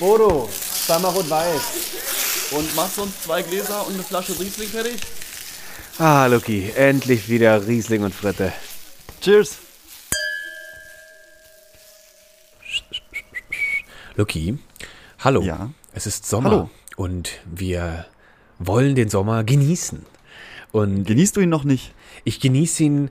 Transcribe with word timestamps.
Bodo, 0.00 0.48
zweimal 0.86 1.12
rot-weiß. 1.12 2.52
Und 2.52 2.74
machst 2.74 2.96
du 2.96 3.02
uns 3.02 3.20
zwei 3.22 3.42
Gläser 3.42 3.86
und 3.86 3.94
eine 3.94 4.02
Flasche 4.02 4.32
Riesling 4.40 4.68
fertig? 4.68 4.98
Ah, 5.98 6.24
Luki, 6.24 6.70
endlich 6.74 7.28
wieder 7.28 7.66
Riesling 7.66 8.02
und 8.02 8.14
Fritte. 8.14 8.50
Cheers. 9.20 9.58
Luki, 14.16 14.58
hallo. 15.18 15.42
Ja. 15.42 15.70
Es 15.92 16.06
ist 16.06 16.26
Sommer 16.26 16.50
Hallo. 16.50 16.70
und 16.96 17.32
wir 17.44 18.06
wollen 18.58 18.94
den 18.94 19.10
Sommer 19.10 19.44
genießen. 19.44 20.06
Und 20.72 21.04
Genießt 21.04 21.36
du 21.36 21.40
ihn 21.40 21.48
noch 21.48 21.64
nicht? 21.64 21.92
ich 22.24 22.38
genieße 22.40 22.82
ihn 22.84 23.10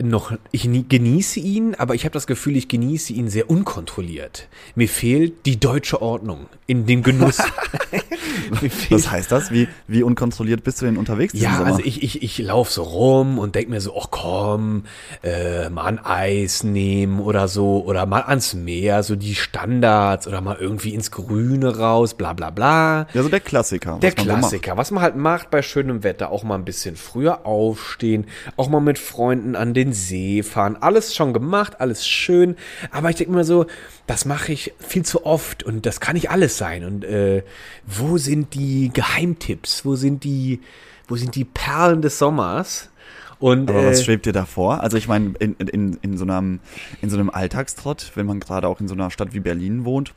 noch, 0.00 0.32
ich 0.52 0.64
nie- 0.64 0.84
genieße 0.88 1.38
ihn, 1.40 1.74
aber 1.76 1.94
ich 1.94 2.04
habe 2.04 2.12
das 2.12 2.26
Gefühl, 2.26 2.56
ich 2.56 2.68
genieße 2.68 3.12
ihn 3.12 3.28
sehr 3.28 3.48
unkontrolliert. 3.50 4.48
Mir 4.74 4.88
fehlt 4.88 5.46
die 5.46 5.58
deutsche 5.60 6.02
Ordnung 6.02 6.46
in 6.66 6.86
dem 6.86 7.02
Genuss. 7.02 7.38
Was 8.90 9.10
heißt 9.10 9.30
das? 9.30 9.50
Wie, 9.50 9.68
wie 9.86 10.02
unkontrolliert 10.02 10.64
bist 10.64 10.80
du 10.80 10.86
denn 10.86 10.96
unterwegs 10.96 11.34
Ja, 11.34 11.62
also 11.62 11.80
ich, 11.80 12.02
ich, 12.02 12.22
ich 12.22 12.38
laufe 12.38 12.72
so 12.72 12.82
rum 12.82 13.38
und 13.38 13.54
denk 13.54 13.68
mir 13.68 13.80
so, 13.80 13.94
ach 13.98 14.08
komm, 14.10 14.84
äh, 15.22 15.68
mal 15.70 15.84
ein 15.86 15.98
Eis 15.98 16.64
nehmen 16.64 17.20
oder 17.20 17.48
so, 17.48 17.84
oder 17.84 18.06
mal 18.06 18.22
ans 18.22 18.54
Meer, 18.54 19.02
so 19.02 19.16
die 19.16 19.34
Standards, 19.34 20.26
oder 20.26 20.40
mal 20.40 20.56
irgendwie 20.58 20.94
ins 20.94 21.10
Grüne 21.10 21.78
raus, 21.78 22.14
bla 22.14 22.32
bla 22.32 22.50
bla. 22.50 23.06
ja, 23.12 23.22
so 23.22 23.28
der 23.28 23.40
Klassiker. 23.40 23.98
Der 24.00 24.12
man 24.16 24.26
so. 24.26 24.32
Klassiker, 24.32 24.76
was 24.76 24.90
man 24.90 25.02
halt 25.02 25.16
macht 25.16 25.50
bei 25.50 25.62
schönem 25.62 26.02
Wetter, 26.04 26.30
auch 26.30 26.42
mal 26.44 26.54
ein 26.54 26.64
bisschen 26.64 26.96
früher 26.96 27.46
aufstehen, 27.46 28.26
auch 28.56 28.68
mal 28.68 28.80
mit 28.80 28.98
Freunden 28.98 29.56
an 29.56 29.74
den 29.74 29.92
See 29.92 30.42
fahren, 30.42 30.76
alles 30.80 31.14
schon 31.14 31.32
gemacht, 31.32 31.80
alles 31.80 32.06
schön, 32.06 32.56
aber 32.90 33.10
ich 33.10 33.16
denke 33.16 33.32
mir 33.32 33.44
so, 33.44 33.66
das 34.06 34.24
mache 34.24 34.52
ich 34.52 34.72
viel 34.78 35.04
zu 35.04 35.26
oft 35.26 35.62
und 35.62 35.84
das 35.84 36.00
kann 36.00 36.14
nicht 36.14 36.30
alles 36.30 36.56
sein 36.56 36.84
und 36.84 37.04
äh, 37.04 37.42
wo 37.86 38.17
sind 38.18 38.54
die 38.54 38.90
Geheimtipps, 38.92 39.84
wo 39.84 39.96
sind 39.96 40.24
die, 40.24 40.60
wo 41.06 41.16
sind 41.16 41.34
die 41.34 41.44
Perlen 41.44 42.02
des 42.02 42.18
Sommers? 42.18 42.90
Und 43.38 43.70
Aber 43.70 43.86
was 43.86 44.00
äh, 44.00 44.04
schwebt 44.04 44.26
dir 44.26 44.32
da 44.32 44.44
vor? 44.44 44.82
Also 44.82 44.96
ich 44.96 45.06
meine, 45.06 45.34
in, 45.38 45.54
in, 45.54 45.98
in, 46.02 46.18
so 46.18 46.24
einem, 46.24 46.60
in 47.00 47.08
so 47.08 47.16
einem 47.16 47.30
Alltagstrott, 47.30 48.12
wenn 48.14 48.26
man 48.26 48.40
gerade 48.40 48.66
auch 48.66 48.80
in 48.80 48.88
so 48.88 48.94
einer 48.94 49.10
Stadt 49.10 49.32
wie 49.32 49.40
Berlin 49.40 49.84
wohnt, 49.84 50.12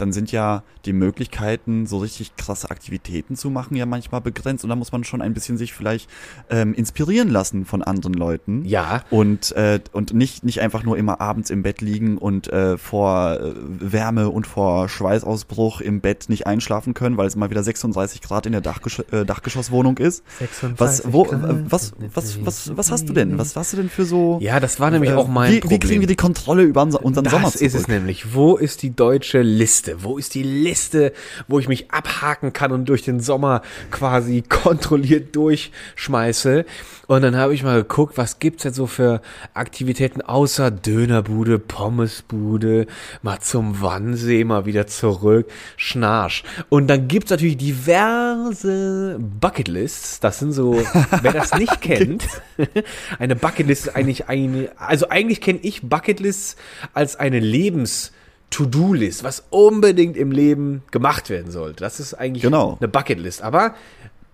dann 0.00 0.12
sind 0.12 0.32
ja 0.32 0.62
die 0.84 0.92
Möglichkeiten, 0.92 1.86
so 1.86 1.98
richtig 1.98 2.36
krasse 2.36 2.70
Aktivitäten 2.70 3.36
zu 3.36 3.50
machen, 3.50 3.76
ja 3.76 3.84
manchmal 3.86 4.20
begrenzt. 4.20 4.64
Und 4.64 4.70
da 4.70 4.76
muss 4.76 4.92
man 4.92 5.04
schon 5.04 5.20
ein 5.20 5.34
bisschen 5.34 5.58
sich 5.58 5.72
vielleicht 5.74 6.08
ähm, 6.50 6.72
inspirieren 6.74 7.28
lassen 7.28 7.64
von 7.64 7.82
anderen 7.82 8.14
Leuten. 8.14 8.64
Ja. 8.64 9.02
Und, 9.10 9.52
äh, 9.52 9.80
und 9.92 10.14
nicht, 10.14 10.44
nicht 10.44 10.60
einfach 10.60 10.82
nur 10.84 10.96
immer 10.96 11.20
abends 11.20 11.50
im 11.50 11.62
Bett 11.62 11.80
liegen 11.80 12.16
und 12.18 12.48
äh, 12.52 12.78
vor 12.78 13.38
äh, 13.40 13.52
Wärme 13.56 14.30
und 14.30 14.46
vor 14.46 14.88
Schweißausbruch 14.88 15.80
im 15.80 16.00
Bett 16.00 16.26
nicht 16.28 16.46
einschlafen 16.46 16.94
können, 16.94 17.16
weil 17.16 17.26
es 17.26 17.36
mal 17.36 17.50
wieder 17.50 17.62
36 17.62 18.22
Grad 18.22 18.46
in 18.46 18.52
der 18.52 18.60
Dachgesch 18.60 19.02
äh, 19.12 19.24
Dachgeschosswohnung 19.24 19.98
ist. 19.98 20.22
36 20.38 20.78
Was, 20.78 21.12
wo, 21.12 21.24
Grad. 21.24 21.70
was, 21.70 21.92
was, 22.14 22.44
was, 22.46 22.76
was 22.76 22.90
hast 22.90 23.08
du 23.08 23.12
denn? 23.12 23.38
Was 23.38 23.56
hast 23.56 23.72
du 23.72 23.76
denn 23.78 23.88
für 23.88 24.04
so? 24.04 24.38
ja, 24.40 24.60
das 24.60 24.80
war 24.80 24.90
nämlich 24.90 25.10
äh, 25.10 25.14
auch 25.14 25.28
mein 25.28 25.52
wie, 25.52 25.60
Problem. 25.60 25.82
wie 25.82 25.86
kriegen 25.86 26.00
wir 26.00 26.06
die 26.08 26.16
Kontrolle 26.16 26.62
über 26.62 26.82
unser- 26.82 27.04
unseren 27.04 27.24
das 27.24 27.32
Sommer 27.32 27.48
ist 27.48 27.74
es 27.74 27.88
nämlich. 27.88 28.34
Wo 28.34 28.56
ist 28.56 28.82
die 28.82 28.94
deutsche 28.94 29.42
Liste? 29.42 29.87
Wo 30.02 30.18
ist 30.18 30.34
die 30.34 30.42
Liste, 30.42 31.12
wo 31.46 31.58
ich 31.58 31.68
mich 31.68 31.90
abhaken 31.90 32.52
kann 32.52 32.72
und 32.72 32.88
durch 32.88 33.02
den 33.02 33.20
Sommer 33.20 33.62
quasi 33.90 34.42
kontrolliert 34.48 35.34
durchschmeiße? 35.34 36.64
Und 37.06 37.22
dann 37.22 37.36
habe 37.36 37.54
ich 37.54 37.62
mal 37.62 37.82
geguckt, 37.82 38.18
was 38.18 38.38
gibt's 38.38 38.64
denn 38.64 38.74
so 38.74 38.86
für 38.86 39.22
Aktivitäten 39.54 40.20
außer 40.20 40.70
Dönerbude, 40.70 41.58
Pommesbude, 41.58 42.86
mal 43.22 43.40
zum 43.40 43.80
Wannsee, 43.80 44.44
mal 44.44 44.66
wieder 44.66 44.86
zurück, 44.86 45.50
Schnarch. 45.76 46.44
Und 46.68 46.88
dann 46.88 47.08
gibt's 47.08 47.30
natürlich 47.30 47.56
diverse 47.56 49.18
Bucketlists. 49.18 50.20
Das 50.20 50.38
sind 50.38 50.52
so, 50.52 50.74
wer 51.22 51.32
das 51.32 51.54
nicht 51.54 51.80
kennt, 51.80 52.24
eine 53.18 53.34
Bucketlist 53.34 53.78
ist 53.86 53.96
eigentlich 53.96 54.28
eine, 54.28 54.70
also 54.76 55.08
eigentlich 55.08 55.40
kenne 55.40 55.60
ich 55.62 55.82
Bucketlists 55.82 56.56
als 56.94 57.16
eine 57.16 57.40
Lebens- 57.40 58.12
To-Do-List, 58.50 59.24
was 59.24 59.44
unbedingt 59.50 60.16
im 60.16 60.32
Leben 60.32 60.82
gemacht 60.90 61.30
werden 61.30 61.50
sollte. 61.50 61.80
Das 61.82 62.00
ist 62.00 62.14
eigentlich 62.14 62.42
Genau. 62.42 62.76
eine 62.80 62.88
Bucketlist. 62.88 63.42
Aber 63.42 63.74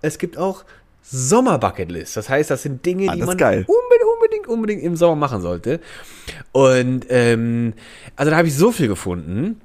es 0.03 0.19
gibt 0.19 0.37
auch 0.39 0.65
Sommer-Bucketlist. 1.03 2.17
Das 2.17 2.29
heißt, 2.29 2.51
das 2.51 2.63
sind 2.63 2.85
Dinge, 2.87 3.11
Ah, 3.11 3.15
die 3.15 3.21
man 3.23 3.31
unbedingt, 3.31 3.69
unbedingt, 3.69 4.47
unbedingt 4.47 4.83
im 4.83 4.97
Sommer 4.97 5.17
machen 5.17 5.43
sollte. 5.43 5.81
Und 6.53 7.07
ähm, 7.11 7.75
also 8.17 8.31
da 8.31 8.37
habe 8.39 8.49
ich 8.49 8.57
so 8.57 8.73
viel 8.73 8.89
gefunden. 8.89 9.61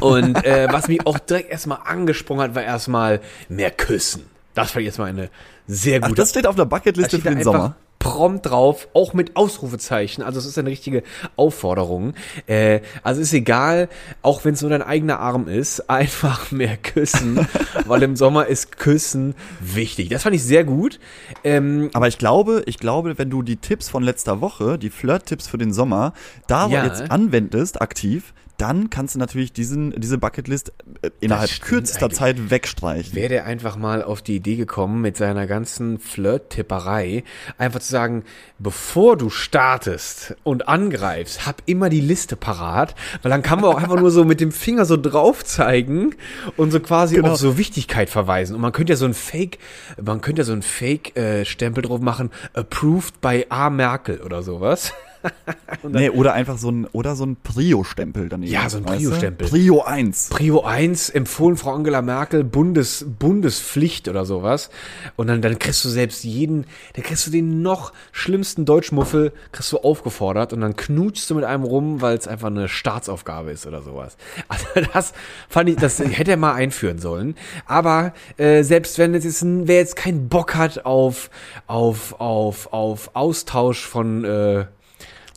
Und 0.00 0.44
äh, 0.44 0.68
was 0.72 0.88
mich 0.88 1.06
auch 1.06 1.18
direkt 1.18 1.50
erstmal 1.50 1.78
angesprungen 1.84 2.42
hat, 2.42 2.54
war 2.54 2.62
erstmal 2.64 3.20
mehr 3.48 3.70
Küssen. 3.70 4.24
Das 4.54 4.72
fand 4.72 4.82
ich 4.82 4.86
erstmal 4.86 5.08
eine 5.10 5.30
sehr 5.66 6.00
Ach, 6.02 6.08
gute 6.08 6.20
das 6.20 6.30
steht 6.30 6.46
auf 6.46 6.56
der 6.56 6.64
Bucketliste 6.64 7.18
für 7.20 7.30
den 7.30 7.42
Sommer. 7.42 7.76
Prompt 8.02 8.46
drauf, 8.46 8.88
auch 8.94 9.14
mit 9.14 9.36
Ausrufezeichen. 9.36 10.22
Also 10.24 10.40
es 10.40 10.46
ist 10.46 10.58
eine 10.58 10.70
richtige 10.70 11.04
Aufforderung. 11.36 12.14
Äh, 12.48 12.80
also 13.04 13.20
ist 13.20 13.32
egal, 13.32 13.88
auch 14.22 14.44
wenn 14.44 14.54
es 14.54 14.60
nur 14.60 14.70
dein 14.70 14.82
eigener 14.82 15.20
Arm 15.20 15.46
ist, 15.46 15.80
einfach 15.88 16.50
mehr 16.50 16.76
küssen, 16.76 17.46
weil 17.86 18.02
im 18.02 18.16
Sommer 18.16 18.46
ist 18.46 18.76
Küssen 18.76 19.34
wichtig. 19.60 20.08
Das 20.08 20.24
fand 20.24 20.34
ich 20.34 20.42
sehr 20.42 20.64
gut. 20.64 20.98
Ähm, 21.44 21.90
Aber 21.92 22.08
ich 22.08 22.18
glaube, 22.18 22.64
ich 22.66 22.78
glaube, 22.78 23.18
wenn 23.18 23.30
du 23.30 23.42
die 23.42 23.56
Tipps 23.56 23.88
von 23.88 24.02
letzter 24.02 24.40
Woche, 24.40 24.78
die 24.78 24.90
Flirt-Tipps 24.90 25.46
für 25.46 25.58
den 25.58 25.72
Sommer, 25.72 26.12
da 26.48 26.66
Ja. 26.68 26.84
jetzt 26.84 27.10
anwendest, 27.10 27.80
aktiv, 27.80 28.34
dann 28.62 28.90
kannst 28.90 29.16
du 29.16 29.18
natürlich 29.18 29.52
diesen, 29.52 29.90
diese 30.00 30.18
Bucketlist 30.18 30.72
äh, 31.02 31.10
innerhalb 31.18 31.50
kürzester 31.62 32.06
eigentlich. 32.06 32.18
Zeit 32.18 32.50
wegstreichen. 32.50 33.12
Wäre 33.16 33.28
der 33.28 33.44
einfach 33.44 33.76
mal 33.76 34.04
auf 34.04 34.22
die 34.22 34.36
Idee 34.36 34.54
gekommen, 34.54 35.00
mit 35.00 35.16
seiner 35.16 35.48
ganzen 35.48 35.98
Flirt-Tipperei 35.98 37.24
einfach 37.58 37.80
zu 37.80 37.90
sagen, 37.90 38.22
bevor 38.60 39.16
du 39.16 39.30
startest 39.30 40.36
und 40.44 40.68
angreifst, 40.68 41.44
hab 41.44 41.60
immer 41.66 41.88
die 41.88 42.00
Liste 42.00 42.36
parat, 42.36 42.94
weil 43.22 43.30
dann 43.30 43.42
kann 43.42 43.60
man 43.60 43.70
auch 43.70 43.82
einfach 43.82 43.98
nur 43.98 44.12
so 44.12 44.24
mit 44.24 44.40
dem 44.40 44.52
Finger 44.52 44.84
so 44.84 44.96
drauf 44.96 45.44
zeigen 45.44 46.14
und 46.56 46.70
so 46.70 46.78
quasi 46.78 47.16
Genau. 47.16 47.32
auf 47.32 47.38
so 47.38 47.58
Wichtigkeit 47.58 48.10
verweisen. 48.10 48.54
Und 48.54 48.60
man 48.62 48.70
könnte 48.70 48.92
ja 48.92 48.96
so 48.96 49.06
ein 49.06 49.14
Fake, 49.14 49.58
man 50.00 50.20
könnte 50.20 50.42
ja 50.42 50.46
so 50.46 50.52
ein 50.52 50.62
Fake-Stempel 50.62 51.82
drauf 51.82 52.00
machen, 52.00 52.30
approved 52.54 53.20
by 53.20 53.46
A. 53.48 53.70
Merkel 53.70 54.20
oder 54.20 54.44
sowas. 54.44 54.92
Nee, 55.88 56.10
oder 56.10 56.32
einfach 56.34 56.58
so 56.58 56.70
ein, 56.70 56.86
oder 56.92 57.16
so 57.16 57.24
ein 57.24 57.36
Prio-Stempel 57.36 58.28
daneben. 58.28 58.52
Ja, 58.52 58.68
so 58.68 58.78
ein? 58.78 58.84
Prio-Stempel. 58.84 59.48
Prio 59.48 59.82
1. 59.82 60.28
Prio 60.28 60.62
1 60.62 61.10
empfohlen 61.10 61.56
Frau 61.56 61.72
Angela 61.72 62.02
Merkel 62.02 62.44
Bundes, 62.44 63.04
Bundespflicht 63.18 64.08
oder 64.08 64.24
sowas. 64.24 64.70
Und 65.16 65.26
dann, 65.26 65.42
dann 65.42 65.58
kriegst 65.58 65.84
du 65.84 65.88
selbst 65.88 66.24
jeden, 66.24 66.66
dann 66.94 67.02
kriegst 67.02 67.26
du 67.26 67.30
den 67.30 67.62
noch 67.62 67.92
schlimmsten 68.12 68.64
Deutschmuffel, 68.64 69.32
kriegst 69.50 69.72
du 69.72 69.78
aufgefordert 69.78 70.52
und 70.52 70.60
dann 70.60 70.76
knutschst 70.76 71.30
du 71.30 71.34
mit 71.34 71.44
einem 71.44 71.64
rum, 71.64 72.00
weil 72.00 72.16
es 72.16 72.28
einfach 72.28 72.48
eine 72.48 72.68
Staatsaufgabe 72.68 73.50
ist 73.50 73.66
oder 73.66 73.82
sowas. 73.82 74.16
Also 74.48 74.66
das 74.92 75.12
fand 75.48 75.70
ich, 75.70 75.76
das 75.76 75.98
hätte 75.98 76.32
er 76.32 76.36
mal 76.36 76.52
einführen 76.52 76.98
sollen. 76.98 77.36
Aber 77.64 78.12
äh, 78.36 78.62
selbst 78.62 78.98
wenn 78.98 79.14
es 79.14 79.24
jetzt, 79.24 79.42
wer 79.44 79.76
jetzt 79.76 79.96
keinen 79.96 80.28
Bock 80.28 80.54
hat 80.54 80.84
auf, 80.84 81.30
auf, 81.66 82.20
auf, 82.20 82.72
auf 82.72 83.10
Austausch 83.14 83.86
von, 83.86 84.24
äh, 84.24 84.66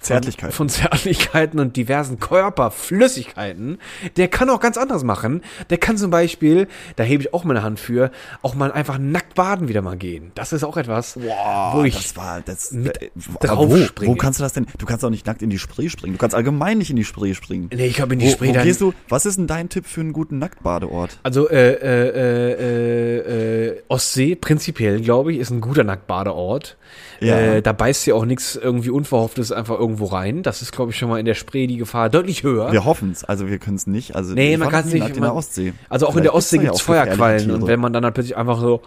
Zärtlichkeit. 0.05 0.53
von 0.53 0.69
Zärtlichkeiten 0.69 1.59
und 1.59 1.75
diversen 1.75 2.19
Körperflüssigkeiten, 2.19 3.79
der 4.17 4.27
kann 4.27 4.49
auch 4.49 4.59
ganz 4.59 4.77
anderes 4.77 5.03
machen. 5.03 5.41
Der 5.69 5.77
kann 5.77 5.97
zum 5.97 6.11
Beispiel, 6.11 6.67
da 6.95 7.03
hebe 7.03 7.23
ich 7.23 7.33
auch 7.33 7.43
meine 7.43 7.63
Hand 7.63 7.79
für, 7.79 8.11
auch 8.41 8.55
mal 8.55 8.71
einfach 8.71 8.97
nackt 8.97 9.35
baden 9.35 9.67
wieder 9.67 9.81
mal 9.81 9.97
gehen. 9.97 10.31
Das 10.35 10.53
ist 10.53 10.63
auch 10.63 10.77
etwas, 10.77 11.13
Boah, 11.13 11.71
wo 11.73 11.83
ich 11.83 11.95
das 11.95 12.15
war 12.17 12.41
das 12.41 12.71
mit 12.71 13.01
äh, 13.01 13.09
drauf 13.41 13.69
wo, 13.69 13.77
springe. 13.77 14.11
wo 14.11 14.15
kannst 14.15 14.39
du 14.39 14.43
das 14.43 14.53
denn? 14.53 14.67
Du 14.77 14.85
kannst 14.85 15.03
auch 15.03 15.09
nicht 15.09 15.25
nackt 15.25 15.41
in 15.41 15.49
die 15.49 15.59
Spree 15.59 15.89
springen. 15.89 16.13
Du 16.13 16.19
kannst 16.19 16.35
allgemein 16.35 16.77
nicht 16.77 16.89
in 16.89 16.95
die 16.95 17.03
Spree 17.03 17.33
springen. 17.33 17.69
Nee, 17.73 17.87
ich 17.87 17.95
glaube 17.95 18.13
in 18.13 18.19
die 18.19 18.27
Wo, 18.27 18.31
Spree 18.31 18.49
wo 18.49 18.53
dann. 18.53 18.63
gehst 18.63 18.81
du? 18.81 18.93
Was 19.09 19.25
ist 19.25 19.37
denn 19.37 19.47
dein 19.47 19.69
Tipp 19.69 19.85
für 19.85 20.01
einen 20.01 20.13
guten 20.13 20.39
Nacktbadeort? 20.39 21.19
Also 21.23 21.49
äh, 21.49 21.73
äh, 21.73 22.55
äh, 22.59 23.67
äh, 23.67 23.81
Ostsee 23.87 24.35
prinzipiell, 24.35 25.01
glaube 25.01 25.33
ich, 25.33 25.39
ist 25.39 25.49
ein 25.51 25.61
guter 25.61 25.83
Nacktbadeort. 25.83 26.77
Ja. 27.19 27.37
Äh, 27.37 27.61
da 27.61 27.71
beißt 27.71 28.05
dir 28.05 28.15
auch 28.15 28.25
nichts 28.25 28.55
irgendwie 28.55 28.89
Unverhofftes 28.89 29.51
einfach 29.51 29.79
irgendwo 29.95 30.05
rein. 30.13 30.43
Das 30.43 30.61
ist, 30.61 30.71
glaube 30.71 30.91
ich, 30.91 30.97
schon 30.97 31.09
mal 31.09 31.19
in 31.19 31.25
der 31.25 31.33
Spree 31.35 31.67
die 31.67 31.77
Gefahr 31.77 32.09
deutlich 32.09 32.43
höher. 32.43 32.71
Wir 32.71 32.85
hoffen 32.85 33.11
es, 33.11 33.23
also 33.23 33.47
wir 33.47 33.57
können 33.59 33.77
es 33.77 33.87
nicht. 33.87 34.15
Also 34.15 34.33
Nee, 34.33 34.57
man 34.57 34.69
kann 34.69 34.85
es 34.85 34.93
nicht. 34.93 35.01
nackt 35.01 35.15
in 35.15 35.21
der 35.21 35.29
man- 35.31 35.37
Ostsee. 35.37 35.73
Also 35.89 36.05
auch 36.05 36.09
in 36.09 36.13
Vielleicht 36.15 36.25
der 36.25 36.33
Ostsee 36.35 36.57
ja 36.63 36.71
auch 36.71 36.77
gefährliche 36.77 37.15
Feuerquallen 37.17 37.51
und 37.51 37.67
wenn 37.67 37.79
man 37.79 37.93
dann 37.93 38.03
halt 38.03 38.13
plötzlich 38.13 38.37
einfach 38.37 38.59
so 38.59 38.81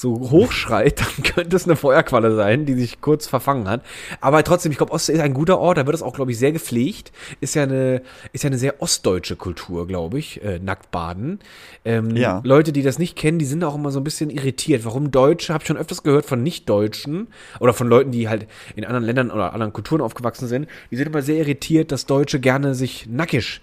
so 0.00 0.30
hochschreit, 0.30 1.00
dann 1.16 1.22
könnte 1.24 1.56
es 1.56 1.64
eine 1.64 1.76
Feuerqualle 1.76 2.34
sein, 2.34 2.66
die 2.66 2.74
sich 2.74 3.00
kurz 3.00 3.26
verfangen 3.26 3.68
hat. 3.68 3.82
Aber 4.20 4.42
trotzdem, 4.44 4.72
ich 4.72 4.78
glaube, 4.78 4.92
Ostsee 4.92 5.14
ist 5.14 5.20
ein 5.20 5.34
guter 5.34 5.58
Ort, 5.58 5.78
da 5.78 5.86
wird 5.86 5.96
es 5.96 6.02
auch, 6.02 6.14
glaube 6.14 6.30
ich, 6.30 6.38
sehr 6.38 6.52
gepflegt. 6.52 7.12
Ist 7.40 7.54
ja 7.54 7.64
eine, 7.64 8.02
ist 8.32 8.44
ja 8.44 8.48
eine 8.48 8.58
sehr 8.58 8.80
ostdeutsche 8.80 9.36
Kultur, 9.36 9.86
glaube 9.86 10.18
ich, 10.18 10.42
äh, 10.42 10.58
Nacktbaden. 10.58 11.40
Ähm, 11.84 12.16
Ja. 12.16 12.40
Leute, 12.44 12.72
die 12.72 12.82
das 12.82 12.98
nicht 12.98 13.16
kennen, 13.16 13.38
die 13.38 13.44
sind 13.44 13.64
auch 13.64 13.74
immer 13.74 13.90
so 13.90 14.00
ein 14.00 14.04
bisschen 14.04 14.30
irritiert. 14.30 14.84
Warum 14.84 15.10
Deutsche, 15.10 15.52
habe 15.52 15.62
ich 15.62 15.68
schon 15.68 15.76
öfters 15.76 16.02
gehört 16.02 16.26
von 16.26 16.42
Nicht-Deutschen 16.42 17.28
oder 17.60 17.72
von 17.72 17.88
Leuten, 17.88 18.10
die 18.12 18.28
halt 18.28 18.46
in 18.76 18.84
anderen 18.84 19.04
Ländern 19.04 19.30
oder 19.30 19.52
anderen 19.52 19.72
Kulturen 19.72 20.00
aufgewachsen 20.00 20.48
sind, 20.48 20.68
die 20.90 20.96
sind 20.96 21.08
immer 21.08 21.22
sehr 21.22 21.36
irritiert, 21.36 21.92
dass 21.92 22.06
Deutsche 22.06 22.40
gerne 22.40 22.74
sich 22.74 23.06
nackig 23.08 23.60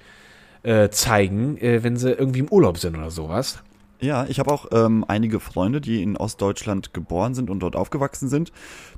äh, 0.63 0.89
zeigen, 0.89 1.57
äh, 1.57 1.83
wenn 1.83 1.95
sie 1.97 2.11
irgendwie 2.11 2.39
im 2.39 2.49
Urlaub 2.49 2.77
sind 2.77 2.97
oder 2.97 3.11
sowas. 3.11 3.59
Ja, 4.01 4.25
ich 4.27 4.39
habe 4.39 4.51
auch 4.51 4.67
ähm, 4.71 5.05
einige 5.07 5.39
Freunde, 5.39 5.79
die 5.79 6.03
in 6.03 6.17
Ostdeutschland 6.17 6.93
geboren 6.93 7.33
sind 7.33 7.49
und 7.49 7.61
dort 7.61 7.75
aufgewachsen 7.75 8.27
sind, 8.27 8.51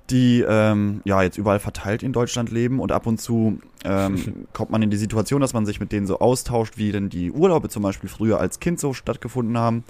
die 0.10 0.44
ähm, 0.48 1.02
ja 1.04 1.22
jetzt 1.22 1.38
überall 1.38 1.60
verteilt 1.60 2.04
in 2.04 2.14
Deutschland 2.14 2.52
leben 2.52 2.80
und 2.80 2.92
ab 2.92 3.08
und 3.08 3.20
zu 3.20 3.60
ähm, 3.84 4.48
kommt 4.54 4.72
man 4.72 4.82
in 4.82 4.90
die 4.90 4.98
Situation, 4.98 5.42
dass 5.42 5.54
man 5.54 5.66
sich 5.66 5.80
mit 5.80 5.92
denen 5.92 6.08
so 6.08 6.20
austauscht, 6.20 6.78
wie 6.78 6.92
denn 6.92 7.10
die 7.10 7.32
Urlaube 7.32 7.70
zum 7.70 7.84
Beispiel 7.84 8.10
früher 8.10 8.40
als 8.40 8.60
Kind 8.60 8.80
so 8.80 8.94
stattgefunden 8.94 9.58
haben. 9.58 9.84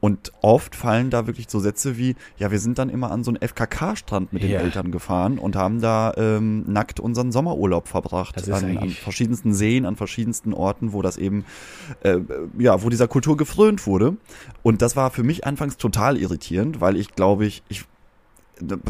Und 0.00 0.32
oft 0.40 0.74
fallen 0.74 1.10
da 1.10 1.26
wirklich 1.26 1.46
so 1.48 1.58
Sätze 1.58 1.96
wie, 1.96 2.16
ja, 2.38 2.50
wir 2.50 2.58
sind 2.58 2.78
dann 2.78 2.88
immer 2.88 3.10
an 3.10 3.24
so 3.24 3.30
einen 3.30 3.40
FKK-Strand 3.46 4.32
mit 4.32 4.42
den 4.42 4.50
Ja. 4.50 4.60
Eltern 4.60 4.90
gefahren 4.90 5.38
und 5.38 5.56
haben 5.56 5.80
da 5.80 6.14
ähm, 6.16 6.64
nackt 6.66 7.00
unseren 7.00 7.32
Sommerurlaub 7.32 7.88
verbracht. 7.88 8.36
Das 8.36 8.44
ist 8.48 8.52
An, 8.54 8.78
an 8.78 8.90
verschiedensten 8.90 9.52
Seen, 9.52 9.84
an 9.84 9.96
verschiedensten 9.96 10.54
Orten, 10.54 10.92
wo 10.92 11.02
das 11.02 11.16
eben, 11.16 11.44
äh, 12.02 12.18
ja, 12.58 12.82
wo 12.82 12.88
dieser 12.88 13.08
Kultur 13.08 13.36
gefrönt 13.36 13.86
wurde. 13.86 14.16
Und 14.62 14.80
das 14.82 14.96
war 14.96 15.10
für 15.10 15.22
mich 15.22 15.46
anfangs 15.46 15.76
total 15.76 16.16
irritierend, 16.16 16.80
weil 16.80 16.96
ich 16.96 17.14
glaube 17.14 17.46
ich, 17.46 17.62
ich 17.68 17.84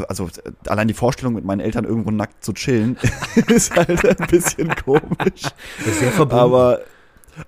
also 0.07 0.25
äh, 0.27 0.51
allein 0.69 0.87
die 0.87 0.93
Vorstellung 0.93 1.33
mit 1.33 1.45
meinen 1.45 1.59
Eltern 1.59 1.85
irgendwo 1.85 2.11
nackt 2.11 2.43
zu 2.43 2.53
chillen 2.53 2.97
ist 3.47 3.75
halt 3.75 4.05
ein 4.05 4.27
bisschen 4.27 4.73
komisch. 4.75 5.41
Das 5.79 5.87
ist 5.87 5.99
sehr 5.99 6.11
verbunden. 6.11 6.39
Aber 6.43 6.79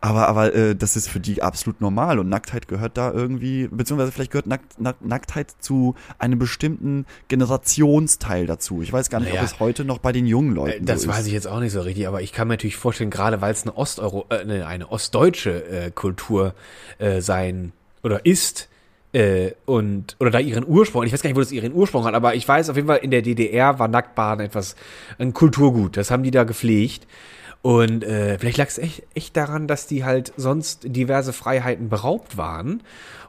aber 0.01 0.27
aber 0.27 0.53
äh, 0.53 0.75
das 0.75 0.95
ist 0.95 1.09
für 1.09 1.19
die 1.19 1.41
absolut 1.41 1.81
normal 1.81 2.19
und 2.19 2.29
Nacktheit 2.29 2.67
gehört 2.67 2.95
da 2.95 3.11
irgendwie 3.11 3.67
beziehungsweise 3.71 4.11
vielleicht 4.11 4.29
gehört 4.29 4.45
Nackt, 4.45 4.79
Nackt, 4.79 5.03
Nacktheit 5.03 5.51
zu 5.61 5.95
einem 6.19 6.37
bestimmten 6.37 7.07
Generationsteil 7.27 8.45
dazu. 8.45 8.81
Ich 8.83 8.93
weiß 8.93 9.09
gar 9.09 9.19
nicht, 9.19 9.29
Naja. 9.29 9.41
ob 9.41 9.47
es 9.47 9.59
heute 9.59 9.85
noch 9.85 9.97
bei 9.97 10.11
den 10.11 10.27
jungen 10.27 10.53
Leuten 10.53 10.83
Äh, 10.83 10.85
Das 10.85 11.01
so 11.01 11.07
weiß 11.09 11.21
ist. 11.21 11.27
ich 11.27 11.33
jetzt 11.33 11.47
auch 11.47 11.59
nicht 11.59 11.71
so 11.71 11.81
richtig, 11.81 12.07
aber 12.07 12.21
ich 12.21 12.33
kann 12.33 12.47
mir 12.47 12.53
natürlich 12.53 12.77
vorstellen, 12.77 13.09
gerade 13.09 13.41
weil 13.41 13.51
es 13.51 13.63
eine 13.63 13.75
Osteuro, 13.75 14.25
äh, 14.29 14.37
eine, 14.39 14.67
eine 14.67 14.91
ostdeutsche 14.91 15.63
äh, 15.65 15.91
Kultur 15.91 16.53
äh, 16.99 17.21
sein 17.21 17.71
oder 18.03 18.25
ist 18.27 18.69
äh, 19.13 19.51
und 19.65 20.15
oder 20.19 20.31
da 20.31 20.39
ihren 20.39 20.67
Ursprung, 20.67 21.03
ich 21.03 21.13
weiß 21.13 21.21
gar 21.21 21.29
nicht, 21.29 21.37
wo 21.37 21.41
das 21.41 21.51
ihren 21.51 21.73
Ursprung 21.73 22.05
hat, 22.05 22.13
aber 22.13 22.35
ich 22.35 22.47
weiß 22.47 22.69
auf 22.69 22.75
jeden 22.75 22.87
Fall 22.87 22.97
in 22.97 23.11
der 23.11 23.21
DDR 23.21 23.79
war 23.79 23.87
Nacktbaden 23.87 24.45
etwas 24.45 24.75
ein 25.17 25.33
Kulturgut, 25.33 25.97
das 25.97 26.11
haben 26.11 26.23
die 26.23 26.31
da 26.31 26.43
gepflegt. 26.43 27.07
Und 27.61 28.05
äh, 28.05 28.39
vielleicht 28.39 28.57
lag 28.57 28.67
es 28.69 28.77
echt, 28.77 29.03
echt 29.15 29.35
daran, 29.35 29.67
dass 29.67 29.85
die 29.85 30.05
halt 30.05 30.31
sonst 30.37 30.79
diverse 30.85 31.33
Freiheiten 31.33 31.89
beraubt 31.89 32.37
waren 32.37 32.81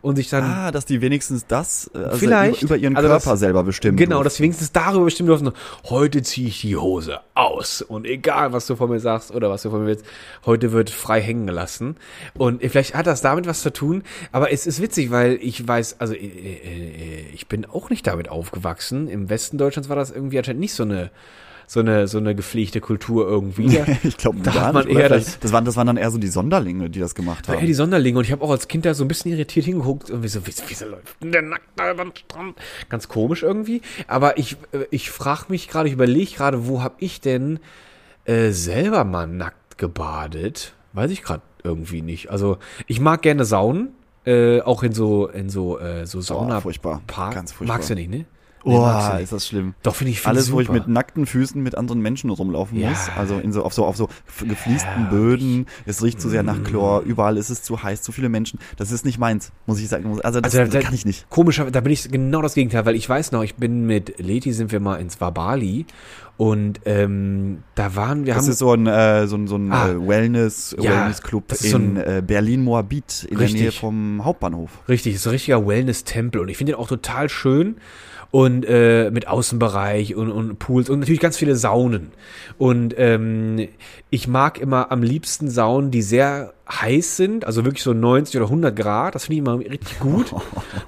und 0.02 0.14
sich 0.14 0.28
dann 0.30 0.44
Ah, 0.44 0.70
dass 0.70 0.84
die 0.86 1.00
wenigstens 1.00 1.48
das 1.48 1.90
äh, 1.94 1.98
also 1.98 2.16
Vielleicht. 2.18 2.62
über, 2.62 2.76
ihren 2.76 2.96
Also 2.96 3.08
das- 3.08 3.24
Körper 3.24 3.36
selber 3.36 3.64
bestimmen. 3.64 3.96
Genau, 3.96 4.16
durften. 4.18 4.24
dass 4.24 4.38
wir 4.38 4.44
wenigstens 4.44 4.70
darüber 4.70 5.04
bestimmen 5.06 5.26
durften, 5.26 5.50
heute 5.86 6.22
ziehe 6.22 6.46
ich 6.46 6.60
die 6.60 6.76
Hose 6.76 7.18
aus. 7.34 7.82
Und 7.82 8.06
egal, 8.06 8.52
was 8.52 8.68
du 8.68 8.76
von 8.76 8.88
mir 8.88 9.00
sagst 9.00 9.32
oder 9.34 9.50
was 9.50 9.62
du 9.62 9.70
von 9.70 9.80
mir 9.80 9.88
willst, 9.88 10.04
heute 10.46 10.70
wird 10.70 10.90
frei 10.90 11.20
hängen 11.20 11.48
gelassen. 11.48 11.96
Und 12.34 12.62
vielleicht 12.62 12.94
hat 12.94 13.08
das 13.08 13.22
damit 13.22 13.48
was 13.48 13.62
zu 13.62 13.72
tun, 13.72 14.04
aber 14.30 14.52
es 14.52 14.64
ist 14.64 14.80
witzig, 14.80 15.10
weil 15.10 15.40
ich 15.42 15.66
weiß, 15.66 15.96
also 15.98 16.14
äh, 16.14 16.18
äh, 16.18 17.24
ich 17.34 17.48
bin 17.48 17.64
auch 17.66 17.90
nicht 17.90 18.06
damit 18.06 18.28
aufgewachsen. 18.28 19.08
Im 19.08 19.28
Westen 19.28 19.58
Deutschlands 19.58 19.88
war 19.88 19.96
das 19.96 20.12
irgendwie 20.12 20.38
anscheinend 20.38 20.60
nicht 20.60 20.74
so 20.74 20.84
eine 20.84 21.10
so 21.70 21.78
eine 21.78 22.08
so 22.08 22.18
eine 22.18 22.34
gepflegte 22.34 22.80
Kultur 22.80 23.28
irgendwie. 23.28 23.78
Ich 24.02 24.16
glaube, 24.16 24.40
da 24.42 24.52
hat 24.54 24.74
man 24.74 24.88
eher 24.88 25.08
das 25.08 25.38
das 25.38 25.52
waren 25.52 25.64
das 25.64 25.76
waren 25.76 25.86
dann 25.86 25.96
eher 25.96 26.10
so 26.10 26.18
die 26.18 26.26
Sonderlinge, 26.26 26.90
die 26.90 26.98
das 26.98 27.14
gemacht 27.14 27.46
haben. 27.46 27.60
eher 27.60 27.66
die 27.66 27.74
Sonderlinge 27.74 28.18
und 28.18 28.24
ich 28.24 28.32
habe 28.32 28.42
auch 28.42 28.50
als 28.50 28.66
Kind 28.66 28.84
da 28.84 28.92
so 28.92 29.04
ein 29.04 29.08
bisschen 29.08 29.30
irritiert 29.30 29.66
hingeguckt 29.66 30.10
und 30.10 30.24
wie 30.24 30.26
so, 30.26 30.40
wieso, 30.44 30.64
wieso 30.66 30.86
läuft 30.86 31.22
denn 31.22 31.30
der 31.30 31.42
nackt 31.42 31.68
da 31.76 31.92
über 31.92 32.02
den 32.02 32.16
Strand? 32.16 32.56
Ganz 32.88 33.06
komisch 33.06 33.44
irgendwie. 33.44 33.82
Aber 34.08 34.36
ich, 34.36 34.56
äh, 34.72 34.86
ich 34.90 35.12
frage 35.12 35.44
mich 35.46 35.68
gerade, 35.68 35.88
ich 35.88 35.94
überlege 35.94 36.32
gerade, 36.34 36.66
wo 36.66 36.82
habe 36.82 36.96
ich 36.98 37.20
denn 37.20 37.60
äh, 38.24 38.50
selber 38.50 39.04
mal 39.04 39.28
nackt 39.28 39.78
gebadet? 39.78 40.72
Weiß 40.92 41.12
ich 41.12 41.22
gerade 41.22 41.42
irgendwie 41.62 42.02
nicht. 42.02 42.30
Also 42.32 42.58
ich 42.88 42.98
mag 42.98 43.22
gerne 43.22 43.44
Saunen, 43.44 43.90
äh, 44.26 44.60
auch 44.62 44.82
in 44.82 44.92
so 44.92 45.28
in 45.28 45.48
so 45.48 45.78
äh, 45.78 46.04
so 46.04 46.20
Sauna 46.20 46.60
furchtbar. 46.62 47.00
Park. 47.06 47.34
Ganz 47.34 47.52
furchtbar. 47.52 47.76
Magst 47.76 47.90
du 47.90 47.94
nicht, 47.94 48.10
ne? 48.10 48.24
Nee, 48.64 48.74
Oh, 48.76 49.16
ist 49.22 49.32
das 49.32 49.46
schlimm. 49.46 49.74
Doch 49.82 49.94
finde 49.94 50.10
ich 50.12 50.20
find 50.20 50.28
Alles, 50.36 50.52
wo 50.52 50.60
ich 50.60 50.66
super. 50.66 50.78
mit 50.80 50.88
nackten 50.88 51.24
Füßen 51.26 51.62
mit 51.62 51.76
anderen 51.76 52.00
Menschen 52.02 52.28
rumlaufen 52.30 52.78
Ja. 52.78 52.90
muss. 52.90 53.08
Also 53.16 53.38
in 53.38 53.52
so, 53.52 53.64
auf 53.64 53.72
so, 53.72 53.86
auf 53.86 53.96
so 53.96 54.08
gefliesten 54.46 55.08
Böden. 55.08 55.66
Es 55.86 56.02
riecht 56.02 56.20
zu 56.20 56.28
sehr 56.28 56.42
Mm. 56.42 56.46
nach 56.46 56.62
Chlor. 56.64 57.00
Überall 57.02 57.36
ist 57.38 57.48
es 57.50 57.62
zu 57.62 57.82
heiß, 57.82 58.02
zu 58.02 58.12
viele 58.12 58.28
Menschen. 58.28 58.58
Das 58.76 58.90
ist 58.92 59.04
nicht 59.06 59.18
meins, 59.18 59.50
muss 59.66 59.80
ich 59.80 59.88
sagen. 59.88 60.04
Also 60.22 60.40
das, 60.40 60.54
Also, 60.54 60.58
das 60.64 60.70
da- 60.70 60.80
kann 60.80 60.94
ich 60.94 61.06
nicht. 61.06 61.28
Komischer, 61.30 61.70
da 61.70 61.80
bin 61.80 61.92
ich 61.92 62.10
genau 62.10 62.42
das 62.42 62.54
Gegenteil, 62.54 62.84
weil 62.84 62.96
ich 62.96 63.08
weiß 63.08 63.32
noch, 63.32 63.42
ich 63.42 63.54
bin 63.54 63.86
mit 63.86 64.18
Leti 64.18 64.52
sind 64.52 64.72
wir 64.72 64.80
mal 64.80 64.96
ins 64.96 65.20
Wabali 65.20 65.86
und 66.36 66.80
ähm, 66.86 67.62
da 67.74 67.96
waren 67.96 68.26
wir 68.26 68.34
Das 68.34 68.44
haben 68.44 68.50
ist 68.52 68.58
so 68.58 68.72
ein, 68.72 68.86
äh, 68.86 69.26
so 69.26 69.36
ein, 69.36 69.46
so 69.46 69.56
ein 69.56 69.72
Ah. 69.72 69.88
äh, 69.90 70.06
Wellness, 70.08 70.74
Ja, 70.78 70.90
Wellness-Club 70.90 71.44
das 71.48 71.62
ist 71.62 71.70
so 71.70 71.76
in 71.78 71.96
ein- 71.98 72.18
äh, 72.18 72.22
Berlin-Moabit 72.26 73.26
in 73.30 73.36
Richtig. 73.36 73.54
der 73.56 73.62
Nähe 73.62 73.72
vom 73.72 74.24
Hauptbahnhof. 74.24 74.70
Richtig, 74.88 75.14
ist 75.14 75.22
so 75.22 75.30
ein 75.30 75.32
richtiger 75.32 75.66
Wellness-Tempel 75.66 76.40
und 76.40 76.48
ich 76.48 76.56
finde 76.56 76.72
den 76.72 76.78
auch 76.80 76.88
total 76.88 77.28
schön 77.28 77.76
und 78.30 78.64
äh, 78.64 79.10
mit 79.10 79.26
Außenbereich 79.26 80.14
und, 80.14 80.30
und 80.30 80.58
Pools 80.58 80.88
und 80.88 81.00
natürlich 81.00 81.20
ganz 81.20 81.36
viele 81.36 81.56
Saunen. 81.56 82.12
Und 82.58 82.94
ähm, 82.96 83.68
ich 84.10 84.26
mag 84.26 84.58
immer 84.58 84.90
am 84.90 85.02
liebsten 85.02 85.48
Saunen, 85.48 85.92
die 85.92 86.02
sehr 86.02 86.52
heiß 86.68 87.16
sind, 87.16 87.44
also 87.44 87.64
wirklich 87.64 87.82
so 87.82 87.92
90 87.92 88.36
oder 88.36 88.46
100 88.46 88.74
Grad, 88.74 89.14
das 89.14 89.26
finde 89.26 89.34
ich 89.34 89.38
immer 89.40 89.58
richtig 89.58 89.98
gut. 90.00 90.34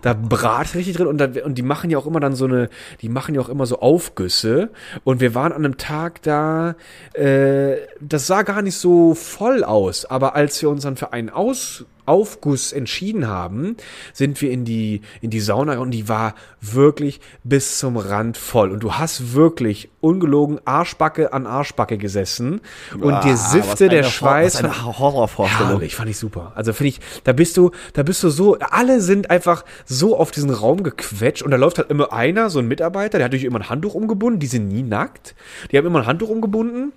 Da 0.03 0.15
brat 0.15 0.75
richtig 0.75 0.97
drin 0.97 1.07
und, 1.07 1.19
da, 1.19 1.29
und 1.45 1.57
die 1.57 1.63
machen 1.63 1.91
ja 1.91 1.99
auch 1.99 2.07
immer 2.07 2.19
dann 2.19 2.35
so 2.35 2.45
eine, 2.45 2.69
die 3.01 3.09
machen 3.09 3.35
ja 3.37 3.41
auch 3.41 3.49
immer 3.49 3.67
so 3.67 3.79
Aufgüsse 3.79 4.71
und 5.05 5.21
wir 5.21 5.35
waren 5.37 5.53
an 5.53 5.65
einem 5.65 5.77
Tag 5.77 6.23
da, 6.23 6.75
äh, 7.15 7.77
das 8.01 8.27
sah 8.27 8.43
gar 8.43 8.63
nicht 8.63 8.77
so 8.77 9.15
voll 9.15 9.63
aus, 9.63 10.05
aber 10.05 10.35
als 10.35 10.61
wir 10.61 10.69
uns 10.71 10.83
dann 10.83 10.97
für 10.97 11.13
einen 11.13 11.31
aus 11.31 11.85
Aufguss 12.05 12.73
entschieden 12.73 13.29
haben, 13.29 13.77
sind 14.13 14.41
wir 14.41 14.51
in 14.51 14.65
die, 14.65 15.03
in 15.21 15.31
die 15.31 15.41
Sauna 15.41 15.79
und 15.79 15.93
die 15.93 16.09
war 16.09 16.35
wirklich 16.61 17.21
bis 17.45 17.79
zum 17.79 17.97
Rand 17.97 18.37
voll. 18.37 18.73
Und 18.73 18.83
du 18.83 18.95
hast 18.95 19.35
wirklich 19.35 19.89
ungelogen 20.01 20.59
Arschbacke 20.65 21.33
an 21.33 21.47
Arschbacke 21.47 21.99
gesessen 21.99 22.61
und 23.01 23.12
Ah, 23.15 23.23
dir 23.23 23.37
siffte 23.37 23.89
der 23.89 24.05
Schweiß. 24.05 24.55
Was 24.55 24.65
eine 24.65 24.99
Horrorvorstellung. 24.99 25.73
Herrlich, 25.73 25.95
fand 25.95 26.11
ich 26.11 26.19
super. 26.19 26.53
Also 26.55 26.73
finde 26.73 26.89
ich, 26.89 27.01
da 27.25 27.33
bist 27.33 27.57
du, 27.57 27.71
da 27.93 28.03
bist 28.03 28.23
du 28.23 28.31
so, 28.31 28.59
alle 28.59 29.01
sind 29.01 29.31
einfach 29.31 29.65
so 29.85 30.19
auf 30.19 30.31
diesen 30.31 30.51
Raum 30.51 30.83
gequetscht 30.83 31.43
und 31.43 31.51
da 31.51 31.57
läuft 31.57 31.79
halt 31.79 31.91
immer 31.91 32.13
einer, 32.13 32.51
so 32.51 32.59
ein 32.59 32.67
Mitarbeiter, 32.67 33.19
der 33.19 33.25
hat 33.25 33.33
natürlich 33.33 33.45
immer 33.45 33.61
ein 33.61 33.69
Handtuch 33.69 33.95
umgebunden, 33.95 34.41
die 34.41 34.47
sind 34.47 34.69
nie 34.69 34.83
nackt, 34.83 35.35
die 35.71 35.79
haben 35.79 35.87
immer 35.87 36.01
ein 36.01 36.07
Handtuch 36.07 36.29
umgebunden 36.29 36.93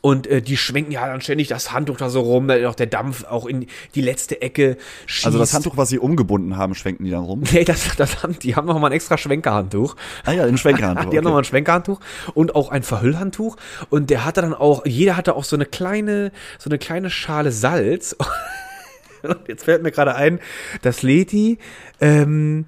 und 0.00 0.26
äh, 0.26 0.42
die 0.42 0.56
schwenken 0.56 0.92
ja 0.92 1.06
dann 1.06 1.20
ständig 1.20 1.48
das 1.48 1.72
Handtuch 1.72 1.96
da 1.96 2.08
so 2.10 2.20
rum, 2.20 2.48
da 2.48 2.68
auch 2.68 2.74
der 2.74 2.86
Dampf 2.86 3.24
auch 3.24 3.46
in 3.46 3.66
die 3.94 4.00
letzte 4.00 4.40
Ecke 4.42 4.76
schießt. 5.06 5.26
Also 5.26 5.38
das 5.38 5.54
Handtuch, 5.54 5.76
was 5.76 5.88
sie 5.88 5.98
umgebunden 5.98 6.56
haben, 6.56 6.74
schwenken 6.74 7.04
die 7.04 7.10
dann 7.10 7.24
rum. 7.24 7.42
Nee, 7.52 7.64
das, 7.64 7.96
das 7.96 8.22
haben, 8.22 8.38
die 8.38 8.54
haben 8.56 8.66
noch 8.66 8.78
mal 8.78 8.88
ein 8.88 8.92
extra 8.92 9.16
Schwenkerhandtuch. 9.16 9.96
Ah 10.24 10.32
ja, 10.32 10.44
ein 10.44 10.58
Schwenkerhandtuch. 10.58 11.04
Die 11.10 11.16
haben 11.16 11.24
okay. 11.24 11.24
nochmal 11.24 11.40
ein 11.42 11.44
Schwenkerhandtuch 11.44 12.00
und 12.34 12.54
auch 12.54 12.70
ein 12.70 12.82
Verhüllhandtuch. 12.82 13.56
Und 13.90 14.10
der 14.10 14.24
hatte 14.24 14.42
dann 14.42 14.54
auch, 14.54 14.84
jeder 14.84 15.16
hatte 15.16 15.34
auch 15.34 15.44
so 15.44 15.56
eine 15.56 15.64
kleine, 15.64 16.30
so 16.58 16.68
eine 16.68 16.78
kleine 16.78 17.10
Schale 17.10 17.52
Salz. 17.52 18.16
Und 19.22 19.48
jetzt 19.48 19.64
fällt 19.64 19.82
mir 19.82 19.90
gerade 19.90 20.14
ein, 20.14 20.38
dass 20.82 21.02
Leti, 21.02 21.58
ähm, 22.00 22.66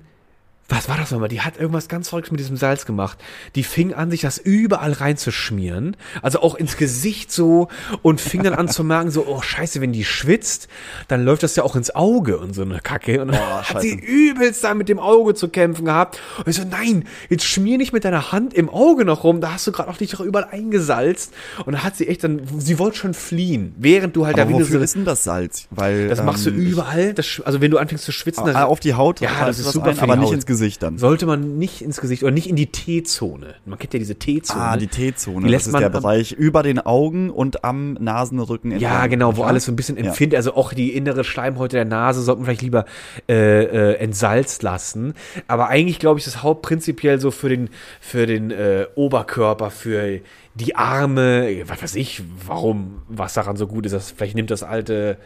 was 0.70 0.88
war 0.88 0.96
das 0.96 1.10
nochmal? 1.10 1.28
Die 1.28 1.40
hat 1.40 1.58
irgendwas 1.58 1.88
ganz 1.88 2.08
Verrücktes 2.08 2.30
mit 2.30 2.40
diesem 2.40 2.56
Salz 2.56 2.86
gemacht. 2.86 3.18
Die 3.56 3.64
fing 3.64 3.92
an, 3.92 4.10
sich 4.10 4.20
das 4.20 4.38
überall 4.38 4.92
reinzuschmieren. 4.92 5.96
Also 6.22 6.40
auch 6.40 6.54
ins 6.54 6.76
Gesicht 6.76 7.32
so 7.32 7.68
und 8.02 8.20
fing 8.20 8.42
dann 8.44 8.54
an 8.54 8.68
zu 8.68 8.84
merken, 8.84 9.10
so, 9.10 9.26
oh 9.26 9.42
scheiße, 9.42 9.80
wenn 9.80 9.92
die 9.92 10.04
schwitzt, 10.04 10.68
dann 11.08 11.24
läuft 11.24 11.42
das 11.42 11.56
ja 11.56 11.64
auch 11.64 11.74
ins 11.74 11.94
Auge 11.94 12.38
und 12.38 12.54
so 12.54 12.62
eine 12.62 12.78
Kacke. 12.80 13.20
Und 13.20 13.28
dann 13.28 13.38
Boah, 13.38 13.64
hat 13.64 13.82
sie 13.82 13.94
übelst 13.94 14.62
da 14.62 14.74
mit 14.74 14.88
dem 14.88 15.00
Auge 15.00 15.34
zu 15.34 15.48
kämpfen 15.48 15.84
gehabt. 15.84 16.20
Und 16.38 16.48
ich 16.48 16.56
so, 16.56 16.62
nein, 16.64 17.04
jetzt 17.28 17.44
schmier 17.44 17.76
nicht 17.76 17.92
mit 17.92 18.04
deiner 18.04 18.30
Hand 18.30 18.54
im 18.54 18.68
Auge 18.68 19.04
noch 19.04 19.24
rum, 19.24 19.40
da 19.40 19.54
hast 19.54 19.66
du 19.66 19.72
gerade 19.72 19.90
auch 19.90 19.96
dich 19.96 20.12
doch 20.12 20.20
überall 20.20 20.48
eingesalzt. 20.50 21.34
Und 21.66 21.72
dann 21.72 21.82
hat 21.82 21.96
sie 21.96 22.06
echt 22.06 22.22
dann, 22.22 22.42
sie 22.58 22.78
wollte 22.78 22.96
schon 22.96 23.14
fliehen, 23.14 23.74
während 23.76 24.14
du 24.14 24.24
halt 24.26 24.38
Aber 24.38 24.44
da 24.50 24.56
wieder 24.56 24.64
so, 24.64 24.78
ist 24.78 24.94
denn 24.94 25.04
das 25.04 25.24
Salz? 25.24 25.66
Weil 25.70 26.08
das 26.08 26.22
machst 26.22 26.46
du 26.46 26.50
ähm, 26.50 26.56
überall, 26.58 27.12
das, 27.12 27.42
also 27.44 27.60
wenn 27.60 27.72
du 27.72 27.78
anfängst 27.78 28.04
zu 28.04 28.12
schwitzen, 28.12 28.44
Ah, 28.50 28.64
auf 28.64 28.80
die 28.80 28.94
Haut, 28.94 29.20
Ja, 29.20 29.30
reißt 29.30 29.48
das 29.48 29.56
du 29.58 29.62
ist 29.62 29.72
super 29.72 29.90
ein, 29.90 29.98
aber 29.98 30.16
nicht 30.16 30.32
ins 30.32 30.46
Gesicht 30.46 30.59
dann. 30.78 30.98
sollte 30.98 31.26
man 31.26 31.58
nicht 31.58 31.82
ins 31.82 32.00
Gesicht 32.00 32.22
oder 32.22 32.32
nicht 32.32 32.48
in 32.48 32.56
die 32.56 32.66
T-Zone. 32.66 33.54
Man 33.64 33.78
kennt 33.78 33.92
ja 33.94 33.98
diese 33.98 34.14
T-Zone. 34.16 34.60
Ah, 34.60 34.76
die 34.76 34.86
T-Zone. 34.86 35.50
Das 35.50 35.66
ist 35.66 35.76
der 35.78 35.88
Bereich 35.90 36.32
über 36.32 36.62
den 36.62 36.78
Augen 36.78 37.30
und 37.30 37.64
am 37.64 37.94
Nasenrücken. 37.94 38.72
Ja, 38.78 38.90
entlang. 38.92 39.10
genau, 39.10 39.36
wo 39.36 39.42
Ja? 39.42 39.48
alles 39.48 39.64
so 39.64 39.72
ein 39.72 39.76
bisschen 39.76 39.96
Ja. 39.96 40.04
empfindet. 40.04 40.36
Also 40.36 40.54
auch 40.54 40.72
die 40.72 40.92
innere 40.94 41.24
Schleimhäute 41.24 41.76
der 41.76 41.84
Nase 41.84 42.22
sollte 42.22 42.40
man 42.40 42.46
vielleicht 42.46 42.62
lieber 42.62 42.84
äh, 43.28 43.64
äh, 43.64 43.94
entsalzt 43.96 44.62
lassen. 44.62 45.14
Aber 45.48 45.68
eigentlich 45.68 45.98
glaube 45.98 46.18
ich, 46.18 46.24
das 46.24 46.42
Haupt 46.42 46.62
prinzipiell 46.62 47.20
so 47.20 47.30
für 47.30 47.48
den, 47.48 47.70
für 48.00 48.26
den 48.26 48.50
äh, 48.50 48.86
Oberkörper, 48.94 49.70
für 49.70 50.20
die 50.54 50.76
Arme, 50.76 51.62
was 51.66 51.82
weiß 51.82 51.94
ich, 51.94 52.22
warum, 52.46 53.02
was 53.08 53.34
daran 53.34 53.56
so 53.56 53.66
gut 53.66 53.86
ist. 53.86 53.92
Das, 53.92 54.10
vielleicht 54.10 54.34
nimmt 54.34 54.50
das 54.50 54.62
alte 54.62 55.16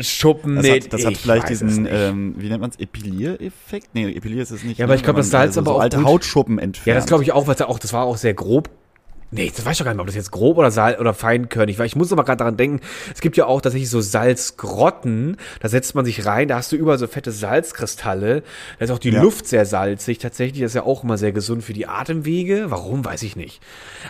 Schuppen 0.00 0.56
Das, 0.56 0.68
hat, 0.68 0.92
das 0.92 1.04
hat 1.04 1.12
Ich 1.12 1.18
vielleicht 1.18 1.48
diesen, 1.48 1.86
ähm, 1.90 2.34
wie 2.38 2.48
nennt 2.48 2.60
man 2.60 2.70
es, 2.70 2.78
Epilier-Effekt? 2.78 3.88
Nee, 3.94 4.10
Epilier 4.12 4.42
ist 4.42 4.50
es 4.50 4.62
nicht. 4.64 4.78
Ja, 4.78 4.84
aber 4.86 4.92
ne? 4.94 4.96
ich 4.96 5.02
glaub, 5.02 5.16
Wenn 5.16 5.20
das 5.20 5.26
man, 5.32 5.40
Salz 5.40 5.48
also 5.56 5.60
aber 5.60 5.70
so 5.70 5.76
auch 5.76 5.80
alte 5.82 5.96
gut- 5.98 6.06
Hautschuppen 6.06 6.58
entfernt. 6.58 6.86
Ja, 6.86 6.94
das 6.94 7.06
glaube 7.06 7.24
ich 7.24 7.32
auch, 7.32 7.46
weil 7.46 7.56
auch, 7.62 7.78
das 7.78 7.92
war 7.92 8.04
auch 8.04 8.16
sehr 8.16 8.34
grob 8.34 8.70
Nee, 9.34 9.50
das 9.54 9.64
weiß 9.64 9.72
ich 9.72 9.78
doch 9.78 9.86
gar 9.86 9.94
nicht, 9.94 10.00
ob 10.00 10.06
das 10.06 10.14
jetzt 10.14 10.30
grob 10.30 10.58
oder 10.58 10.70
Sal 10.70 10.98
oder 11.00 11.14
feinkörnig 11.14 11.78
war. 11.78 11.86
Ich 11.86 11.96
muss 11.96 12.12
aber 12.12 12.22
gerade 12.22 12.36
daran 12.36 12.58
denken, 12.58 12.80
es 13.14 13.22
gibt 13.22 13.38
ja 13.38 13.46
auch 13.46 13.62
tatsächlich 13.62 13.88
so 13.88 14.02
Salzgrotten, 14.02 15.38
da 15.60 15.68
setzt 15.70 15.94
man 15.94 16.04
sich 16.04 16.26
rein, 16.26 16.48
da 16.48 16.56
hast 16.56 16.70
du 16.70 16.76
überall 16.76 16.98
so 16.98 17.06
fette 17.06 17.32
Salzkristalle. 17.32 18.42
Da 18.78 18.84
ist 18.84 18.90
auch 18.90 18.98
die 18.98 19.10
Ja. 19.10 19.22
Luft 19.22 19.46
sehr 19.46 19.64
salzig 19.64 20.18
tatsächlich, 20.18 20.60
das 20.60 20.72
ist 20.72 20.74
ja 20.74 20.82
auch 20.82 21.02
immer 21.02 21.16
sehr 21.16 21.32
gesund 21.32 21.64
für 21.64 21.72
die 21.72 21.86
Atemwege. 21.86 22.66
Warum, 22.68 23.06
weiß 23.06 23.22
ich 23.22 23.34
nicht. 23.34 23.62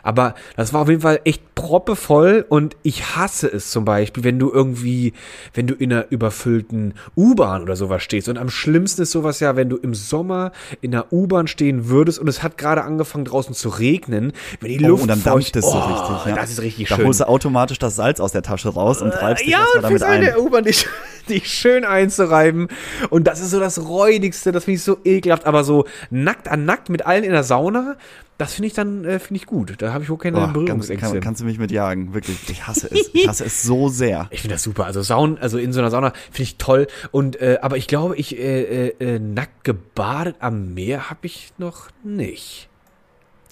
Aber 0.02 0.34
das 0.56 0.72
war 0.72 0.82
auf 0.82 0.88
jeden 0.88 1.02
Fall 1.02 1.20
echt 1.24 1.54
proppevoll 1.54 2.44
und 2.48 2.76
ich 2.82 3.14
hasse 3.14 3.46
es 3.46 3.70
zum 3.70 3.84
Beispiel, 3.84 4.24
wenn 4.24 4.40
du 4.40 4.50
irgendwie, 4.52 5.12
wenn 5.54 5.68
du 5.68 5.74
in 5.74 5.92
einer 5.92 6.06
überfüllten 6.10 6.94
U-Bahn 7.16 7.62
oder 7.62 7.76
sowas 7.76 8.02
stehst. 8.02 8.28
Und 8.28 8.38
am 8.38 8.50
schlimmsten 8.50 9.02
ist 9.02 9.12
sowas 9.12 9.38
ja, 9.38 9.54
wenn 9.54 9.68
du 9.68 9.76
im 9.76 9.94
Sommer 9.94 10.50
in 10.80 10.92
einer 10.92 11.12
U-Bahn 11.12 11.46
stehen 11.46 11.88
würdest 11.88 12.18
und 12.18 12.26
es 12.26 12.42
hat 12.42 12.58
gerade 12.58 12.82
angefangen 12.82 13.24
draußen 13.24 13.54
zu 13.54 13.68
regnen, 13.68 14.32
wenn 14.60 14.70
die 14.70 14.78
Luft 14.78 15.02
oh, 15.02 15.04
und 15.04 15.11
dann 15.12 15.24
dampft 15.24 15.56
es 15.56 15.64
so 15.64 15.72
oh, 15.72 15.80
richtig. 15.80 16.26
Ja. 16.26 16.36
Das 16.36 16.50
ist 16.50 16.60
richtig 16.60 16.88
da 16.88 16.96
schön. 16.96 17.06
holst 17.06 17.20
du 17.20 17.28
automatisch 17.28 17.78
das 17.78 17.96
Salz 17.96 18.20
aus 18.20 18.32
der 18.32 18.42
Tasche 18.42 18.70
raus 18.70 19.02
und 19.02 19.10
treibst 19.12 19.44
dich 19.44 19.52
ja, 19.52 19.60
erstmal 19.60 19.92
und 19.92 20.00
damit 20.00 20.02
ein. 20.02 20.20
der 20.22 20.40
U-Bahn 20.40 20.64
dich, 20.64 20.86
dich 21.28 21.48
schön 21.48 21.84
einzureiben. 21.84 22.68
Und 23.10 23.26
das 23.26 23.40
ist 23.40 23.50
so 23.50 23.60
das 23.60 23.84
Räudigste, 23.84 24.52
das 24.52 24.64
finde 24.64 24.76
ich 24.76 24.82
so 24.82 24.98
ekelhaft. 25.04 25.46
Aber 25.46 25.64
so 25.64 25.86
nackt 26.10 26.48
an 26.48 26.64
nackt 26.64 26.88
mit 26.88 27.06
allen 27.06 27.24
in 27.24 27.32
der 27.32 27.44
Sauna, 27.44 27.96
das 28.38 28.54
finde 28.54 28.66
ich 28.68 28.74
dann, 28.74 29.04
äh, 29.04 29.18
finde 29.18 29.40
ich 29.40 29.46
gut. 29.46 29.74
Da 29.78 29.92
habe 29.92 30.02
ich 30.02 30.10
auch 30.10 30.16
keine 30.16 30.36
Boah, 30.36 30.40
kannst, 30.46 30.54
Berührungsängste. 30.54 31.10
kann, 31.10 31.20
kannst 31.20 31.40
du 31.42 31.44
mich 31.44 31.58
mitjagen, 31.58 32.12
wirklich. 32.14 32.38
Ich 32.48 32.66
hasse 32.66 32.88
es. 32.90 33.10
Ich 33.12 33.28
hasse 33.28 33.44
es 33.44 33.62
so 33.62 33.88
sehr. 33.88 34.26
Ich 34.30 34.40
finde 34.40 34.56
das 34.56 34.62
super. 34.62 34.86
Also 34.86 35.02
Saun, 35.02 35.38
also 35.38 35.58
in 35.58 35.72
so 35.72 35.80
einer 35.80 35.90
Sauna 35.90 36.12
finde 36.30 36.42
ich 36.42 36.56
toll. 36.56 36.86
Und 37.10 37.40
äh, 37.40 37.58
aber 37.62 37.76
ich 37.76 37.86
glaube, 37.86 38.16
ich 38.16 38.36
äh, 38.36 38.88
äh, 38.88 38.94
äh, 38.98 39.18
nackt 39.18 39.64
gebadet 39.64 40.36
am 40.40 40.74
Meer 40.74 41.10
habe 41.10 41.20
ich 41.22 41.52
noch 41.58 41.88
nicht. 42.02 42.68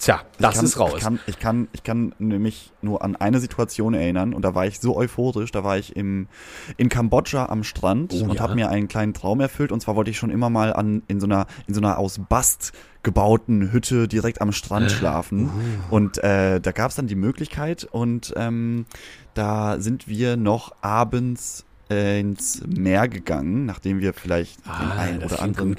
Tja, 0.01 0.23
das 0.39 0.57
kann, 0.57 0.65
ist 0.65 0.79
raus. 0.79 0.93
Ich 0.97 1.03
kann, 1.03 1.21
ich 1.27 1.39
kann, 1.39 1.69
ich 1.73 1.83
kann 1.83 2.15
nämlich 2.19 2.73
nur 2.81 3.05
an 3.05 3.17
eine 3.17 3.39
Situation 3.39 3.93
erinnern 3.93 4.33
und 4.33 4.43
da 4.43 4.55
war 4.55 4.65
ich 4.65 4.81
so 4.81 4.97
euphorisch. 4.97 5.53
Da 5.53 5.63
war 5.63 5.77
ich 5.77 5.95
im, 5.95 6.27
in 6.79 6.89
Kambodscha 6.89 7.47
am 7.47 7.65
Strand 7.65 8.15
Oh, 8.15 8.25
und 8.25 8.35
ja. 8.35 8.41
habe 8.41 8.55
mir 8.55 8.71
einen 8.71 8.89
kleinen 8.89 9.13
Traum 9.13 9.41
erfüllt. 9.41 9.73
Und 9.73 9.81
zwar 9.81 9.97
wollte 9.97 10.11
ich 10.11 10.17
schon 10.17 10.31
immer 10.31 10.49
mal 10.49 10.73
an 10.73 11.03
in 11.07 11.21
so 11.21 11.27
einer 11.27 11.47
in 11.67 11.75
so 11.75 11.83
einer 11.83 11.99
aus 11.99 12.19
Bast 12.31 12.73
gebauten 13.03 13.73
Hütte 13.73 14.09
direkt 14.09 14.41
am 14.41 14.53
Strand 14.53 14.91
schlafen. 14.91 15.51
Und 15.91 16.17
äh, 16.25 16.61
da 16.63 16.73
gab 16.73 16.89
es 16.91 16.97
dann 16.97 17.07
die 17.07 17.15
Möglichkeit 17.15 17.85
und 17.85 18.33
ähm, 18.37 18.87
da 19.35 19.81
sind 19.81 20.09
wir 20.09 20.39
noch 20.39 20.73
abends 20.81 21.67
äh, 21.91 22.21
ins 22.21 22.63
Meer 22.67 23.07
gegangen, 23.09 23.67
nachdem 23.67 24.01
wir 24.01 24.15
vielleicht 24.15 24.65
den 24.65 24.71
Ah, 24.73 24.99
einen 24.99 25.21
das 25.21 25.33
oder 25.33 25.43
anderen 25.43 25.77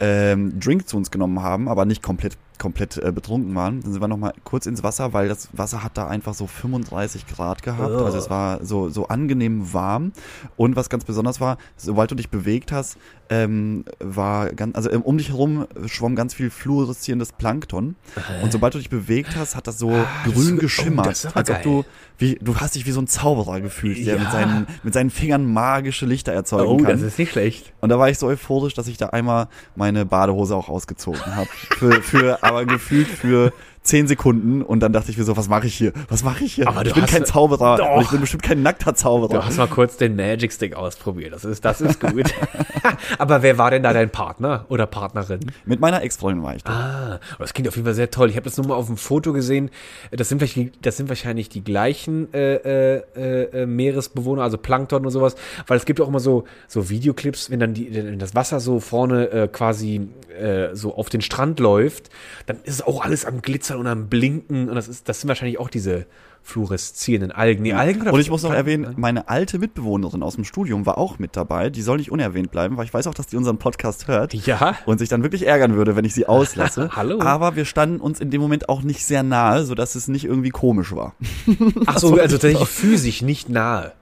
ähm, 0.00 0.58
Drink 0.60 0.88
zu 0.88 0.96
uns 0.96 1.10
genommen 1.10 1.40
haben, 1.42 1.68
aber 1.68 1.84
nicht 1.86 2.02
komplett 2.02 2.36
komplett 2.58 2.96
äh, 2.98 3.10
betrunken 3.12 3.54
waren. 3.54 3.80
Dann 3.80 3.92
sind 3.92 4.00
wir 4.00 4.08
noch 4.08 4.16
mal 4.16 4.32
kurz 4.44 4.66
ins 4.66 4.82
Wasser, 4.82 5.12
weil 5.12 5.28
das 5.28 5.48
Wasser 5.52 5.82
hat 5.82 5.96
da 5.98 6.06
einfach 6.06 6.34
so 6.34 6.46
35 6.46 7.26
Grad 7.26 7.62
gehabt. 7.62 7.90
Oh. 7.92 8.04
Also 8.04 8.18
es 8.18 8.30
war 8.30 8.64
so 8.64 8.88
so 8.88 9.08
angenehm 9.08 9.72
warm. 9.72 10.12
Und 10.56 10.76
was 10.76 10.88
ganz 10.88 11.04
besonders 11.04 11.40
war, 11.40 11.58
sobald 11.76 12.10
du 12.10 12.14
dich 12.14 12.30
bewegt 12.30 12.72
hast, 12.72 12.96
ähm, 13.30 13.84
war 14.00 14.50
ganz 14.52 14.76
also 14.76 14.90
ähm, 14.90 15.02
um 15.02 15.18
dich 15.18 15.30
herum 15.30 15.66
schwamm 15.86 16.14
ganz 16.14 16.34
viel 16.34 16.50
fluoreszierendes 16.50 17.32
Plankton. 17.32 17.96
Und 18.42 18.52
sobald 18.52 18.74
du 18.74 18.78
dich 18.78 18.90
bewegt 18.90 19.34
hast, 19.36 19.56
hat 19.56 19.66
das 19.66 19.78
so 19.78 19.90
Ah, 19.92 20.06
grün 20.24 20.56
oh, 20.56 20.60
geschimmert, 20.60 21.06
das 21.06 21.24
ist 21.24 21.26
aber 21.26 21.36
als 21.38 21.50
ob 21.50 21.62
du 21.62 21.84
wie 22.18 22.36
du 22.40 22.56
hast 22.56 22.74
dich 22.76 22.86
wie 22.86 22.92
so 22.92 23.00
ein 23.00 23.08
Zauberer 23.08 23.60
gefühlt, 23.60 23.96
der 24.06 24.14
Ja. 24.16 24.20
mit 24.22 24.30
seinen 24.30 24.66
mit 24.82 24.94
seinen 24.94 25.10
Fingern 25.10 25.52
magische 25.52 26.06
Lichter 26.06 26.32
erzeugen 26.32 26.68
Oh, 26.70 26.76
kann. 26.76 26.86
das 26.92 27.02
ist 27.02 27.18
nicht 27.18 27.32
schlecht. 27.32 27.72
Und 27.80 27.88
da 27.88 27.98
war 27.98 28.08
ich 28.08 28.18
so 28.18 28.26
euphorisch, 28.26 28.74
dass 28.74 28.86
ich 28.86 28.96
da 28.98 29.06
einmal 29.08 29.48
meine 29.74 30.04
Badehose 30.06 30.54
auch 30.54 30.68
ausgezogen 30.68 31.34
habe. 31.34 31.48
Für, 31.78 32.02
für, 32.02 32.43
aber 32.44 32.66
gefühlt 32.66 33.08
für 33.08 33.52
zehn 33.84 34.08
Sekunden. 34.08 34.62
Und 34.62 34.80
dann 34.80 34.92
dachte 34.92 35.10
ich 35.10 35.18
mir 35.18 35.24
so, 35.24 35.36
was 35.36 35.48
mache 35.48 35.66
ich 35.66 35.74
hier? 35.74 35.92
Was 36.08 36.24
mache 36.24 36.44
ich 36.44 36.54
hier? 36.54 36.66
Aber 36.66 36.84
ich 36.84 36.94
bin 36.94 37.06
kein 37.06 37.24
Zauberer. 37.24 37.76
Doch. 37.76 37.96
Und 37.96 38.02
ich 38.02 38.10
bin 38.10 38.20
bestimmt 38.20 38.42
kein 38.42 38.62
nackter 38.62 38.94
Zauberer. 38.94 39.34
Du 39.34 39.44
hast 39.44 39.58
mal 39.58 39.68
kurz 39.68 39.96
den 39.96 40.16
Magic 40.16 40.52
Stick 40.52 40.74
ausprobiert. 40.74 41.32
Das 41.32 41.44
ist, 41.44 41.64
das 41.64 41.80
ist 41.80 42.00
gut. 42.00 42.34
Aber 43.18 43.42
wer 43.42 43.58
war 43.58 43.70
denn 43.70 43.82
da 43.82 43.92
dein 43.92 44.10
Partner 44.10 44.64
oder 44.68 44.86
Partnerin? 44.86 45.40
Mit 45.64 45.80
meiner 45.80 46.02
Ex-Freundin 46.02 46.42
war 46.42 46.56
ich 46.56 46.64
da. 46.64 46.72
Ah, 46.72 47.20
das 47.38 47.54
klingt 47.54 47.68
auf 47.68 47.76
jeden 47.76 47.84
Fall 47.86 47.94
sehr 47.94 48.10
toll. 48.10 48.30
Ich 48.30 48.36
habe 48.36 48.44
das 48.44 48.56
nur 48.56 48.66
mal 48.66 48.74
auf 48.74 48.86
dem 48.86 48.96
Foto 48.96 49.32
gesehen. 49.32 49.70
Das 50.10 50.28
sind 50.28 50.38
vielleicht, 50.38 50.84
das 50.84 50.96
sind 50.96 51.08
wahrscheinlich 51.08 51.48
die 51.48 51.62
gleichen 51.62 52.32
äh, 52.32 52.54
äh, 52.56 53.62
äh, 53.62 53.66
Meeresbewohner, 53.66 54.42
also 54.42 54.58
Plankton 54.58 55.04
und 55.04 55.12
sowas. 55.12 55.36
Weil 55.66 55.76
es 55.76 55.84
gibt 55.84 56.00
auch 56.00 56.08
immer 56.08 56.20
so 56.20 56.44
so 56.68 56.88
Videoclips, 56.88 57.50
wenn 57.50 57.60
dann 57.60 57.74
die, 57.74 57.94
wenn 57.94 58.18
das 58.18 58.34
Wasser 58.34 58.60
so 58.60 58.80
vorne 58.80 59.30
äh, 59.30 59.48
quasi 59.48 60.08
äh, 60.38 60.74
so 60.74 60.94
auf 60.96 61.08
den 61.08 61.20
Strand 61.20 61.60
läuft, 61.60 62.10
dann 62.46 62.58
ist 62.64 62.74
es 62.74 62.82
auch 62.82 63.04
alles 63.04 63.24
am 63.24 63.42
Glitzern 63.74 63.80
und 63.80 63.86
am 63.86 64.08
Blinken. 64.08 64.68
Und 64.68 64.74
das 64.74 64.88
ist, 64.88 65.08
das 65.08 65.20
sind 65.20 65.28
wahrscheinlich 65.28 65.58
auch 65.58 65.68
diese 65.68 66.06
fluoreszierenden 66.42 67.32
Algen. 67.32 67.62
Nee, 67.62 67.72
Algen 67.72 68.02
oder 68.02 68.12
Und 68.12 68.20
ich 68.20 68.30
muss 68.30 68.42
noch 68.42 68.52
erwähnen, 68.52 68.94
meine 68.96 69.28
alte 69.28 69.58
Mitbewohnerin 69.58 70.22
aus 70.22 70.34
dem 70.34 70.44
Studium 70.44 70.84
war 70.84 70.98
auch 70.98 71.18
mit 71.18 71.36
dabei. 71.36 71.70
Die 71.70 71.80
soll 71.80 71.96
nicht 71.96 72.12
unerwähnt 72.12 72.50
bleiben, 72.50 72.76
weil 72.76 72.84
ich 72.84 72.92
weiß 72.92 73.06
auch, 73.06 73.14
dass 73.14 73.26
die 73.26 73.36
unseren 73.36 73.56
Podcast 73.56 74.08
hört. 74.08 74.34
Ja. 74.34 74.76
Und 74.84 74.98
sich 74.98 75.08
dann 75.08 75.22
wirklich 75.22 75.46
ärgern 75.46 75.74
würde, 75.74 75.96
wenn 75.96 76.04
ich 76.04 76.12
sie 76.12 76.26
auslasse. 76.26 76.90
Hallo. 76.96 77.20
Aber 77.20 77.56
wir 77.56 77.64
standen 77.64 78.00
uns 78.00 78.20
in 78.20 78.30
dem 78.30 78.42
Moment 78.42 78.68
auch 78.68 78.82
nicht 78.82 79.04
sehr 79.06 79.22
nahe, 79.22 79.64
sodass 79.64 79.94
es 79.94 80.08
nicht 80.08 80.24
irgendwie 80.26 80.50
komisch 80.50 80.94
war. 80.94 81.14
Ach 81.86 81.98
so, 81.98 82.14
also 82.20 82.36
tatsächlich 82.36 82.68
physisch 82.68 83.22
nicht 83.22 83.48
nahe. 83.48 83.92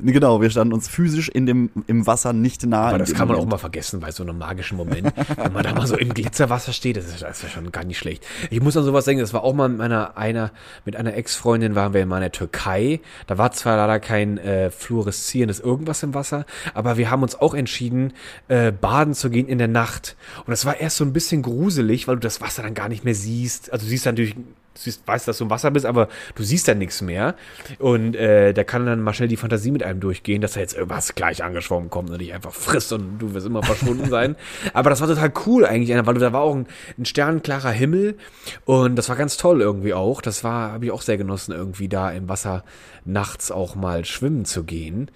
Genau, 0.00 0.40
wir 0.40 0.50
standen 0.50 0.74
uns 0.74 0.88
physisch 0.88 1.28
in 1.28 1.46
dem, 1.46 1.70
im 1.86 2.06
Wasser 2.06 2.32
nicht 2.32 2.64
nahe. 2.66 2.88
Aber 2.88 2.98
das 2.98 3.14
kann 3.14 3.28
man 3.28 3.36
auch 3.36 3.46
mal 3.46 3.58
vergessen 3.58 4.00
bei 4.00 4.12
so 4.12 4.22
einem 4.22 4.38
magischen 4.38 4.76
Moment. 4.76 5.12
Wenn 5.36 5.52
man 5.52 5.62
da 5.62 5.74
mal 5.74 5.86
so 5.86 5.96
im 5.96 6.12
Glitzerwasser 6.12 6.72
steht, 6.72 6.96
das 6.96 7.06
ist, 7.06 7.22
das 7.22 7.38
ist 7.38 7.42
ja 7.42 7.48
schon 7.48 7.72
gar 7.72 7.84
nicht 7.84 7.98
schlecht. 7.98 8.26
Ich 8.50 8.60
muss 8.60 8.76
an 8.76 8.84
sowas 8.84 9.04
denken, 9.04 9.20
das 9.20 9.32
war 9.32 9.42
auch 9.42 9.54
mal 9.54 9.68
mit 9.68 9.78
meiner, 9.78 10.16
einer, 10.16 10.52
mit 10.84 10.96
einer 10.96 11.14
Ex-Freundin 11.14 11.74
waren 11.74 11.94
wir 11.94 12.04
mal 12.06 12.16
in 12.16 12.22
der 12.22 12.32
Türkei. 12.32 13.00
Da 13.26 13.38
war 13.38 13.52
zwar 13.52 13.76
leider 13.76 14.00
kein 14.00 14.38
äh, 14.38 14.70
fluoreszierendes 14.70 15.60
irgendwas 15.60 16.02
im 16.02 16.14
Wasser, 16.14 16.44
aber 16.74 16.96
wir 16.96 17.10
haben 17.10 17.22
uns 17.22 17.40
auch 17.40 17.54
entschieden, 17.54 18.12
äh, 18.48 18.72
baden 18.72 19.14
zu 19.14 19.30
gehen 19.30 19.48
in 19.48 19.58
der 19.58 19.68
Nacht. 19.68 20.16
Und 20.38 20.50
das 20.50 20.66
war 20.66 20.78
erst 20.78 20.96
so 20.96 21.04
ein 21.04 21.12
bisschen 21.12 21.42
gruselig, 21.42 22.08
weil 22.08 22.16
du 22.16 22.20
das 22.20 22.40
Wasser 22.40 22.62
dann 22.62 22.74
gar 22.74 22.88
nicht 22.88 23.04
mehr 23.04 23.14
siehst. 23.14 23.72
Also 23.72 23.84
du 23.84 23.90
siehst 23.90 24.06
dann 24.06 24.14
natürlich 24.14 24.36
du 24.74 24.80
siehst, 24.80 25.06
weißt, 25.06 25.28
dass 25.28 25.38
du 25.38 25.44
im 25.44 25.50
Wasser 25.50 25.70
bist, 25.70 25.86
aber 25.86 26.08
du 26.34 26.42
siehst 26.42 26.68
dann 26.68 26.78
nichts 26.78 27.02
mehr. 27.02 27.34
Und 27.78 28.14
äh, 28.16 28.52
da 28.52 28.64
kann 28.64 28.86
dann 28.86 29.00
mal 29.02 29.12
schnell 29.12 29.28
die 29.28 29.36
Fantasie 29.36 29.70
mit 29.70 29.82
einem 29.82 30.00
durchgehen, 30.00 30.40
dass 30.40 30.52
da 30.52 30.60
jetzt 30.60 30.74
irgendwas 30.74 31.14
gleich 31.14 31.42
angeschwommen 31.42 31.90
kommt 31.90 32.10
und 32.10 32.20
dich 32.20 32.32
einfach 32.32 32.52
frisst 32.52 32.92
und 32.92 33.18
du 33.18 33.34
wirst 33.34 33.46
immer 33.46 33.62
verschwunden 33.62 34.08
sein. 34.10 34.36
Aber 34.72 34.90
das 34.90 35.00
war 35.00 35.08
total 35.08 35.32
cool 35.46 35.64
eigentlich, 35.64 35.90
weil 36.06 36.14
da 36.14 36.32
war 36.32 36.42
auch 36.42 36.54
ein, 36.54 36.66
ein 36.98 37.04
sternenklarer 37.04 37.70
Himmel 37.70 38.16
und 38.64 38.96
das 38.96 39.08
war 39.08 39.16
ganz 39.16 39.36
toll 39.36 39.60
irgendwie 39.60 39.94
auch. 39.94 40.20
Das 40.20 40.44
war, 40.44 40.72
habe 40.72 40.84
ich 40.84 40.90
auch 40.90 41.02
sehr 41.02 41.18
genossen, 41.18 41.52
irgendwie 41.52 41.88
da 41.88 42.10
im 42.10 42.28
Wasser 42.28 42.64
nachts 43.04 43.50
auch 43.50 43.74
mal 43.74 44.04
schwimmen 44.04 44.44
zu 44.44 44.64
gehen. 44.64 45.10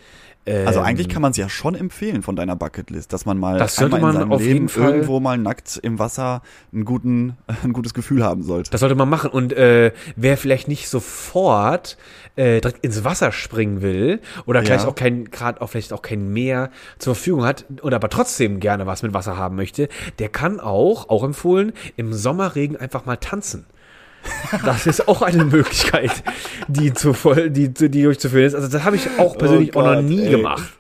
Also 0.46 0.80
Ähm, 0.80 0.84
eigentlich 0.84 1.08
kann 1.08 1.22
man 1.22 1.30
es 1.30 1.38
ja 1.38 1.48
schon 1.48 1.74
empfehlen 1.74 2.22
von 2.22 2.36
deiner 2.36 2.54
Bucketlist, 2.54 3.12
dass 3.14 3.24
man 3.24 3.38
mal 3.38 3.58
Das 3.58 3.76
sollte 3.76 3.98
man 3.98 4.30
auf 4.30 4.40
Leben 4.40 4.52
jeden 4.54 4.68
Fall- 4.68 4.92
irgendwo 4.92 5.18
mal 5.18 5.38
nackt 5.38 5.78
im 5.82 5.98
Wasser 5.98 6.42
einen 6.72 6.84
guten, 6.84 7.38
ein 7.64 7.72
gutes 7.72 7.94
Gefühl 7.94 8.22
haben 8.22 8.42
sollte. 8.42 8.70
Das 8.70 8.80
sollte 8.80 8.94
man 8.94 9.08
machen. 9.08 9.30
Und 9.30 9.54
äh, 9.54 9.92
wer 10.16 10.36
vielleicht 10.36 10.68
nicht 10.68 10.88
sofort 10.90 11.96
äh, 12.36 12.60
direkt 12.60 12.84
ins 12.84 13.04
Wasser 13.04 13.32
springen 13.32 13.80
will 13.80 14.20
oder 14.46 14.60
Ja. 14.60 14.66
vielleicht 14.66 14.86
auch 14.86 14.94
kein, 14.94 15.30
gerade 15.30 15.60
auch 15.62 15.70
vielleicht 15.70 15.92
auch 15.92 16.02
kein 16.02 16.32
Meer 16.32 16.70
zur 16.98 17.14
Verfügung 17.14 17.44
hat 17.44 17.64
und 17.80 17.94
aber 17.94 18.10
trotzdem 18.10 18.60
gerne 18.60 18.86
was 18.86 19.02
mit 19.02 19.14
Wasser 19.14 19.36
haben 19.38 19.56
möchte, 19.56 19.88
der 20.18 20.28
kann 20.28 20.60
auch, 20.60 21.08
auch 21.08 21.24
empfohlen, 21.24 21.72
im 21.96 22.12
Sommerregen 22.12 22.76
einfach 22.76 23.06
mal 23.06 23.16
tanzen. 23.16 23.64
Das 24.64 24.86
ist 24.86 25.08
auch 25.08 25.22
eine 25.22 25.44
Möglichkeit, 25.44 26.10
die 26.68 26.92
zu 26.92 27.12
voll, 27.12 27.50
die, 27.50 27.68
die 27.68 28.02
durchzuführen 28.02 28.44
ist. 28.46 28.54
Also 28.54 28.68
das 28.68 28.84
habe 28.84 28.96
ich 28.96 29.08
auch 29.18 29.36
persönlich 29.36 29.74
auch 29.76 29.82
noch 29.84 29.90
Oh 29.92 29.94
Gott, 29.96 30.04
nie 30.04 30.22
ey. 30.22 30.30
gemacht. 30.30 30.72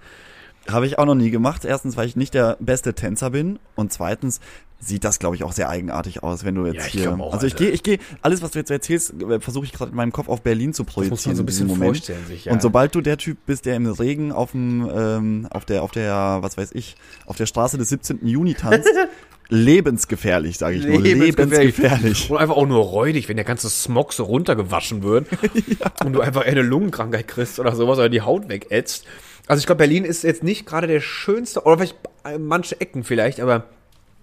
Habe 0.70 0.86
ich 0.86 0.98
auch 0.98 1.04
noch 1.04 1.14
nie 1.14 1.30
gemacht. 1.30 1.64
Erstens, 1.64 1.96
weil 1.96 2.06
ich 2.06 2.16
nicht 2.16 2.32
der 2.34 2.56
beste 2.60 2.94
Tänzer 2.94 3.30
bin 3.30 3.58
und 3.74 3.92
zweitens 3.92 4.40
sieht 4.80 5.04
das, 5.04 5.18
glaube 5.18 5.34
ich, 5.36 5.44
auch 5.44 5.52
sehr 5.52 5.68
eigenartig 5.70 6.22
aus, 6.22 6.44
wenn 6.44 6.54
du 6.54 6.66
jetzt 6.66 6.92
Ja, 6.94 7.00
hier. 7.02 7.18
auch, 7.20 7.32
also 7.32 7.46
ich 7.46 7.56
gehe, 7.56 7.70
ich 7.70 7.82
gehe, 7.82 7.98
alles, 8.20 8.42
was 8.42 8.50
du 8.50 8.58
jetzt 8.58 8.70
erzählst, 8.70 9.14
äh, 9.22 9.40
versuche 9.40 9.64
ich 9.64 9.72
gerade 9.72 9.90
in 9.90 9.96
meinem 9.96 10.12
Kopf 10.12 10.28
auf 10.28 10.42
Berlin 10.42 10.74
zu 10.74 10.84
projizieren. 10.84 11.10
muss 11.10 11.26
man 11.26 11.36
so 11.36 11.42
ein 11.42 11.46
bisschen 11.46 11.66
Moment. 11.68 11.96
vorstellen 11.96 12.26
sich, 12.26 12.46
ja. 12.46 12.52
Und 12.52 12.60
sobald 12.60 12.94
du 12.94 13.00
der 13.00 13.16
Typ 13.16 13.38
bist, 13.46 13.64
der 13.66 13.76
im 13.76 13.86
Regen 13.86 14.30
auf 14.32 14.50
dem, 14.52 14.90
ähm, 14.94 15.48
auf 15.50 15.64
der, 15.64 15.82
auf 15.82 15.90
der, 15.90 16.38
was 16.40 16.56
weiß 16.58 16.72
ich, 16.72 16.96
auf 17.24 17.36
der 17.36 17.46
Straße 17.46 17.78
des 17.78 17.88
17. 17.90 18.26
Juni 18.26 18.54
tanzt, 18.54 18.88
lebensgefährlich, 19.54 20.58
sage 20.58 20.76
ich 20.76 20.86
nur, 20.86 21.00
lebensgefährlich. 21.00 22.30
Und 22.30 22.38
einfach 22.38 22.56
auch 22.56 22.66
nur 22.66 22.84
räudig, 22.84 23.28
wenn 23.28 23.36
der 23.36 23.44
ganze 23.44 23.70
Smog 23.70 24.12
so 24.12 24.24
runtergewaschen 24.24 25.02
wird 25.02 25.28
und 26.04 26.12
du 26.12 26.20
einfach 26.20 26.44
eine 26.44 26.62
Lungenkrankheit 26.62 27.28
kriegst 27.28 27.58
oder 27.58 27.74
sowas 27.74 27.98
oder 27.98 28.08
die 28.08 28.20
Haut 28.22 28.48
wegätzt. 28.48 29.06
Also 29.46 29.60
ich 29.60 29.66
glaube, 29.66 29.78
Berlin 29.78 30.04
ist 30.04 30.24
jetzt 30.24 30.42
nicht 30.42 30.66
gerade 30.66 30.86
der 30.86 31.00
schönste, 31.00 31.62
oder 31.64 31.78
vielleicht 31.78 31.96
äh, 32.24 32.38
manche 32.38 32.80
Ecken 32.80 33.04
vielleicht, 33.04 33.40
aber 33.40 33.64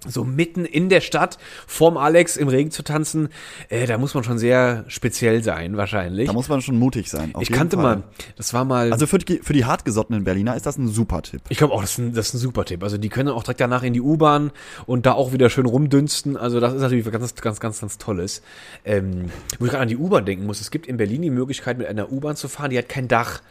so 0.08 0.24
mitten 0.24 0.65
in 0.65 0.89
der 0.89 1.01
Stadt 1.01 1.38
vorm 1.67 1.98
Alex 1.98 2.38
im 2.38 2.48
Regen 2.48 2.72
zu 2.72 2.84
tanzen, 2.84 3.29
äh, 3.70 3.86
da 3.86 3.98
muss 3.98 4.13
man 4.13 4.24
schon 4.24 4.38
sehr 4.38 4.84
speziell 4.88 5.43
sein, 5.43 5.77
wahrscheinlich. 5.77 6.27
Da 6.27 6.34
muss 6.34 6.50
man 6.50 6.62
schon 6.62 6.77
mutig 6.77 7.10
sein. 7.10 7.34
ich 7.39 7.51
kannte 7.51 7.77
Fall. 7.77 7.98
mal, 7.98 8.03
das 8.36 8.53
war 8.53 8.65
mal. 8.65 8.91
Also 8.91 9.08
für 9.08 9.20
die, 9.20 9.39
für 9.39 9.53
die 9.53 9.65
hartgesottenen 9.65 10.24
Berliner 10.24 10.55
ist 10.55 10.65
das 10.65 10.77
ein 10.77 10.88
super 10.88 11.22
Tipp. 11.22 11.41
Ich 11.50 11.58
glaube 11.58 11.74
auch, 11.74 11.81
das 11.81 11.91
ist, 11.91 11.98
ein, 12.00 12.13
das 12.13 12.29
ist 12.29 12.34
ein 12.36 12.39
super 12.39 12.65
Tipp. 12.65 12.84
Also 12.84 12.98
die 12.98 13.10
können 13.10 13.29
auch 13.29 13.43
direkt 13.43 13.62
danach 13.62 13.84
in 13.84 13.93
die 13.93 14.01
U-Bahn 14.01 14.51
und 14.86 15.05
da 15.05 15.13
auch 15.13 15.34
wieder 15.34 15.50
schön 15.50 15.65
rumdünsten. 15.65 16.36
Also 16.36 16.60
das 16.60 16.74
ist 16.74 16.81
natürlich 16.81 17.05
was 17.05 17.12
ganz, 17.12 17.36
ganz, 17.36 17.60
ganz, 17.60 17.81
ganz 17.81 17.98
Tolles. 17.98 18.41
Ähm, 18.86 19.25
wo 19.60 19.65
ich 19.65 19.72
gerade 19.72 19.84
an 19.84 19.88
die 19.88 19.98
U-Bahn 19.98 20.25
denken 20.25 20.46
muss, 20.46 20.62
es 20.62 20.72
gibt 20.72 20.88
in 20.88 20.98
Berlin 20.98 21.22
die 21.22 21.29
Möglichkeit, 21.29 21.77
mit 21.77 21.88
einer 21.88 22.12
U-Bahn 22.12 22.36
zu 22.36 22.48
fahren, 22.48 22.72
die 22.72 22.77
hat 22.77 22.89
kein 22.89 23.08
Dach 23.08 23.41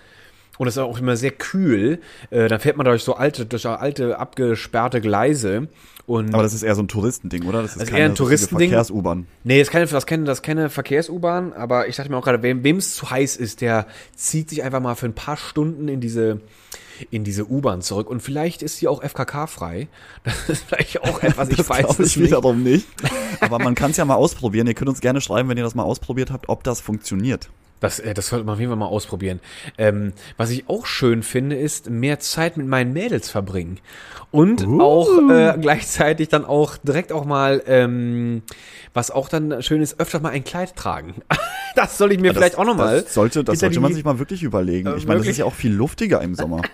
und 0.61 0.67
es 0.67 0.75
ist 0.77 0.83
auch 0.83 0.99
immer 0.99 1.17
sehr 1.17 1.31
kühl. 1.31 2.01
Äh, 2.29 2.49
dann 2.49 2.61
fährt 2.61 2.77
man 2.77 2.85
durch 2.85 3.03
so 3.03 3.15
alte, 3.15 3.47
durch 3.47 3.65
alte 3.65 4.19
abgesperrte 4.19 5.01
Gleise. 5.01 5.69
Und 6.05 6.35
Aber 6.35 6.43
das 6.43 6.53
ist 6.53 6.63
eher 6.63 6.75
so 6.75 6.83
ein 6.83 6.89
Touristending, 6.89 7.45
oder? 7.47 7.63
Das 7.63 7.71
ist, 7.71 7.81
das 7.81 7.89
ist 7.89 7.95
eher 7.97 8.05
ein 8.05 8.15
Touristending. 8.15 8.69
Verkehrs-U-Bahn. 8.69 9.27
Nee, 9.43 9.59
das 9.59 9.69
ist 9.69 9.73
keine, 9.73 9.87
das 9.87 10.05
keine, 10.05 10.25
das 10.25 10.43
keine 10.43 10.69
Verkehrs-U-Bahn, 10.69 11.55
aber 11.55 11.89
ich 11.89 11.97
dachte 11.97 12.11
mir 12.11 12.19
auch 12.19 12.25
gerade, 12.25 12.43
wem 12.43 12.77
es 12.77 12.95
zu 12.95 13.11
heiß 13.11 13.37
ist, 13.37 13.63
der 13.63 13.87
zieht 14.15 14.51
sich 14.51 14.63
einfach 14.63 14.81
mal 14.81 14.97
für 14.97 15.07
ein 15.07 15.15
paar 15.15 15.39
Stunden 15.39 15.89
in 15.89 16.03
diese 16.03 16.43
in 17.11 17.25
diese 17.25 17.51
U-Bahn 17.51 17.81
zurück 17.81 18.11
und 18.11 18.21
vielleicht 18.21 18.61
ist 18.61 18.77
sie 18.77 18.87
auch 18.87 19.03
FKK-frei. 19.03 19.89
Das 20.25 20.51
ist 20.51 20.65
vielleicht 20.65 21.03
auch 21.03 21.23
etwas, 21.23 21.49
ich 21.49 21.57
das 21.57 21.71
weiß 21.71 21.99
es 22.01 22.17
nicht. 22.17 22.21
wiederum 22.27 22.63
nicht. 22.63 22.87
Aber 23.41 23.59
man 23.59 23.75
kann 23.75 23.93
es 23.93 23.97
ja 23.97 24.05
mal 24.05 24.17
ausprobieren. 24.17 24.67
Ihr 24.67 24.75
könnt 24.75 24.91
uns 24.91 25.01
gerne 25.01 25.23
schreiben, 25.23 25.49
wenn 25.49 25.57
ihr 25.57 25.65
das 25.65 25.75
mal 25.75 25.85
ausprobiert 25.85 26.31
habt, 26.31 26.51
ob 26.51 26.65
das 26.65 26.83
funktioniert. 26.83 27.49
Das, 27.81 27.99
äh, 27.99 28.15
das 28.15 28.29
sollte 28.29 28.45
man 28.45 28.55
auf 28.55 28.61
jeden 28.61 28.71
Fall 28.71 28.79
mal 28.79 28.87
ausprobieren. 28.87 29.41
Ähm, 29.79 30.13
was 30.37 30.51
ich 30.51 30.69
auch 30.69 30.87
schön 30.87 31.23
finde, 31.23 31.57
ist 31.57 31.91
mehr 31.91 32.21
Zeit 32.21 32.57
mit 32.57 32.67
meinen 32.67 32.93
Mädels 32.93 33.31
verbringen. 33.31 33.81
Und 34.31 34.67
uh. 34.67 34.81
auch 34.81 35.09
äh, 35.31 35.57
gleichzeitig 35.61 36.29
dann 36.29 36.45
auch 36.45 36.77
direkt 36.77 37.13
auch 37.13 37.25
mal, 37.25 37.63
ähm, 37.67 38.43
was 38.95 39.11
auch 39.11 39.29
dann 39.29 39.63
schön 39.63 39.83
ist, 39.83 39.99
öfter 39.99 40.21
mal 40.21 40.31
ein 40.31 40.45
Kleid 40.45 40.77
tragen. 40.77 41.15
das 41.75 41.99
soll 41.99 42.13
ich 42.13 42.21
mir 42.21 42.29
ja, 42.29 42.35
vielleicht 42.35 42.59
auch 42.59 42.65
nochmal. 42.65 43.03
Das 43.03 43.15
sollte, 43.15 43.43
das 43.43 43.59
sollte 43.59 43.81
man 43.81 43.93
sich 43.93 44.05
mal 44.05 44.19
wirklich 44.19 44.43
überlegen. 44.43 44.89
Äh, 44.89 44.97
ich 44.97 45.07
meine, 45.07 45.19
das 45.19 45.29
ist 45.29 45.39
ja 45.39 45.45
auch 45.45 45.55
viel 45.55 45.73
luftiger 45.73 46.21
im 46.21 46.35
Sommer. 46.35 46.63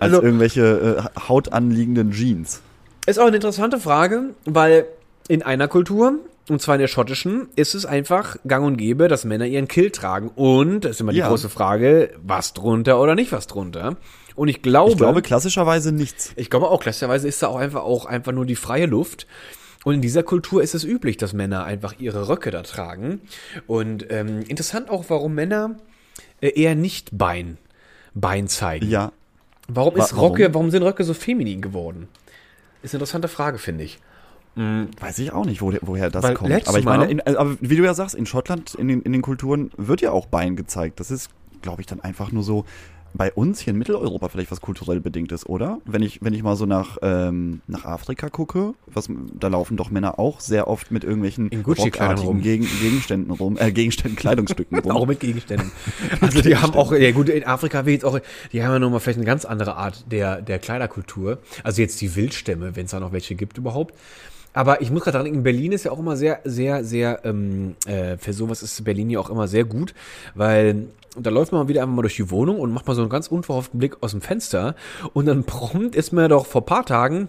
also, 0.00 0.22
irgendwelche 0.22 1.08
äh, 1.16 1.20
hautanliegenden 1.28 2.12
Jeans. 2.12 2.62
Ist 3.06 3.18
auch 3.18 3.26
eine 3.26 3.36
interessante 3.36 3.78
Frage, 3.78 4.30
weil 4.44 4.86
in 5.28 5.42
einer 5.42 5.68
Kultur 5.68 6.14
und 6.48 6.60
zwar 6.60 6.74
in 6.74 6.80
der 6.80 6.88
schottischen, 6.88 7.48
ist 7.56 7.74
es 7.74 7.86
einfach 7.86 8.36
gang 8.46 8.66
und 8.66 8.76
gäbe, 8.76 9.08
dass 9.08 9.24
Männer 9.24 9.46
ihren 9.46 9.68
Kill 9.68 9.90
tragen. 9.90 10.28
Und, 10.28 10.84
das 10.84 10.92
ist 10.92 11.00
immer 11.00 11.12
die 11.12 11.18
ja. 11.18 11.28
große 11.28 11.48
Frage, 11.48 12.14
was 12.22 12.52
drunter 12.52 13.00
oder 13.00 13.14
nicht 13.14 13.32
was 13.32 13.46
drunter. 13.46 13.96
Und 14.34 14.48
ich 14.48 14.62
glaube. 14.62 14.92
Ich 14.92 14.96
glaube 14.96 15.22
klassischerweise 15.22 15.92
nichts. 15.92 16.32
Ich 16.36 16.50
glaube 16.50 16.68
auch, 16.68 16.80
klassischerweise 16.80 17.28
ist 17.28 17.42
da 17.42 17.48
auch 17.48 17.56
einfach 17.56 17.82
auch 17.82 18.06
einfach 18.06 18.32
nur 18.32 18.46
die 18.46 18.56
freie 18.56 18.86
Luft. 18.86 19.26
Und 19.84 19.94
in 19.94 20.00
dieser 20.00 20.22
Kultur 20.22 20.62
ist 20.62 20.74
es 20.74 20.84
üblich, 20.84 21.16
dass 21.16 21.32
Männer 21.32 21.64
einfach 21.64 21.94
ihre 21.98 22.28
Röcke 22.28 22.50
da 22.50 22.62
tragen. 22.62 23.20
Und 23.66 24.06
ähm, 24.10 24.42
interessant 24.46 24.90
auch, 24.90 25.06
warum 25.08 25.34
Männer 25.34 25.76
äh, 26.40 26.60
eher 26.60 26.74
nicht 26.74 27.10
Bein, 27.12 27.58
Bein 28.14 28.48
zeigen. 28.48 28.88
Ja. 28.88 29.12
Warum 29.68 29.96
ist 29.96 30.16
Röcke, 30.16 30.52
warum 30.54 30.70
sind 30.70 30.82
Röcke 30.82 31.04
so 31.04 31.14
feminin 31.14 31.62
geworden? 31.62 32.08
Ist 32.82 32.94
eine 32.94 32.98
interessante 32.98 33.28
Frage, 33.28 33.58
finde 33.58 33.84
ich. 33.84 33.98
Mhm. 34.54 34.88
Weiß 35.00 35.18
ich 35.18 35.32
auch 35.32 35.44
nicht, 35.44 35.62
wo, 35.62 35.72
woher 35.82 36.10
das 36.10 36.22
Weil 36.22 36.34
kommt. 36.34 36.68
Aber 36.68 36.78
ich 36.78 36.84
meine, 36.84 37.06
in, 37.06 37.20
aber 37.20 37.56
wie 37.60 37.76
du 37.76 37.84
ja 37.84 37.94
sagst, 37.94 38.14
in 38.14 38.26
Schottland, 38.26 38.74
in 38.74 38.88
den, 38.88 39.02
in 39.02 39.12
den 39.12 39.22
Kulturen 39.22 39.70
wird 39.76 40.00
ja 40.00 40.12
auch 40.12 40.26
Bein 40.26 40.56
gezeigt. 40.56 41.00
Das 41.00 41.10
ist, 41.10 41.30
glaube 41.62 41.80
ich, 41.80 41.86
dann 41.86 42.00
einfach 42.00 42.32
nur 42.32 42.42
so 42.42 42.64
bei 43.14 43.32
uns 43.32 43.60
hier 43.60 43.72
in 43.72 43.78
Mitteleuropa 43.78 44.28
vielleicht 44.28 44.50
was 44.50 44.60
kulturell 44.60 45.00
bedingt 45.00 45.32
ist, 45.32 45.46
oder? 45.48 45.80
Wenn 45.84 46.02
ich, 46.02 46.22
wenn 46.22 46.32
ich 46.32 46.42
mal 46.42 46.56
so 46.56 46.66
nach, 46.66 46.96
ähm, 47.02 47.60
nach 47.66 47.84
Afrika 47.84 48.28
gucke, 48.28 48.74
was, 48.86 49.08
da 49.38 49.48
laufen 49.48 49.76
doch 49.76 49.90
Männer 49.90 50.18
auch 50.18 50.40
sehr 50.40 50.68
oft 50.68 50.90
mit 50.90 51.04
irgendwelchen 51.04 51.50
rockartigen 51.64 52.40
Gegen, 52.40 52.66
Gegenständen 52.80 53.30
rum, 53.32 53.58
äh, 53.58 53.70
Gegenständen, 53.70 54.16
Kleidungsstücken 54.16 54.78
rum. 54.80 54.92
auch 54.92 55.06
mit 55.06 55.20
Gegenständen. 55.20 55.70
Also 56.20 56.40
die 56.40 56.56
haben 56.56 56.74
auch, 56.74 56.92
ja 56.92 57.12
gut, 57.12 57.28
in 57.28 57.44
Afrika 57.44 57.84
wie 57.86 57.92
jetzt 57.92 58.04
auch, 58.04 58.18
die 58.52 58.64
haben 58.64 58.72
ja 58.72 58.78
nochmal 58.78 59.00
vielleicht 59.00 59.18
eine 59.18 59.26
ganz 59.26 59.44
andere 59.44 59.76
Art 59.76 60.10
der, 60.10 60.40
der 60.40 60.58
Kleiderkultur. 60.58 61.38
Also 61.64 61.82
jetzt 61.82 62.00
die 62.00 62.14
Wildstämme, 62.16 62.76
wenn 62.76 62.86
es 62.86 62.92
da 62.92 63.00
noch 63.00 63.12
welche 63.12 63.34
gibt 63.34 63.58
überhaupt. 63.58 63.94
Aber 64.52 64.80
ich 64.80 64.90
muss 64.90 65.02
gerade 65.02 65.16
dran 65.18 65.24
denken, 65.24 65.42
Berlin 65.42 65.72
ist 65.72 65.84
ja 65.84 65.92
auch 65.92 65.98
immer 65.98 66.16
sehr, 66.16 66.40
sehr, 66.44 66.84
sehr, 66.84 67.20
ähm, 67.24 67.76
äh, 67.86 68.16
für 68.18 68.32
sowas 68.32 68.62
ist 68.62 68.84
Berlin 68.84 69.10
ja 69.10 69.18
auch 69.18 69.30
immer 69.30 69.48
sehr 69.48 69.64
gut, 69.64 69.94
weil 70.34 70.88
da 71.16 71.30
läuft 71.30 71.52
man 71.52 71.68
wieder 71.68 71.82
einfach 71.82 71.94
mal 71.94 72.02
durch 72.02 72.16
die 72.16 72.30
Wohnung 72.30 72.58
und 72.58 72.72
macht 72.72 72.86
mal 72.86 72.94
so 72.94 73.02
einen 73.02 73.10
ganz 73.10 73.28
unverhofften 73.28 73.78
Blick 73.78 73.96
aus 74.00 74.12
dem 74.12 74.20
Fenster 74.20 74.74
und 75.12 75.26
dann 75.26 75.44
prompt 75.44 75.94
ist 75.94 76.12
mir 76.12 76.28
doch 76.28 76.46
vor 76.46 76.64
paar 76.64 76.86
Tagen 76.86 77.28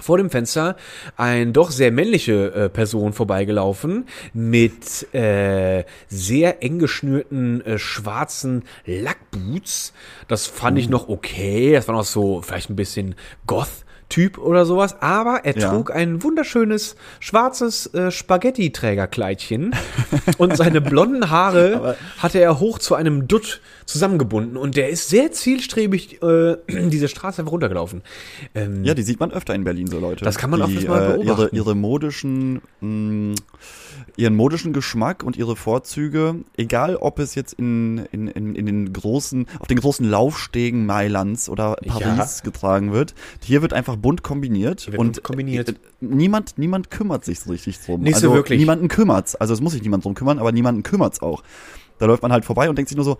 vor 0.00 0.16
dem 0.16 0.30
Fenster 0.30 0.76
ein 1.16 1.52
doch 1.52 1.70
sehr 1.70 1.90
männliche 1.90 2.52
äh, 2.52 2.68
Person 2.68 3.12
vorbeigelaufen 3.12 4.06
mit 4.32 5.12
äh, 5.12 5.84
sehr 6.08 6.62
eng 6.62 6.78
geschnürten 6.78 7.64
äh, 7.66 7.78
schwarzen 7.78 8.62
Lackboots. 8.86 9.92
Das 10.28 10.46
fand 10.46 10.78
ich 10.78 10.86
uh. 10.86 10.90
noch 10.90 11.08
okay. 11.08 11.72
Das 11.72 11.88
war 11.88 11.96
noch 11.96 12.04
so 12.04 12.42
vielleicht 12.42 12.70
ein 12.70 12.76
bisschen 12.76 13.16
Goth 13.46 13.84
Typ 14.08 14.38
oder 14.38 14.64
sowas, 14.64 15.02
aber 15.02 15.40
er 15.44 15.56
ja. 15.58 15.70
trug 15.70 15.94
ein 15.94 16.22
wunderschönes 16.22 16.96
schwarzes 17.20 17.92
äh, 17.94 18.10
Spaghetti-Trägerkleidchen 18.10 19.74
und 20.38 20.56
seine 20.56 20.80
blonden 20.80 21.30
Haare 21.30 21.96
hatte 22.18 22.40
er 22.40 22.58
hoch 22.58 22.78
zu 22.78 22.94
einem 22.94 23.28
Dutt 23.28 23.60
zusammengebunden 23.88 24.56
und 24.56 24.76
der 24.76 24.90
ist 24.90 25.08
sehr 25.08 25.32
zielstrebig 25.32 26.22
äh, 26.22 26.56
diese 26.68 27.08
Straße 27.08 27.40
einfach 27.40 27.52
runtergelaufen. 27.52 28.02
Ähm, 28.54 28.84
ja, 28.84 28.94
die 28.94 29.02
sieht 29.02 29.18
man 29.18 29.32
öfter 29.32 29.54
in 29.54 29.64
Berlin, 29.64 29.86
so 29.86 29.98
Leute. 29.98 30.24
Das 30.24 30.36
kann 30.36 30.50
man 30.50 30.60
die, 30.60 30.76
öfters 30.76 30.88
mal 30.88 31.12
beobachten. 31.12 31.26
Äh, 31.26 31.30
ihre, 31.30 31.48
ihre 31.50 31.74
modischen 31.74 32.60
mh, 32.80 33.32
mm, 33.32 33.34
ihren 34.16 34.34
modischen 34.36 34.72
Geschmack 34.72 35.22
und 35.22 35.36
ihre 35.36 35.56
Vorzüge, 35.56 36.36
egal 36.56 36.96
ob 36.96 37.18
es 37.18 37.34
jetzt 37.34 37.52
in, 37.54 37.98
in, 38.10 38.28
in, 38.28 38.54
in 38.54 38.66
den 38.66 38.92
großen, 38.92 39.46
auf 39.58 39.68
den 39.68 39.78
großen 39.78 40.08
Laufstegen 40.08 40.86
Mailands 40.86 41.48
oder 41.48 41.76
Paris 41.86 42.38
ja. 42.38 42.44
getragen 42.44 42.92
wird. 42.92 43.14
Hier 43.42 43.62
wird 43.62 43.72
einfach 43.72 43.96
bunt 43.96 44.22
kombiniert 44.22 44.88
und 44.96 45.22
kombiniert. 45.22 45.68
Äh, 45.70 45.74
niemand, 46.00 46.58
niemand 46.58 46.90
kümmert 46.90 47.24
sich 47.24 47.40
so 47.40 47.50
richtig 47.50 47.78
drum. 47.80 48.02
Nicht 48.02 48.16
also 48.16 48.30
so 48.30 48.34
wirklich. 48.34 48.58
Niemanden 48.58 48.88
kümmert's. 48.88 49.36
Also 49.36 49.54
es 49.54 49.60
muss 49.60 49.72
sich 49.72 49.82
niemand 49.82 50.04
drum 50.04 50.14
kümmern, 50.14 50.38
aber 50.38 50.52
niemanden 50.52 50.82
kümmert's 50.82 51.22
auch. 51.22 51.42
Da 51.98 52.06
läuft 52.06 52.22
man 52.22 52.32
halt 52.32 52.44
vorbei 52.44 52.68
und 52.68 52.76
denkt 52.76 52.88
sich 52.88 52.96
nur 52.96 53.04
so, 53.04 53.18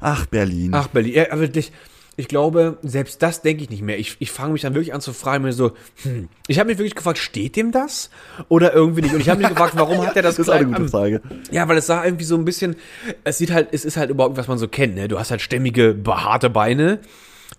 ach 0.00 0.26
Berlin. 0.26 0.70
Ach 0.74 0.88
Berlin. 0.88 1.14
Ja, 1.14 1.32
aber 1.32 1.48
dich, 1.48 1.72
ich 2.18 2.26
glaube, 2.26 2.78
selbst 2.82 3.22
das 3.22 3.42
denke 3.42 3.62
ich 3.62 3.70
nicht 3.70 3.82
mehr. 3.82 3.96
Ich, 3.96 4.16
ich 4.18 4.32
fange 4.32 4.52
mich 4.52 4.62
dann 4.62 4.74
wirklich 4.74 4.92
an 4.92 5.00
zu 5.00 5.12
fragen, 5.12 5.44
mir 5.44 5.52
so, 5.52 5.72
hm, 6.02 6.28
ich 6.48 6.58
habe 6.58 6.68
mich 6.68 6.78
wirklich 6.78 6.96
gefragt, 6.96 7.18
steht 7.18 7.54
dem 7.54 7.70
das? 7.70 8.10
Oder 8.48 8.74
irgendwie 8.74 9.02
nicht? 9.02 9.14
Und 9.14 9.20
ich 9.20 9.28
habe 9.28 9.38
mich 9.40 9.48
gefragt, 9.48 9.74
warum 9.76 10.04
hat 10.04 10.16
er 10.16 10.22
das 10.22 10.34
Das 10.36 10.48
ist 10.48 10.52
auch 10.52 10.56
eine 10.56 10.66
gute 10.66 10.88
Frage. 10.88 11.22
Ja, 11.52 11.68
weil 11.68 11.76
es 11.76 11.86
sah 11.86 12.04
irgendwie 12.04 12.24
so 12.24 12.36
ein 12.36 12.44
bisschen, 12.44 12.74
es 13.22 13.38
sieht 13.38 13.52
halt, 13.52 13.68
es 13.70 13.84
ist 13.84 13.96
halt 13.96 14.10
überhaupt, 14.10 14.36
was 14.36 14.48
man 14.48 14.58
so 14.58 14.66
kennt, 14.66 14.96
ne? 14.96 15.06
Du 15.06 15.16
hast 15.16 15.30
halt 15.30 15.40
stämmige, 15.40 15.94
behaarte 15.94 16.50
Beine, 16.50 16.98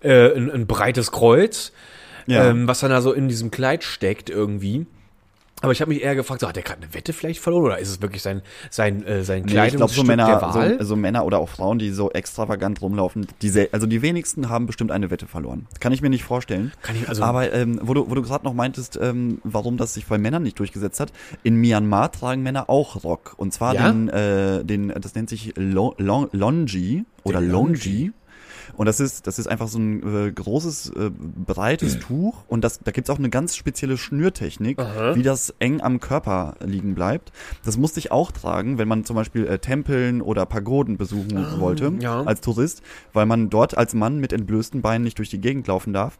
äh, 0.02 0.36
ein, 0.36 0.50
ein 0.50 0.66
breites 0.66 1.10
Kreuz, 1.10 1.72
ja. 2.26 2.50
ähm, 2.50 2.68
was 2.68 2.80
dann 2.80 2.90
da 2.90 3.00
so 3.00 3.14
in 3.14 3.28
diesem 3.28 3.50
Kleid 3.50 3.82
steckt 3.82 4.28
irgendwie. 4.28 4.84
Aber 5.62 5.72
ich 5.72 5.80
habe 5.80 5.90
mich 5.90 6.02
eher 6.02 6.14
gefragt, 6.14 6.40
so, 6.40 6.48
hat 6.48 6.56
er 6.56 6.62
gerade 6.62 6.82
eine 6.82 6.94
Wette 6.94 7.12
vielleicht 7.12 7.40
verloren 7.40 7.64
oder 7.64 7.78
ist 7.78 7.90
es 7.90 8.02
wirklich 8.02 8.22
sein 8.22 8.42
sein 8.70 9.04
äh, 9.04 9.22
sein 9.24 9.42
nee, 9.42 9.52
Kleidungsstück 9.52 9.72
ich 9.72 9.76
glaub, 9.76 9.90
so 9.90 10.04
Männer, 10.04 10.26
der 10.26 10.42
Wahl? 10.42 10.78
So, 10.78 10.84
so 10.84 10.96
Männer 10.96 11.24
oder 11.24 11.38
auch 11.38 11.48
Frauen, 11.48 11.78
die 11.78 11.90
so 11.90 12.10
extravagant 12.10 12.80
rumlaufen, 12.80 13.26
die 13.42 13.68
also 13.72 13.86
die 13.86 14.02
wenigsten 14.02 14.48
haben 14.48 14.66
bestimmt 14.66 14.90
eine 14.90 15.10
Wette 15.10 15.26
verloren. 15.26 15.66
Kann 15.80 15.92
ich 15.92 16.02
mir 16.02 16.10
nicht 16.10 16.24
vorstellen. 16.24 16.72
Kann 16.82 16.96
ich 16.96 17.08
also 17.08 17.22
Aber 17.22 17.52
ähm, 17.52 17.80
wo 17.82 17.94
du 17.94 18.10
wo 18.10 18.14
du 18.14 18.22
gerade 18.22 18.44
noch 18.44 18.54
meintest, 18.54 18.98
ähm, 19.00 19.40
warum 19.44 19.76
das 19.76 19.94
sich 19.94 20.06
bei 20.06 20.18
Männern 20.18 20.42
nicht 20.42 20.58
durchgesetzt 20.58 21.00
hat, 21.00 21.12
in 21.42 21.56
Myanmar 21.56 22.12
tragen 22.12 22.42
Männer 22.42 22.70
auch 22.70 23.04
Rock 23.04 23.34
und 23.36 23.52
zwar 23.52 23.74
ja? 23.74 23.90
den 23.90 24.08
äh, 24.08 24.64
den 24.64 24.88
das 24.88 25.14
nennt 25.14 25.28
sich 25.28 25.52
Lo, 25.56 25.94
Lo, 25.98 26.28
Longi 26.32 27.04
oder 27.24 27.40
Longi. 27.40 28.12
Und 28.76 28.86
das 28.86 29.00
ist, 29.00 29.26
das 29.26 29.38
ist 29.38 29.46
einfach 29.46 29.68
so 29.68 29.78
ein 29.78 30.28
äh, 30.28 30.32
großes, 30.32 30.90
äh, 30.90 31.10
breites 31.10 31.98
Tuch 31.98 32.44
und 32.48 32.62
das, 32.62 32.80
da 32.80 32.90
gibt's 32.90 33.10
auch 33.10 33.18
eine 33.18 33.30
ganz 33.30 33.56
spezielle 33.56 33.96
Schnürtechnik, 33.96 34.78
Aha. 34.78 35.14
wie 35.14 35.22
das 35.22 35.54
eng 35.58 35.80
am 35.80 36.00
Körper 36.00 36.56
liegen 36.60 36.94
bleibt. 36.94 37.32
Das 37.64 37.76
musste 37.76 38.00
ich 38.00 38.12
auch 38.12 38.32
tragen, 38.32 38.78
wenn 38.78 38.88
man 38.88 39.04
zum 39.04 39.16
Beispiel 39.16 39.46
äh, 39.46 39.58
Tempeln 39.58 40.22
oder 40.22 40.46
Pagoden 40.46 40.96
besuchen 40.96 41.36
ah, 41.36 41.60
wollte 41.60 41.92
ja. 42.00 42.22
als 42.22 42.40
Tourist, 42.40 42.82
weil 43.12 43.26
man 43.26 43.50
dort 43.50 43.76
als 43.76 43.94
Mann 43.94 44.18
mit 44.18 44.32
entblößten 44.32 44.82
Beinen 44.82 45.04
nicht 45.04 45.18
durch 45.18 45.30
die 45.30 45.40
Gegend 45.40 45.66
laufen 45.66 45.92
darf. 45.92 46.18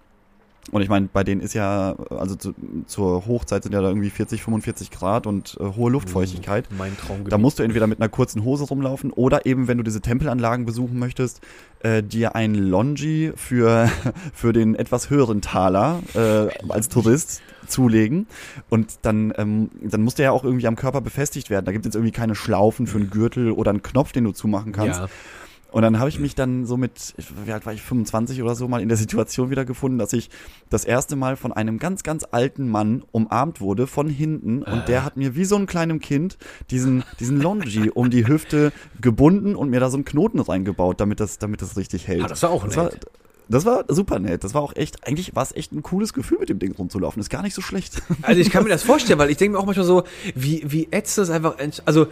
Und 0.73 0.83
ich 0.83 0.89
meine, 0.89 1.09
bei 1.13 1.25
denen 1.25 1.41
ist 1.41 1.55
ja, 1.55 1.97
also 2.11 2.37
zu, 2.37 2.55
zur 2.87 3.27
Hochzeit 3.27 3.65
sind 3.65 3.73
ja 3.73 3.81
da 3.81 3.89
irgendwie 3.89 4.11
40, 4.11 4.43
45 4.43 4.91
Grad 4.91 5.27
und 5.27 5.57
äh, 5.59 5.65
hohe 5.65 5.91
Luftfeuchtigkeit. 5.91 6.69
Mein 6.77 6.97
Traumgebiet. 6.97 7.33
Da 7.33 7.39
musst 7.39 7.59
du 7.59 7.63
entweder 7.63 7.87
mit 7.87 8.01
einer 8.01 8.09
kurzen 8.09 8.45
Hose 8.45 8.65
rumlaufen 8.65 9.11
oder 9.11 9.47
eben, 9.47 9.69
wenn 9.69 9.79
du 9.79 9.85
diese 9.85 10.01
Tempelanlagen 10.01 10.67
besuchen 10.67 10.99
möchtest, 10.99 11.41
äh, 11.81 12.03
dir 12.03 12.37
ein 12.37 12.55
Longi 12.55 13.33
für, 13.35 13.91
für 14.33 14.53
den 14.53 14.75
etwas 14.75 15.11
höheren 15.11 15.41
Taler 15.41 16.01
äh, 16.15 16.49
als 16.69 16.89
Tourist 16.89 17.43
zulegen. 17.67 18.27
Und 18.69 18.99
dann, 19.03 19.33
ähm, 19.39 19.71
dann 19.83 20.03
muss 20.03 20.15
der 20.15 20.27
ja 20.27 20.31
auch 20.33 20.45
irgendwie 20.45 20.67
am 20.67 20.77
Körper 20.77 21.01
befestigt 21.01 21.51
werden. 21.51 21.65
Da 21.65 21.73
gibt 21.73 21.85
es 21.85 21.89
jetzt 21.89 21.95
irgendwie 21.97 22.13
keine 22.13 22.35
Schlaufen 22.35 22.87
für 22.87 22.99
einen 22.99 23.11
Gürtel 23.11 23.51
oder 23.51 23.71
einen 23.71 23.83
Knopf, 23.83 24.13
den 24.13 24.25
du 24.25 24.33
zumachen 24.33 24.73
kannst. 24.73 25.01
Ja. 25.01 25.09
Und 25.73 25.83
dann 25.83 25.99
habe 25.99 26.09
ich 26.09 26.19
mich 26.19 26.35
dann 26.35 26.67
so 26.67 26.77
mit, 26.77 27.15
wie 27.45 27.53
alt 27.53 27.67
war 27.67 27.73
ich, 27.73 27.83
25 27.83 28.43
oder 28.43 28.55
so 28.55 28.69
mal 28.69 28.81
in 28.81 28.89
der 28.89 28.97
Situation 28.97 29.51
wiedergefunden, 29.51 29.99
dass 29.99 30.13
ich 30.13 30.31
das 30.69 30.85
erste 30.85 31.17
Mal 31.17 31.37
von 31.37 31.53
einem 31.53 31.79
ganz, 31.79 32.03
ganz 32.03 32.27
alten 32.31 32.69
Mann 32.69 33.03
umarmt 33.13 33.61
wurde 33.61 33.87
von 33.87 34.09
hinten 34.09 34.63
und 34.63 34.89
der 34.89 35.05
hat 35.05 35.17
mir 35.17 35.35
wie 35.35 35.45
so 35.45 35.57
ein 35.57 35.67
kleinem 35.67 36.01
Kind 36.01 36.39
diesen, 36.71 37.05
diesen 37.19 37.41
Longi 37.41 37.91
um 37.91 38.11
die 38.11 38.27
Hüfte 38.27 38.73
gebunden 39.01 39.55
und 39.55 39.71
mir 39.71 39.81
da 39.81 39.91
so 39.91 39.97
einen 39.97 40.05
Knoten 40.05 40.41
reingebaut, 40.41 41.01
damit 41.01 41.21
das, 41.21 41.39
damit 41.39 41.63
das 41.63 41.77
richtig 41.77 42.09
hält. 42.09 42.25
Ah, 42.25 42.29
das 42.29 42.43
war 42.43 42.51
auch 42.51 42.65
das 42.65 42.77
nett. 42.77 42.85
war, 42.85 42.91
das 43.51 43.65
war 43.65 43.85
super 43.89 44.19
nett. 44.19 44.45
Das 44.45 44.55
war 44.55 44.63
auch 44.63 44.75
echt, 44.77 45.07
eigentlich 45.07 45.35
war 45.35 45.43
es 45.43 45.53
echt 45.55 45.73
ein 45.73 45.83
cooles 45.83 46.15
Gefühl, 46.15 46.39
mit 46.39 46.49
dem 46.49 46.59
Ding 46.59 46.73
rumzulaufen. 46.73 47.21
Ist 47.21 47.31
gar 47.31 47.43
nicht 47.43 47.55
so 47.55 47.63
schlecht. 47.63 48.03
Also 48.23 48.41
ich 48.41 48.51
kann 48.51 48.63
mir 48.63 48.69
das 48.69 48.83
vorstellen, 48.83 49.19
weil 49.19 49.31
ich 49.31 49.39
denke 49.39 49.57
mir 49.57 49.59
auch 49.59 49.67
manchmal 49.67 49.87
so, 49.87 50.05
wie, 50.35 50.63
wie 50.67 50.89
ätzend 50.91 51.25
es 51.25 51.31
einfach, 51.31 51.57
also 51.85 52.07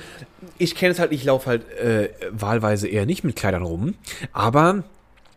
ich 0.57 0.75
kenne 0.75 0.93
es 0.93 0.99
halt, 0.99 1.13
ich 1.13 1.23
laufe 1.23 1.47
halt 1.47 1.69
äh, 1.79 2.11
wahlweise 2.31 2.89
eher 2.89 3.07
nicht 3.07 3.25
mit 3.25 3.37
Kleidern 3.37 3.63
rum, 3.63 3.95
aber 4.33 4.85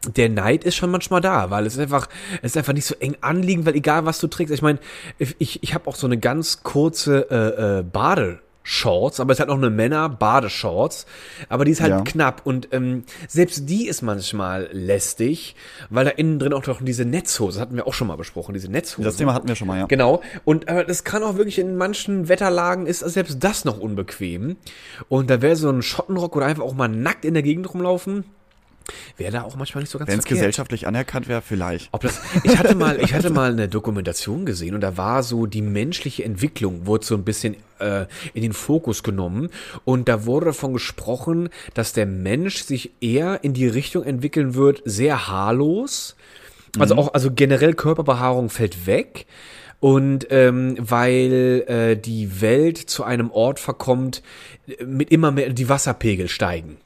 der 0.07 0.29
Neid 0.29 0.63
ist 0.63 0.75
schon 0.75 0.89
manchmal 0.89 1.21
da, 1.21 1.51
weil 1.51 1.65
es 1.65 1.73
ist 1.73 1.79
einfach, 1.79 2.07
es 2.41 2.51
ist 2.51 2.57
einfach 2.57 2.73
nicht 2.73 2.85
so 2.85 2.95
eng 2.99 3.17
anliegend, 3.21 3.65
weil 3.65 3.75
egal 3.75 4.05
was 4.05 4.19
du 4.19 4.27
trägst, 4.27 4.53
ich 4.53 4.61
meine, 4.61 4.79
ich, 5.19 5.61
ich 5.61 5.73
habe 5.73 5.87
auch 5.87 5.95
so 5.95 6.07
eine 6.07 6.17
ganz 6.17 6.63
kurze 6.63 7.29
äh, 7.29 7.79
äh, 7.79 7.83
Bade. 7.83 8.39
Shorts, 8.63 9.19
aber 9.19 9.33
es 9.33 9.39
hat 9.39 9.47
noch 9.47 9.57
eine 9.57 9.69
Männer-Badeshorts, 9.69 11.05
aber 11.49 11.65
die 11.65 11.71
ist 11.71 11.81
halt 11.81 11.91
Ja. 11.91 12.01
knapp 12.01 12.41
und 12.45 12.69
ähm, 12.71 13.03
selbst 13.27 13.67
die 13.69 13.87
ist 13.87 14.01
manchmal 14.01 14.69
lästig, 14.71 15.55
weil 15.89 16.05
da 16.05 16.11
innen 16.11 16.39
drin 16.39 16.53
auch 16.53 16.65
noch 16.67 16.81
diese 16.81 17.05
Netzhose, 17.05 17.57
das 17.57 17.61
hatten 17.61 17.75
wir 17.75 17.87
auch 17.87 17.93
schon 17.93 18.07
mal 18.07 18.17
besprochen, 18.17 18.53
diese 18.53 18.69
Netzhose. 18.71 19.05
Das 19.07 19.17
Thema 19.17 19.33
hatten 19.33 19.47
wir 19.47 19.55
schon 19.55 19.67
mal, 19.67 19.79
ja. 19.79 19.85
Genau. 19.87 20.21
Und 20.45 20.69
aber 20.69 20.83
das 20.83 21.03
kann 21.03 21.23
auch 21.23 21.37
wirklich 21.37 21.59
in 21.59 21.75
manchen 21.75 22.29
Wetterlagen 22.29 22.85
ist 22.85 22.99
selbst 22.99 23.43
das 23.43 23.65
noch 23.65 23.79
unbequem. 23.79 24.57
Und 25.09 25.29
da 25.29 25.41
wäre 25.41 25.55
so 25.55 25.69
ein 25.69 25.81
Schottenrock 25.81 26.35
oder 26.35 26.45
einfach 26.45 26.63
auch 26.63 26.73
mal 26.75 26.87
nackt 26.87 27.25
in 27.25 27.33
der 27.33 27.43
Gegend 27.43 27.73
rumlaufen, 27.73 28.25
wäre 29.17 29.31
da 29.31 29.43
auch 29.43 29.55
manchmal 29.55 29.83
nicht 29.83 29.91
so 29.91 29.99
ganz 29.99 30.09
Wenn 30.09 30.19
es 30.19 30.25
gesellschaftlich 30.25 30.87
anerkannt 30.87 31.27
wäre, 31.27 31.41
vielleicht. 31.41 31.89
Ob 31.91 32.01
das, 32.01 32.21
ich 32.43 32.57
hatte 32.57 32.75
mal, 32.75 32.99
ich 33.01 33.13
hatte 33.13 33.29
mal 33.31 33.51
eine 33.51 33.67
Dokumentation 33.67 34.45
gesehen 34.45 34.75
und 34.75 34.81
da 34.81 34.97
war 34.97 35.23
so 35.23 35.45
die 35.45 35.61
menschliche 35.61 36.23
Entwicklung 36.23 36.85
wurde 36.85 37.05
so 37.05 37.15
ein 37.15 37.23
bisschen 37.23 37.55
äh, 37.79 38.05
in 38.33 38.41
den 38.41 38.53
Fokus 38.53 39.03
genommen 39.03 39.49
und 39.85 40.07
da 40.07 40.25
wurde 40.25 40.47
davon 40.47 40.73
gesprochen, 40.73 41.49
dass 41.73 41.93
der 41.93 42.05
Mensch 42.05 42.63
sich 42.63 42.91
eher 43.01 43.43
in 43.43 43.53
die 43.53 43.67
Richtung 43.67 44.03
entwickeln 44.03 44.55
wird, 44.55 44.81
sehr 44.85 45.27
haarlos, 45.27 46.15
also 46.79 46.95
auch 46.95 47.13
also 47.13 47.31
generell 47.31 47.73
Körperbehaarung 47.73 48.49
fällt 48.49 48.85
weg. 48.85 49.25
Und 49.79 50.27
ähm, 50.29 50.75
weil 50.77 51.63
äh, 51.67 51.95
die 51.97 52.39
Welt 52.39 52.77
zu 52.77 53.03
einem 53.03 53.31
Ort 53.31 53.59
verkommt, 53.59 54.21
äh, 54.67 54.85
mit 54.85 55.09
immer 55.09 55.31
mehr 55.31 55.49
die 55.49 55.69
Wasserpegel 55.69 56.27
steigen. 56.27 56.77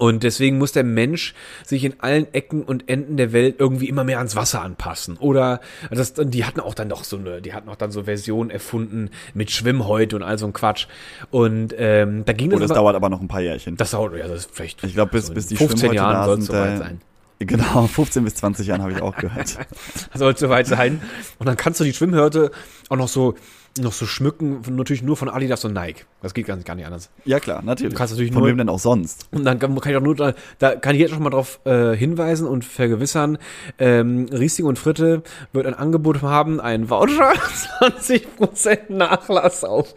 Und 0.00 0.22
deswegen 0.22 0.56
muss 0.56 0.72
der 0.72 0.82
Mensch 0.82 1.34
sich 1.62 1.84
in 1.84 2.00
allen 2.00 2.32
Ecken 2.32 2.62
und 2.62 2.88
Enden 2.88 3.18
der 3.18 3.34
Welt 3.34 3.56
irgendwie 3.58 3.86
immer 3.86 4.02
mehr 4.02 4.16
ans 4.16 4.34
Wasser 4.34 4.62
anpassen. 4.62 5.18
Oder 5.18 5.60
das, 5.90 6.14
die 6.14 6.46
hatten 6.46 6.60
auch 6.60 6.72
dann 6.72 6.88
noch 6.88 7.04
so 7.04 7.18
eine, 7.18 7.42
die 7.42 7.52
hatten 7.52 7.68
auch 7.68 7.76
dann 7.76 7.92
so 7.92 8.04
Versionen 8.04 8.48
erfunden 8.48 9.10
mit 9.34 9.50
Schwimmhäute 9.50 10.16
und 10.16 10.22
all 10.22 10.38
so 10.38 10.46
ein 10.46 10.54
Quatsch. 10.54 10.86
Und 11.30 11.74
ähm, 11.76 12.24
da 12.24 12.32
ging 12.32 12.48
das, 12.48 12.60
das 12.60 12.70
aber, 12.70 12.80
dauert 12.80 12.96
aber 12.96 13.10
noch 13.10 13.20
ein 13.20 13.28
paar 13.28 13.42
Jährchen. 13.42 13.76
das 13.76 13.90
dauert, 13.90 14.16
ja, 14.16 14.26
das 14.26 14.46
ist 14.46 14.50
vielleicht. 14.54 14.82
Ich 14.84 14.94
glaube, 14.94 15.10
bis, 15.10 15.26
so 15.26 15.34
bis 15.34 15.48
die 15.48 15.56
15 15.56 15.78
Schwimmhäute 15.78 15.96
Jahren 15.96 16.24
soll 16.24 16.38
es 16.38 16.46
soweit 16.46 16.72
äh, 16.72 16.78
sein. 16.78 17.00
Genau, 17.40 17.86
15 17.86 18.24
bis 18.24 18.34
20 18.36 18.66
Jahren 18.66 18.82
habe 18.82 18.92
ich 18.92 19.00
auch 19.00 19.16
gehört. 19.16 19.58
Soll 20.14 20.36
soweit 20.36 20.66
sein. 20.66 21.00
Und 21.38 21.46
dann 21.46 21.56
kannst 21.56 21.80
du 21.80 21.84
die 21.84 21.94
Schwimmhörte 21.94 22.50
auch 22.90 22.98
noch 22.98 23.08
so, 23.08 23.34
noch 23.80 23.92
so 23.92 24.06
schmücken, 24.06 24.60
natürlich 24.70 25.02
nur 25.02 25.16
von 25.16 25.28
Adidas 25.28 25.64
und 25.64 25.72
Nike. 25.74 26.04
Das 26.22 26.34
geht 26.34 26.46
gar 26.46 26.56
nicht, 26.56 26.66
gar 26.66 26.74
nicht 26.76 26.86
anders. 26.86 27.10
Ja 27.24 27.40
klar, 27.40 27.62
natürlich. 27.62 27.92
Du 27.94 27.98
kannst 27.98 28.12
natürlich 28.14 28.32
Von 28.32 28.42
nur- 28.42 28.50
wem 28.50 28.58
denn 28.58 28.68
auch 28.68 28.78
sonst? 28.78 29.26
Und 29.32 29.44
dann 29.44 29.58
kann 29.58 29.78
kann 29.80 29.90
ich 29.92 29.96
auch 29.98 30.02
nur, 30.02 30.14
da, 30.14 30.34
da 30.58 30.74
kann 30.76 30.94
ich 30.94 31.00
jetzt 31.00 31.10
schon 31.12 31.22
mal 31.22 31.30
drauf 31.30 31.60
äh, 31.64 31.94
hinweisen 31.96 32.46
und 32.46 32.64
vergewissern, 32.64 33.38
ähm, 33.78 34.26
Riesling 34.32 34.66
und 34.66 34.78
Fritte 34.78 35.22
wird 35.52 35.66
ein 35.66 35.74
Angebot 35.74 36.22
haben, 36.22 36.60
einen 36.60 36.90
Voucher, 36.90 37.32
20% 37.80 38.92
Nachlass 38.92 39.64
auf. 39.64 39.94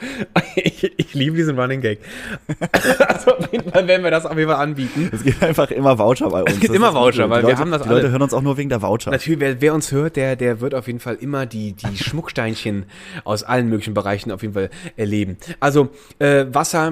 Ich, 0.56 0.84
ich 0.98 1.14
liebe 1.14 1.36
diesen 1.36 1.60
Running 1.60 1.82
Gag. 1.82 2.00
Also 3.08 3.32
auf 3.38 3.52
jeden 3.52 3.72
Fall 3.72 3.88
werden 3.88 4.04
wir 4.04 4.12
das 4.12 4.26
auf 4.26 4.38
jeden 4.38 4.50
Fall 4.50 4.60
anbieten. 4.62 5.10
Es 5.12 5.24
gibt 5.24 5.42
einfach 5.44 5.70
immer 5.72 5.98
Voucher 5.98 6.30
bei 6.30 6.42
uns. 6.44 6.54
gibt 6.60 6.70
Das 6.70 6.76
immer. 6.76 6.94
Voucher, 6.94 7.30
weil 7.30 7.42
wir 7.44 7.50
Leute, 7.50 7.58
haben 7.60 7.72
das 7.72 7.84
Die 7.84 7.90
Leute 7.90 8.02
alle. 8.06 8.12
hören 8.12 8.22
uns 8.22 8.34
auch 8.34 8.42
nur 8.42 8.58
wegen 8.58 8.70
der 8.70 8.82
Voucher. 8.82 9.12
Natürlich, 9.12 9.40
wer, 9.40 9.62
wer 9.62 9.74
uns 9.74 9.92
hört, 9.92 10.16
der, 10.16 10.36
der 10.36 10.62
wird 10.62 10.76
auf 10.76 10.88
jeden 10.88 11.00
Fall 11.00 11.16
immer 11.16 11.46
die, 11.46 11.74
die 11.74 11.98
Schmucksteinchen 11.98 12.86
aus 13.24 13.44
allen 13.44 13.70
möglichen 13.74 13.94
Bereichen 13.94 14.32
auf 14.32 14.42
jeden 14.42 14.54
Fall 14.54 14.70
erleben. 14.96 15.38
Also 15.60 15.90
äh, 16.20 16.46
Wasser, 16.50 16.92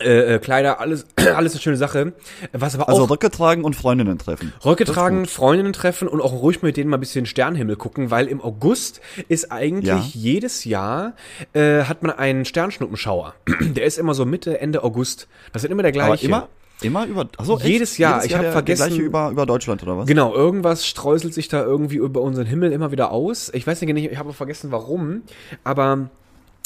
äh, 0.00 0.34
äh, 0.34 0.38
Kleider, 0.38 0.80
alles, 0.80 1.06
alles 1.36 1.52
eine 1.52 1.60
schöne 1.60 1.76
Sache. 1.76 2.14
Was 2.52 2.74
aber 2.74 2.88
Also 2.88 3.04
auch 3.04 3.10
Röcke 3.10 3.30
tragen 3.30 3.62
und 3.62 3.76
Freundinnen 3.76 4.18
treffen. 4.18 4.52
Röcke 4.64 4.84
tragen. 4.84 5.26
Freundinnen 5.26 5.72
treffen 5.74 6.08
und 6.08 6.20
auch 6.20 6.32
ruhig 6.32 6.62
mit 6.62 6.76
denen 6.76 6.90
mal 6.90 6.96
ein 6.96 7.00
bisschen 7.00 7.26
Sternenhimmel 7.26 7.76
gucken, 7.76 8.10
weil 8.10 8.26
im 8.26 8.40
August 8.40 9.00
ist 9.28 9.52
eigentlich 9.52 9.86
Ja. 9.88 10.02
jedes 10.12 10.64
Jahr 10.64 11.12
äh, 11.52 11.82
hat 11.84 12.02
man 12.02 12.10
einen 12.10 12.44
Sternschnuppenschauer. 12.46 13.34
Der 13.60 13.84
ist 13.84 13.98
immer 13.98 14.14
so 14.14 14.24
Mitte, 14.24 14.60
Ende 14.60 14.82
August. 14.82 15.28
Das 15.52 15.62
ist 15.62 15.70
immer 15.70 15.82
der 15.82 15.90
Aber 15.90 16.06
gleiche. 16.08 16.26
immer, 16.26 16.48
immer 16.84 17.06
über, 17.06 17.28
achso, 17.36 17.56
echt? 17.56 17.66
Jedes 17.66 17.98
Jahr. 17.98 18.24
Ich 18.24 18.34
hab 18.34 18.42
der, 18.42 18.52
vergessen- 18.52 18.80
Der 18.80 18.88
gleiche 18.88 19.02
über, 19.02 19.30
über 19.30 19.46
Deutschland 19.46 19.82
oder 19.82 19.98
was? 19.98 20.06
Genau, 20.06 20.34
irgendwas 20.34 20.86
streuselt 20.86 21.34
sich 21.34 21.48
da 21.48 21.62
irgendwie 21.62 21.96
über 21.96 22.20
unseren 22.20 22.46
Himmel 22.46 22.72
immer 22.72 22.92
wieder 22.92 23.10
aus. 23.12 23.50
Ich 23.54 23.66
weiß 23.66 23.80
nicht, 23.82 23.96
ich 24.12 24.18
habe 24.18 24.32
vergessen 24.32 24.70
warum, 24.72 25.22
aber 25.64 26.10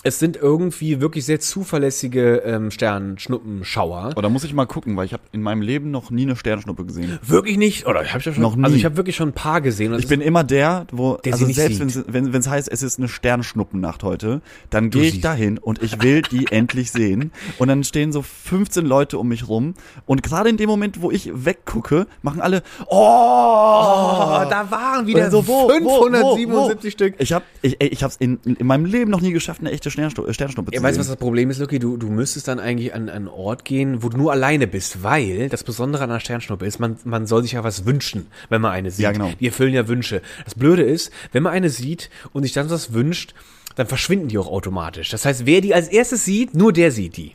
es 0.06 0.18
sind 0.20 0.36
irgendwie 0.36 1.00
wirklich 1.00 1.24
sehr 1.24 1.40
zuverlässige 1.40 2.36
ähm, 2.44 2.70
Sternschnuppenschauer. 2.70 4.14
Oder 4.16 4.28
muss 4.28 4.44
ich 4.44 4.54
mal 4.54 4.66
gucken, 4.66 4.96
weil 4.96 5.06
ich 5.06 5.12
habe 5.12 5.22
in 5.32 5.42
meinem 5.42 5.62
Leben 5.62 5.90
noch 5.90 6.10
nie 6.10 6.22
eine 6.22 6.36
Sternschnuppe 6.36 6.84
gesehen. 6.84 7.18
Wirklich 7.26 7.56
nicht, 7.56 7.86
oder 7.86 8.02
ich 8.02 8.12
habe 8.12 8.20
schon, 8.22 8.40
Noch 8.40 8.54
nie. 8.56 8.64
also 8.64 8.76
ich 8.76 8.84
habe 8.84 8.96
wirklich 8.96 9.16
schon 9.16 9.30
ein 9.30 9.34
paar 9.34 9.60
gesehen. 9.60 9.92
Ich 9.94 10.04
es 10.04 10.08
bin 10.08 10.20
immer 10.20 10.44
der, 10.44 10.86
wo, 10.92 11.16
Der 11.24 11.32
also 11.32 11.46
selbst 11.46 11.78
sieht. 11.90 12.04
wenn 12.08 12.32
es 12.32 12.48
heißt, 12.48 12.68
es 12.70 12.82
ist 12.82 12.98
eine 12.98 13.08
Sternschnuppennacht 13.08 14.02
heute, 14.04 14.40
dann 14.70 14.90
gehe 14.90 15.02
ich 15.04 15.14
siehst- 15.14 15.24
dahin 15.24 15.58
und 15.58 15.82
ich 15.82 16.00
will 16.02 16.22
die 16.22 16.46
endlich 16.50 16.90
sehen. 16.92 17.32
Und 17.58 17.68
dann 17.68 17.82
stehen 17.84 18.12
so 18.12 18.22
15 18.22 18.86
Leute 18.86 19.18
um 19.18 19.28
mich 19.28 19.48
rum 19.48 19.74
und 20.06 20.22
gerade 20.22 20.48
in 20.50 20.56
dem 20.56 20.68
Moment, 20.68 21.02
wo 21.02 21.10
ich 21.10 21.30
weggucke, 21.34 22.06
machen 22.22 22.40
alle, 22.40 22.62
oh, 22.88 22.94
Oh, 22.96 24.44
da 24.48 24.66
waren 24.70 25.06
wieder 25.06 25.30
so, 25.30 25.46
wo, 25.46 25.64
wo, 25.64 25.68
577 26.04 26.48
wo, 26.50 26.86
wo? 26.86 26.90
Stück. 26.90 27.14
Ich 27.18 27.32
habe 27.32 27.44
ich, 27.62 27.80
ich 27.80 28.02
hab's 28.02 28.16
in, 28.16 28.38
in 28.44 28.66
meinem 28.66 28.84
Leben 28.84 29.10
noch 29.10 29.20
nie 29.20 29.32
geschafft, 29.32 29.60
eine 29.60 29.70
echte 29.70 29.90
Sternschnuppe, 29.96 30.34
Sternschnuppe 30.34 30.72
Ja, 30.72 30.78
zu 30.78 30.84
weißt 30.84 30.96
du, 30.96 31.00
was 31.00 31.08
das 31.08 31.16
Problem 31.16 31.50
ist, 31.50 31.58
Lucky? 31.58 31.78
Du, 31.78 31.96
du 31.96 32.08
müsstest 32.08 32.48
dann 32.48 32.60
eigentlich 32.60 32.94
an, 32.94 33.08
an 33.08 33.16
einen 33.16 33.28
Ort 33.28 33.64
gehen, 33.64 34.02
wo 34.02 34.08
du 34.08 34.18
nur 34.18 34.30
alleine 34.32 34.66
bist, 34.66 35.02
weil 35.02 35.48
das 35.48 35.64
Besondere 35.64 36.04
an 36.04 36.10
einer 36.10 36.20
Sternschnuppe 36.20 36.66
ist, 36.66 36.78
man, 36.78 36.96
man 37.04 37.26
soll 37.26 37.42
sich 37.42 37.52
ja 37.52 37.64
was 37.64 37.86
wünschen, 37.86 38.26
wenn 38.50 38.60
man 38.60 38.72
eine 38.72 38.90
sieht. 38.90 39.04
Ja, 39.04 39.12
genau. 39.12 39.32
Die 39.40 39.46
erfüllen 39.46 39.72
ja 39.72 39.88
Wünsche. 39.88 40.20
Das 40.44 40.54
Blöde 40.54 40.82
ist, 40.82 41.10
wenn 41.32 41.42
man 41.42 41.52
eine 41.52 41.70
sieht 41.70 42.10
und 42.32 42.42
sich 42.42 42.52
dann 42.52 42.68
was 42.70 42.92
wünscht, 42.92 43.34
dann 43.74 43.86
verschwinden 43.86 44.28
die 44.28 44.38
auch 44.38 44.48
automatisch. 44.48 45.10
Das 45.10 45.24
heißt, 45.24 45.46
wer 45.46 45.60
die 45.60 45.74
als 45.74 45.88
erstes 45.88 46.24
sieht, 46.24 46.54
nur 46.54 46.72
der 46.72 46.92
sieht 46.92 47.16
die. 47.16 47.32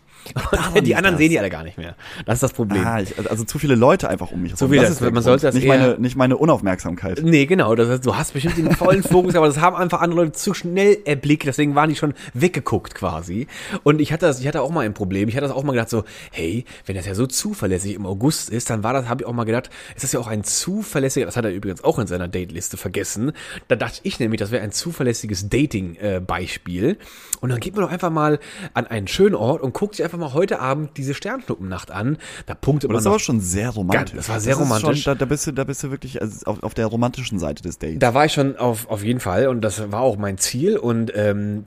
Und 0.76 0.86
die 0.88 0.96
anderen 0.96 1.16
das. 1.16 1.20
sehen 1.20 1.30
die 1.32 1.40
alle 1.40 1.50
gar 1.50 1.64
nicht 1.64 1.78
mehr. 1.78 1.96
Das 2.26 2.36
ist 2.36 2.44
das 2.44 2.54
Problem. 2.54 2.86
Ah, 2.86 3.00
ich, 3.02 3.14
also 3.30 3.44
zu 3.44 3.60
viele 3.60 3.76
Leute 3.76 4.10
einfach 4.10 4.32
um 4.32 4.42
mich 4.42 4.56
Zu 4.56 4.66
rum. 4.66 4.72
viel, 4.74 4.82
Das 4.82 4.90
das- 4.98 5.02
ist 5.02 5.14
man 5.14 5.24
sollte 5.24 5.48
das 5.48 5.56
nicht 5.56 5.68
meine, 5.68 5.98
nicht 6.00 6.16
meine 6.16 6.38
Unaufmerksamkeit. 6.38 7.22
Nee, 7.24 7.46
genau. 7.46 7.76
Das 7.76 7.90
heißt, 7.90 8.06
du 8.06 8.16
hast 8.16 8.34
bestimmt 8.34 8.58
den 8.58 8.72
vollen 8.76 9.04
Fokus, 9.04 9.36
aber 9.36 9.48
das 9.48 9.60
haben 9.60 9.76
einfach 9.76 10.02
andere 10.02 10.22
Leute 10.22 10.32
zu 10.34 10.54
schnell 10.54 10.98
erblickt, 11.06 11.46
deswegen 11.46 11.76
waren 11.76 11.90
die 11.90 11.96
schon 11.96 12.14
weggeguckt 12.34 12.96
quasi. 12.96 13.48
Und 13.84 14.00
ich 14.02 14.14
hatte 14.14 14.26
das, 14.26 14.40
ich 14.40 14.48
hatte 14.48 14.62
auch 14.62 14.72
mal 14.72 14.86
ein 14.86 14.94
Problem. 14.94 15.28
Ich 15.30 15.36
hatte 15.36 15.48
das 15.48 15.56
auch 15.56 15.64
mal 15.64 15.74
gedacht 15.74 15.90
so, 15.90 16.04
hey, 16.32 16.66
wenn 16.86 16.96
das 16.96 17.06
ja 17.06 17.16
so 17.16 17.26
zuverlässig 17.28 17.96
im 17.96 18.06
August 18.06 18.50
ist, 18.50 18.70
dann 18.70 18.84
war 18.84 18.94
das, 18.94 19.08
habe 19.10 19.24
ich 19.24 19.28
auch 19.28 19.34
mal 19.34 19.44
gedacht, 19.46 19.70
ist 19.96 20.04
das 20.04 20.12
ja 20.12 20.20
auch 20.20 20.28
ein 20.28 20.44
zuverlässiger, 20.44 21.26
das 21.26 21.36
hat 21.38 21.46
er 21.46 21.52
übrigens 21.52 21.84
auch 21.84 22.00
in 22.00 22.08
seiner 22.08 22.28
Dateliste 22.28 22.78
vergessen. 22.78 23.32
Da 23.68 23.76
dachte 23.76 24.00
ich 24.04 24.20
nämlich, 24.20 24.40
das 24.40 24.52
wäre 24.52 24.64
ein 24.64 24.72
zuverlässiges 24.72 25.50
Dating-Beispiel. 25.50 26.98
Und 27.42 27.50
dann 27.50 27.60
geht 27.60 27.76
man 27.76 27.84
doch 27.86 27.92
einfach 27.92 28.10
mal 28.12 28.40
an 28.74 28.86
einen 28.88 29.08
schönen 29.08 29.36
Ort 29.36 29.62
und 29.62 29.74
guckt 29.74 29.96
sich 29.96 30.04
einfach 30.04 30.11
mal 30.20 30.34
heute 30.34 30.60
Abend 30.60 30.98
diese 30.98 31.14
Sternschnuppennacht 31.14 31.92
an. 31.92 32.18
Da 32.46 32.56
punktet 32.56 32.90
Aber 32.90 32.96
man 32.96 33.04
das 33.04 33.08
aber 33.08 33.20
schon 33.20 33.40
sehr 33.40 33.70
romantisch. 33.70 34.16
das 34.16 34.30
war 34.30 34.40
sehr 34.40 34.54
ist 34.54 34.60
romantisch. 34.60 35.04
Schon, 35.04 35.14
da, 35.14 35.20
da, 35.20 35.26
bist 35.26 35.48
du, 35.48 35.52
da 35.52 35.64
bist 35.64 35.84
du 35.84 35.92
wirklich 35.92 36.22
also 36.22 36.46
auf, 36.46 36.64
auf 36.64 36.74
der 36.74 36.88
romantischen 36.88 37.40
Seite 37.40 37.64
des 37.64 37.80
Dates. 37.80 38.00
Da 38.00 38.14
war 38.14 38.26
ich 38.26 38.34
schon 38.34 38.58
auf, 38.58 38.90
auf 38.90 39.04
jeden 39.04 39.20
Fall 39.20 39.48
und 39.48 39.62
das 39.62 39.92
war 39.92 40.02
auch 40.02 40.18
mein 40.18 40.38
Ziel 40.38 40.78
und 40.78 41.12
ähm, 41.16 41.64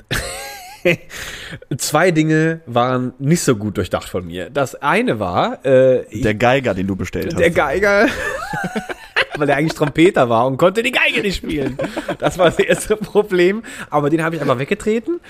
zwei 1.78 2.10
Dinge 2.10 2.60
waren 2.66 3.14
nicht 3.18 3.42
so 3.42 3.56
gut 3.56 3.76
durchdacht 3.76 4.08
von 4.08 4.26
mir. 4.26 4.50
Das 4.50 4.74
eine 4.74 5.18
war, 5.18 5.64
äh, 5.64 6.04
der 6.20 6.34
Geiger, 6.34 6.74
den 6.74 6.86
du 6.86 6.96
bestellt 6.96 7.38
der 7.38 7.48
hast. 7.48 7.54
Geiger, 7.54 8.06
weil 9.36 9.48
er 9.48 9.56
eigentlich 9.56 9.74
Trompeter 9.74 10.28
war 10.28 10.46
und 10.46 10.56
konnte 10.56 10.82
die 10.82 10.92
Geige 10.92 11.20
nicht 11.22 11.36
spielen. 11.36 11.78
Das 12.18 12.38
war 12.38 12.46
das 12.46 12.58
erste 12.58 12.96
Problem, 12.96 13.62
aber 13.90 14.10
den 14.10 14.22
habe 14.22 14.36
ich 14.36 14.42
einfach 14.42 14.58
weggetreten. 14.58 15.20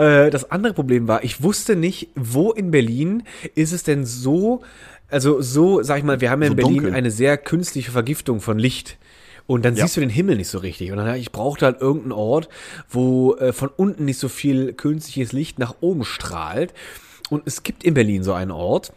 Äh, 0.00 0.30
Das 0.30 0.50
andere 0.50 0.72
Problem 0.74 1.08
war, 1.08 1.22
ich 1.24 1.42
wusste 1.42 1.76
nicht, 1.76 2.08
wo 2.14 2.52
in 2.52 2.70
Berlin 2.70 3.22
ist 3.54 3.72
es 3.72 3.82
denn 3.82 4.06
so, 4.06 4.62
also 5.08 5.42
so, 5.42 5.82
sag 5.82 5.98
ich 5.98 6.04
mal, 6.04 6.20
wir 6.20 6.30
haben 6.30 6.42
ja 6.42 6.48
in 6.48 6.52
So 6.52 6.56
Berlin 6.56 6.74
dunkel. 6.82 6.94
eine 6.94 7.10
sehr 7.10 7.36
künstliche 7.36 7.90
Vergiftung 7.90 8.40
von 8.40 8.58
Licht. 8.58 8.96
Und 9.46 9.64
dann 9.64 9.74
Ja. 9.74 9.84
siehst 9.84 9.96
du 9.96 10.00
den 10.00 10.10
Himmel 10.10 10.36
nicht 10.36 10.48
so 10.48 10.58
richtig. 10.58 10.92
Und 10.92 10.98
dann 10.98 11.14
ich 11.16 11.32
brauchte 11.32 11.64
halt 11.66 11.80
irgendeinen 11.80 12.12
Ort, 12.12 12.48
wo 12.88 13.34
äh, 13.34 13.52
von 13.52 13.68
unten 13.76 14.04
nicht 14.04 14.18
so 14.18 14.28
viel 14.28 14.72
künstliches 14.72 15.32
Licht 15.32 15.58
nach 15.58 15.74
oben 15.80 16.04
strahlt. 16.04 16.72
Und 17.30 17.42
es 17.46 17.62
gibt 17.64 17.82
in 17.84 17.94
Berlin 17.94 18.22
so 18.22 18.32
einen 18.32 18.52
Ort. 18.52 18.92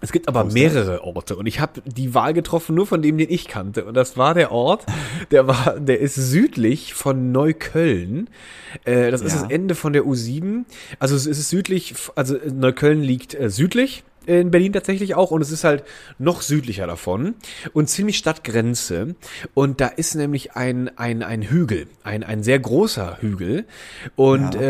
Es 0.00 0.12
gibt 0.12 0.28
aber 0.28 0.44
mehrere 0.44 1.02
Orte 1.02 1.34
und 1.36 1.46
ich 1.46 1.58
habe 1.58 1.82
die 1.84 2.14
Wahl 2.14 2.32
getroffen 2.32 2.74
nur 2.76 2.86
von 2.86 3.02
dem, 3.02 3.18
den 3.18 3.30
ich 3.30 3.48
kannte. 3.48 3.84
Und 3.84 3.94
das 3.94 4.16
war 4.16 4.32
der 4.34 4.52
Ort, 4.52 4.86
der 5.32 5.48
war, 5.48 5.78
der 5.80 5.98
ist 5.98 6.14
südlich 6.14 6.94
von 6.94 7.32
Neukölln. 7.32 8.30
Äh, 8.84 9.10
das 9.10 9.22
ist 9.22 9.34
Ja. 9.34 9.42
das 9.42 9.50
Ende 9.50 9.74
von 9.74 9.92
der 9.92 10.04
U7. 10.04 10.64
Also 11.00 11.16
es 11.16 11.26
ist 11.26 11.48
südlich, 11.48 11.94
also 12.14 12.36
Neukölln 12.52 13.02
liegt 13.02 13.34
äh, 13.34 13.50
südlich 13.50 14.04
in 14.26 14.50
Berlin 14.50 14.72
tatsächlich 14.72 15.14
auch 15.14 15.30
und 15.30 15.40
es 15.40 15.50
ist 15.50 15.64
halt 15.64 15.84
noch 16.18 16.42
südlicher 16.42 16.86
davon 16.86 17.34
und 17.72 17.88
ziemlich 17.88 18.18
Stadtgrenze 18.18 19.14
und 19.54 19.80
da 19.80 19.86
ist 19.88 20.14
nämlich 20.14 20.52
ein 20.52 20.90
ein 20.98 21.22
ein 21.22 21.42
Hügel, 21.42 21.86
ein 22.04 22.22
ein 22.24 22.42
sehr 22.42 22.58
großer 22.58 23.18
Hügel 23.20 23.64
und 24.16 24.54
Ja. 24.54 24.60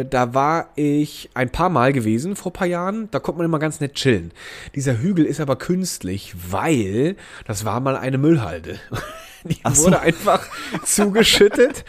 äh, 0.00 0.04
da 0.08 0.34
war 0.34 0.70
ich 0.76 1.30
ein 1.34 1.50
paar 1.50 1.68
Mal 1.68 1.92
gewesen 1.92 2.36
vor 2.36 2.50
ein 2.50 2.54
paar 2.54 2.66
Jahren, 2.66 3.08
da 3.10 3.18
konnte 3.18 3.38
man 3.38 3.44
immer 3.46 3.58
ganz 3.58 3.80
nett 3.80 3.94
chillen. 3.94 4.32
Dieser 4.74 4.98
Hügel 4.98 5.26
ist 5.26 5.40
aber 5.40 5.56
künstlich, 5.56 6.34
weil 6.50 7.16
das 7.46 7.64
war 7.64 7.80
mal 7.80 7.96
eine 7.96 8.18
Müllhalde. 8.18 8.78
Die 9.44 9.58
so. 9.72 9.84
wurde 9.84 10.00
einfach 10.00 10.46
zugeschüttet. 10.84 11.84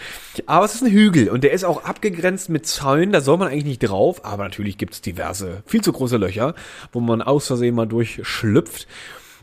Aber 0.46 0.66
es 0.66 0.76
ist 0.76 0.84
ein 0.84 0.92
Hügel 0.92 1.30
und 1.30 1.44
der 1.44 1.52
ist 1.52 1.64
auch 1.64 1.84
abgegrenzt 1.84 2.50
mit 2.50 2.66
Zäunen. 2.66 3.12
Da 3.12 3.22
soll 3.22 3.38
man 3.38 3.48
eigentlich 3.48 3.66
nicht 3.66 3.80
drauf. 3.80 4.26
Aber 4.26 4.44
natürlich 4.44 4.78
gibt 4.78 4.94
es 4.94 5.02
diverse, 5.02 5.64
viel 5.66 5.82
zu 5.82 5.94
große 5.94 6.18
Löcher, 6.18 6.56
wo 6.92 7.00
man 7.00 7.22
aus 7.22 7.48
Versehen 7.48 7.76
mal 7.76 7.88
durchschlüpft. 7.88 8.88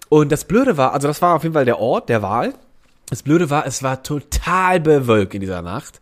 Und 0.09 0.33
das 0.33 0.45
Blöde 0.45 0.77
war, 0.77 0.93
also 0.93 1.07
das 1.07 1.23
war 1.23 1.37
auf 1.37 1.45
jeden 1.45 1.55
Fall 1.55 1.65
der 1.65 1.79
Ort 1.79 2.09
der 2.09 2.23
Wahl. 2.23 2.55
Das 3.11 3.23
Blöde 3.25 3.51
war, 3.51 3.67
es 3.67 3.83
war 3.83 4.03
total 4.03 4.81
bewölkt 4.81 5.35
in 5.35 5.41
dieser 5.41 5.63
Nacht. 5.63 6.01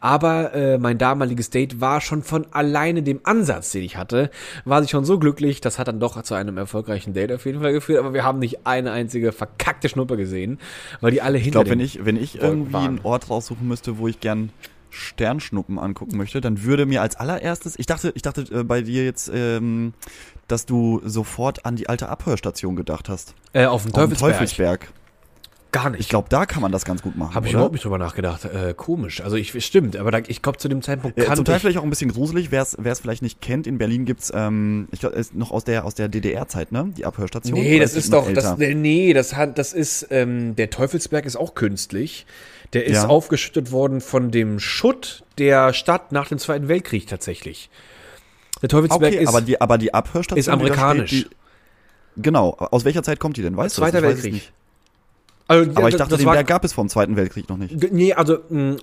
Aber 0.00 0.54
äh, 0.54 0.78
mein 0.78 0.96
damaliges 0.98 1.50
Date 1.50 1.80
war 1.80 2.00
schon 2.00 2.22
von 2.22 2.46
alleine 2.52 3.02
dem 3.02 3.20
Ansatz, 3.24 3.70
den 3.72 3.82
ich 3.82 3.96
hatte, 3.96 4.30
war 4.64 4.82
sie 4.82 4.88
schon 4.88 5.04
so 5.04 5.18
glücklich. 5.18 5.60
Das 5.60 5.78
hat 5.78 5.88
dann 5.88 6.00
doch 6.00 6.20
zu 6.22 6.34
einem 6.34 6.56
erfolgreichen 6.56 7.12
Date 7.12 7.30
auf 7.32 7.44
jeden 7.44 7.60
Fall 7.60 7.72
geführt. 7.72 8.00
Aber 8.00 8.14
wir 8.14 8.24
haben 8.24 8.38
nicht 8.38 8.66
eine 8.66 8.90
einzige 8.92 9.32
verkackte 9.32 9.88
Schnuppe 9.88 10.16
gesehen, 10.16 10.58
weil 11.00 11.10
die 11.10 11.20
alle 11.22 11.36
Ich 11.38 11.44
hinter 11.44 11.60
glaube, 11.60 11.70
wenn 11.70 11.80
ich, 11.80 12.04
wenn 12.04 12.16
ich 12.16 12.40
irgendwie 12.40 12.72
waren. 12.72 12.86
einen 12.86 13.00
Ort 13.02 13.28
raussuchen 13.28 13.68
müsste, 13.68 13.98
wo 13.98 14.08
ich 14.08 14.20
gern 14.20 14.50
Sternschnuppen 14.88 15.78
angucken 15.78 16.16
möchte, 16.16 16.40
dann 16.40 16.62
würde 16.62 16.86
mir 16.86 17.02
als 17.02 17.16
allererstes, 17.16 17.78
ich 17.78 17.84
dachte, 17.86 18.12
ich 18.14 18.22
dachte 18.22 18.42
äh, 18.50 18.64
bei 18.64 18.80
dir 18.80 19.04
jetzt, 19.04 19.30
ähm, 19.32 19.92
dass 20.48 20.64
du 20.64 21.02
sofort 21.04 21.66
an 21.66 21.76
die 21.76 21.88
alte 21.88 22.08
Abhörstation 22.08 22.76
gedacht 22.76 23.08
hast. 23.10 23.34
äh, 23.52 23.66
auf 23.66 23.82
dem 23.82 23.94
Auf 23.94 24.08
dem 24.08 24.16
Teufelsberg. 24.16 24.88
Gar 25.76 25.90
nicht. 25.90 26.00
Ich 26.00 26.08
glaube, 26.08 26.28
da 26.30 26.46
kann 26.46 26.62
man 26.62 26.72
das 26.72 26.84
ganz 26.84 27.02
gut 27.02 27.16
machen. 27.16 27.34
Habe 27.34 27.46
ich 27.46 27.52
oder? 27.52 27.58
überhaupt 27.58 27.74
nicht 27.74 27.84
drüber 27.84 27.98
nachgedacht. 27.98 28.44
Äh, 28.46 28.72
komisch. 28.74 29.20
Also 29.20 29.36
ich 29.36 29.52
stimmt, 29.64 29.96
aber 29.96 30.10
da, 30.10 30.18
ich 30.26 30.40
glaube 30.40 30.58
zu 30.58 30.68
dem 30.68 30.80
Zeitpunkt 30.80 31.18
Äh, 31.18 31.24
kann 31.24 31.36
zum 31.36 31.44
Teil 31.44 31.56
ich, 31.56 31.62
vielleicht 31.62 31.78
auch 31.78 31.82
ein 31.82 31.90
bisschen 31.90 32.10
gruselig, 32.12 32.50
wer 32.50 32.62
es 32.62 33.00
vielleicht 33.00 33.22
nicht 33.22 33.40
kennt. 33.42 33.66
In 33.66 33.76
Berlin 33.78 34.06
gibt's, 34.06 34.32
ähm, 34.34 34.88
ich 34.90 35.00
glaube, 35.00 35.16
ist 35.16 35.34
noch 35.34 35.50
aus 35.50 35.64
der 35.64 35.84
aus 35.84 35.94
der 35.94 36.08
DDR-Zeit, 36.08 36.72
ne? 36.72 36.92
Die 36.96 37.04
Abhörstation. 37.04 37.58
Nee, 37.58 37.78
das 37.78 37.94
ist 37.94 38.10
noch 38.10 38.26
doch, 38.26 38.32
das, 38.32 38.56
nee, 38.58 39.12
das 39.12 39.34
hat, 39.36 39.58
das 39.58 39.72
ist, 39.72 40.06
ähm, 40.10 40.56
der 40.56 40.70
Teufelsberg 40.70 41.26
ist 41.26 41.36
auch 41.36 41.54
künstlich. 41.54 42.26
Der 42.72 42.86
ist 42.86 42.94
Ja. 42.94 43.06
aufgeschüttet 43.08 43.70
worden 43.70 44.00
von 44.00 44.30
dem 44.30 44.58
Schutt 44.58 45.24
der 45.38 45.72
Stadt 45.72 46.10
nach 46.10 46.28
dem 46.28 46.38
Zweiten 46.38 46.68
Weltkrieg 46.68 47.06
tatsächlich. 47.06 47.70
Der 48.62 48.68
Teufelsberg 48.68 49.12
Okay, 49.12 49.22
ist 49.22 49.28
aber 49.28 49.40
die, 49.42 49.60
aber 49.60 49.78
die 49.78 49.92
Abhörstation 49.92 50.38
ist 50.38 50.48
amerikanisch. 50.48 51.10
Steht, 51.10 51.30
die, 52.16 52.22
genau. 52.22 52.56
Aus 52.58 52.84
welcher 52.84 53.02
Zeit 53.02 53.20
kommt 53.20 53.36
die 53.36 53.42
denn? 53.42 53.56
Weißt 53.56 53.76
Zweiter 53.76 54.00
du 54.00 54.08
es 54.08 54.22
Weltkrieg. 54.22 54.50
Also, 55.48 55.70
Aber 55.74 55.88
ich 55.88 55.96
dachte, 55.96 56.16
den 56.16 56.26
war, 56.26 56.34
Berg 56.34 56.46
gab 56.46 56.64
es 56.64 56.72
vor 56.72 56.84
dem 56.84 56.88
Zweiten 56.88 57.16
Weltkrieg 57.16 57.48
noch 57.48 57.56
nicht. 57.56 57.92
Nee, 57.92 58.12
also 58.12 58.38
mh, 58.48 58.76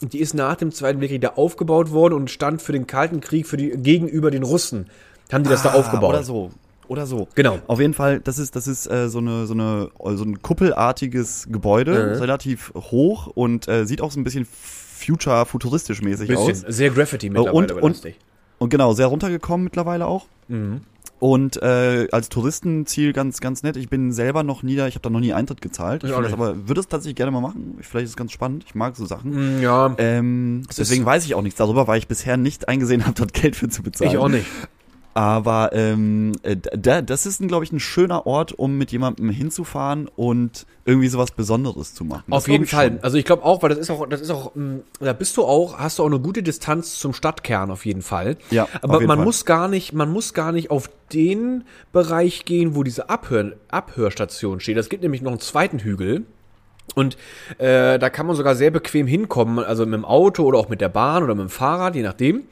die 0.00 0.18
ist 0.20 0.34
nach 0.34 0.56
dem 0.56 0.72
Zweiten 0.72 1.00
Weltkrieg 1.00 1.20
da 1.22 1.30
aufgebaut 1.36 1.90
worden 1.92 2.14
und 2.14 2.30
stand 2.30 2.60
für 2.62 2.72
den 2.72 2.86
Kalten 2.86 3.20
Krieg 3.20 3.46
für 3.46 3.56
die 3.56 3.70
gegenüber 3.70 4.30
den 4.30 4.42
Russen. 4.42 4.86
Haben 5.32 5.44
die 5.44 5.50
das 5.50 5.62
da 5.62 5.70
Ah, 5.70 5.74
aufgebaut? 5.74 6.10
Oder 6.10 6.22
so. 6.24 6.50
Oder 6.88 7.06
so. 7.06 7.28
Genau. 7.36 7.58
Auf 7.68 7.80
jeden 7.80 7.94
Fall, 7.94 8.20
das 8.20 8.38
ist, 8.38 8.54
das 8.56 8.66
ist 8.66 8.86
äh, 8.90 9.08
so, 9.08 9.18
eine, 9.18 9.46
so, 9.46 9.54
eine, 9.54 9.88
so 10.16 10.24
ein 10.24 10.42
kuppelartiges 10.42 11.46
Gebäude, 11.50 11.92
Mhm. 12.14 12.20
relativ 12.20 12.72
hoch 12.74 13.28
und 13.28 13.66
äh, 13.68 13.86
sieht 13.86 14.02
auch 14.02 14.10
so 14.10 14.20
ein 14.20 14.24
bisschen 14.24 14.44
future, 14.46 15.46
futuristisch 15.46 16.02
mäßig 16.02 16.28
Bisschen. 16.28 16.50
aus. 16.50 16.64
Sehr 16.68 16.90
Graffiti 16.90 17.30
mittlerweile 17.30 17.52
und- 17.56 17.72
und- 17.72 17.80
belastig. 17.80 18.16
Und 18.58 18.68
genau, 18.70 18.92
sehr 18.92 19.06
runtergekommen 19.06 19.64
mittlerweile 19.64 20.06
auch. 20.06 20.26
Mhm. 20.48 20.82
Und 21.22 21.62
äh, 21.62 22.08
als 22.10 22.30
Touristenziel 22.30 23.12
ganz, 23.12 23.40
ganz 23.40 23.62
nett. 23.62 23.76
Ich 23.76 23.88
bin 23.88 24.10
selber 24.10 24.42
noch 24.42 24.64
nie 24.64 24.74
da, 24.74 24.88
ich 24.88 24.96
habe 24.96 25.02
da 25.04 25.10
noch 25.10 25.20
nie 25.20 25.32
Eintritt 25.32 25.60
gezahlt. 25.62 26.02
Ich 26.02 26.10
find 26.10 26.24
das 26.24 26.32
aber 26.32 26.66
würde 26.66 26.80
es 26.80 26.88
tatsächlich 26.88 27.14
gerne 27.14 27.30
mal 27.30 27.40
machen. 27.40 27.76
Vielleicht 27.80 28.06
ist 28.06 28.10
es 28.10 28.16
ganz 28.16 28.32
spannend. 28.32 28.64
Ich 28.66 28.74
mag 28.74 28.96
so 28.96 29.06
Sachen. 29.06 29.58
Mm, 29.58 29.62
Ja, 29.62 29.94
Ähm, 29.98 30.64
Es 30.68 30.74
deswegen 30.74 31.06
weiß 31.06 31.24
ich 31.24 31.36
auch 31.36 31.42
nichts 31.42 31.58
darüber, 31.58 31.86
weil 31.86 31.98
ich 31.98 32.08
bisher 32.08 32.36
nicht 32.36 32.66
eingesehen 32.66 33.02
habe, 33.06 33.14
dort 33.16 33.34
Geld 33.34 33.54
für 33.54 33.68
zu 33.68 33.84
bezahlen. 33.84 34.10
ich 34.10 34.18
auch 34.18 34.28
nicht. 34.28 34.46
Aber 35.14 35.70
ähm, 35.74 36.32
äh, 36.42 36.56
da, 36.56 37.02
das 37.02 37.26
ist, 37.26 37.46
glaube 37.46 37.64
ich, 37.64 37.72
ein 37.72 37.80
schöner 37.80 38.26
Ort, 38.26 38.52
um 38.52 38.78
mit 38.78 38.92
jemandem 38.92 39.28
hinzufahren 39.30 40.08
und 40.16 40.66
irgendwie 40.86 41.08
sowas 41.08 41.32
Besonderes 41.32 41.94
zu 41.94 42.04
machen. 42.04 42.32
Auf 42.32 42.44
Das 42.44 42.46
jeden 42.46 42.64
glaub 42.64 42.82
ich 42.84 42.88
Fall. 42.92 42.98
Also 43.02 43.18
ich 43.18 43.24
glaube 43.24 43.44
auch, 43.44 43.62
weil 43.62 43.68
das 43.68 43.78
ist 43.78 43.90
auch, 43.90 44.06
das 44.08 44.20
ist 44.20 44.30
auch, 44.30 44.54
mh, 44.54 44.80
da 45.00 45.12
bist 45.12 45.36
du 45.36 45.44
auch, 45.44 45.78
hast 45.78 45.98
du 45.98 46.02
auch 46.02 46.06
eine 46.06 46.18
gute 46.18 46.42
Distanz 46.42 46.98
zum 46.98 47.12
Stadtkern 47.12 47.70
auf 47.70 47.84
jeden 47.84 48.02
Fall. 48.02 48.36
Ja, 48.50 48.66
Aber 48.80 48.94
auf 48.94 49.00
jeden 49.00 49.08
man 49.08 49.18
Fall. 49.18 49.24
muss 49.26 49.44
gar 49.44 49.68
nicht, 49.68 49.92
man 49.92 50.10
muss 50.10 50.32
gar 50.32 50.50
nicht 50.52 50.70
auf 50.70 50.88
den 51.12 51.64
Bereich 51.92 52.44
gehen, 52.46 52.74
wo 52.74 52.82
diese 52.82 53.10
Abhör, 53.10 53.52
Abhörstation 53.68 54.60
steht. 54.60 54.78
Es 54.78 54.88
gibt 54.88 55.02
nämlich 55.02 55.20
noch 55.22 55.32
einen 55.32 55.40
zweiten 55.40 55.78
Hügel. 55.78 56.24
Und 56.94 57.16
äh, 57.58 57.98
da 57.98 58.10
kann 58.10 58.26
man 58.26 58.34
sogar 58.34 58.56
sehr 58.56 58.70
bequem 58.70 59.06
hinkommen, 59.06 59.60
also 59.60 59.84
mit 59.84 59.94
dem 59.94 60.04
Auto 60.04 60.42
oder 60.44 60.58
auch 60.58 60.68
mit 60.68 60.80
der 60.80 60.88
Bahn 60.88 61.22
oder 61.22 61.34
mit 61.34 61.42
dem 61.44 61.48
Fahrrad, 61.48 61.94
je 61.94 62.02
nachdem. 62.02 62.44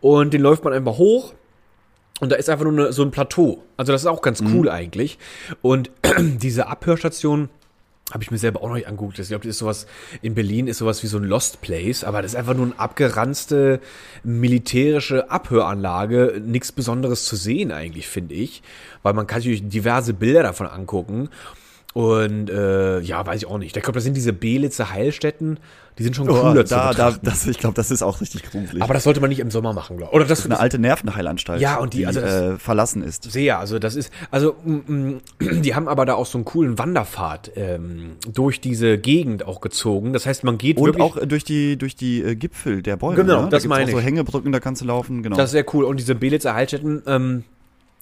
Und 0.00 0.32
den 0.32 0.40
läuft 0.40 0.64
man 0.64 0.72
einfach 0.72 0.98
hoch. 0.98 1.34
Und 2.20 2.32
da 2.32 2.36
ist 2.36 2.48
einfach 2.48 2.64
nur 2.64 2.72
eine, 2.72 2.92
so 2.92 3.02
ein 3.02 3.10
Plateau. 3.10 3.62
Also 3.76 3.92
das 3.92 4.02
ist 4.02 4.06
auch 4.06 4.22
ganz 4.22 4.42
cool 4.42 4.70
eigentlich. 4.70 5.18
Und 5.62 5.90
diese 6.18 6.66
Abhörstation 6.66 7.50
habe 8.12 8.22
ich 8.22 8.30
mir 8.30 8.38
selber 8.38 8.62
auch 8.62 8.68
noch 8.68 8.76
nicht 8.76 8.86
angeguckt. 8.86 9.18
Ich 9.18 9.28
glaube, 9.28 9.42
das 9.42 9.56
ist 9.56 9.58
sowas, 9.58 9.86
in 10.22 10.34
Berlin 10.34 10.68
ist 10.68 10.78
sowas 10.78 11.02
wie 11.02 11.08
so 11.08 11.18
ein 11.18 11.24
Lost 11.24 11.60
Place, 11.60 12.04
aber 12.04 12.22
das 12.22 12.32
ist 12.32 12.36
einfach 12.36 12.54
nur 12.54 12.66
eine 12.66 12.78
abgeranzte 12.78 13.80
militärische 14.22 15.30
Abhöranlage. 15.30 16.40
Nichts 16.44 16.70
Besonderes 16.70 17.24
zu 17.24 17.34
sehen 17.34 17.72
eigentlich, 17.72 18.06
finde 18.06 18.34
ich. 18.34 18.62
Weil 19.02 19.14
man 19.14 19.26
kann 19.26 19.42
sich 19.42 19.68
diverse 19.68 20.14
Bilder 20.14 20.44
davon 20.44 20.68
angucken. 20.68 21.30
Und 21.94 22.48
äh, 22.50 23.00
ja, 23.00 23.26
weiß 23.26 23.42
ich 23.42 23.48
auch 23.48 23.58
nicht. 23.58 23.76
Ich 23.76 23.82
glaube, 23.82 23.96
das 23.96 24.04
sind 24.04 24.16
diese 24.16 24.32
Belitzer 24.32 24.90
Heilstätten, 24.92 25.58
die 25.98 26.02
sind 26.02 26.14
schon 26.14 26.28
Oh, 26.28 26.34
cooler 26.34 26.64
zu 26.66 26.74
da, 26.74 26.92
da, 26.92 27.16
das, 27.22 27.46
ich 27.46 27.58
glaube, 27.58 27.74
das 27.74 27.90
ist 27.90 28.02
auch 28.02 28.20
richtig 28.20 28.42
gruselig. 28.42 28.82
aber 28.82 28.92
das 28.94 29.04
sollte 29.04 29.20
man 29.20 29.30
nicht 29.30 29.38
im 29.40 29.50
Sommer 29.50 29.72
machen, 29.72 29.96
glaube 29.96 30.10
ich. 30.12 30.14
Oder 30.16 30.24
das, 30.24 30.30
das 30.30 30.38
ist 30.40 30.44
eine 30.46 30.60
alte 30.60 30.78
Nervenheilanstalt, 30.78 31.60
Ja, 31.60 31.76
und 31.76 31.94
die- 31.94 32.06
also 32.06 32.20
das- 32.20 32.32
äh, 32.32 32.56
verlassen 32.58 33.02
ist. 33.02 33.30
Sehr, 33.30 33.58
also 33.58 33.78
das 33.78 33.96
ist, 33.96 34.12
also 34.30 34.56
mm, 34.64 34.72
mm, 34.86 35.20
die 35.62 35.74
haben 35.74 35.88
aber 35.88 36.04
da 36.04 36.14
auch 36.14 36.26
so 36.26 36.36
einen 36.38 36.44
coolen 36.44 36.78
Wanderpfad 36.78 37.52
ähm, 37.56 38.16
durch 38.32 38.60
diese 38.60 38.98
Gegend 38.98 39.46
auch 39.46 39.60
gezogen. 39.60 40.12
Das 40.12 40.26
heißt, 40.26 40.44
man 40.44 40.58
geht 40.58 40.76
Und 40.78 40.86
wirklich, 40.86 41.02
auch 41.04 41.16
äh, 41.16 41.26
durch 41.26 41.44
die, 41.44 41.76
durch 41.78 41.96
die 41.96 42.20
äh, 42.22 42.34
Gipfel 42.36 42.82
der 42.82 42.96
Bäume. 42.96 43.16
Genau, 43.16 43.36
ne? 43.36 43.42
Da 43.44 43.48
das 43.50 43.62
gibt's 43.62 43.68
meine 43.70 43.86
auch 43.86 43.92
so 43.92 43.98
ich. 43.98 44.04
Hängebrücken, 44.04 44.52
da 44.52 44.60
kannst 44.60 44.82
du 44.82 44.86
laufen, 44.86 45.22
genau. 45.22 45.36
das 45.36 45.46
ist 45.46 45.52
sehr 45.52 45.64
cool. 45.74 45.84
Und 45.84 45.98
diese 45.98 46.14
Belitzer 46.14 46.54
Heilstätten, 46.54 47.02
ähm, 47.06 47.44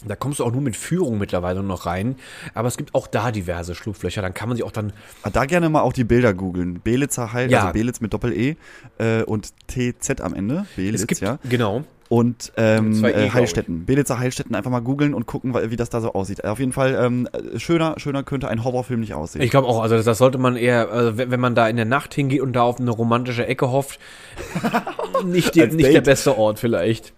da 0.07 0.17
kommst 0.17 0.41
du 0.41 0.45
auch 0.45 0.53
nur 0.53 0.61
mit 0.61 0.77
Führung 0.77 1.19
mittlerweile 1.19 1.63
noch 1.63 1.87
rein. 1.87 2.17
Aber 2.53 2.69
es 2.69 2.77
gibt 2.77 2.95
auch 2.95 3.07
da 3.07 3.31
diverse 3.31 3.75
Schlupflöcher. 3.75 4.23
Dann 4.23 4.35
kann 4.35 4.49
man 4.49 4.57
sich 4.57 4.65
auch 4.65 4.73
dann, 4.73 4.93
Ah, 5.23 5.31
Da 5.31 5.45
gerne 5.47 5.69
mal 5.69 5.81
auch 5.83 5.93
die 5.93 6.05
Bilder 6.05 6.35
googeln. 6.35 6.81
Belitzer 6.83 7.33
Heil, 7.33 7.51
Ja. 7.51 7.61
also 7.61 7.73
Belitz 7.73 8.01
mit 8.01 8.13
Doppel-E 8.13 8.57
äh, 8.99 9.23
und 9.23 9.53
TZ 9.69 10.21
am 10.21 10.35
Ende. 10.35 10.67
Belitz, 10.77 11.03
es 11.03 11.07
gibt, 11.07 11.21
ja. 11.21 11.39
genau. 11.49 11.85
Und 12.11 12.53
ähm, 12.59 13.03
E, 13.03 13.09
äh, 13.09 13.31
Heilstätten. 13.31 13.87
Belitzer 13.87 14.19
Heilstätten 14.19 14.55
einfach 14.55 14.71
mal 14.71 14.81
googeln 14.81 15.15
und 15.15 15.25
gucken, 15.27 15.55
wie 15.55 15.77
das 15.77 15.89
da 15.89 16.03
so 16.03 16.13
aussieht. 16.13 16.45
Auf 16.45 16.59
jeden 16.59 16.73
Fall, 16.73 16.95
ähm, 17.01 17.27
äh, 17.33 17.59
schöner, 17.59 17.95
schöner 17.97 18.23
könnte 18.23 18.49
ein 18.49 18.63
Horrorfilm 18.63 19.01
nicht 19.01 19.15
aussehen. 19.15 19.41
Ich 19.41 19.51
glaube 19.51 19.67
auch, 19.67 19.81
also 19.81 19.97
das, 19.97 20.05
das 20.05 20.19
sollte 20.19 20.37
man 20.37 20.57
eher, 20.57 20.91
also 20.91 21.17
wenn 21.17 21.31
wenn 21.31 21.41
man 21.41 21.55
da 21.55 21.67
in 21.67 21.77
der 21.77 21.87
Nacht 21.87 22.13
hingeht 22.15 22.43
und 22.43 22.53
da 22.53 22.63
auf 22.63 22.79
eine 22.79 22.91
romantische 22.91 23.47
Ecke 23.47 23.71
hofft, 23.71 23.99
nicht, 25.25 25.55
die, 25.55 25.67
nicht 25.67 25.93
der 25.95 26.01
beste 26.03 26.37
Ort 26.37 26.59
vielleicht. 26.59 27.15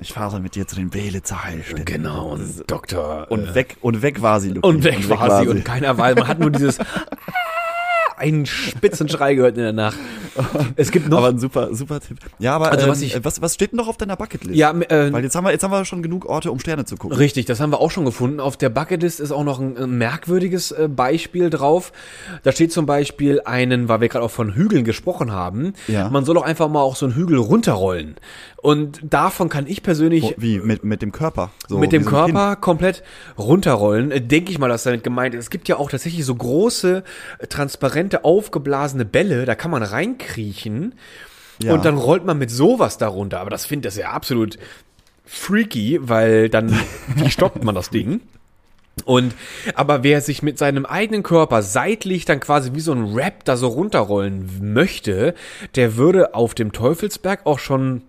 Ich 0.00 0.12
fahre 0.12 0.40
mit 0.40 0.54
dir 0.54 0.66
zu 0.66 0.76
den 0.76 0.90
Heilstätten. 0.92 1.84
Genau, 1.84 2.30
und 2.32 2.70
Doktor. 2.70 3.26
Und 3.30 3.48
äh, 3.48 3.54
weg, 3.54 3.76
und 3.80 4.02
weg 4.02 4.22
war 4.22 4.40
sie, 4.40 4.48
Luki. 4.50 4.66
Und 4.66 4.84
weg 4.84 5.08
war 5.08 5.42
sie 5.42 5.48
und 5.48 5.64
keiner 5.64 5.96
weiß. 5.98 6.16
Man 6.16 6.28
hat 6.28 6.38
nur 6.38 6.50
dieses 6.50 6.78
einen 8.16 8.44
spitzen 8.44 9.08
Schrei 9.08 9.34
gehört 9.34 9.56
in 9.56 9.62
der 9.62 9.72
Nacht. 9.72 9.96
Es 10.76 10.90
gibt 10.90 11.08
noch. 11.08 11.18
Aber 11.18 11.28
ein 11.28 11.38
super, 11.38 11.74
super 11.74 12.00
Tipp. 12.00 12.18
Ja, 12.38 12.54
aber 12.54 12.70
Also, 12.70 12.84
ähm, 12.84 12.92
was 12.92 13.00
ich- 13.00 13.24
was, 13.24 13.40
was 13.40 13.54
steht 13.54 13.72
denn 13.72 13.78
noch 13.78 13.88
auf 13.88 13.96
deiner 13.96 14.14
Bucketlist? 14.16 14.56
ja, 14.58 14.70
äh, 14.72 15.10
Weil 15.10 15.24
jetzt 15.24 15.34
haben 15.34 15.44
wir, 15.44 15.52
jetzt 15.52 15.62
haben 15.64 15.70
wir 15.70 15.84
schon 15.86 16.02
genug 16.02 16.26
Orte, 16.26 16.52
um 16.52 16.60
Sterne 16.60 16.84
zu 16.84 16.96
gucken. 16.96 17.16
Richtig, 17.16 17.46
das 17.46 17.60
haben 17.60 17.70
wir 17.70 17.80
auch 17.80 17.90
schon 17.90 18.04
gefunden. 18.04 18.38
Auf 18.38 18.58
der 18.58 18.68
Bucketlist 18.68 19.20
ist 19.20 19.32
auch 19.32 19.42
noch 19.42 19.58
ein, 19.58 19.76
ein 19.78 19.96
merkwürdiges 19.96 20.70
äh, 20.70 20.88
Beispiel 20.94 21.48
drauf. 21.48 21.92
Da 22.42 22.52
steht 22.52 22.72
zum 22.72 22.84
Beispiel 22.84 23.40
einen, 23.46 23.88
weil 23.88 24.02
wir 24.02 24.08
gerade 24.10 24.24
auch 24.24 24.30
von 24.30 24.54
Hügeln 24.54 24.84
gesprochen 24.84 25.32
haben, 25.32 25.72
Ja. 25.88 26.10
man 26.10 26.26
soll 26.26 26.36
auch 26.36 26.44
einfach 26.44 26.68
mal 26.68 26.80
auch 26.82 26.96
so 26.96 27.06
einen 27.06 27.14
Hügel 27.14 27.38
runterrollen. 27.38 28.16
Und 28.62 29.00
davon 29.02 29.48
kann 29.48 29.66
ich 29.66 29.82
persönlich 29.82 30.34
wie, 30.36 30.58
mit, 30.58 30.84
mit 30.84 31.00
dem 31.00 31.12
Körper? 31.12 31.50
So, 31.66 31.78
mit 31.78 31.92
dem 31.92 32.04
so 32.04 32.10
Körper 32.10 32.56
komplett 32.56 33.02
runterrollen. 33.38 34.10
Äh, 34.10 34.20
Denke 34.20 34.50
ich 34.52 34.58
mal, 34.58 34.68
dass 34.68 34.82
damit 34.82 35.02
gemeint 35.02 35.34
ist. 35.34 35.44
Es 35.44 35.50
gibt 35.50 35.68
ja 35.68 35.76
auch 35.76 35.90
tatsächlich 35.90 36.24
so 36.26 36.34
große, 36.34 37.02
äh, 37.38 37.46
transparente, 37.46 38.24
aufgeblasene 38.24 39.06
Bälle, 39.06 39.46
da 39.46 39.54
kann 39.54 39.70
man 39.70 39.82
reinkriechen 39.82 40.94
Ja. 41.62 41.72
und 41.72 41.84
dann 41.86 41.96
rollt 41.96 42.26
man 42.26 42.38
mit 42.38 42.50
sowas 42.50 42.98
darunter. 42.98 43.40
Aber 43.40 43.50
das 43.50 43.64
finde 43.64 43.88
ich 43.88 43.96
ja 43.96 44.10
absolut 44.10 44.58
freaky, 45.24 45.98
weil 46.02 46.50
dann, 46.50 46.78
wie 47.16 47.30
stoppt 47.30 47.64
man 47.64 47.74
das 47.74 47.88
Ding? 47.88 48.20
Und 49.06 49.34
aber 49.74 50.02
wer 50.02 50.20
sich 50.20 50.42
mit 50.42 50.58
seinem 50.58 50.84
eigenen 50.84 51.22
Körper 51.22 51.62
seitlich 51.62 52.26
dann 52.26 52.40
quasi 52.40 52.74
wie 52.74 52.80
so 52.80 52.92
ein 52.92 53.14
Rap 53.14 53.44
da 53.46 53.56
so 53.56 53.68
runterrollen 53.68 54.74
möchte, 54.74 55.34
der 55.76 55.96
würde 55.96 56.34
auf 56.34 56.54
dem 56.54 56.72
Teufelsberg 56.72 57.46
auch 57.46 57.58
schon 57.58 58.02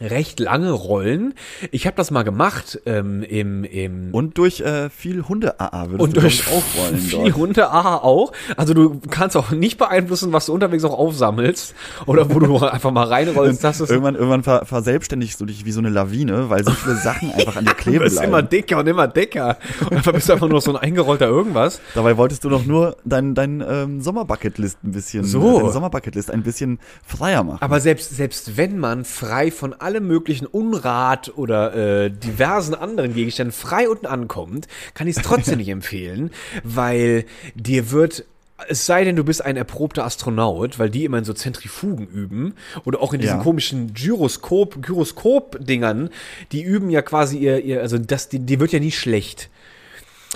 recht 0.00 0.40
lange 0.40 0.72
rollen. 0.72 1.34
Ich 1.70 1.86
habe 1.86 1.96
das 1.96 2.10
mal 2.10 2.24
gemacht 2.24 2.80
ähm, 2.84 3.22
im, 3.22 3.62
im 3.62 4.12
Und 4.12 4.38
durch 4.38 4.60
äh, 4.60 4.90
viel 4.90 5.22
Hunde-AA 5.28 5.86
würdest 5.90 6.00
und 6.00 6.16
du 6.16 6.20
durch 6.20 6.42
auch 6.48 6.62
rollen 6.82 6.98
viel 6.98 7.18
dort. 7.20 7.34
Hunde 7.36 7.70
aha 7.70 7.96
auch. 7.98 8.32
Also 8.56 8.74
du 8.74 9.00
kannst 9.08 9.36
auch 9.36 9.50
nicht 9.52 9.78
beeinflussen, 9.78 10.32
was 10.32 10.46
du 10.46 10.52
unterwegs 10.52 10.82
auch 10.84 10.98
aufsammelst 10.98 11.74
oder 12.06 12.28
wo 12.34 12.40
du 12.40 12.58
einfach 12.66 12.90
mal 12.90 13.06
reinrollst. 13.06 13.62
Das 13.62 13.80
ist, 13.80 13.90
Irgendwann, 13.90 14.16
irgendwann 14.16 14.42
ver 14.42 14.64
verselbstständigst 14.66 15.40
du 15.40 15.46
dich 15.46 15.64
wie 15.64 15.70
so 15.72 15.78
eine 15.78 15.90
Lawine, 15.90 16.50
weil 16.50 16.64
so 16.64 16.72
viele 16.72 16.96
Sachen 16.96 17.32
einfach 17.32 17.56
an 17.56 17.64
dir 17.64 17.70
du 17.74 17.76
kleben 17.76 18.00
wirst 18.04 18.16
immer 18.18 18.38
bleiben. 18.42 18.48
dicker 18.48 18.78
und 18.78 18.86
immer 18.88 19.06
dicker. 19.06 19.58
Und 19.80 19.92
einfach 19.96 20.12
bist 20.12 20.28
du 20.28 20.32
einfach 20.32 20.48
nur 20.48 20.60
so 20.60 20.72
ein 20.72 20.76
eingerollter 20.76 21.26
irgendwas. 21.26 21.80
Dabei 21.94 22.16
wolltest 22.16 22.42
du 22.42 22.48
doch 22.48 22.64
nur 22.64 22.96
dein, 23.04 23.34
dein 23.36 23.60
ähm, 23.66 24.00
Sommerbucketlist 24.00 24.78
ein 24.82 24.90
bisschen, 24.90 25.24
So. 25.24 25.58
deine 25.58 25.70
Sommerbucketlist 25.72 26.32
ein 26.32 26.42
bisschen 26.42 26.80
freier 27.06 27.44
machen. 27.44 27.58
Aber 27.62 27.78
selbst, 27.78 28.16
selbst 28.16 28.56
wenn 28.56 28.78
man 28.78 29.04
frei 29.04 29.52
von 29.52 29.72
allem 29.84 30.06
möglichen 30.06 30.46
Unrat 30.46 31.32
oder 31.36 31.74
äh, 31.74 32.10
diversen 32.10 32.74
anderen 32.74 33.14
Gegenständen 33.14 33.52
frei 33.52 33.88
unten 33.88 34.06
ankommt, 34.06 34.66
kann 34.94 35.06
ich 35.06 35.16
es 35.16 35.22
trotzdem 35.22 35.58
nicht 35.58 35.68
empfehlen, 35.68 36.30
weil 36.64 37.24
dir 37.54 37.90
wird 37.90 38.24
es 38.68 38.86
sei 38.86 39.02
denn, 39.04 39.16
du 39.16 39.24
bist 39.24 39.44
ein 39.44 39.56
erprobter 39.56 40.04
Astronaut, 40.04 40.78
weil 40.78 40.88
die 40.88 41.04
immer 41.04 41.18
in 41.18 41.24
so 41.24 41.32
Zentrifugen 41.32 42.06
üben 42.06 42.54
oder 42.84 43.00
auch 43.02 43.12
in 43.12 43.20
diesen 43.20 43.38
Ja. 43.38 43.42
komischen 43.42 43.94
Gyroskop, 43.94 44.80
Gyroskop-Dingern, 44.80 46.08
die 46.52 46.62
üben 46.62 46.88
ja 46.88 47.02
quasi 47.02 47.38
ihr, 47.38 47.64
ihr 47.64 47.80
also 47.82 47.98
das, 47.98 48.28
die, 48.28 48.38
die 48.38 48.60
wird 48.60 48.72
ja 48.72 48.78
nie 48.78 48.92
schlecht. 48.92 49.50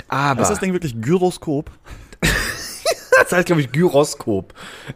Aber 0.09 0.43
ist 0.43 0.49
das 0.49 0.61
Ding 0.61 0.73
wirklich 0.73 1.01
Gyroskop? 1.01 1.71
Das 3.29 3.39
heißt, 3.39 3.47
glaube 3.47 3.61
ich, 3.61 3.71
Gyroskop. 3.73 4.55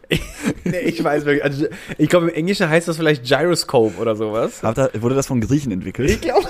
Ich, 0.09 0.21
nee, 0.63 0.79
ich 0.79 1.03
weiß 1.03 1.25
wirklich. 1.25 1.43
Also, 1.43 1.67
ich 1.97 2.09
glaube, 2.09 2.29
im 2.29 2.33
Englischen 2.33 2.67
heißt 2.67 2.87
das 2.87 2.97
vielleicht 2.97 3.25
Gyroscope 3.25 3.99
oder 3.99 4.15
sowas. 4.15 4.61
Da, 4.61 4.89
wurde 4.99 5.15
das 5.15 5.27
von 5.27 5.39
Griechen 5.39 5.71
entwickelt? 5.71 6.09
Ich 6.09 6.21
glaube. 6.21 6.47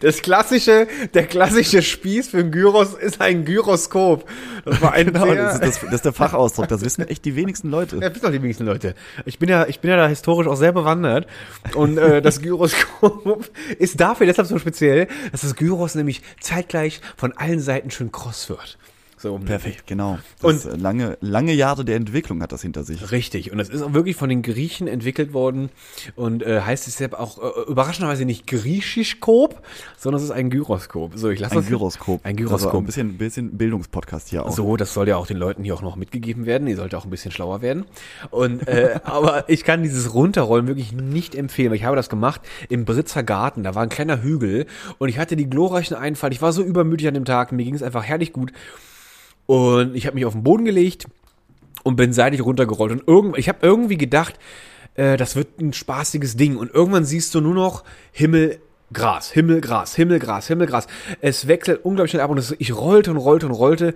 Das 0.00 0.22
klassische, 0.22 0.86
der 1.14 1.26
klassische 1.26 1.82
Spieß 1.82 2.28
für 2.28 2.38
ein 2.38 2.50
Gyros 2.50 2.94
ist 2.94 3.20
ein 3.20 3.44
Gyroskop. 3.44 4.28
Das 4.64 4.80
war 4.80 4.92
ein 4.92 5.06
Genau, 5.12 5.34
das 5.34 5.54
ist, 5.54 5.62
das, 5.62 5.80
das 5.80 5.94
ist 5.94 6.04
der 6.04 6.12
Fachausdruck. 6.12 6.68
Das 6.68 6.84
wissen 6.84 7.06
echt 7.06 7.24
die 7.24 7.36
wenigsten 7.36 7.70
Leute. 7.70 7.96
Ja, 7.96 8.10
wissen 8.10 8.24
doch 8.24 8.32
die 8.32 8.42
wenigsten 8.42 8.66
Leute. 8.66 8.94
Ich 9.24 9.38
bin 9.38 9.48
ja, 9.48 9.66
ich 9.66 9.80
bin 9.80 9.90
ja 9.90 9.96
da 9.96 10.08
historisch 10.08 10.48
auch 10.48 10.56
sehr 10.56 10.72
bewandert. 10.72 11.26
Und 11.74 11.98
äh, 11.98 12.20
das 12.20 12.40
Gyroskop 12.40 13.50
ist 13.78 14.00
dafür 14.00 14.26
deshalb 14.26 14.48
so 14.48 14.58
speziell, 14.58 15.08
dass 15.32 15.42
das 15.42 15.56
Gyros 15.56 15.94
nämlich 15.94 16.22
zeitgleich 16.40 17.00
von 17.16 17.32
allen 17.32 17.60
Seiten 17.60 17.90
schön 17.90 18.10
kross 18.12 18.48
wird. 18.48 18.78
So, 19.24 19.38
Perfekt, 19.38 19.86
genau. 19.86 20.18
Das 20.42 20.66
und 20.66 20.82
lange, 20.82 21.16
lange 21.22 21.54
Jahre 21.54 21.86
der 21.86 21.96
Entwicklung 21.96 22.42
hat 22.42 22.52
das 22.52 22.60
hinter 22.60 22.84
sich. 22.84 23.10
Richtig. 23.10 23.50
Und 23.50 23.56
das 23.56 23.70
ist 23.70 23.80
auch 23.80 23.94
wirklich 23.94 24.16
von 24.16 24.28
den 24.28 24.42
Griechen 24.42 24.86
entwickelt 24.86 25.32
worden 25.32 25.70
und 26.14 26.42
äh, 26.42 26.60
heißt 26.60 26.86
deshalb 26.86 27.14
auch 27.14 27.38
äh, 27.38 27.70
überraschenderweise 27.70 28.26
nicht 28.26 28.46
Griechischkop, 28.46 29.62
sondern 29.96 30.18
es 30.18 30.24
ist 30.24 30.30
ein 30.30 30.50
Gyroskop. 30.50 31.12
So, 31.16 31.30
ich 31.30 31.40
lasse 31.40 31.54
Ein 31.54 31.60
das 31.60 31.68
Gyroskop. 31.68 32.20
Ein 32.22 32.36
Also 32.36 32.44
Gyroskop. 32.44 32.82
ein 32.82 32.84
bisschen, 32.84 33.16
bisschen 33.16 33.56
Bildungspodcast 33.56 34.28
hier 34.28 34.44
auch. 34.44 34.50
So, 34.54 34.76
das 34.76 34.92
soll 34.92 35.08
ja 35.08 35.16
auch 35.16 35.26
den 35.26 35.38
Leuten 35.38 35.64
hier 35.64 35.74
auch 35.74 35.80
noch 35.80 35.96
mitgegeben 35.96 36.44
werden. 36.44 36.66
Die 36.66 36.74
sollte 36.74 36.98
auch 36.98 37.04
ein 37.04 37.10
bisschen 37.10 37.32
schlauer 37.32 37.62
werden. 37.62 37.86
Und 38.30 38.68
äh, 38.68 39.00
aber 39.04 39.48
ich 39.48 39.64
kann 39.64 39.82
dieses 39.82 40.12
Runterrollen 40.12 40.66
wirklich 40.66 40.92
nicht 40.92 41.34
empfehlen. 41.34 41.70
weil 41.70 41.78
Ich 41.78 41.84
habe 41.84 41.96
das 41.96 42.10
gemacht 42.10 42.42
im 42.68 42.84
Britzer 42.84 43.22
Garten. 43.22 43.62
Da 43.62 43.74
war 43.74 43.84
ein 43.84 43.88
kleiner 43.88 44.22
Hügel 44.22 44.66
und 44.98 45.08
ich 45.08 45.18
hatte 45.18 45.34
die 45.34 45.48
glorreichen 45.48 45.96
Einfall. 45.96 46.30
Ich 46.34 46.42
war 46.42 46.52
so 46.52 46.62
übermütig 46.62 47.08
an 47.08 47.14
dem 47.14 47.24
Tag. 47.24 47.52
Mir 47.52 47.64
ging 47.64 47.74
es 47.74 47.82
einfach 47.82 48.04
herrlich 48.04 48.34
gut. 48.34 48.52
Und 49.46 49.94
ich 49.94 50.06
habe 50.06 50.14
mich 50.14 50.24
auf 50.24 50.32
den 50.32 50.42
Boden 50.42 50.64
gelegt 50.64 51.06
und 51.82 51.96
bin 51.96 52.12
seitlich 52.12 52.44
runtergerollt. 52.44 52.92
Und 52.92 53.08
irgend, 53.08 53.38
ich 53.38 53.48
habe 53.48 53.58
irgendwie 53.62 53.98
gedacht, 53.98 54.38
äh, 54.94 55.16
das 55.16 55.36
wird 55.36 55.60
ein 55.60 55.72
spaßiges 55.72 56.36
Ding. 56.36 56.56
Und 56.56 56.72
irgendwann 56.72 57.04
siehst 57.04 57.34
du 57.34 57.40
nur 57.40 57.54
noch 57.54 57.84
Himmel, 58.12 58.58
Gras, 58.92 59.30
Himmel, 59.30 59.60
Gras, 59.60 59.94
Himmel, 59.94 60.18
Gras, 60.18 60.46
Himmel, 60.46 60.66
Gras. 60.66 60.86
Es 61.20 61.46
wechselt 61.46 61.84
unglaublich 61.84 62.12
schnell 62.12 62.22
ab 62.22 62.30
und 62.30 62.38
es, 62.38 62.54
ich 62.58 62.74
rollte 62.74 63.10
und 63.10 63.16
rollte 63.16 63.46
und 63.46 63.52
rollte 63.52 63.94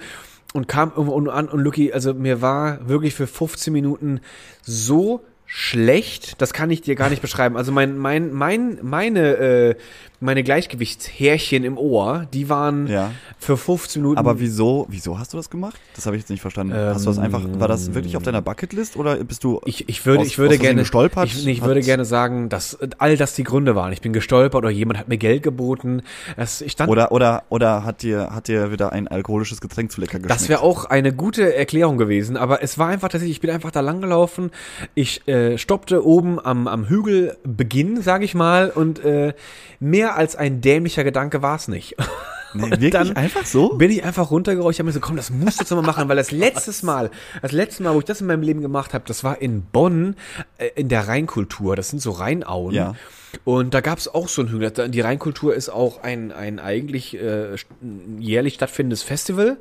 und 0.55 0.67
kam 0.69 0.93
irgendwo 0.97 1.31
an 1.31 1.49
und 1.49 1.61
Lucky, 1.61 1.93
also 1.93 2.15
mir 2.15 2.41
war 2.41 2.89
wirklich 2.89 3.15
für 3.15 3.27
15 3.27 3.73
Minuten 3.73 4.21
so 4.63 5.23
schlecht, 5.45 6.41
das 6.43 6.53
kann 6.53 6.71
ich 6.71 6.83
dir 6.83 6.95
gar 6.95 7.11
nicht 7.11 7.23
beschreiben. 7.23 7.57
Also 7.57 7.73
mein, 7.73 7.97
mein, 7.97 8.33
mein, 8.33 8.79
meine, 8.83 9.37
äh, 9.37 9.75
meine 10.21 10.43
Gleichgewichtshärchen 10.43 11.65
im 11.65 11.79
Ohr, 11.79 12.27
die 12.33 12.49
waren 12.49 12.87
Ja. 12.87 13.13
für 13.39 13.57
15 13.57 14.03
Minuten. 14.03 14.19
Aber 14.19 14.41
wieso, 14.41 14.87
wieso 14.89 15.19
hast 15.19 15.33
du 15.33 15.37
das 15.37 15.49
gemacht? 15.51 15.79
Das 15.95 16.07
habe 16.07 16.17
ich 16.17 16.23
jetzt 16.23 16.31
nicht 16.31 16.41
verstanden. 16.41 16.75
hast 16.75 17.05
du 17.05 17.11
das 17.11 17.19
einfach, 17.19 17.43
war 17.59 17.69
das 17.69 17.95
wirklich 17.95 18.17
auf 18.17 18.23
deiner 18.23 18.43
Bucketlist 18.43 18.97
oder 18.97 19.17
bist 19.25 19.45
du 19.45 19.61
Ich, 19.65 19.89
ich 19.89 20.05
würde, 20.07 20.23
aus- 20.23 20.27
ich 20.27 20.39
würde 20.39 20.59
gerne, 20.59 20.81
gestolpert? 20.81 21.27
ich, 21.27 21.47
ich 21.47 21.63
würde 21.63 21.81
gerne 21.83 22.05
sagen, 22.05 22.49
dass 22.49 22.79
all 22.99 23.17
das 23.17 23.35
die 23.35 23.45
Gründe 23.45 23.75
waren. 23.77 23.93
Ich 23.93 24.01
bin 24.01 24.13
gestolpert 24.13 24.57
oder 24.65 24.71
jemand 24.71 24.99
hat 24.99 25.09
mir 25.09 25.19
Geld 25.19 25.43
geboten. 25.43 26.03
Das, 26.37 26.61
ich 26.63 26.73
stand, 26.73 26.91
oder, 26.91 27.13
oder, 27.13 27.45
oder 27.49 27.85
hat 27.85 28.03
dir, 28.03 28.31
hat 28.35 28.49
dir 28.49 28.73
wieder 28.73 28.93
ein 28.93 29.09
alkoholisches 29.09 29.61
Getränk 29.61 29.93
zu 29.93 30.01
lecker 30.01 30.19
geschmeckt? 30.19 30.31
das 30.41 30.49
wäre 30.49 30.63
auch 30.63 30.85
eine 30.87 31.13
gute 31.13 31.55
Erklärung 31.55 31.97
gewesen, 31.99 32.37
aber 32.37 32.63
es 32.63 32.79
war 32.79 32.89
einfach 32.89 33.09
tatsächlich, 33.09 33.37
ich 33.37 33.41
bin 33.41 33.51
einfach 33.51 33.71
da 33.71 33.81
langgelaufen. 33.81 34.51
Ich 34.95 35.27
äh, 35.29 35.59
stoppte 35.59 36.05
oben 36.05 36.41
am, 36.45 36.67
am 36.67 36.89
Hügelbeginn, 36.89 38.03
sage 38.03 38.25
ich 38.25 38.35
mal, 38.35 38.71
und 38.71 39.05
äh, 39.05 39.35
mehr 39.81 40.08
als 40.17 40.37
ein 40.37 40.61
dämlicher 40.61 41.05
Gedanke 41.05 41.43
war 41.43 41.57
es 41.57 41.69
nicht. 41.69 41.97
nee, 42.55 42.71
wirklich 42.71 42.93
dann 42.93 43.17
einfach 43.17 43.45
so? 43.45 43.75
Bin 43.75 43.91
ich 43.91 44.05
einfach 44.05 44.31
runtergerollt. 44.31 44.75
Ich 44.75 44.81
habe 44.81 44.87
mir 44.87 44.93
so, 44.93 45.01
komm, 45.01 45.17
das 45.17 45.31
musst 45.31 45.59
du 45.59 45.65
jetzt 45.65 45.71
mal 45.71 45.83
machen, 45.83 46.09
weil 46.09 46.17
das 46.17 46.31
letztes 46.31 46.83
Mal, 46.83 47.11
das 47.43 47.53
letzte 47.53 47.83
Mal, 47.83 47.95
wo 47.95 47.99
ich 47.99 48.05
das 48.05 48.21
in 48.21 48.27
meinem 48.27 48.43
Leben 48.43 48.61
gemacht 48.61 48.95
habe, 48.95 49.05
das 49.07 49.25
war 49.25 49.41
in 49.41 49.63
Bonn 49.63 50.17
äh, 50.59 50.69
in 50.75 50.89
der 50.89 51.09
Rheinkultur. 51.09 51.77
Das 51.77 51.91
sind 51.91 52.01
so 52.01 52.13
Rheinauen. 52.13 52.75
Ja. 52.75 52.95
Und 53.45 53.75
da 53.75 53.81
gab 53.81 53.99
es 53.99 54.09
auch 54.09 54.29
so 54.29 54.43
einen 54.43 54.51
Hügel. 54.51 54.71
Die 54.89 55.01
Rheinkultur 55.01 55.55
ist 55.55 55.69
auch 55.69 56.03
ein, 56.03 56.33
ein 56.33 56.59
eigentlich 56.59 57.15
äh, 57.17 57.57
jährlich 58.19 58.55
stattfindendes 58.55 59.03
Festival. 59.03 59.59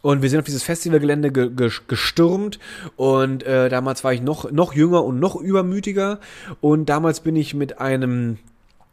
Und 0.00 0.22
wir 0.22 0.30
sind 0.30 0.38
auf 0.38 0.44
dieses 0.44 0.62
Festivalgelände 0.62 1.32
ge 1.32 1.50
ge 1.50 1.70
gestürmt 1.88 2.60
und 2.94 3.42
äh, 3.42 3.68
damals 3.68 4.04
war 4.04 4.12
ich 4.12 4.22
noch, 4.22 4.48
noch 4.52 4.72
jünger 4.72 5.02
und 5.04 5.18
noch 5.18 5.34
übermütiger 5.34 6.20
und 6.60 6.88
damals 6.88 7.18
bin 7.18 7.34
ich 7.34 7.52
mit 7.52 7.80
einem 7.80 8.38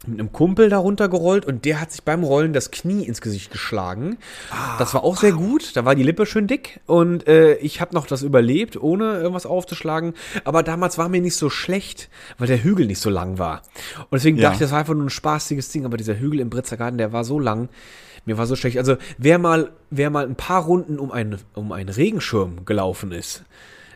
mit 0.08 0.18
einem 0.20 0.32
Kumpel 0.32 0.68
da 0.68 0.78
runtergerollt 0.78 1.44
und 1.44 1.64
der 1.64 1.80
hat 1.80 1.92
sich 1.92 2.02
beim 2.02 2.22
Rollen 2.24 2.52
das 2.52 2.70
Knie 2.70 3.04
ins 3.04 3.20
Gesicht 3.20 3.50
geschlagen. 3.50 4.16
das 4.78 4.94
war 4.94 5.04
auch 5.04 5.16
sehr 5.16 5.32
gut. 5.32 5.76
Da 5.76 5.84
war 5.84 5.94
die 5.94 6.02
Lippe 6.02 6.26
schön 6.26 6.46
dick 6.46 6.80
und 6.86 7.26
äh, 7.26 7.54
ich 7.56 7.80
habe 7.80 7.94
noch 7.94 8.06
das 8.06 8.22
überlebt, 8.22 8.80
ohne 8.80 9.18
irgendwas 9.18 9.46
aufzuschlagen. 9.46 10.14
Aber 10.44 10.62
damals 10.62 10.98
war 10.98 11.08
mir 11.08 11.20
nicht 11.20 11.36
so 11.36 11.50
schlecht, 11.50 12.08
weil 12.38 12.46
der 12.46 12.62
Hügel 12.62 12.86
nicht 12.86 13.00
so 13.00 13.10
lang 13.10 13.38
war. 13.38 13.62
Und 13.98 14.12
deswegen 14.12 14.36
Ja. 14.36 14.44
dachte 14.44 14.54
ich, 14.56 14.60
das 14.60 14.72
war 14.72 14.78
einfach 14.80 14.94
nur 14.94 15.04
ein 15.04 15.10
spaßiges 15.10 15.70
Ding. 15.70 15.84
Aber 15.84 15.96
dieser 15.96 16.18
Hügel 16.18 16.40
im 16.40 16.50
Britzer 16.50 16.76
Garten, 16.76 16.98
der 16.98 17.12
war 17.12 17.24
so 17.24 17.38
lang. 17.38 17.68
Mir 18.24 18.38
war 18.38 18.46
so 18.46 18.56
schlecht. 18.56 18.78
Also 18.78 18.96
wer 19.18 19.38
mal, 19.38 19.70
wer 19.90 20.10
mal 20.10 20.26
ein 20.26 20.34
paar 20.34 20.64
Runden 20.64 20.98
um 20.98 21.12
einen, 21.12 21.38
um 21.54 21.70
einen 21.72 21.88
Regenschirm 21.88 22.64
gelaufen 22.64 23.12
ist. 23.12 23.44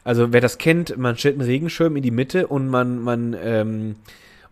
Also 0.04 0.32
wer 0.32 0.40
das 0.40 0.56
kennt, 0.58 0.96
man 0.96 1.16
stellt 1.18 1.34
einen 1.34 1.46
Regenschirm 1.48 1.96
in 1.96 2.02
die 2.02 2.10
Mitte 2.10 2.46
und 2.46 2.68
man, 2.68 3.00
man, 3.02 3.36
ähm, 3.42 3.96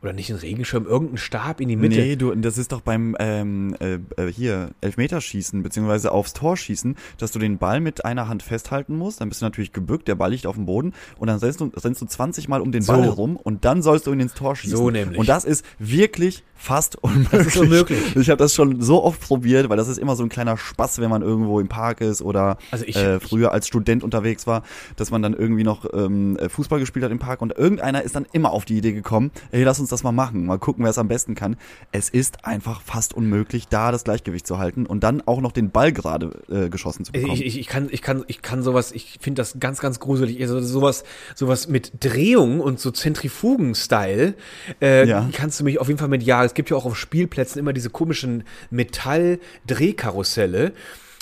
oder 0.03 0.13
nicht 0.13 0.31
einen 0.31 0.39
Regenschirm, 0.39 0.87
irgendeinen 0.87 1.19
Stab 1.19 1.61
in 1.61 1.69
die 1.69 1.77
Mitte. 1.77 1.97
Nee, 1.99 2.15
du, 2.17 2.35
das 2.35 2.57
ist 2.57 2.71
doch 2.73 2.81
beim 2.83 3.17
ähm, 3.19 3.75
äh, 3.81 3.95
äh, 4.17 4.31
hier 4.33 4.71
Elfmeterschießen 4.81 5.63
beziehungsweise 5.63 6.13
aufs 6.13 6.33
Tor 6.35 6.57
schießen, 6.57 6.97
dass 7.19 7.33
du 7.33 7.39
den 7.39 7.59
Ball 7.59 7.81
mit 7.81 8.05
einer 8.05 8.29
Hand 8.29 8.43
festhalten 8.43 8.97
musst. 8.97 9.21
Dann 9.21 9.29
bist 9.29 9.41
du 9.41 9.47
natürlich 9.47 9.73
gebückt, 9.73 10.07
der 10.09 10.15
Ball 10.15 10.31
liegt 10.31 10.47
auf 10.47 10.55
dem 10.57 10.67
Boden 10.67 10.93
und 11.19 11.29
dann 11.29 11.39
rennst 11.39 11.61
du, 11.61 11.71
rennst 11.77 12.01
du 12.01 12.07
20 12.07 12.49
Mal 12.49 12.61
um 12.61 12.71
den 12.73 12.85
Ball 12.87 12.99
So. 12.99 13.03
herum 13.03 13.37
und 13.37 13.65
dann 13.65 13.83
sollst 13.83 14.07
du 14.07 14.13
ihn 14.13 14.21
ins 14.21 14.35
Tor 14.35 14.55
schießen. 14.57 14.77
So 14.77 14.91
nämlich. 14.91 15.19
Und 15.19 15.29
das 15.29 15.45
ist 15.45 15.65
wirklich 15.79 16.45
fast 16.55 16.97
unmöglich. 17.03 17.31
Das 17.31 17.47
ist 17.47 17.57
unmöglich. 17.57 17.99
Ich 18.17 18.31
habe 18.31 18.39
das 18.39 18.53
schon 18.55 18.81
so 18.83 19.03
oft 19.05 19.21
probiert, 19.21 19.69
weil 19.69 19.77
das 19.77 19.87
ist 19.89 19.99
immer 19.99 20.17
so 20.17 20.23
ein 20.25 20.29
kleiner 20.29 20.57
Spaß, 20.57 21.01
wenn 21.01 21.09
man 21.11 21.23
irgendwo 21.23 21.61
im 21.61 21.69
Park 21.69 22.01
ist 22.01 22.21
oder 22.21 22.59
Also 22.71 22.85
ich- 22.87 22.97
äh, 22.97 23.21
früher 23.21 23.53
als 23.53 23.67
Student 23.69 24.03
unterwegs 24.05 24.47
war, 24.47 24.63
dass 24.97 25.11
man 25.11 25.23
dann 25.23 25.35
irgendwie 25.35 25.63
noch 25.65 25.87
ähm, 25.93 26.37
äh, 26.37 26.49
Fußball 26.49 26.81
gespielt 26.81 27.05
hat 27.05 27.13
im 27.13 27.19
Park 27.21 27.43
und 27.43 27.57
irgendeiner 27.57 28.03
ist 28.03 28.17
dann 28.17 28.27
immer 28.33 28.53
auf 28.53 28.65
die 28.65 28.77
Idee 28.79 28.93
gekommen, 28.93 29.31
ey, 29.53 29.63
lass 29.63 29.79
uns 29.81 29.88
das 29.89 30.03
mal 30.03 30.13
machen, 30.13 30.47
mal 30.47 30.59
gucken, 30.59 30.85
wer 30.85 30.91
es 30.91 30.99
am 30.99 31.09
besten 31.09 31.35
kann. 31.35 31.57
Es 31.93 32.09
ist 32.09 32.45
einfach 32.45 32.81
fast 32.83 33.15
unmöglich, 33.15 33.69
da 33.69 33.93
das 33.93 34.05
Gleichgewicht 34.05 34.47
zu 34.47 34.59
halten 34.59 34.87
und 34.87 35.05
dann 35.05 35.23
auch 35.27 35.41
noch 35.41 35.53
den 35.53 35.71
Ball 35.71 35.93
gerade 35.93 36.31
äh, 36.51 36.69
geschossen 36.69 37.05
zu 37.05 37.13
bekommen. 37.13 37.33
Ich, 37.33 37.45
ich, 37.45 37.59
ich 37.59 37.67
kann, 37.67 37.89
ich 37.91 38.03
kann, 38.03 38.25
ich 38.27 38.43
kann 38.43 38.63
sowas, 38.63 38.93
ich 38.93 39.19
finde 39.21 39.41
das 39.41 39.57
ganz, 39.61 39.81
ganz 39.81 40.01
gruselig. 40.01 40.41
Also 40.41 40.61
sowas, 40.61 41.05
sowas 41.35 41.69
mit 41.69 41.93
Drehung 42.05 42.61
und 42.61 42.81
so 42.81 42.91
Zentrifugen-Style, 42.91 44.35
äh, 44.81 45.09
Ja. 45.09 45.29
kannst 45.33 45.61
du 45.61 45.65
mich 45.65 45.81
auf 45.81 45.89
jeden 45.89 45.99
Fall 45.99 46.09
mit, 46.09 46.23
ja, 46.23 46.45
es 46.45 46.55
gibt 46.55 46.71
ja 46.71 46.77
auch 46.77 46.87
auf 46.87 46.97
Spielplätzen 46.97 47.59
immer 47.59 47.73
diese 47.73 47.91
komischen 47.91 48.45
Metall-Drehkarusselle. 48.71 50.73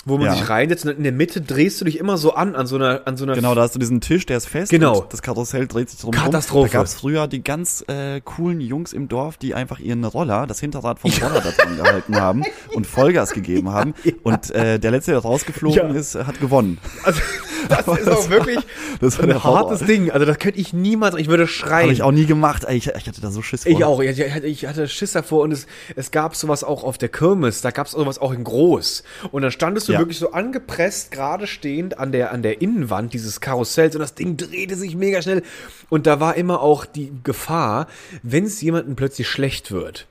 Wo 0.07 0.17
man 0.17 0.27
Ja. 0.27 0.35
sich 0.35 0.49
reinsetzt 0.49 0.85
und 0.85 0.91
in 0.97 1.03
der 1.03 1.11
Mitte 1.11 1.41
drehst 1.41 1.79
du 1.81 1.85
dich 1.85 1.99
immer 1.99 2.17
so 2.17 2.33
an, 2.33 2.55
an 2.55 2.65
so 2.67 2.75
einer, 2.75 3.01
an 3.05 3.17
so 3.17 3.25
einer 3.25 3.35
Genau, 3.35 3.53
da 3.55 3.61
hast 3.61 3.75
du 3.75 3.79
diesen 3.79 4.01
Tisch, 4.01 4.25
der 4.25 4.37
ist 4.37 4.47
fest. 4.47 4.71
Genau. 4.71 5.05
Das 5.09 5.21
Karussell 5.21 5.67
dreht 5.67 5.89
sich 5.89 5.99
drum 5.99 6.11
Katastrophe. 6.11 6.69
Da 6.71 6.77
gab 6.79 6.85
es 6.85 6.93
früher 6.95 7.27
die 7.27 7.43
ganz 7.43 7.83
äh, 7.87 8.21
coolen 8.21 8.61
Jungs 8.61 8.93
im 8.93 9.07
Dorf, 9.07 9.37
die 9.37 9.53
einfach 9.53 9.79
ihren 9.79 10.03
Roller, 10.03 10.47
das 10.47 10.59
Hinterrad 10.59 10.99
vom 10.99 11.11
Roller 11.11 11.41
da 11.41 11.51
dran 11.51 11.77
gehalten 11.77 12.15
haben 12.15 12.43
und 12.73 12.87
Vollgas 12.87 13.31
gegeben 13.31 13.71
haben. 13.71 13.93
Und 14.23 14.51
äh, 14.51 14.79
der 14.79 14.91
letzte, 14.91 15.11
der 15.11 15.19
rausgeflogen 15.21 15.77
Ja. 15.93 15.99
ist, 15.99 16.15
hat 16.15 16.39
gewonnen. 16.39 16.77
Also, 17.03 17.19
das 17.69 17.87
ist 17.99 18.09
auch 18.09 18.29
wirklich 18.29 18.59
Das 18.99 19.17
war 19.17 19.25
ein 19.25 19.29
der 19.29 19.43
Horror. 19.43 19.69
hartes 19.71 19.85
Ding. 19.87 20.11
Also, 20.11 20.25
das 20.25 20.39
könnte 20.39 20.59
ich 20.59 20.73
niemals, 20.73 21.15
ich 21.15 21.27
würde 21.27 21.47
schreien. 21.47 21.83
Habe 21.83 21.93
ich 21.93 22.01
auch 22.03 22.11
nie 22.11 22.25
gemacht. 22.25 22.65
Ich, 22.69 22.87
ich 22.87 23.07
hatte 23.07 23.21
da 23.21 23.29
so 23.31 23.41
Schiss 23.41 23.63
vor. 23.63 23.71
Ich 23.71 23.83
auch. 23.83 23.99
Ich, 24.01 24.19
ich 24.19 24.65
hatte 24.67 24.87
Schiss 24.87 25.11
davor 25.13 25.43
und 25.43 25.51
es, 25.51 25.67
es 25.95 26.11
gab 26.11 26.35
sowas 26.35 26.63
auch 26.63 26.83
auf 26.83 26.97
der 26.97 27.09
Kirmes. 27.09 27.61
Da 27.61 27.71
gab 27.71 27.87
es 27.87 27.93
sowas 27.93 28.19
auch 28.19 28.31
in 28.31 28.43
groß. 28.43 29.03
Und 29.31 29.41
dann 29.41 29.51
standest 29.51 29.87
du 29.87 29.93
Ja. 29.93 29.99
wirklich 29.99 30.17
so 30.19 30.31
angepresst, 30.31 31.11
gerade 31.11 31.47
stehend 31.47 31.97
an 31.99 32.11
der, 32.11 32.31
an 32.31 32.41
der 32.41 32.61
Innenwand 32.61 33.13
dieses 33.13 33.41
Karussells 33.41 33.95
und 33.95 33.99
das 34.01 34.13
Ding 34.15 34.37
drehte 34.37 34.75
sich 34.75 34.95
mega 34.95 35.21
schnell. 35.21 35.43
Und 35.89 36.07
da 36.07 36.19
war 36.19 36.35
immer 36.35 36.61
auch 36.61 36.85
die 36.85 37.11
Gefahr, 37.23 37.87
wenn 38.23 38.45
es 38.45 38.61
jemandem 38.61 38.95
plötzlich 38.95 39.27
schlecht 39.27 39.71
wird. 39.71 40.07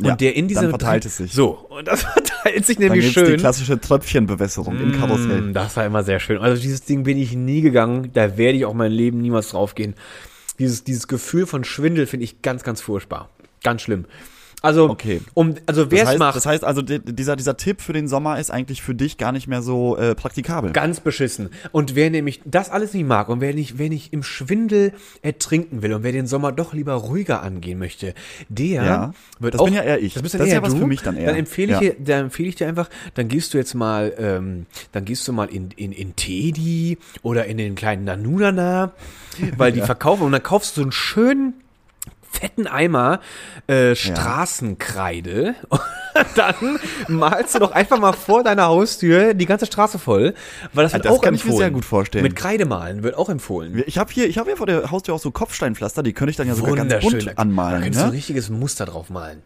Und 0.00 0.06
Ja, 0.06 0.16
der 0.16 0.34
in 0.36 0.48
dieser 0.48 0.62
dann 0.62 0.70
verteilt 0.70 1.04
es 1.04 1.18
sich. 1.18 1.32
So, 1.32 1.50
und 1.68 1.86
das 1.86 2.02
verteilt 2.42 2.64
sich 2.66 2.76
Dann 2.78 2.86
nämlich 2.86 3.06
die 3.06 3.12
schön. 3.12 3.36
klassische 3.38 3.78
Tröpfchenbewässerung 3.80 4.80
im 4.80 4.92
Karussell. 4.98 5.42
Mm, 5.42 5.52
Das 5.52 5.76
war 5.76 5.84
immer 5.84 6.02
sehr 6.02 6.18
schön. 6.18 6.38
Also 6.38 6.60
dieses 6.60 6.82
Ding 6.84 7.02
bin 7.04 7.18
ich 7.18 7.34
nie 7.34 7.60
gegangen. 7.60 8.10
Da 8.12 8.36
werde 8.38 8.56
ich 8.58 8.64
auch 8.64 8.74
mein 8.74 8.90
Leben 8.92 9.18
niemals 9.20 9.50
draufgehen. 9.50 9.94
Dieses, 10.58 10.84
dieses 10.84 11.08
Gefühl 11.08 11.46
von 11.46 11.64
Schwindel 11.64 12.06
finde 12.06 12.24
ich 12.24 12.42
ganz, 12.42 12.62
ganz 12.62 12.80
furchtbar. 12.80 13.28
Ganz 13.62 13.82
schlimm. 13.82 14.06
Also, 14.62 14.88
Okay. 14.90 15.20
um, 15.34 15.54
also 15.66 15.90
wer 15.90 15.98
Das 15.98 16.02
es 16.02 16.08
heißt, 16.10 16.18
macht, 16.20 16.36
das 16.36 16.46
heißt 16.46 16.64
also, 16.64 16.82
di- 16.82 17.00
dieser, 17.00 17.34
dieser 17.36 17.56
Tipp 17.56 17.80
für 17.80 17.92
den 17.92 18.06
Sommer 18.06 18.38
ist 18.38 18.50
eigentlich 18.50 18.80
für 18.80 18.94
dich 18.94 19.18
gar 19.18 19.32
nicht 19.32 19.48
mehr 19.48 19.60
so 19.60 19.96
äh, 19.96 20.14
praktikabel. 20.14 20.72
ganz 20.72 21.00
beschissen. 21.00 21.50
Und 21.72 21.94
wer 21.96 22.10
nämlich 22.10 22.40
das 22.44 22.70
alles 22.70 22.94
nicht 22.94 23.06
mag 23.06 23.28
und 23.28 23.40
wer 23.40 23.52
nicht, 23.54 23.78
wer 23.78 23.88
nicht 23.88 24.12
im 24.12 24.22
Schwindel 24.22 24.92
ertrinken 25.20 25.82
will 25.82 25.92
und 25.94 26.04
wer 26.04 26.12
den 26.12 26.26
Sommer 26.28 26.52
doch 26.52 26.72
lieber 26.74 26.94
ruhiger 26.94 27.42
angehen 27.42 27.78
möchte, 27.78 28.14
der 28.48 28.84
Ja, 28.84 29.14
wird 29.40 29.54
das 29.54 29.60
auch. 29.60 29.64
bin 29.64 29.74
ja 29.74 29.82
eher 29.82 30.00
ich. 30.00 30.14
Das, 30.14 30.22
bist 30.22 30.34
Das 30.34 30.38
dann 30.38 30.46
ist 30.46 30.52
eher 30.52 30.60
ja 30.60 30.62
was 30.66 30.72
du. 30.74 30.78
für 30.78 30.86
mich 30.86 31.02
dann 31.02 31.16
eher. 31.16 31.26
Dann 31.26 31.36
empfehle 31.36 31.72
ich, 31.74 31.80
Ja. 31.80 31.92
dir, 31.92 31.96
dann 31.98 32.20
empfehle 32.26 32.48
ich 32.48 32.54
dir 32.54 32.68
einfach, 32.68 32.88
dann 33.14 33.26
gehst 33.28 33.52
du 33.54 33.58
jetzt 33.58 33.74
mal, 33.74 34.14
ähm, 34.16 34.66
dann 34.92 35.04
gehst 35.04 35.26
du 35.26 35.32
mal 35.32 35.48
in, 35.48 35.70
in, 35.76 35.90
in 35.90 36.14
Teddy 36.14 36.98
oder 37.22 37.46
in 37.46 37.58
den 37.58 37.74
kleinen 37.74 38.04
Nanunana, 38.04 38.92
weil 39.56 39.72
die 39.72 39.80
verkaufen 39.82 40.22
und 40.22 40.32
dann 40.32 40.42
kaufst 40.44 40.76
du 40.76 40.80
so 40.80 40.84
einen 40.84 40.92
schönen 40.92 41.54
fetten 42.32 42.66
Eimer 42.66 43.20
äh, 43.66 43.94
Straßenkreide 43.94 45.54
und 45.68 45.80
dann 46.34 46.78
malst 47.08 47.54
du 47.54 47.58
doch 47.58 47.72
einfach 47.72 47.98
mal 47.98 48.12
vor 48.12 48.42
deiner 48.42 48.66
Haustür 48.66 49.34
die 49.34 49.46
ganze 49.46 49.66
Straße 49.66 49.98
voll, 49.98 50.34
weil 50.72 50.84
das 50.84 50.92
wird 50.94 51.04
das 51.04 51.12
auch 51.12 51.20
kann 51.20 51.34
ich 51.34 51.44
mir 51.44 51.52
sehr 51.52 51.70
gut 51.70 51.84
vorstellen. 51.84 52.24
Mit 52.24 52.36
Kreide 52.36 52.64
malen 52.64 53.02
wird 53.02 53.16
auch 53.16 53.28
empfohlen. 53.28 53.82
Ich 53.86 53.98
habe 53.98 54.12
hier, 54.12 54.28
ich 54.28 54.38
habe 54.38 54.48
hier 54.50 54.56
vor 54.56 54.66
der 54.66 54.90
Haustür 54.90 55.14
auch 55.14 55.20
so 55.20 55.30
Kopfsteinpflaster, 55.30 56.02
die 56.02 56.12
könnte 56.12 56.30
ich 56.30 56.36
dann 56.36 56.48
ja 56.48 56.54
sogar 56.54 56.74
ganz 56.74 56.94
bunt 57.02 57.38
anmalen. 57.38 57.76
Da 57.76 57.82
könntest 57.82 58.00
du 58.00 58.06
ein 58.06 58.10
Ne? 58.10 58.16
richtiges 58.16 58.50
Muster 58.50 58.86
drauf 58.86 59.10
malen. 59.10 59.42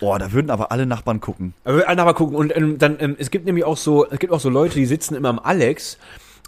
Boah, 0.00 0.18
da 0.18 0.32
würden 0.32 0.50
aber 0.50 0.72
alle 0.72 0.84
Nachbarn 0.84 1.20
gucken. 1.20 1.54
Aber 1.64 1.76
wir 1.76 1.86
werden 1.86 2.00
aber 2.00 2.14
gucken. 2.14 2.34
Und 2.36 2.56
ähm, 2.56 2.76
dann, 2.78 2.96
ähm, 2.98 3.14
es 3.18 3.30
gibt 3.30 3.46
nämlich 3.46 3.64
auch 3.64 3.76
so, 3.76 4.04
es 4.10 4.18
gibt 4.18 4.32
auch 4.32 4.40
so 4.40 4.48
Leute, 4.50 4.74
die 4.74 4.86
sitzen 4.86 5.14
immer 5.14 5.28
am 5.28 5.38
Alex. 5.38 5.96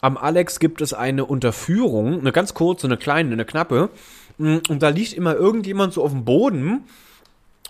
Am 0.00 0.16
Alex 0.16 0.58
gibt 0.58 0.80
es 0.80 0.92
eine 0.92 1.24
Unterführung, 1.24 2.18
eine 2.18 2.32
ganz 2.32 2.54
kurze, 2.54 2.88
eine 2.88 2.96
kleine, 2.96 3.32
eine 3.32 3.44
knappe. 3.44 3.90
Mm, 4.38 4.58
Und 4.68 4.82
da 4.82 4.88
liegt 4.88 5.12
immer 5.12 5.34
irgendjemand 5.34 5.92
so 5.92 6.02
auf 6.02 6.10
dem 6.12 6.24
Boden 6.24 6.84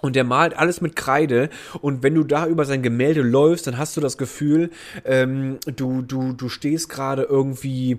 und 0.00 0.16
der 0.16 0.24
malt 0.24 0.56
alles 0.56 0.80
mit 0.80 0.96
Kreide. 0.96 1.48
Und 1.80 2.02
wenn 2.02 2.14
du 2.14 2.24
da 2.24 2.46
über 2.46 2.64
sein 2.64 2.82
Gemälde 2.82 3.22
läufst, 3.22 3.66
dann 3.66 3.78
hast 3.78 3.96
du 3.96 4.00
das 4.00 4.18
Gefühl, 4.18 4.70
ähm, 5.04 5.58
du, 5.76 6.02
du, 6.02 6.32
du 6.32 6.48
stehst 6.48 6.88
gerade 6.88 7.22
irgendwie 7.22 7.98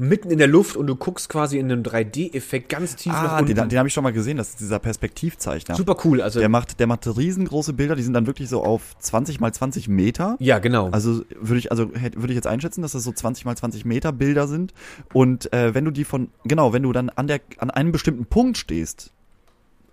mitten 0.00 0.30
in 0.30 0.38
der 0.38 0.46
Luft 0.46 0.76
und 0.76 0.86
du 0.86 0.94
guckst 0.94 1.28
quasi 1.28 1.58
in 1.58 1.70
einem 1.70 1.82
3D-Effekt 1.82 2.68
ganz 2.68 2.94
tief 2.96 3.12
nach 3.12 3.32
Ah, 3.32 3.38
unten. 3.40 3.54
den, 3.54 3.68
den 3.68 3.78
habe 3.78 3.88
ich 3.88 3.94
schon 3.94 4.04
mal 4.04 4.12
gesehen, 4.12 4.36
das 4.36 4.50
ist 4.50 4.60
dieser 4.60 4.78
Perspektivzeichner. 4.78 5.74
Super 5.74 5.96
cool. 6.04 6.22
Also, 6.22 6.38
Der 6.38 6.48
macht, 6.48 6.78
der 6.78 6.86
macht 6.86 7.04
riesengroße 7.06 7.72
Bilder, 7.72 7.96
die 7.96 8.02
sind 8.04 8.14
dann 8.14 8.26
wirklich 8.28 8.48
so 8.48 8.62
auf 8.62 8.96
20 9.00 9.40
mal 9.40 9.52
20 9.52 9.88
Meter. 9.88 10.36
ja, 10.38 10.58
genau. 10.60 10.88
Also 10.90 11.22
würde 11.40 11.58
ich, 11.58 11.70
also 11.72 11.90
würde 11.92 12.28
ich 12.28 12.36
jetzt 12.36 12.46
einschätzen, 12.46 12.80
dass 12.82 12.92
das 12.92 13.02
so 13.02 13.10
20 13.12 13.44
mal 13.44 13.56
20 13.56 13.84
Meter 13.84 14.12
Bilder 14.12 14.46
sind. 14.46 14.72
Und 15.12 15.52
äh, 15.52 15.74
wenn 15.74 15.84
du 15.84 15.90
die 15.90 16.04
von, 16.04 16.28
genau, 16.44 16.72
wenn 16.72 16.84
du 16.84 16.92
dann 16.92 17.10
an 17.10 17.26
der, 17.26 17.40
an 17.58 17.70
einem 17.70 17.90
bestimmten 17.90 18.24
Punkt 18.26 18.56
stehst, 18.56 19.10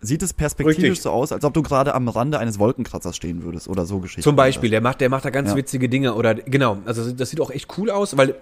sieht 0.02 0.22
es 0.22 0.34
perspektivisch 0.34 0.84
Richtig. 0.84 1.02
so 1.02 1.10
aus, 1.10 1.32
als 1.32 1.44
ob 1.46 1.54
du 1.56 1.64
gerade 1.64 1.96
am 1.96 2.08
Rande 2.10 2.38
eines 2.38 2.60
Wolkenkratzers 2.60 3.16
stehen 3.16 3.42
würdest 3.44 3.68
oder 3.68 3.88
so 3.88 4.00
Geschichten. 4.02 4.22
Zum 4.22 4.36
Beispiel, 4.36 4.70
der 4.70 4.82
macht, 4.82 5.02
der 5.02 5.10
macht 5.10 5.26
da 5.26 5.32
ganz 5.32 5.50
Ja. 5.50 5.56
witzige 5.56 5.90
Dinge 5.90 6.14
oder 6.14 6.36
genau, 6.36 6.78
also 6.86 7.12
das 7.12 7.32
sieht 7.32 7.42
auch 7.42 7.50
echt 7.50 7.76
cool 7.80 7.90
aus, 7.90 8.16
weil 8.16 8.36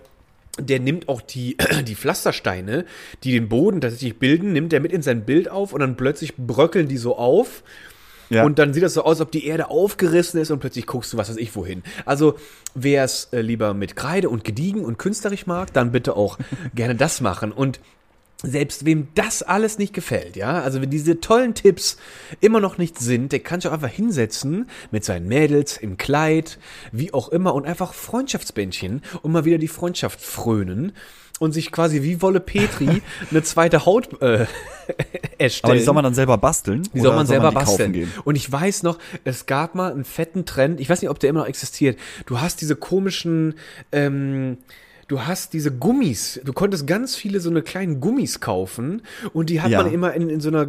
der 0.60 0.80
nimmt 0.80 1.10
auch 1.10 1.22
die, 1.22 1.58
die 1.88 1.96
Pflastersteine, 1.96 2.86
die 3.24 3.32
den 3.32 3.50
Boden 3.50 3.82
tatsächlich 3.82 4.20
bilden, 4.20 4.54
nimmt 4.54 4.74
er 4.74 4.80
mit 4.80 4.92
in 4.92 5.02
sein 5.02 5.26
Bild 5.26 5.50
auf 5.50 5.74
und 5.74 5.80
dann 5.80 5.98
plötzlich 5.98 6.36
bröckeln 6.36 6.88
die 6.88 6.98
so 6.98 7.18
auf. 7.18 7.64
Ja. 8.30 8.46
Und 8.46 8.58
dann 8.58 8.74
sieht 8.74 8.82
das 8.82 8.96
so 8.96 9.04
aus, 9.04 9.18
als 9.18 9.22
ob 9.22 9.32
die 9.32 9.46
Erde 9.46 9.70
aufgerissen 9.70 10.40
ist 10.40 10.50
und 10.50 10.60
plötzlich 10.60 10.88
guckst 10.88 11.14
du, 11.14 11.18
was 11.18 11.30
weiß 11.30 11.38
ich, 11.38 11.56
wohin. 11.56 11.84
Also, 12.06 12.36
wer 12.74 13.04
es 13.04 13.26
äh, 13.32 13.42
lieber 13.42 13.74
mit 13.74 13.96
Kreide 13.96 14.30
und 14.30 14.44
gediegen 14.44 14.86
und 14.86 14.98
künstlerisch 14.98 15.46
mag, 15.46 15.72
dann 15.74 15.92
bitte 15.92 16.16
auch 16.16 16.40
gerne 16.76 16.96
das 16.96 17.22
machen. 17.22 17.52
Und 17.52 17.80
selbst 18.44 18.86
wem 18.86 19.08
das 19.16 19.42
alles 19.42 19.78
nicht 19.78 19.94
gefällt, 19.94 20.36
ja, 20.36 20.62
also 20.62 20.82
wenn 20.82 20.90
diese 20.90 21.22
tollen 21.22 21.56
Tipps 21.56 21.98
immer 22.42 22.60
noch 22.60 22.78
nicht 22.78 23.00
sind, 23.00 23.32
der 23.32 23.40
kann 23.40 23.62
sich 23.62 23.70
auch 23.70 23.74
einfach 23.74 23.90
hinsetzen 23.90 24.70
mit 24.92 25.06
seinen 25.06 25.28
Mädels 25.28 25.78
im 25.78 25.96
Kleid, 25.96 26.60
wie 26.92 27.14
auch 27.14 27.30
immer, 27.30 27.56
und 27.56 27.66
einfach 27.66 27.94
Freundschaftsbändchen 27.94 29.02
und 29.22 29.32
mal 29.32 29.46
wieder 29.46 29.58
die 29.58 29.70
Freundschaft 29.70 30.20
frönen 30.20 30.92
und 31.40 31.52
sich 31.54 31.72
quasi 31.72 32.04
wie 32.04 32.22
Wolle 32.22 32.40
Petri 32.40 33.02
eine 33.32 33.44
zweite 33.44 33.86
Haut 33.86 34.22
äh, 34.22 34.46
erstellen. 35.38 35.72
Aber 35.72 35.74
die 35.76 35.84
soll 35.84 35.94
man 35.94 36.04
dann 36.04 36.14
selber 36.14 36.38
basteln? 36.38 36.88
Die 36.94 37.00
soll 37.00 37.16
man 37.16 37.28
selber 37.28 37.50
die 37.50 37.56
kaufen 37.56 37.68
basteln. 37.68 37.94
Gehen? 37.94 38.12
Und 38.24 38.36
ich 38.36 38.52
weiß 38.52 38.84
noch, 38.84 39.00
es 39.24 39.46
gab 39.46 39.74
mal 39.76 39.92
einen 39.92 40.06
fetten 40.06 40.46
Trend, 40.46 40.80
ich 40.80 40.90
weiß 40.90 41.02
nicht, 41.02 41.10
ob 41.10 41.20
der 41.20 41.30
immer 41.30 41.42
noch 41.42 41.48
existiert. 41.48 41.98
Du 42.26 42.40
hast 42.42 42.62
diese 42.62 42.76
komischen, 42.76 43.56
ähm, 43.92 44.58
du 45.08 45.22
hast 45.22 45.54
diese 45.54 45.72
Gummis, 45.72 46.40
du 46.44 46.54
konntest 46.54 46.88
ganz 46.88 47.16
viele 47.16 47.40
so 47.40 47.50
eine 47.50 47.62
kleinen 47.62 48.00
Gummis 48.00 48.40
kaufen 48.40 49.02
und 49.34 49.50
die 49.50 49.62
hat 49.62 49.72
Ja. 49.72 49.84
man 49.84 49.94
immer 49.94 50.14
in, 50.14 50.30
in 50.30 50.42
so 50.42 50.50
einer 50.50 50.68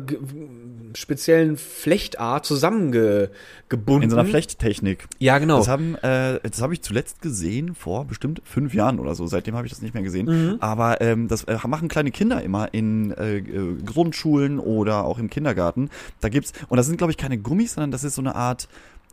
speziellen 0.94 1.56
Flechtart 1.56 2.46
zusammengebunden. 2.46 4.02
In 4.02 4.10
so 4.10 4.16
einer 4.16 4.28
Flechttechnik. 4.28 5.06
Ja, 5.18 5.38
genau. 5.38 5.58
Das 5.58 5.68
haben, 5.68 5.96
äh, 5.96 6.38
das 6.42 6.62
habe 6.62 6.74
ich 6.74 6.82
zuletzt 6.82 7.20
gesehen 7.22 7.74
vor 7.74 8.04
bestimmt 8.04 8.42
fünf 8.44 8.74
Jahren 8.74 8.98
oder 9.00 9.14
so. 9.14 9.26
Seitdem 9.26 9.56
habe 9.56 9.66
ich 9.66 9.72
das 9.72 9.82
nicht 9.82 9.94
mehr 9.94 10.02
gesehen. 10.02 10.26
Mhm. 10.26 10.56
Aber 10.60 11.00
ähm, 11.00 11.28
das 11.28 11.44
äh, 11.44 11.58
machen 11.66 11.88
kleine 11.88 12.10
Kinder 12.10 12.42
immer 12.42 12.72
in 12.72 13.12
äh, 13.12 13.38
äh, 13.38 13.76
Grundschulen 13.84 14.58
oder 14.58 15.04
auch 15.04 15.18
im 15.18 15.30
Kindergarten. 15.30 15.90
Da 16.20 16.28
gibt's 16.28 16.52
und 16.68 16.76
das 16.76 16.86
sind 16.86 16.96
glaube 16.98 17.10
ich 17.10 17.16
keine 17.16 17.38
Gummis, 17.38 17.74
sondern 17.74 17.90
das 17.90 18.04
ist 18.04 18.14
so 18.14 18.22
eine 18.22 18.34
Art 18.34 18.68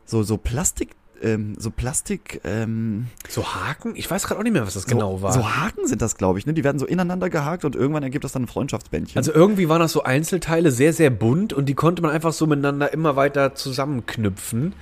so 0.05 0.24
so 0.24 0.38
Plastik. 0.38 0.89
Ähm, 1.22 1.55
so 1.57 1.69
Plastik, 1.69 2.41
ähm, 2.43 3.07
so 3.30 3.45
Haken? 3.53 3.95
Ich 3.95 4.09
weiß 4.09 4.26
gerade 4.26 4.39
auch 4.39 4.43
nicht 4.43 4.53
mehr, 4.53 4.65
was 4.65 4.74
das 4.74 4.84
so, 4.84 4.89
genau 4.89 5.22
war. 5.22 5.34
so 5.34 5.55
Haken 5.55 5.88
sind 5.88 6.01
das, 6.01 6.17
glaube 6.17 6.39
ich, 6.39 6.45
ne? 6.45 6.53
Die 6.53 6.63
werden 6.63 6.80
so 6.80 6.86
ineinander 6.86 7.30
gehakt 7.30 7.63
und 7.63 7.76
irgendwann 7.76 8.03
ergibt 8.03 8.24
das 8.24 8.32
dann 8.32 8.43
ein 8.43 8.47
Freundschaftsbändchen. 8.47 9.17
Also 9.17 9.32
irgendwie 9.34 9.69
waren 9.69 9.80
das 9.80 9.91
so 9.91 10.03
Einzelteile, 10.03 10.72
sehr, 10.72 10.93
sehr 10.93 11.09
bunt 11.09 11.53
und 11.53 11.67
die 11.67 11.76
konnte 11.76 12.01
man 12.01 12.11
einfach 12.11 12.34
so 12.34 12.47
miteinander 12.47 12.91
immer 12.91 13.15
weiter 13.15 13.53
zusammenknüpfen. 13.53 14.74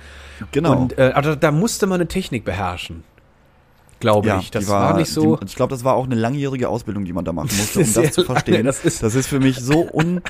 genau. 0.52 0.76
Und 0.76 0.98
äh, 0.98 1.12
aber 1.14 1.22
da, 1.22 1.36
da 1.36 1.50
musste 1.52 1.86
man 1.86 2.00
eine 2.00 2.08
Technik 2.08 2.44
beherrschen. 2.44 3.04
Glaube 4.00 4.36
ich. 4.40 4.50
Das 4.50 4.64
die 4.64 4.70
war, 4.70 4.96
nicht 4.96 5.10
so. 5.10 5.36
Die, 5.36 5.44
ich 5.46 5.54
glaube, 5.56 5.70
das 5.70 5.84
war 5.84 5.94
auch 5.94 6.04
eine 6.04 6.14
langjährige 6.14 6.68
Ausbildung, 6.68 7.04
die 7.04 7.12
man 7.12 7.24
da 7.24 7.32
machen 7.32 7.50
musste, 7.56 7.80
um 7.80 7.84
das 7.84 8.12
zu 8.12 8.20
lange, 8.22 8.26
verstehen. 8.32 8.66
das 8.66 8.84
ist- 8.84 9.02
das 9.02 9.14
ist 9.14 9.26
für 9.28 9.40
mich 9.40 9.58
so 9.60 9.86
un, 9.92 10.22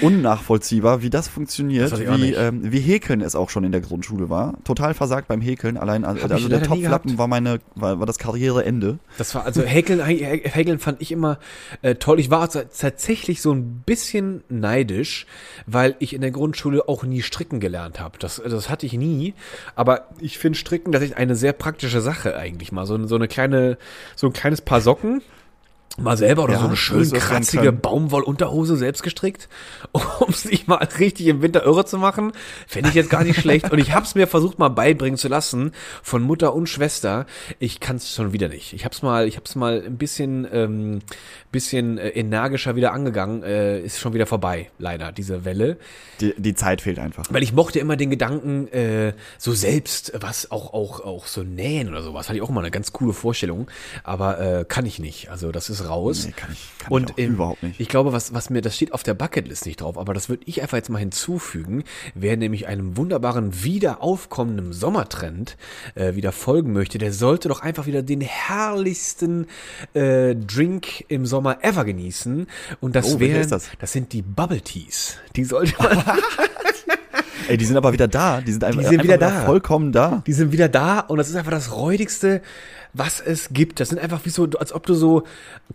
unnachvollziehbar, 0.00 1.02
wie 1.02 1.10
das 1.10 1.28
funktioniert, 1.28 1.92
Das 1.92 2.00
wie, 2.00 2.32
ähm, 2.32 2.60
wie 2.72 2.80
Häkeln 2.80 3.20
es 3.20 3.34
auch 3.34 3.50
schon 3.50 3.64
in 3.64 3.72
der 3.72 3.80
Grundschule 3.80 4.30
war. 4.30 4.54
Total 4.64 4.94
versagt 4.94 5.28
beim 5.28 5.40
Häkeln. 5.40 5.76
Allein, 5.76 6.04
also, 6.04 6.26
also 6.26 6.48
der 6.48 6.62
Topflappen 6.62 7.18
war 7.18 7.26
meine, 7.28 7.60
war, 7.74 7.98
war 7.98 8.06
das 8.06 8.18
Karriereende. 8.18 8.98
Das 9.18 9.34
war 9.34 9.44
also 9.44 9.62
Häkeln, 9.62 10.00
Hä- 10.04 10.42
Häkeln 10.44 10.78
fand 10.78 11.00
ich 11.02 11.12
immer 11.12 11.38
äh, 11.82 11.96
toll. 11.96 12.20
Ich 12.20 12.30
war 12.30 12.48
tatsächlich 12.48 13.42
so 13.42 13.52
ein 13.52 13.82
bisschen 13.84 14.42
neidisch, 14.48 15.26
weil 15.66 15.96
ich 15.98 16.14
in 16.14 16.20
der 16.20 16.30
Grundschule 16.30 16.88
auch 16.88 17.04
nie 17.04 17.22
stricken 17.22 17.60
gelernt 17.60 18.00
habe. 18.00 18.18
Das, 18.18 18.40
das 18.44 18.70
hatte 18.70 18.86
ich 18.86 18.92
nie. 18.94 19.34
Aber 19.74 20.06
ich 20.20 20.38
finde 20.38 20.58
Stricken 20.58 20.92
tatsächlich 20.92 21.18
eine 21.18 21.36
sehr 21.36 21.52
praktische 21.52 22.00
Sache 22.00 22.36
eigentlich 22.36 22.72
mal. 22.72 22.86
So, 22.86 23.06
so 23.10 23.16
eine 23.16 23.28
kleine, 23.28 23.76
so 24.16 24.28
ein 24.28 24.32
kleines 24.32 24.62
Paar 24.62 24.80
Socken. 24.80 25.20
Mal 25.98 26.16
selber 26.16 26.44
oder 26.44 26.54
Ja, 26.54 26.60
so 26.60 26.66
eine 26.66 26.76
schön 26.76 27.10
kratzige? 27.10 27.72
Baumwollunterhose 27.72 28.76
selbst 28.76 29.02
gestrickt, 29.02 29.48
um 30.20 30.32
sich 30.32 30.66
mal 30.66 30.76
richtig 30.98 31.26
im 31.26 31.42
Winter 31.42 31.64
irre 31.64 31.84
zu 31.84 31.98
machen. 31.98 32.32
Fände 32.66 32.88
ich 32.88 32.94
jetzt 32.94 33.10
gar 33.10 33.24
nicht 33.24 33.40
schlecht. 33.40 33.70
Und 33.70 33.78
ich 33.78 33.92
habe 33.92 34.06
es 34.06 34.14
mir 34.14 34.26
versucht 34.26 34.58
mal 34.58 34.68
beibringen 34.68 35.18
zu 35.18 35.28
lassen 35.28 35.72
von 36.02 36.22
Mutter 36.22 36.54
und 36.54 36.68
Schwester. 36.68 37.26
Ich 37.58 37.80
kann 37.80 37.96
es 37.96 38.14
schon 38.14 38.32
wieder 38.32 38.48
nicht. 38.48 38.72
Ich 38.72 38.84
habe 38.84 38.94
es 38.94 39.02
mal, 39.02 39.26
ich 39.26 39.36
habe 39.36 39.44
es 39.46 39.56
mal 39.56 39.82
ein 39.84 39.98
bisschen, 39.98 40.46
ähm, 40.52 41.00
bisschen 41.50 41.98
äh, 41.98 42.10
energischer 42.10 42.76
wieder 42.76 42.92
angegangen. 42.92 43.42
Äh, 43.42 43.80
ist 43.80 43.98
schon 43.98 44.14
wieder 44.14 44.26
vorbei, 44.26 44.70
leider 44.78 45.10
diese 45.10 45.44
Welle. 45.44 45.76
Die, 46.20 46.34
die 46.36 46.54
Zeit 46.54 46.82
fehlt 46.82 47.00
einfach. 47.00 47.26
Weil 47.30 47.42
ich 47.42 47.52
mochte 47.52 47.80
immer 47.80 47.96
den 47.96 48.10
Gedanken, 48.10 48.68
äh, 48.68 49.12
so 49.38 49.52
selbst 49.52 50.12
was 50.18 50.50
auch, 50.52 50.72
auch, 50.72 51.00
auch 51.00 51.26
so 51.26 51.42
nähen 51.42 51.88
oder 51.88 52.02
sowas. 52.02 52.28
Hatte 52.28 52.36
ich 52.36 52.42
auch 52.42 52.50
immer 52.50 52.60
eine 52.60 52.70
ganz 52.70 52.92
coole 52.92 53.12
Vorstellung. 53.12 53.68
Aber 54.04 54.38
äh, 54.40 54.64
kann 54.64 54.86
ich 54.86 55.00
nicht. 55.00 55.30
Also 55.30 55.50
das 55.50 55.68
ist 55.68 55.79
raus. 55.88 56.26
Nee, 56.26 56.32
kann 56.36 56.50
ich, 56.52 56.68
kann 56.78 56.92
Und 56.92 57.10
ich 57.16 57.24
ähm, 57.24 57.34
überhaupt 57.34 57.62
nicht. 57.62 57.80
Ich 57.80 57.88
glaube, 57.88 58.12
was, 58.12 58.32
was 58.34 58.50
mir, 58.50 58.60
das 58.60 58.76
steht 58.76 58.92
auf 58.92 59.02
der 59.02 59.14
Bucketlist 59.14 59.66
nicht 59.66 59.80
drauf, 59.80 59.96
aber 59.98 60.14
das 60.14 60.28
würde 60.28 60.42
ich 60.46 60.62
einfach 60.62 60.76
jetzt 60.76 60.90
mal 60.90 60.98
hinzufügen, 60.98 61.84
wer 62.14 62.36
nämlich 62.36 62.66
einem 62.66 62.96
wunderbaren, 62.96 63.62
wieder 63.64 64.02
aufkommenden 64.02 64.72
Sommertrend 64.72 65.56
äh, 65.94 66.14
wieder 66.14 66.32
folgen 66.32 66.72
möchte, 66.72 66.98
der 66.98 67.12
sollte 67.12 67.48
doch 67.48 67.60
einfach 67.60 67.86
wieder 67.86 68.02
den 68.02 68.20
herrlichsten 68.20 69.46
äh, 69.94 70.34
Drink 70.34 71.04
im 71.08 71.26
Sommer 71.26 71.58
ever 71.64 71.84
genießen. 71.84 72.46
Und 72.80 72.96
das 72.96 73.14
Oh, 73.14 73.20
wären, 73.20 73.48
das? 73.48 73.68
das 73.78 73.92
sind 73.92 74.12
die 74.12 74.22
Bubble 74.22 74.60
Teas. 74.60 75.16
Die 75.36 75.44
sollte 75.44 75.74
man 75.82 75.98
Ey, 77.48 77.56
die 77.56 77.64
sind 77.64 77.76
aber 77.76 77.92
wieder 77.92 78.06
da. 78.06 78.40
Die 78.40 78.52
sind 78.52 78.62
einfach, 78.62 78.82
sind 78.84 79.02
wieder 79.02 79.14
einfach 79.14 79.40
da. 79.40 79.46
vollkommen 79.46 79.92
da. 79.92 80.22
Die 80.26 80.32
sind 80.32 80.52
wieder 80.52 80.68
da 80.68 81.00
und 81.00 81.18
das 81.18 81.28
ist 81.28 81.34
einfach 81.36 81.50
das 81.50 81.74
räudigste, 81.74 82.42
was 82.92 83.20
es 83.20 83.50
gibt. 83.50 83.80
Das 83.80 83.88
sind 83.88 83.98
einfach 83.98 84.24
wie 84.24 84.30
so, 84.30 84.48
als 84.58 84.72
ob 84.72 84.86
du 84.86 84.94
so 84.94 85.24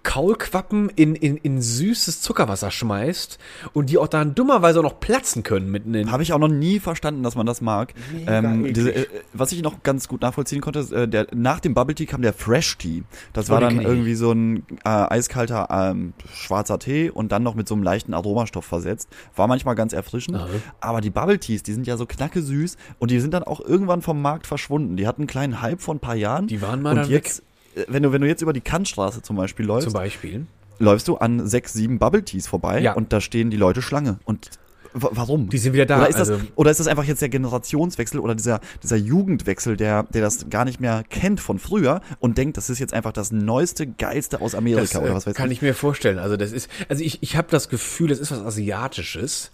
Kaulquappen 0.03 0.89
in, 0.89 1.15
in, 1.15 1.37
in 1.37 1.61
süßes 1.61 2.21
Zuckerwasser 2.21 2.71
schmeißt 2.71 3.39
und 3.73 3.89
die 3.89 3.97
auch 3.97 4.07
dann 4.07 4.35
dummerweise 4.35 4.79
auch 4.79 4.83
noch 4.83 4.99
platzen 4.99 5.43
können 5.43 5.71
mitten 5.71 5.93
in. 5.93 6.11
Habe 6.11 6.23
ich 6.23 6.33
auch 6.33 6.39
noch 6.39 6.47
nie 6.47 6.79
verstanden, 6.79 7.23
dass 7.23 7.35
man 7.35 7.45
das 7.45 7.61
mag. 7.61 7.93
Ähm, 8.27 8.73
diese, 8.73 8.93
äh, 8.93 9.07
was 9.33 9.51
ich 9.51 9.61
noch 9.61 9.83
ganz 9.83 10.07
gut 10.07 10.21
nachvollziehen 10.21 10.61
konnte, 10.61 10.79
ist, 10.79 10.91
äh, 10.91 11.07
der, 11.07 11.27
nach 11.33 11.59
dem 11.59 11.73
Bubble 11.73 11.95
Tea 11.95 12.05
kam 12.05 12.21
der 12.21 12.33
Fresh 12.33 12.77
Tea. 12.77 13.03
Das 13.33 13.49
Oh, 13.49 13.53
war 13.53 13.61
dann 13.61 13.79
irgendwie 13.79 14.15
so 14.15 14.31
ein 14.31 14.65
äh, 14.83 14.89
eiskalter 14.89 15.67
ähm, 15.71 16.13
schwarzer 16.33 16.79
Tee 16.79 17.09
und 17.09 17.31
dann 17.31 17.43
noch 17.43 17.55
mit 17.55 17.67
so 17.67 17.75
einem 17.75 17.83
leichten 17.83 18.13
Aromastoff 18.13 18.65
versetzt. 18.65 19.09
War 19.35 19.47
manchmal 19.47 19.75
ganz 19.75 19.93
erfrischend. 19.93 20.37
Aha. 20.37 20.47
Aber 20.81 21.01
die 21.01 21.09
Bubble 21.09 21.39
Teas, 21.39 21.63
die 21.63 21.73
sind 21.73 21.87
ja 21.87 21.95
so 21.97 22.05
knacke 22.05 22.41
süß 22.41 22.77
und 22.99 23.11
die 23.11 23.19
sind 23.19 23.33
dann 23.33 23.43
auch 23.43 23.59
irgendwann 23.61 24.01
vom 24.01 24.21
Markt 24.21 24.47
verschwunden. 24.47 24.97
Die 24.97 25.07
hatten 25.07 25.21
einen 25.21 25.27
kleinen 25.27 25.61
Hype 25.61 25.81
vor 25.81 25.95
ein 25.95 25.99
paar 25.99 26.15
Jahren. 26.15 26.47
Die 26.47 26.61
waren 26.61 26.81
mal 26.81 26.97
und 26.97 27.04
dann 27.05 27.13
jetzt, 27.13 27.43
äh, 27.75 27.85
Wenn 27.87 28.03
du, 28.03 28.11
wenn 28.11 28.21
du 28.21 28.27
jetzt 28.27 28.41
über 28.41 28.53
die 28.53 28.61
Kantstraße 28.61 29.21
zum 29.21 29.35
Beispiel 29.35 29.65
läufst, 29.65 29.85
Zum 29.89 29.93
Beispiel. 29.93 30.45
läufst 30.79 31.07
du 31.07 31.17
an 31.17 31.47
sechs, 31.47 31.73
sieben 31.73 31.99
Bubble 31.99 32.23
Teas 32.23 32.47
vorbei 32.47 32.79
Ja. 32.81 32.93
und 32.93 33.11
da 33.13 33.21
stehen 33.21 33.49
die 33.49 33.57
Leute 33.57 33.81
Schlange. 33.81 34.19
Und 34.25 34.49
warum? 34.97 35.49
Die 35.49 35.57
sind 35.57 35.73
wieder 35.73 35.85
da. 35.85 35.97
Oder 35.97 36.07
ist, 36.09 36.19
das, 36.19 36.29
also, 36.29 36.43
oder 36.55 36.71
ist 36.71 36.79
das 36.79 36.87
einfach 36.87 37.03
jetzt 37.03 37.21
der 37.21 37.27
Generationswechsel 37.27 38.19
oder 38.19 38.33
dieser, 38.33 38.61
dieser 38.81 38.95
Jugendwechsel, 38.95 39.75
der, 39.75 40.03
der 40.03 40.21
das 40.21 40.49
gar 40.49 40.63
nicht 40.63 40.79
mehr 40.79 41.03
kennt 41.09 41.41
von 41.41 41.59
früher 41.59 41.99
und 42.19 42.37
denkt, 42.37 42.55
das 42.55 42.69
ist 42.69 42.79
jetzt 42.79 42.93
einfach 42.93 43.11
das 43.11 43.31
Neueste, 43.33 43.87
Geilste 43.87 44.39
aus 44.39 44.55
Amerika 44.55 44.81
das 44.93 44.95
oder 45.01 45.11
äh, 45.11 45.15
was 45.15 45.27
weiß 45.27 45.35
kann 45.35 45.51
ich. 45.51 45.57
ich 45.57 45.61
mir 45.61 45.73
vorstellen. 45.73 46.17
Also 46.17 46.37
das 46.37 46.53
ist, 46.53 46.69
also 46.87 47.03
ich, 47.03 47.21
ich 47.21 47.35
habe 47.35 47.47
das 47.51 47.67
Gefühl, 47.67 48.07
das 48.07 48.19
ist 48.19 48.31
was 48.31 48.39
Asiatisches. 48.41 49.51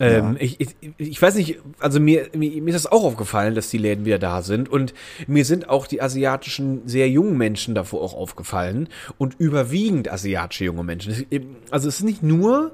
Ähm, 0.00 0.36
ich, 0.40 0.60
ich, 0.60 0.74
ich 0.98 1.22
weiß 1.22 1.36
nicht, 1.36 1.60
also 1.78 2.00
mir, 2.00 2.28
mir, 2.34 2.50
mir 2.60 2.74
ist 2.74 2.84
das 2.84 2.90
auch 2.90 3.04
aufgefallen, 3.04 3.54
dass 3.54 3.70
die 3.70 3.78
Läden 3.78 4.04
wieder 4.04 4.18
da 4.18 4.42
sind. 4.42 4.68
Und 4.68 4.94
mir 5.26 5.44
sind 5.44 5.68
auch 5.68 5.86
die 5.86 6.02
asiatischen 6.02 6.86
sehr 6.88 7.08
jungen 7.08 7.38
Menschen 7.38 7.74
davor 7.74 8.02
auch 8.02 8.14
aufgefallen. 8.14 8.88
Und 9.18 9.36
überwiegend 9.38 10.10
asiatische 10.10 10.64
junge 10.64 10.84
Menschen. 10.84 11.26
Also 11.70 11.88
es 11.88 11.96
ist 11.96 12.04
nicht 12.04 12.22
nur, 12.22 12.72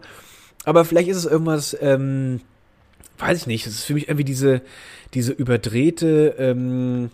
aber 0.65 0.85
vielleicht 0.85 1.09
ist 1.09 1.19
es 1.19 1.27
irgendwas, 1.27 1.77
ähm, 1.81 2.41
weiß 3.19 3.39
ich 3.39 3.47
nicht, 3.47 3.67
es 3.67 3.75
ist 3.75 3.85
für 3.85 3.95
mich 3.95 4.09
irgendwie 4.09 4.25
diese, 4.25 4.63
diese 5.13 5.33
überdrehte, 5.33 6.35
ähm, 6.39 7.11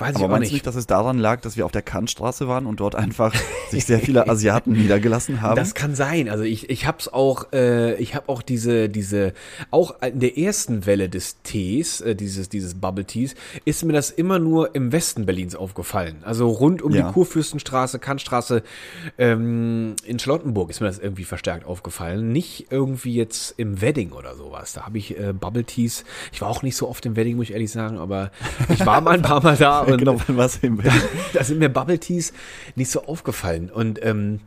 weiß 0.00 0.10
ich 0.10 0.16
Aber 0.16 0.24
auch 0.24 0.28
meinst 0.30 0.40
nicht. 0.42 0.50
du 0.52 0.54
nicht, 0.56 0.66
dass 0.66 0.74
es 0.76 0.86
daran 0.86 1.18
lag, 1.18 1.40
dass 1.40 1.56
wir 1.56 1.64
auf 1.66 1.72
der 1.72 1.82
Kantstraße 1.82 2.48
waren 2.48 2.66
und 2.66 2.80
dort 2.80 2.94
einfach 2.94 3.34
sich 3.70 3.84
sehr 3.84 3.98
viele 4.00 4.28
Asiaten 4.28 4.72
niedergelassen 4.72 5.42
haben? 5.42 5.56
Das 5.56 5.74
kann 5.74 5.94
sein. 5.94 6.28
Also 6.28 6.44
ich, 6.44 6.70
ich 6.70 6.86
hab's 6.86 7.08
auch, 7.08 7.52
äh, 7.52 7.94
ich 7.96 8.14
habe 8.14 8.28
auch 8.28 8.42
diese, 8.42 8.88
diese, 8.88 9.32
auch 9.70 10.00
in 10.02 10.20
der 10.20 10.38
ersten 10.38 10.86
Welle 10.86 11.08
des 11.08 11.42
Tees, 11.42 12.00
äh, 12.00 12.14
dieses, 12.14 12.48
dieses 12.48 12.74
Bubble 12.74 13.04
Teas, 13.04 13.34
ist 13.64 13.84
mir 13.84 13.92
das 13.92 14.10
immer 14.10 14.38
nur 14.38 14.74
im 14.74 14.92
Westen 14.92 15.26
Berlins 15.26 15.54
aufgefallen. 15.54 16.16
Also 16.24 16.48
rund 16.48 16.82
um 16.82 16.92
Ja. 16.94 17.06
die 17.06 17.12
Kurfürstenstraße, 17.12 17.98
Kantstraße, 17.98 18.62
ähm, 19.18 19.94
in 20.04 20.18
Charlottenburg 20.18 20.70
ist 20.70 20.80
mir 20.80 20.86
das 20.86 20.98
irgendwie 20.98 21.24
verstärkt 21.24 21.66
aufgefallen. 21.66 22.32
Nicht 22.32 22.66
irgendwie 22.70 23.14
jetzt 23.14 23.54
im 23.58 23.80
Wedding 23.80 24.12
oder 24.12 24.34
sowas. 24.36 24.72
Da 24.72 24.82
habe 24.86 24.98
ich 24.98 25.18
äh, 25.18 25.32
Bubble 25.32 25.64
Teas. 25.64 26.04
Ich 26.32 26.40
war 26.40 26.48
auch 26.48 26.62
nicht 26.62 26.76
so 26.76 26.88
oft 26.88 27.04
im 27.06 27.16
Wedding, 27.16 27.36
muss 27.36 27.46
ich 27.46 27.52
ehrlich 27.52 27.70
sagen, 27.70 27.98
aber 27.98 28.30
ich 28.68 28.84
war 28.86 29.00
mal 29.00 29.12
ein 29.14 29.22
paar 29.22 29.42
Mal 29.42 29.56
da 29.56 29.84
und 29.92 29.98
genau, 29.98 30.20
wann 30.26 30.36
war's 30.36 30.58
im 30.62 30.78
Wedding? 30.78 30.92
da 31.32 31.44
sind 31.44 31.58
mir 31.58 31.68
Bubble 31.68 31.98
Teas 31.98 32.32
nicht 32.76 32.90
so 32.90 33.04
aufgefallen. 33.04 33.70
Und 33.70 34.04
ähm, 34.04 34.40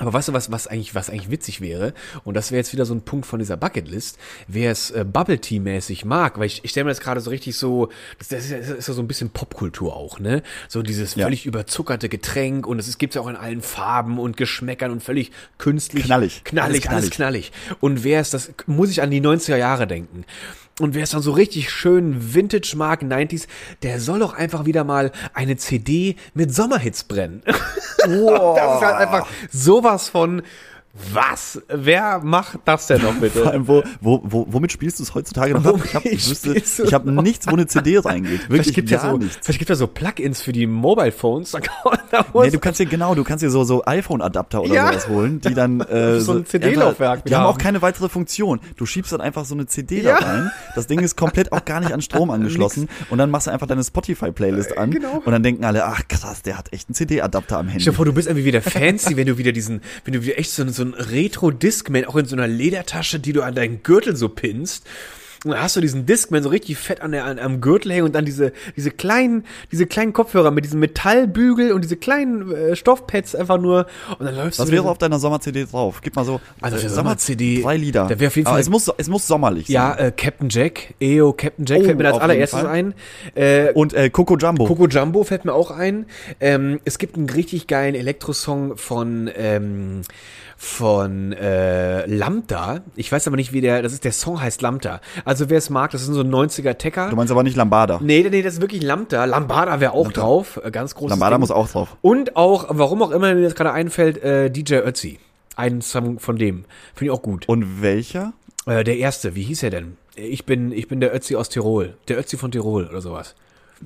aber 0.00 0.12
weißt 0.12 0.28
du, 0.28 0.32
was, 0.32 0.52
was 0.52 0.68
eigentlich, 0.68 0.94
was 0.94 1.10
eigentlich 1.10 1.28
witzig 1.28 1.60
wäre? 1.60 1.92
Und 2.22 2.34
das 2.36 2.52
wäre 2.52 2.58
jetzt 2.58 2.72
wieder 2.72 2.84
so 2.86 2.94
ein 2.94 3.00
Punkt 3.02 3.26
von 3.26 3.40
dieser 3.40 3.56
Bucketlist. 3.56 4.16
Wer 4.46 4.70
es 4.70 4.92
äh, 4.92 5.04
Bubble 5.04 5.40
Tea 5.40 5.58
mäßig 5.58 6.04
mag, 6.04 6.38
weil 6.38 6.46
ich, 6.46 6.60
ich 6.64 6.70
stelle 6.70 6.84
mir 6.84 6.90
das 6.92 7.00
gerade 7.00 7.20
so 7.20 7.30
richtig 7.30 7.56
so, 7.56 7.88
das, 8.20 8.28
das, 8.28 8.44
ist, 8.44 8.50
ja- 8.52 8.58
das 8.58 8.68
ist 8.70 8.86
ja 8.86 8.94
so 8.94 9.02
ein 9.02 9.08
bisschen 9.08 9.30
Popkultur 9.30 9.96
auch, 9.96 10.20
ne? 10.20 10.44
So 10.68 10.82
dieses 10.82 11.16
Ja. 11.16 11.24
völlig 11.24 11.46
überzuckerte 11.46 12.08
Getränk 12.08 12.64
und 12.68 12.78
es 12.78 12.96
gibt's 12.98 13.16
ja 13.16 13.22
auch 13.22 13.26
in 13.26 13.34
allen 13.34 13.60
Farben 13.60 14.20
und 14.20 14.36
Geschmäckern 14.36 14.92
und 14.92 15.02
völlig 15.02 15.32
künstlich. 15.58 16.04
Knallig. 16.04 16.44
Knallig, 16.44 16.88
Alles 16.88 16.96
alles 17.02 17.10
knallig. 17.10 17.52
Und 17.80 18.04
wer 18.04 18.20
es, 18.20 18.30
das 18.30 18.52
muss 18.66 18.90
ich 18.90 19.02
an 19.02 19.10
die 19.10 19.20
90er 19.20 19.56
Jahre 19.56 19.88
denken. 19.88 20.24
Und 20.78 20.94
wer 20.94 21.02
es 21.04 21.10
dann 21.10 21.22
so 21.22 21.32
richtig 21.32 21.70
schön 21.70 22.34
Vintage 22.34 22.74
mag, 22.76 23.02
90s, 23.02 23.46
der 23.82 24.00
soll 24.00 24.20
doch 24.20 24.34
einfach 24.34 24.64
wieder 24.64 24.84
mal 24.84 25.10
eine 25.34 25.56
CD 25.56 26.16
mit 26.34 26.54
Sommerhits 26.54 27.04
brennen. 27.04 27.42
Das 28.00 28.76
ist 28.76 28.86
halt 28.86 28.96
einfach 28.96 29.26
sowas 29.50 30.08
von 30.08 30.42
was? 31.12 31.60
Wer 31.68 32.18
macht 32.20 32.58
das 32.64 32.86
denn 32.88 33.02
noch 33.02 33.12
Vor 33.12 33.20
bitte? 33.20 33.46
allem, 33.48 33.68
wo, 33.68 33.82
wo, 34.00 34.20
wo, 34.24 34.46
womit 34.50 34.72
spielst 34.72 34.98
du 34.98 35.04
es 35.04 35.14
heutzutage 35.14 35.54
noch 35.54 35.64
ab? 35.94 36.02
Ich 36.04 36.28
habe 36.92 36.92
hab 36.92 37.04
nichts, 37.22 37.46
wo 37.46 37.52
eine 37.52 37.66
CD 37.66 37.98
reingeht. 37.98 38.30
Vielleicht 38.42 38.50
Wirklich 38.50 38.74
gibt 38.74 38.90
gar 38.90 39.04
ja 39.04 39.10
so, 39.12 39.16
nichts. 39.18 39.38
vielleicht 39.42 39.58
gibt 39.60 39.68
ja 39.68 39.76
so 39.76 39.86
Plugins 39.86 40.42
für 40.42 40.52
die 40.52 40.66
Mobile 40.66 41.12
Phones. 41.12 41.52
Da 41.58 41.60
kann 41.60 41.98
da 42.10 42.24
Nee, 42.42 42.50
du 42.50 42.58
kannst 42.58 42.80
dir 42.80 42.86
genau, 42.86 43.14
du 43.14 43.22
kannst 43.24 43.42
dir 43.42 43.50
so 43.50 43.64
so 43.64 43.84
iPhone-Adapter 43.84 44.62
oder 44.62 44.74
Ja. 44.74 44.88
sowas 44.88 45.08
holen, 45.08 45.40
die 45.40 45.54
dann 45.54 45.80
äh, 45.82 46.20
So 46.20 46.32
ein 46.32 46.46
CD-Laufwerk 46.46 47.24
Die 47.26 47.34
haben 47.34 47.44
auch 47.46 47.58
keine 47.58 47.80
weitere 47.82 48.08
Funktion. 48.08 48.60
Du 48.76 48.86
schiebst 48.86 49.12
dann 49.12 49.20
einfach 49.20 49.44
so 49.44 49.54
eine 49.54 49.66
CD 49.66 50.02
Ja. 50.02 50.18
da 50.18 50.26
rein. 50.26 50.50
Das 50.74 50.86
Ding 50.86 51.00
ist 51.00 51.16
komplett 51.16 51.52
auch 51.52 51.64
gar 51.64 51.80
nicht 51.80 51.92
an 51.92 52.00
Strom 52.02 52.30
angeschlossen 52.32 52.88
und 53.10 53.18
dann 53.18 53.30
machst 53.30 53.46
du 53.46 53.50
einfach 53.50 53.66
deine 53.66 53.84
Spotify-Playlist 53.84 54.76
an 54.78 54.90
genau. 54.90 55.22
und 55.24 55.32
dann 55.32 55.42
denken 55.42 55.64
alle, 55.64 55.84
ach 55.84 56.02
krass, 56.08 56.42
der 56.42 56.58
hat 56.58 56.72
echt 56.72 56.88
einen 56.88 56.94
CD-Adapter 56.94 57.58
am 57.58 57.68
Handy. 57.68 57.82
Stell 57.82 57.92
dir 57.92 57.96
vor, 57.96 58.04
du 58.04 58.12
bist 58.12 58.26
irgendwie 58.28 58.44
wieder 58.46 58.62
fancy, 58.62 59.16
wenn 59.16 59.26
du 59.26 59.38
wieder 59.38 59.52
diesen, 59.52 59.80
wenn 60.04 60.14
du 60.14 60.22
wieder 60.22 60.38
echt 60.38 60.50
so, 60.52 60.62
ein- 60.62 60.72
so 60.78 60.84
ein 60.84 60.94
Retro-Discman, 60.94 62.06
auch 62.06 62.16
in 62.16 62.24
so 62.24 62.34
einer 62.34 62.48
Ledertasche, 62.48 63.20
die 63.20 63.34
du 63.34 63.42
an 63.42 63.54
deinen 63.54 63.82
Gürtel 63.82 64.16
so 64.16 64.30
pinnst. 64.30 64.86
Und 65.44 65.52
dann 65.52 65.62
hast 65.62 65.76
du 65.76 65.80
diesen 65.80 66.04
Discman 66.04 66.42
so 66.42 66.48
richtig 66.48 66.78
fett 66.78 67.00
an 67.00 67.12
der, 67.12 67.24
an, 67.24 67.38
am 67.38 67.60
Gürtel 67.60 67.92
hängen 67.92 68.04
und 68.06 68.14
dann 68.14 68.24
diese, 68.24 68.52
diese 68.76 68.90
kleinen, 68.90 69.44
diese 69.70 69.86
kleinen 69.86 70.12
Kopfhörer 70.12 70.50
mit 70.50 70.64
diesem 70.64 70.80
Metallbügel 70.80 71.72
und 71.72 71.82
diese 71.84 71.96
kleinen 71.96 72.50
äh, 72.52 72.74
Stoffpads 72.74 73.36
einfach 73.36 73.58
nur. 73.58 73.86
Und 74.18 74.26
dann 74.26 74.34
läufst 74.34 74.58
Was 74.58 74.66
du 74.66 74.72
wäre 74.72 74.82
wieder- 74.82 74.90
auf 74.90 74.98
deiner 74.98 75.18
Sommer-CD 75.20 75.66
drauf? 75.66 76.00
Gib 76.02 76.16
mal 76.16 76.24
so 76.24 76.40
Also 76.60 76.76
äh, 76.76 76.80
der 76.80 76.90
Sommer-CD, 76.90 77.62
drei 77.62 77.76
Lieder. 77.76 78.06
da 78.08 78.18
wär 78.18 78.26
auf 78.28 78.36
jeden 78.36 78.46
Aber 78.48 78.54
Fall- 78.54 78.62
es 78.62 78.68
muss, 78.68 78.90
es 78.96 79.08
muss 79.08 79.26
sommerlich 79.28 79.68
Ja, 79.68 79.94
sein. 79.96 80.08
äh, 80.08 80.10
Captain 80.10 80.48
Jack, 80.48 80.94
EO 81.00 81.32
Captain 81.32 81.64
Jack 81.66 81.80
Oh, 81.80 81.84
fällt 81.84 81.98
mir 81.98 82.08
als 82.08 82.18
allererstes 82.18 82.64
ein. 82.64 82.94
Äh, 83.36 83.72
Und 83.74 83.94
äh, 83.94 84.10
Coco 84.10 84.36
Jumbo. 84.36 84.66
Coco 84.66 84.88
Jumbo 84.88 85.22
fällt 85.22 85.44
mir 85.44 85.52
auch 85.54 85.70
ein. 85.70 86.06
Ähm, 86.40 86.80
es 86.84 86.98
gibt 86.98 87.16
einen 87.16 87.30
richtig 87.30 87.68
geilen 87.68 87.94
Elektrosong 87.94 88.76
von 88.76 89.30
ähm, 89.36 90.02
von 90.60 91.32
äh, 91.34 92.04
Lambda. 92.06 92.80
Ich 92.96 93.12
weiß 93.12 93.28
aber 93.28 93.36
nicht, 93.36 93.52
wie 93.52 93.60
der. 93.60 93.80
Das 93.80 93.92
ist 93.92 94.02
der 94.04 94.10
Song 94.10 94.40
heißt 94.42 94.60
Lambda. 94.60 95.00
Also 95.28 95.50
wer 95.50 95.58
es 95.58 95.68
mag, 95.68 95.90
das 95.90 96.00
ist 96.00 96.06
so 96.08 96.22
ein 96.22 96.30
90er 96.34 96.78
Tecker. 96.78 97.10
du 97.10 97.16
meinst 97.16 97.30
aber 97.30 97.42
nicht 97.42 97.54
Lambada. 97.54 98.00
Nee, 98.02 98.26
nee, 98.30 98.40
das 98.40 98.54
ist 98.54 98.60
wirklich 98.62 98.82
Lambda. 98.82 99.26
Lambada 99.26 99.78
wäre 99.78 99.92
auch 99.92 100.10
drauf. 100.10 100.58
Äh, 100.64 100.70
Ganz 100.70 100.94
großes 100.94 101.10
Lambada 101.10 101.36
Ding. 101.36 101.40
muss 101.40 101.50
auch 101.50 101.68
drauf. 101.68 101.98
Und 102.00 102.34
auch, 102.34 102.64
warum 102.70 103.02
auch 103.02 103.10
immer 103.10 103.34
mir 103.34 103.42
das 103.42 103.54
gerade 103.54 103.72
einfällt, 103.72 104.22
äh, 104.22 104.50
DJ 104.50 104.76
Ötzi. 104.76 105.18
Ein 105.54 105.82
Song 105.82 106.18
von 106.18 106.36
dem. 106.36 106.64
Finde 106.94 107.10
ich 107.12 107.18
auch 107.18 107.20
gut. 107.20 107.46
Und 107.46 107.82
welcher? 107.82 108.32
Äh, 108.64 108.84
der 108.84 108.96
erste, 108.96 109.34
wie 109.34 109.42
hieß 109.42 109.64
er 109.64 109.70
denn? 109.70 109.98
Ich 110.16 110.46
bin, 110.46 110.72
ich 110.72 110.88
bin 110.88 110.98
der 111.00 111.14
Ötzi 111.14 111.36
aus 111.36 111.50
Tirol. 111.50 111.98
Der 112.08 112.18
Ötzi 112.18 112.38
von 112.38 112.50
Tirol 112.50 112.86
oder 112.86 113.02
sowas. 113.02 113.34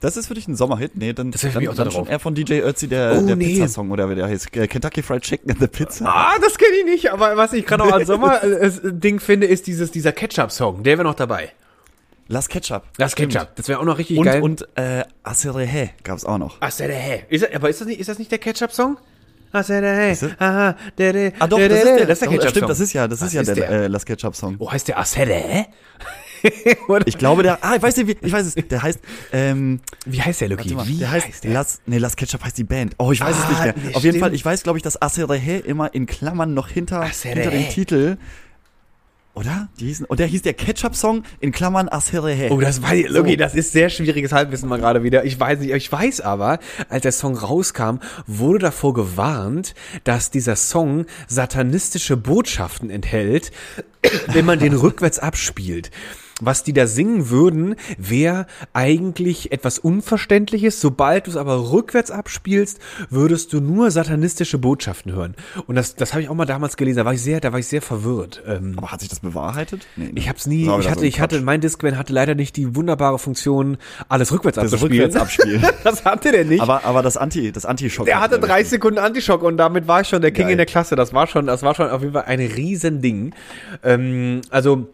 Das 0.00 0.16
ist 0.16 0.26
für 0.28 0.34
dich 0.34 0.48
ein 0.48 0.56
Sommerhit? 0.56 0.96
Nee, 0.96 1.12
dann, 1.12 1.30
Das 1.32 1.42
dann, 1.42 1.50
auch 1.68 1.74
da 1.74 1.84
dann 1.84 1.92
schon 1.92 2.06
eher 2.06 2.18
von 2.18 2.34
DJ 2.34 2.60
Ötzi, 2.60 2.88
der, 2.88 3.18
Oh, 3.18 3.26
der 3.26 3.36
nee. 3.36 3.46
Pizzasong 3.54 3.90
oder 3.90 4.08
wie 4.08 4.14
der 4.14 4.26
heißt. 4.26 4.56
Äh, 4.56 4.66
Kentucky 4.66 5.02
Fried 5.02 5.22
Chicken 5.22 5.50
and 5.50 5.60
the 5.60 5.66
Pizza. 5.66 6.06
Ah, 6.06 6.32
das 6.40 6.56
kenne 6.56 6.76
ich 6.80 6.84
nicht, 6.86 7.12
aber 7.12 7.36
was 7.36 7.52
ich 7.52 7.66
gerade 7.66 7.84
auch 7.84 7.92
als 7.92 8.06
Sommer-Ding 8.08 9.20
finde, 9.20 9.46
ist 9.46 9.66
dieses, 9.66 9.90
dieser 9.90 10.12
Ketchup-Song. 10.12 10.82
Der 10.82 10.96
wäre 10.98 11.06
noch 11.06 11.14
dabei. 11.14 11.52
Las 12.28 12.48
Ketchup. 12.48 12.84
Das 12.96 13.12
Stimmt. 13.12 13.32
Ketchup. 13.34 13.54
Das 13.56 13.68
wäre 13.68 13.80
auch 13.80 13.84
noch 13.84 13.98
richtig 13.98 14.16
Und, 14.18 14.24
geil. 14.24 14.40
und 14.42 14.66
äh, 14.76 15.04
Acerehe 15.22 15.90
gab's 16.02 16.24
auch 16.24 16.38
noch. 16.38 16.56
Ach, 16.60 16.68
ist 16.68 16.80
er- 16.80 17.54
aber 17.54 17.68
ist 17.68 17.80
das 17.80 17.88
nicht, 17.88 18.00
ist 18.00 18.08
das 18.08 18.18
nicht 18.18 18.30
der 18.30 18.38
Ketchup-Song? 18.38 18.96
Das? 19.52 19.68
aha, 19.70 20.76
de, 20.98 21.12
de, 21.12 21.32
Ah 21.38 21.46
doch, 21.46 21.58
de, 21.58 21.68
das 21.68 21.78
ist 21.80 21.84
der, 21.84 22.06
das 22.06 22.08
ist 22.16 22.22
der 22.22 22.28
Doch, 22.28 22.34
Ketchup 22.36 22.50
Stimmt, 22.52 22.70
das 22.70 22.80
ist 22.80 22.92
ja, 22.94 23.06
das 23.06 23.20
ist 23.20 23.32
ja 23.34 23.42
ist 23.42 23.48
der, 23.48 23.54
der? 23.56 23.70
äh, 23.70 23.86
Last 23.88 24.06
Ketchup 24.06 24.34
Song. 24.34 24.56
Oh, 24.58 24.72
heißt 24.72 24.88
der? 24.88 24.96
Oder- 24.96 25.66
Ich 27.06 27.18
glaube, 27.18 27.42
der, 27.42 27.64
ah, 27.64 27.74
ich 27.76 27.82
weiß 27.82 27.96
nicht, 27.96 28.06
wie, 28.08 28.26
ich 28.26 28.32
weiß 28.32 28.46
es, 28.46 28.54
der 28.54 28.82
heißt, 28.82 29.00
ähm, 29.32 29.80
Wie 30.06 30.20
heißt 30.22 30.40
der, 30.40 30.48
Luki? 30.48 30.74
mal, 30.74 30.86
Wie 30.86 30.98
der 30.98 31.10
heißt, 31.10 31.44
der? 31.44 31.52
Las, 31.52 31.80
nee, 31.86 31.98
Las 31.98 32.16
Ketchup 32.16 32.44
heißt 32.44 32.58
die 32.58 32.64
Band. 32.64 32.94
Oh, 32.98 33.12
ich 33.12 33.20
weiß 33.20 33.34
es 33.36 33.44
Ah, 33.44 33.48
nicht 33.50 33.60
mehr. 33.64 33.74
nee, 33.76 33.94
Auf 33.94 34.02
jeden 34.02 34.14
stimmt. 34.14 34.20
Fall, 34.20 34.34
ich 34.34 34.44
weiß, 34.44 34.62
glaube 34.62 34.78
ich, 34.78 34.82
dass 34.82 35.00
Aserehe 35.00 35.58
immer 35.60 35.92
in 35.94 36.06
Klammern 36.06 36.54
noch 36.54 36.68
hinter, 36.68 37.04
hinter 37.04 37.50
dem 37.50 37.68
Titel, 37.68 38.16
oder? 39.34 39.68
Die 39.80 39.86
hießen, 39.86 40.04
und 40.04 40.20
der 40.20 40.26
hieß 40.26 40.42
der 40.42 40.52
Ketchup 40.52 40.94
Song 40.94 41.22
in 41.40 41.52
Klammern 41.52 41.88
Aserehe. 41.88 42.50
Oh, 42.52 42.60
das 42.60 42.82
war, 42.82 42.94
Luki, 42.94 43.38
das 43.38 43.54
ist 43.54 43.72
sehr 43.72 43.88
schwieriges 43.88 44.30
Halbwissen 44.32 44.68
mal 44.68 44.78
gerade 44.78 45.02
wieder. 45.04 45.24
Ich 45.24 45.40
weiß 45.40 45.58
nicht, 45.60 45.70
ich 45.72 45.90
weiß 45.90 46.20
aber, 46.20 46.58
als 46.90 47.00
der 47.02 47.12
Song 47.12 47.34
rauskam, 47.34 47.96
wurde 48.26 48.58
davor 48.58 48.92
gewarnt, 48.92 49.74
dass 50.04 50.30
dieser 50.30 50.54
Song 50.56 51.06
satanistische 51.28 52.18
Botschaften 52.18 52.90
enthält, 52.90 53.52
wenn 54.34 54.44
man 54.44 54.58
den 54.58 54.74
rückwärts 54.74 55.18
abspielt. 55.18 55.90
Was 56.44 56.64
die 56.64 56.72
da 56.72 56.86
singen 56.86 57.30
würden, 57.30 57.76
wäre 57.98 58.46
eigentlich 58.72 59.52
etwas 59.52 59.78
Unverständliches. 59.78 60.80
Sobald 60.80 61.26
du 61.26 61.30
es 61.30 61.36
aber 61.36 61.70
rückwärts 61.70 62.10
abspielst, 62.10 62.80
würdest 63.10 63.52
du 63.52 63.60
nur 63.60 63.90
satanistische 63.92 64.58
Botschaften 64.58 65.12
hören. 65.12 65.34
Und 65.66 65.76
das, 65.76 65.94
das 65.94 66.12
habe 66.12 66.22
ich 66.22 66.28
auch 66.28 66.34
mal 66.34 66.44
damals 66.46 66.76
gelesen. 66.76 66.98
Da 66.98 67.04
war 67.04 67.14
ich 67.14 67.22
sehr, 67.22 67.40
da 67.40 67.52
war 67.52 67.58
ich 67.60 67.66
sehr 67.68 67.80
verwirrt. 67.82 68.42
Ähm, 68.46 68.74
Aber 68.76 68.90
hat 68.90 69.00
sich 69.00 69.08
das 69.08 69.20
bewahrheitet? 69.20 69.86
Nee, 69.96 70.06
ne? 70.06 70.12
ich 70.16 70.28
hab's 70.28 70.46
nie, 70.46 70.64
Das 70.64 70.72
war 70.72 70.80
ich 70.80 70.88
hatte, 70.90 71.00
so 71.00 71.06
ich 71.06 71.20
hatte, 71.20 71.40
mein 71.42 71.60
Discman 71.60 71.96
hatte 71.96 72.12
leider 72.12 72.34
nicht 72.34 72.56
die 72.56 72.74
wunderbare 72.74 73.18
Funktion, 73.18 73.76
alles 74.08 74.32
rückwärts 74.32 74.56
Das 74.56 74.72
abzuspielen. 74.72 75.04
rückwärts 75.04 75.16
abspielen. 75.16 75.62
das 75.84 76.04
hatte 76.04 76.32
der 76.32 76.44
nicht. 76.44 76.60
aber, 76.60 76.84
aber 76.84 77.02
das 77.02 77.16
Anti, 77.16 77.52
das 77.52 77.64
Anti-Schock. 77.64 78.06
der 78.06 78.20
hatte 78.20 78.38
30 78.40 78.68
Sekunden 78.68 78.98
Antischock 78.98 79.42
und 79.42 79.56
damit 79.56 79.86
war 79.86 80.00
ich 80.00 80.08
schon 80.08 80.20
der 80.22 80.32
King 80.32 80.44
Geil. 80.46 80.52
in 80.52 80.56
der 80.58 80.66
Klasse. 80.66 80.96
Das 80.96 81.12
war 81.14 81.26
schon, 81.26 81.46
das 81.46 81.62
war 81.62 81.74
schon 81.74 81.88
auf 81.88 82.00
jeden 82.02 82.12
Fall 82.14 82.24
ein 82.26 82.40
Riesending. 82.40 83.34
Ähm, 83.84 84.40
also, 84.50 84.88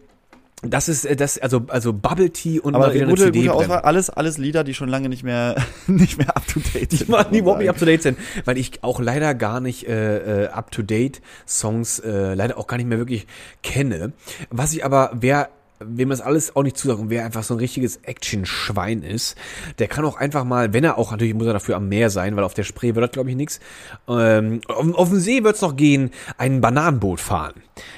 das 0.61 0.89
ist, 0.89 1.05
äh, 1.05 1.15
das, 1.15 1.37
also, 1.37 1.61
also 1.67 1.93
Bubble 1.93 2.31
Tea 2.31 2.59
und 2.59 2.75
Aber 2.75 2.87
mal 2.87 3.05
gute, 3.05 3.25
CD 3.25 3.39
gute 3.39 3.53
Auswahl, 3.53 3.79
alles, 3.79 4.09
alles 4.09 4.37
Lieder, 4.37 4.63
die 4.63 4.73
schon 4.73 4.89
lange 4.89 5.07
nicht 5.07 5.23
mehr, 5.23 5.55
nicht 5.87 6.17
mehr 6.17 6.35
up 6.35 6.45
to 6.47 6.59
date 6.59 6.91
sind. 6.91 7.07
Die, 7.07 7.11
muss 7.11 7.23
die 7.23 7.31
man 7.31 7.33
überhaupt 7.33 7.59
nicht 7.59 7.69
up 7.69 7.77
to 7.77 7.85
date 7.85 8.01
sind, 8.01 8.17
weil 8.45 8.57
ich 8.57 8.83
auch 8.83 8.99
leider 8.99 9.33
gar 9.35 9.61
nicht 9.61 9.87
äh, 9.87 10.45
äh, 10.45 10.47
up 10.47 10.71
to 10.71 10.81
date 10.81 11.21
Songs 11.47 11.99
äh, 11.99 12.33
leider 12.33 12.57
auch 12.57 12.67
gar 12.67 12.77
nicht 12.77 12.87
mehr 12.87 12.97
wirklich 12.97 13.25
kenne. 13.63 14.11
Was 14.49 14.73
ich 14.73 14.83
aber, 14.83 15.11
wer 15.13 15.49
wem 15.79 16.09
das 16.09 16.21
alles 16.21 16.55
auch 16.55 16.63
nicht 16.63 16.77
zusagt 16.77 16.99
und 16.99 17.09
wer 17.09 17.25
einfach 17.25 17.43
so 17.43 17.53
ein 17.53 17.59
richtiges 17.59 17.97
Action-Schwein 17.97 19.03
ist, 19.03 19.37
der 19.79 19.87
kann 19.87 20.05
auch 20.05 20.17
einfach 20.17 20.43
mal, 20.43 20.73
wenn 20.73 20.83
er 20.83 20.97
auch, 20.97 21.11
natürlich 21.11 21.33
muss 21.33 21.47
er 21.47 21.53
dafür 21.53 21.75
am 21.77 21.87
Meer 21.87 22.09
sein, 22.09 22.35
weil 22.35 22.43
auf 22.43 22.53
der 22.53 22.63
Spree 22.63 22.95
wird 22.95 23.03
das, 23.05 23.11
glaube 23.11 23.29
ich, 23.29 23.35
nix. 23.35 23.59
Ähm, 24.07 24.61
auf, 24.67 24.93
auf 24.95 25.09
dem 25.09 25.19
See 25.19 25.43
wird 25.43 25.55
es 25.55 25.61
noch 25.61 25.75
gehen, 25.75 26.11
ein 26.37 26.61
Bananenboot 26.61 27.19
fahren. 27.19 27.53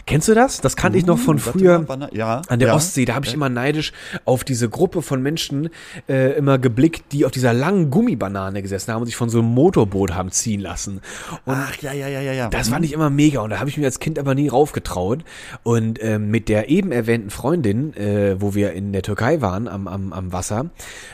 Kennst 0.05 0.27
du 0.27 0.35
das? 0.35 0.61
Das 0.61 0.75
kannte 0.75 0.97
ich 0.97 1.05
noch 1.05 1.17
von 1.17 1.37
Uh, 1.37 1.45
warte 1.45 1.59
früher. 1.59 2.09
ja, 2.11 2.41
An 2.47 2.59
der 2.59 2.69
ja. 2.69 2.75
Ostsee, 2.75 3.05
da 3.05 3.15
habe 3.15 3.25
ich 3.25 3.33
immer 3.33 3.49
neidisch 3.49 3.93
auf 4.25 4.43
diese 4.43 4.69
Gruppe 4.69 5.01
von 5.01 5.23
Menschen 5.23 5.69
äh, 6.07 6.33
immer 6.37 6.59
geblickt, 6.59 7.11
die 7.11 7.25
auf 7.25 7.31
dieser 7.31 7.53
langen 7.53 7.89
Gummibanane 7.89 8.61
gesessen 8.61 8.93
haben 8.93 9.01
und 9.01 9.07
sich 9.07 9.15
von 9.15 9.29
so 9.29 9.39
einem 9.39 9.47
Motorboot 9.49 10.13
haben 10.13 10.31
ziehen 10.31 10.61
lassen. 10.61 11.01
Und 11.45 11.55
Ach, 11.55 11.75
ja, 11.81 11.93
ja, 11.93 12.07
ja, 12.07 12.21
ja, 12.21 12.33
ja. 12.33 12.49
das 12.49 12.69
fand 12.69 12.85
ich 12.85 12.93
immer 12.93 13.09
mega 13.09 13.41
und 13.41 13.49
da 13.49 13.59
habe 13.59 13.69
ich 13.69 13.77
mir 13.77 13.85
als 13.85 13.99
Kind 13.99 14.19
aber 14.19 14.35
nie 14.35 14.49
raufgetraut. 14.49 15.23
Und 15.63 16.01
ähm, 16.03 16.29
mit 16.29 16.49
der 16.49 16.69
eben 16.69 16.91
erwähnten 16.91 17.29
Freundin, 17.29 17.70
äh, 17.71 18.39
wo 18.39 18.55
wir 18.55 18.73
in 18.73 18.93
der 18.93 19.01
Türkei 19.01 19.41
waren 19.41 19.67
am, 19.67 19.87
am, 19.87 20.13
am 20.13 20.33
Wasser, 20.33 20.69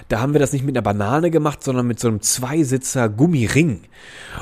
da 0.10 0.20
haben 0.20 0.34
wir 0.34 0.40
das 0.40 0.54
nicht 0.54 0.66
mit 0.66 0.76
einer 0.76 0.84
Banane 0.84 1.32
gemacht, 1.32 1.64
sondern 1.64 1.88
mit 1.88 2.00
so 2.00 2.08
einem 2.08 2.22
Zweisitzer 2.22 3.10
Gummiring. 3.10 3.82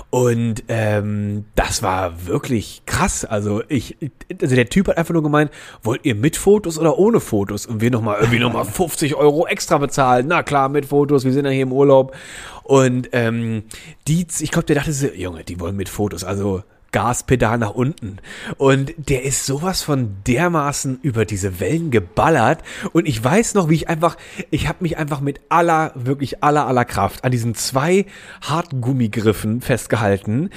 Und 0.09 0.63
ähm, 0.67 1.45
das 1.55 1.83
war 1.83 2.25
wirklich 2.25 2.83
krass. 2.85 3.25
Also 3.25 3.63
ich, 3.67 3.97
also 4.41 4.55
der 4.55 4.69
Typ 4.69 4.87
hat 4.87 4.97
einfach 4.97 5.13
nur 5.13 5.23
gemeint, 5.23 5.51
wollt 5.83 6.05
ihr 6.05 6.15
mit 6.15 6.37
Fotos 6.37 6.77
oder 6.77 6.97
ohne 6.97 7.19
Fotos? 7.19 7.65
Und 7.65 7.81
wir 7.81 7.91
nochmal 7.91 8.17
irgendwie 8.19 8.39
nochmal 8.39 8.65
50 8.65 9.15
Euro 9.15 9.47
extra 9.47 9.77
bezahlen. 9.77 10.27
Na 10.27 10.43
klar, 10.43 10.69
mit 10.69 10.85
Fotos, 10.85 11.25
wir 11.25 11.33
sind 11.33 11.45
ja 11.45 11.51
hier 11.51 11.63
im 11.63 11.73
Urlaub. 11.73 12.15
Und 12.63 13.09
ähm, 13.11 13.63
die, 14.07 14.25
ich 14.39 14.51
glaube, 14.51 14.65
der 14.65 14.77
dachte 14.77 14.91
so, 14.91 15.07
Junge, 15.07 15.43
die 15.43 15.59
wollen 15.59 15.75
mit 15.75 15.89
Fotos. 15.89 16.23
Also 16.23 16.63
Gaspedal 16.95 17.57
nach 17.57 17.71
unten. 17.71 18.19
Und 18.55 18.93
der 18.95 19.23
ist 19.23 19.45
sowas 19.45 19.81
von 19.81 20.15
dermaßen 20.25 20.99
über 21.01 21.25
diese 21.25 21.59
Wellen 21.59 21.91
geballert. 21.91 22.63
Und 22.93 23.05
ich 23.05 23.21
weiß 23.21 23.53
noch, 23.53 23.67
wie 23.67 23.75
ich 23.75 23.89
einfach, 23.89 24.15
ich 24.49 24.69
habe 24.69 24.77
mich 24.79 24.97
einfach 24.97 25.19
mit 25.19 25.41
aller, 25.49 25.91
wirklich 25.95 26.41
aller, 26.41 26.65
aller 26.65 26.85
Kraft 26.85 27.25
an 27.25 27.33
diesen 27.33 27.53
zwei 27.53 28.05
Hartgummigriffen 28.41 29.59
festgehalten, 29.59 30.51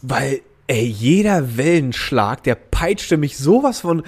weil 0.00 0.40
ey, 0.66 0.86
jeder 0.86 1.58
Wellenschlag, 1.58 2.42
der 2.42 2.54
peitschte 2.54 3.18
mich 3.18 3.36
sowas 3.36 3.80
von 3.80 4.02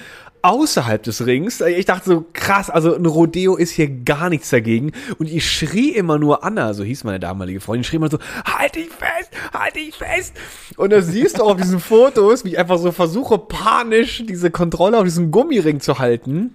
außerhalb 0.45 1.03
des 1.03 1.25
Rings. 1.25 1.61
Ich 1.63 1.87
dachte 1.87 2.11
so, 2.11 2.27
krass, 2.33 2.69
also 2.69 2.95
ein 2.95 3.07
Rodeo 3.07 3.57
ist 3.57 3.71
hier 3.71 3.89
gar 3.89 4.29
nichts 4.29 4.51
dagegen. 4.51 4.93
Und 5.19 5.29
ich 5.31 5.51
schrie 5.51 5.91
immer 5.91 6.19
nur 6.19 6.45
Anna, 6.45 6.75
so 6.75 6.85
hieß 6.85 7.05
meine 7.05 7.19
damalige 7.19 7.61
Freundin, 7.61 7.85
schrie 7.85 7.97
immer 7.97 8.11
so, 8.11 8.19
halt 8.45 8.75
dich 8.75 8.91
fest, 8.91 9.31
halt 9.53 9.77
dich 9.77 9.97
fest. 9.97 10.35
Und 10.77 10.91
da 10.91 11.01
siehst 11.01 11.39
du 11.39 11.45
auf 11.45 11.57
diesen 11.57 11.81
Fotos, 11.81 12.45
wie 12.45 12.51
ich 12.51 12.59
einfach 12.59 12.79
so 12.79 12.93
versuche, 12.93 13.39
panisch 13.39 14.25
diese 14.29 14.51
Kontrolle 14.51 14.99
auf 14.99 15.05
diesem 15.05 15.31
Gummiring 15.31 15.81
zu 15.81 15.99
halten. 15.99 16.55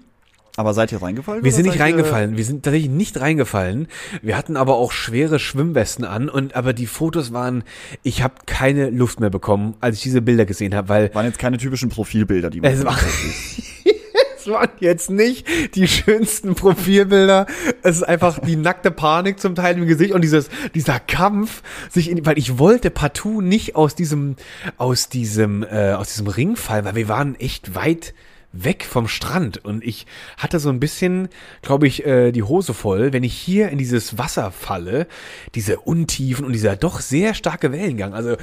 Aber 0.55 0.73
seid 0.73 0.91
ihr 0.91 1.01
reingefallen? 1.01 1.43
Wir 1.43 1.51
sind 1.51 1.65
nicht 1.65 1.79
reingefallen. 1.79 2.37
Wir 2.37 2.45
sind 2.45 2.63
tatsächlich 2.63 2.89
nicht 2.89 3.19
reingefallen. 3.19 3.87
Wir 4.21 4.37
hatten 4.37 4.57
aber 4.57 4.75
auch 4.75 4.91
schwere 4.91 5.39
Schwimmwesten 5.39 6.05
an 6.05 6.29
und 6.29 6.55
aber 6.55 6.73
die 6.73 6.87
Fotos 6.87 7.31
waren, 7.31 7.63
ich 8.03 8.23
habe 8.23 8.35
keine 8.45 8.89
Luft 8.89 9.19
mehr 9.19 9.29
bekommen, 9.29 9.75
als 9.79 9.97
ich 9.97 10.03
diese 10.03 10.21
Bilder 10.21 10.45
gesehen 10.45 10.75
habe, 10.75 10.89
weil 10.89 11.13
Waren 11.13 11.25
jetzt 11.25 11.39
keine 11.39 11.57
typischen 11.57 11.89
Profilbilder, 11.89 12.49
die 12.49 12.61
man 12.61 12.71
es 12.71 12.83
war, 12.83 12.97
es 14.39 14.47
waren 14.47 14.69
jetzt 14.79 15.09
nicht 15.09 15.47
die 15.75 15.87
schönsten 15.87 16.55
Profilbilder. 16.55 17.45
Es 17.83 17.97
ist 17.97 18.03
einfach 18.03 18.39
die 18.39 18.55
nackte 18.55 18.91
Panik 18.91 19.39
zum 19.39 19.55
Teil 19.55 19.77
im 19.77 19.87
Gesicht 19.87 20.13
und 20.13 20.21
dieses, 20.21 20.49
dieser 20.75 20.99
Kampf, 20.99 21.61
sich 21.89 22.09
in, 22.09 22.25
weil 22.25 22.37
ich 22.37 22.57
wollte 22.57 22.89
partout 22.89 23.41
nicht 23.41 23.75
aus 23.75 23.95
diesem, 23.95 24.35
aus 24.77 25.09
diesem, 25.09 25.63
äh, 25.63 25.93
aus 25.93 26.09
diesem 26.09 26.27
Ring 26.27 26.55
fallen, 26.55 26.85
weil 26.85 26.95
wir 26.95 27.07
waren 27.07 27.35
echt 27.35 27.75
weit 27.75 28.13
weg 28.51 28.83
vom 28.83 29.07
Strand 29.07 29.63
und 29.63 29.83
ich 29.83 30.05
hatte 30.37 30.59
so 30.59 30.69
ein 30.69 30.79
bisschen, 30.79 31.29
glaube 31.61 31.87
ich, 31.87 32.05
äh, 32.05 32.31
die 32.31 32.43
Hose 32.43 32.73
voll, 32.73 33.13
wenn 33.13 33.23
ich 33.23 33.33
hier 33.33 33.69
in 33.69 33.77
dieses 33.77 34.17
Wasser 34.17 34.51
falle, 34.51 35.07
diese 35.55 35.79
Untiefen 35.79 36.45
und 36.45 36.53
dieser 36.53 36.75
doch 36.75 36.99
sehr 36.99 37.33
starke 37.33 37.71
Wellengang. 37.71 38.13
Also 38.13 38.37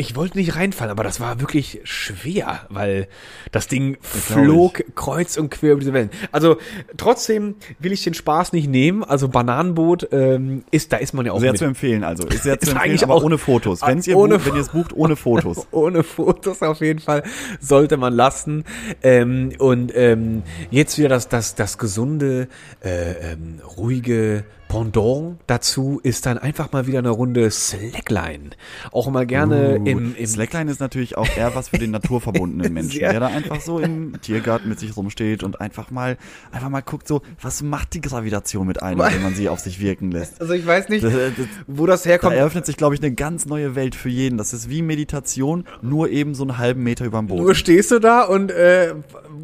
ich 0.00 0.14
wollte 0.16 0.38
nicht 0.38 0.54
reinfallen, 0.54 0.92
aber 0.92 1.02
das 1.02 1.18
war 1.20 1.40
wirklich 1.40 1.80
schwer, 1.82 2.60
weil 2.70 3.08
das 3.52 3.66
Ding 3.66 3.94
glaub 3.94 4.04
flog 4.44 4.84
kreuz 4.94 5.36
und 5.36 5.50
quer 5.50 5.72
über 5.72 5.80
diese 5.80 5.92
Wellen. 5.92 6.10
Also 6.30 6.56
trotzdem 6.96 7.56
will 7.80 7.90
ich 7.92 8.04
den 8.04 8.14
Spaß 8.14 8.52
nicht 8.52 8.68
nehmen. 8.70 9.02
Also 9.02 9.28
Bananenboot 9.28 10.08
ähm, 10.12 10.62
ist, 10.70 10.92
da 10.92 10.98
ist 10.98 11.14
man 11.14 11.26
ja 11.26 11.32
auch 11.32 11.40
Sehr 11.40 11.50
mit. 11.50 11.58
zu 11.58 11.64
empfehlen, 11.64 12.04
also. 12.04 12.26
Ist 12.28 12.44
sehr 12.44 12.54
zu 12.60 12.62
Ist 12.62 12.68
empfehlen, 12.72 12.78
eigentlich 12.90 13.02
aber 13.02 13.14
auch- 13.16 13.24
ohne 13.24 13.38
Fotos. 13.38 13.82
Wenn's 13.82 14.06
ihr 14.06 14.16
ohne 14.16 14.36
bucht, 14.38 14.46
wenn 14.46 14.54
ihr 14.54 14.60
es 14.62 14.68
bucht, 14.70 14.92
ohne 14.94 15.16
Fotos. 15.16 15.66
Ohne 15.72 16.02
Fotos 16.04 16.62
auf 16.62 16.80
jeden 16.80 17.00
Fall 17.00 17.24
sollte 17.60 17.96
man 17.96 18.12
lassen. 18.14 18.64
Ähm, 19.02 19.52
und 19.58 19.92
ähm, 19.94 20.42
jetzt 20.70 20.96
wieder 20.96 21.08
das, 21.08 21.28
das, 21.28 21.56
das 21.56 21.76
gesunde, 21.76 22.46
äh, 22.84 23.32
ähm, 23.32 23.60
ruhige 23.76 24.44
Pendant 24.68 25.38
dazu 25.46 25.98
ist 26.02 26.26
dann 26.26 26.38
einfach 26.38 26.72
mal 26.72 26.86
wieder 26.86 26.98
eine 26.98 27.10
Runde 27.10 27.50
Slackline. 27.50 28.50
Auch 28.92 29.08
mal 29.10 29.26
gerne 29.26 29.76
im, 29.84 30.14
im 30.14 30.26
Slackline 30.26 30.70
ist 30.70 30.80
natürlich 30.80 31.16
auch 31.16 31.28
eher 31.36 31.54
was 31.54 31.70
für 31.70 31.78
den 31.78 31.90
naturverbundenen 31.90 32.72
Menschen, 32.74 33.00
der 33.00 33.18
da 33.18 33.26
einfach 33.28 33.60
so 33.60 33.78
im 33.78 34.20
Tiergarten 34.20 34.68
mit 34.68 34.78
sich 34.78 34.96
rumsteht 34.96 35.42
und 35.42 35.60
einfach 35.60 35.90
mal, 35.90 36.18
einfach 36.52 36.68
mal 36.68 36.82
guckt 36.82 37.08
so, 37.08 37.22
was 37.40 37.62
macht 37.62 37.94
die 37.94 38.00
Gravitation 38.00 38.66
mit 38.66 38.82
einem, 38.82 38.98
wenn 39.00 39.22
man 39.22 39.34
sie 39.34 39.48
auf 39.48 39.60
sich 39.60 39.80
wirken 39.80 40.10
lässt. 40.10 40.40
Also 40.40 40.52
ich 40.52 40.66
weiß 40.66 40.88
nicht, 40.90 41.02
Das, 41.04 41.12
das, 41.12 41.46
wo 41.66 41.86
das 41.86 42.02
da 42.02 42.10
herkommt. 42.10 42.34
eröffnet 42.36 42.66
sich, 42.66 42.76
glaube 42.76 42.94
ich, 42.94 43.00
eine 43.02 43.12
ganz 43.12 43.46
neue 43.46 43.74
Welt 43.74 43.94
für 43.94 44.10
jeden. 44.10 44.36
Das 44.38 44.52
ist 44.52 44.68
wie 44.68 44.82
Meditation, 44.82 45.64
nur 45.80 46.10
eben 46.10 46.34
so 46.34 46.44
einen 46.44 46.58
halben 46.58 46.82
Meter 46.82 47.04
über 47.06 47.18
dem 47.18 47.26
Nur 47.26 47.38
Boden. 47.38 47.54
stehst 47.54 47.90
du 47.90 47.98
da 48.00 48.22
und 48.24 48.50
äh, 48.50 48.94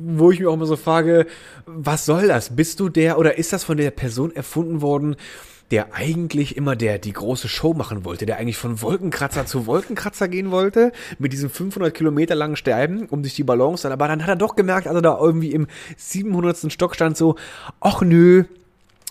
wo 0.06 0.30
ich 0.30 0.38
mich 0.38 0.48
auch 0.48 0.56
mal 0.56 0.66
so 0.66 0.76
frage, 0.76 1.26
was 1.66 2.04
soll 2.04 2.28
das? 2.28 2.54
Bist 2.54 2.78
du 2.78 2.90
der 2.90 3.18
oder 3.18 3.38
ist 3.38 3.54
das 3.54 3.64
von 3.64 3.78
der 3.78 3.90
Person 3.90 4.34
erfunden 4.36 4.82
worden, 4.82 5.13
der 5.70 5.94
eigentlich 5.94 6.56
immer 6.56 6.76
der 6.76 6.98
die 6.98 7.12
große 7.12 7.48
Show 7.48 7.74
machen 7.74 8.04
wollte, 8.04 8.26
der 8.26 8.36
eigentlich 8.36 8.56
von 8.56 8.82
Wolkenkratzer 8.82 9.46
zu 9.46 9.66
Wolkenkratzer 9.66 10.28
gehen 10.28 10.50
wollte 10.50 10.92
mit 11.18 11.32
diesem 11.32 11.50
500 11.50 11.92
Kilometer 11.94 12.34
langen 12.34 12.56
Sterben, 12.56 13.06
um 13.06 13.24
sich 13.24 13.34
die 13.34 13.44
Balance 13.44 13.82
dann, 13.82 13.92
aber 13.92 14.08
dann 14.08 14.22
hat 14.22 14.28
er 14.28 14.36
doch 14.36 14.56
gemerkt, 14.56 14.86
also 14.86 15.00
da 15.00 15.18
irgendwie 15.18 15.52
im 15.52 15.66
700. 15.96 16.70
Stock 16.72 16.94
stand 16.94 17.16
so, 17.16 17.36
ach 17.80 18.02
nö, 18.02 18.44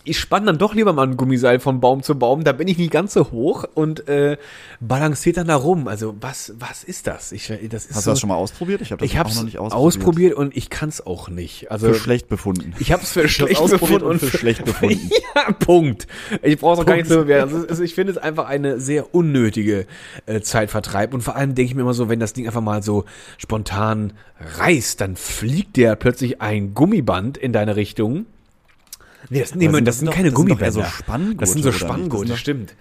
ich 0.05 0.19
spann 0.19 0.45
dann 0.45 0.57
doch 0.57 0.73
lieber 0.73 0.93
mal 0.93 1.07
ein 1.07 1.17
Gummiseil 1.17 1.59
von 1.59 1.79
Baum 1.79 2.03
zu 2.03 2.15
Baum, 2.17 2.43
da 2.43 2.51
bin 2.51 2.67
ich 2.67 2.77
nicht 2.77 2.91
ganz 2.91 3.13
so 3.13 3.31
hoch 3.31 3.65
und 3.73 4.07
äh, 4.07 4.37
balanciert 4.79 5.37
dann 5.37 5.47
da 5.47 5.55
rum. 5.55 5.87
Also 5.87 6.15
was 6.19 6.53
was 6.59 6.83
ist 6.83 7.07
das? 7.07 7.31
Ich 7.31 7.47
das 7.69 7.85
ist 7.85 7.95
Hast 7.95 8.03
so, 8.03 8.09
du 8.09 8.13
das 8.13 8.19
schon 8.19 8.29
mal 8.29 8.35
ausprobiert? 8.35 8.81
Ich 8.81 8.91
habe 8.91 8.99
das 8.99 9.09
ich 9.09 9.17
habe 9.17 9.29
auch 9.29 9.35
noch 9.35 9.43
nicht 9.43 9.59
ausprobiert. 9.59 9.85
ausprobiert 9.85 10.33
und 10.35 10.57
ich 10.57 10.69
kann 10.69 10.89
es 10.89 11.05
auch 11.05 11.29
nicht. 11.29 11.71
Also 11.71 11.87
Für 11.87 11.95
schlecht 11.95 12.27
befunden. 12.27 12.73
ich 12.79 12.91
habe 12.91 13.03
es 13.03 13.11
für 13.11 13.27
schlecht 13.29 13.61
ausprobiert 13.61 14.01
befunden 14.01 14.05
und 14.05 14.19
für 14.19 14.37
schlecht 14.37 14.65
befunden. 14.65 15.09
ja, 15.35 15.51
Punkt. 15.53 16.07
Ich 16.41 16.59
brauche 16.59 16.73
es 16.73 16.79
auch 16.79 16.85
gar 16.85 16.95
nicht 16.95 17.07
zu 17.07 17.17
bewerten. 17.17 17.53
Also, 17.53 17.67
also 17.67 17.83
ich 17.83 17.95
finde 17.95 18.11
es 18.11 18.17
einfach 18.17 18.45
eine 18.47 18.79
sehr 18.79 19.13
unnötige 19.15 19.87
äh, 20.25 20.41
Zeitvertreib 20.41 21.13
und 21.13 21.21
vor 21.21 21.35
allem 21.35 21.55
denke 21.55 21.69
ich 21.69 21.75
mir 21.75 21.81
immer 21.81 21.93
so, 21.93 22.09
wenn 22.09 22.19
das 22.19 22.33
Ding 22.33 22.45
einfach 22.45 22.61
mal 22.61 22.83
so 22.83 23.05
spontan 23.37 24.13
reißt, 24.57 24.99
dann 24.99 25.15
fliegt 25.15 25.77
dir 25.77 25.95
plötzlich 25.95 26.41
ein 26.41 26.73
Gummiband 26.73 27.37
in 27.37 27.53
deine 27.53 27.75
Richtung. 27.75 28.25
Nee, 29.29 29.39
das, 29.41 29.55
nee, 29.55 29.67
Aber 29.67 29.81
das, 29.81 29.99
sind 29.99 30.07
doch- 30.07 30.13
keine 30.13 30.29
das 30.31 30.37
sind 30.37 30.47
Gummibänder. 30.47 30.71
so 30.71 30.83
Spanngurte, 30.83 31.37
das 31.37 31.51
sind 31.51 31.63
so? 31.63 31.69
Das 31.69 31.77
Spanngurte, 31.79 32.17
sind 32.17 32.29
doch- 32.31 32.37
stimmt. 32.37 32.75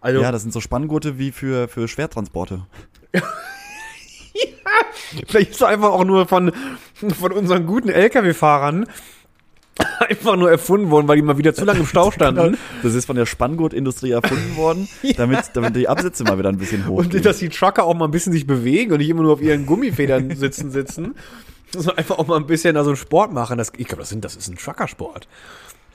Also 0.00 0.20
Ja, 0.20 0.30
das 0.30 0.42
sind 0.42 0.52
so 0.52 0.60
Spanngurte 0.60 1.18
wie 1.18 1.32
für, 1.32 1.68
für 1.68 1.88
Schwertransporte. 1.88 2.60
Vielleicht 5.28 5.50
ist 5.52 5.56
es 5.56 5.62
einfach 5.62 5.90
auch 5.90 6.04
nur 6.04 6.26
von, 6.26 6.52
von 7.18 7.32
unseren 7.32 7.66
guten 7.66 7.88
LKW-Fahrern 7.88 8.86
einfach 10.08 10.36
nur 10.36 10.50
erfunden 10.50 10.90
worden, 10.90 11.06
weil 11.08 11.16
die 11.16 11.22
mal 11.22 11.38
wieder 11.38 11.54
zu 11.54 11.64
lange 11.64 11.80
im 11.80 11.86
Stau 11.86 12.10
standen. 12.12 12.56
Das 12.82 12.94
ist 12.94 13.04
von 13.06 13.16
der 13.16 13.26
Spanngurtindustrie 13.26 14.10
erfunden 14.10 14.56
worden, 14.56 14.88
damit, 15.16 15.50
damit 15.54 15.76
die 15.76 15.88
Absätze 15.88 16.24
mal 16.24 16.38
wieder 16.38 16.48
ein 16.48 16.58
bisschen 16.58 16.86
hochgehen. 16.86 17.12
Und 17.16 17.24
dass 17.24 17.38
die 17.38 17.48
Trucker 17.48 17.84
auch 17.84 17.94
mal 17.94 18.06
ein 18.06 18.10
bisschen 18.10 18.32
sich 18.32 18.46
bewegen 18.46 18.92
und 18.92 18.98
nicht 18.98 19.08
immer 19.10 19.22
nur 19.22 19.32
auf 19.34 19.42
ihren 19.42 19.66
Gummifedern 19.66 20.34
sitzen 20.36 20.70
sitzen. 20.70 21.14
Sondern 21.72 21.98
einfach 21.98 22.18
auch 22.18 22.26
mal 22.26 22.36
ein 22.36 22.46
bisschen 22.46 22.74
da 22.74 22.84
so 22.84 22.90
einen 22.90 22.96
Sport 22.96 23.32
machen. 23.32 23.58
Das, 23.58 23.72
ich 23.76 23.86
glaube, 23.86 24.00
das, 24.02 24.08
sind- 24.10 24.24
das 24.24 24.36
ist 24.36 24.48
ein 24.48 24.56
Truckersport. 24.56 25.28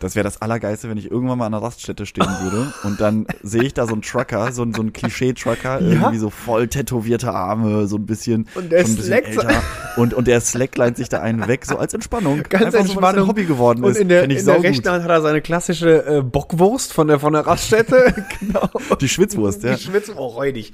Das 0.01 0.15
wäre 0.15 0.23
das 0.23 0.41
Allergeiste, 0.41 0.89
wenn 0.89 0.97
ich 0.97 1.09
irgendwann 1.09 1.37
mal 1.37 1.45
an 1.45 1.53
einer 1.53 1.63
Raststätte 1.63 2.05
stehen 2.05 2.27
würde 2.41 2.73
und 2.83 2.99
dann 2.99 3.27
sehe 3.43 3.63
ich 3.63 3.73
da 3.73 3.85
so 3.87 3.93
einen 3.93 4.01
Trucker, 4.01 4.51
so, 4.51 4.65
so 4.73 4.81
ein 4.81 4.91
Klischee-Trucker, 4.91 5.79
irgendwie 5.79 6.17
so 6.17 6.29
voll 6.29 6.67
tätowierte 6.67 7.31
Arme, 7.31 7.87
so 7.87 7.95
ein 7.97 8.05
bisschen, 8.05 8.47
Und 8.55 8.71
der 8.71 8.81
schon 8.81 8.91
ein 8.91 8.95
bisschen 8.97 9.13
slackt- 9.13 9.27
älter. 9.27 9.63
Und, 9.97 10.13
und 10.13 10.25
der 10.27 10.39
slacklined 10.39 10.95
sich 10.95 11.09
da 11.09 11.19
einen 11.21 11.47
weg, 11.49 11.65
so 11.65 11.77
als 11.77 11.93
Entspannung. 11.93 12.43
Ganz 12.49 12.67
Einfach 12.67 12.79
so, 12.85 12.91
Entspannung. 12.93 13.23
ein 13.23 13.27
Hobby 13.27 13.43
geworden 13.43 13.83
Und 13.83 13.91
ist. 13.91 13.97
in 13.97 14.07
der, 14.07 14.23
in 14.23 14.29
der 14.29 14.63
rechten 14.63 14.89
Hand 14.89 15.03
hat 15.03 15.09
er 15.11 15.21
seine 15.21 15.41
klassische 15.41 16.05
äh, 16.05 16.21
Bockwurst 16.21 16.93
von 16.93 17.07
der, 17.09 17.19
von 17.19 17.33
der 17.33 17.45
Raststätte. 17.45 18.25
genau. 18.39 18.69
Die 19.01 19.09
Schwitzwurst, 19.09 19.63
ja. 19.63 19.75
Die 19.75 19.83
Schwitzen 19.83 20.17
auch 20.17 20.35
räudig. 20.37 20.71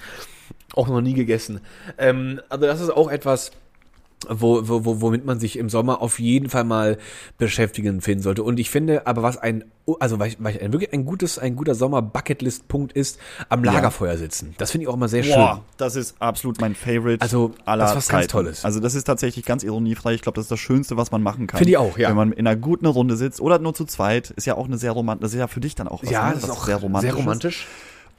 Auch 0.75 0.88
noch 0.88 1.01
nie 1.01 1.15
gegessen. 1.15 1.61
Ähm, 1.97 2.39
also 2.47 2.67
das 2.67 2.80
ist 2.80 2.91
auch 2.91 3.09
etwas, 3.09 3.49
wo, 4.30 4.68
wo, 4.68 4.84
wo, 4.84 5.01
womit 5.01 5.26
man 5.26 5.39
sich 5.39 5.57
im 5.57 5.70
Sommer 5.70 6.01
auf 6.01 6.20
jeden 6.20 6.49
Fall 6.49 6.63
mal 6.63 6.97
beschäftigen 7.38 8.01
finden 8.01 8.24
sollte. 8.24 8.43
Und 8.43 8.59
ich 8.59 8.70
finde, 8.70 9.05
aber 9.05 9.22
was 9.22 9.38
ein, 9.38 9.65
also 9.99 10.20
was, 10.20 10.36
was 10.39 10.57
ein, 10.59 10.74
wirklich 10.74 10.91
ein 10.91 11.05
gutes, 11.05 11.38
ein 11.38 11.55
guter 11.55 11.76
Sommer-Bucketlist-Punkt 11.76 12.93
ist, 12.93 13.20
am 13.49 13.63
Lagerfeuer 13.63 14.18
sitzen. 14.18 14.55
Das 14.57 14.72
finde 14.72 14.84
ich 14.84 14.88
auch 14.89 14.95
immer 14.95 15.07
sehr 15.07 15.24
schön. 15.24 15.36
Boah, 15.36 15.63
das 15.78 15.95
ist 15.95 16.15
absolut 16.20 16.59
mein 16.59 16.74
Favorite 16.76 17.22
Also, 17.22 17.53
aller 17.65 17.84
das 17.84 17.91
ist 17.91 17.97
was 17.97 18.07
ganz. 18.09 18.28
Tolles. 18.28 18.65
Also 18.65 18.80
das 18.80 18.95
ist 18.95 19.03
tatsächlich 19.03 19.45
ganz 19.45 19.63
ironiefrei. 19.63 20.13
Ich 20.15 20.22
glaube, 20.22 20.36
das 20.36 20.45
ist 20.45 20.51
das 20.51 20.59
Schönste, 20.59 20.97
was 20.97 21.11
man 21.11 21.22
machen 21.22 21.45
kann. 21.47 21.59
Finde 21.59 21.72
ich 21.72 21.78
auch, 21.78 21.97
ja. 21.97 22.09
Wenn 22.09 22.15
man 22.15 22.32
in 22.32 22.47
einer 22.47 22.55
guten 22.57 22.88
Runde 22.88 23.15
sitzt 23.18 23.39
oder 23.39 23.59
nur 23.59 23.76
zu 23.76 23.86
zweit, 23.86 24.32
ist 24.32 24.45
ja 24.45 24.55
auch 24.55 24.65
eine 24.65 24.78
sehr 24.78 24.91
romantisch, 24.91 25.22
das 25.22 25.34
ist 25.34 25.39
ja 25.39 25.47
für 25.47 25.59
dich 25.59 25.76
dann 25.76 25.88
auch 25.88 26.01
was, 26.03 26.09
Ja, 26.09 26.30
ne? 26.30 26.34
das 26.34 26.45
ist 26.45 26.49
auch 26.49 26.65
sehr 26.65 26.78
romantisch. 26.78 27.11
sehr 27.11 27.20
romantisch. 27.20 27.68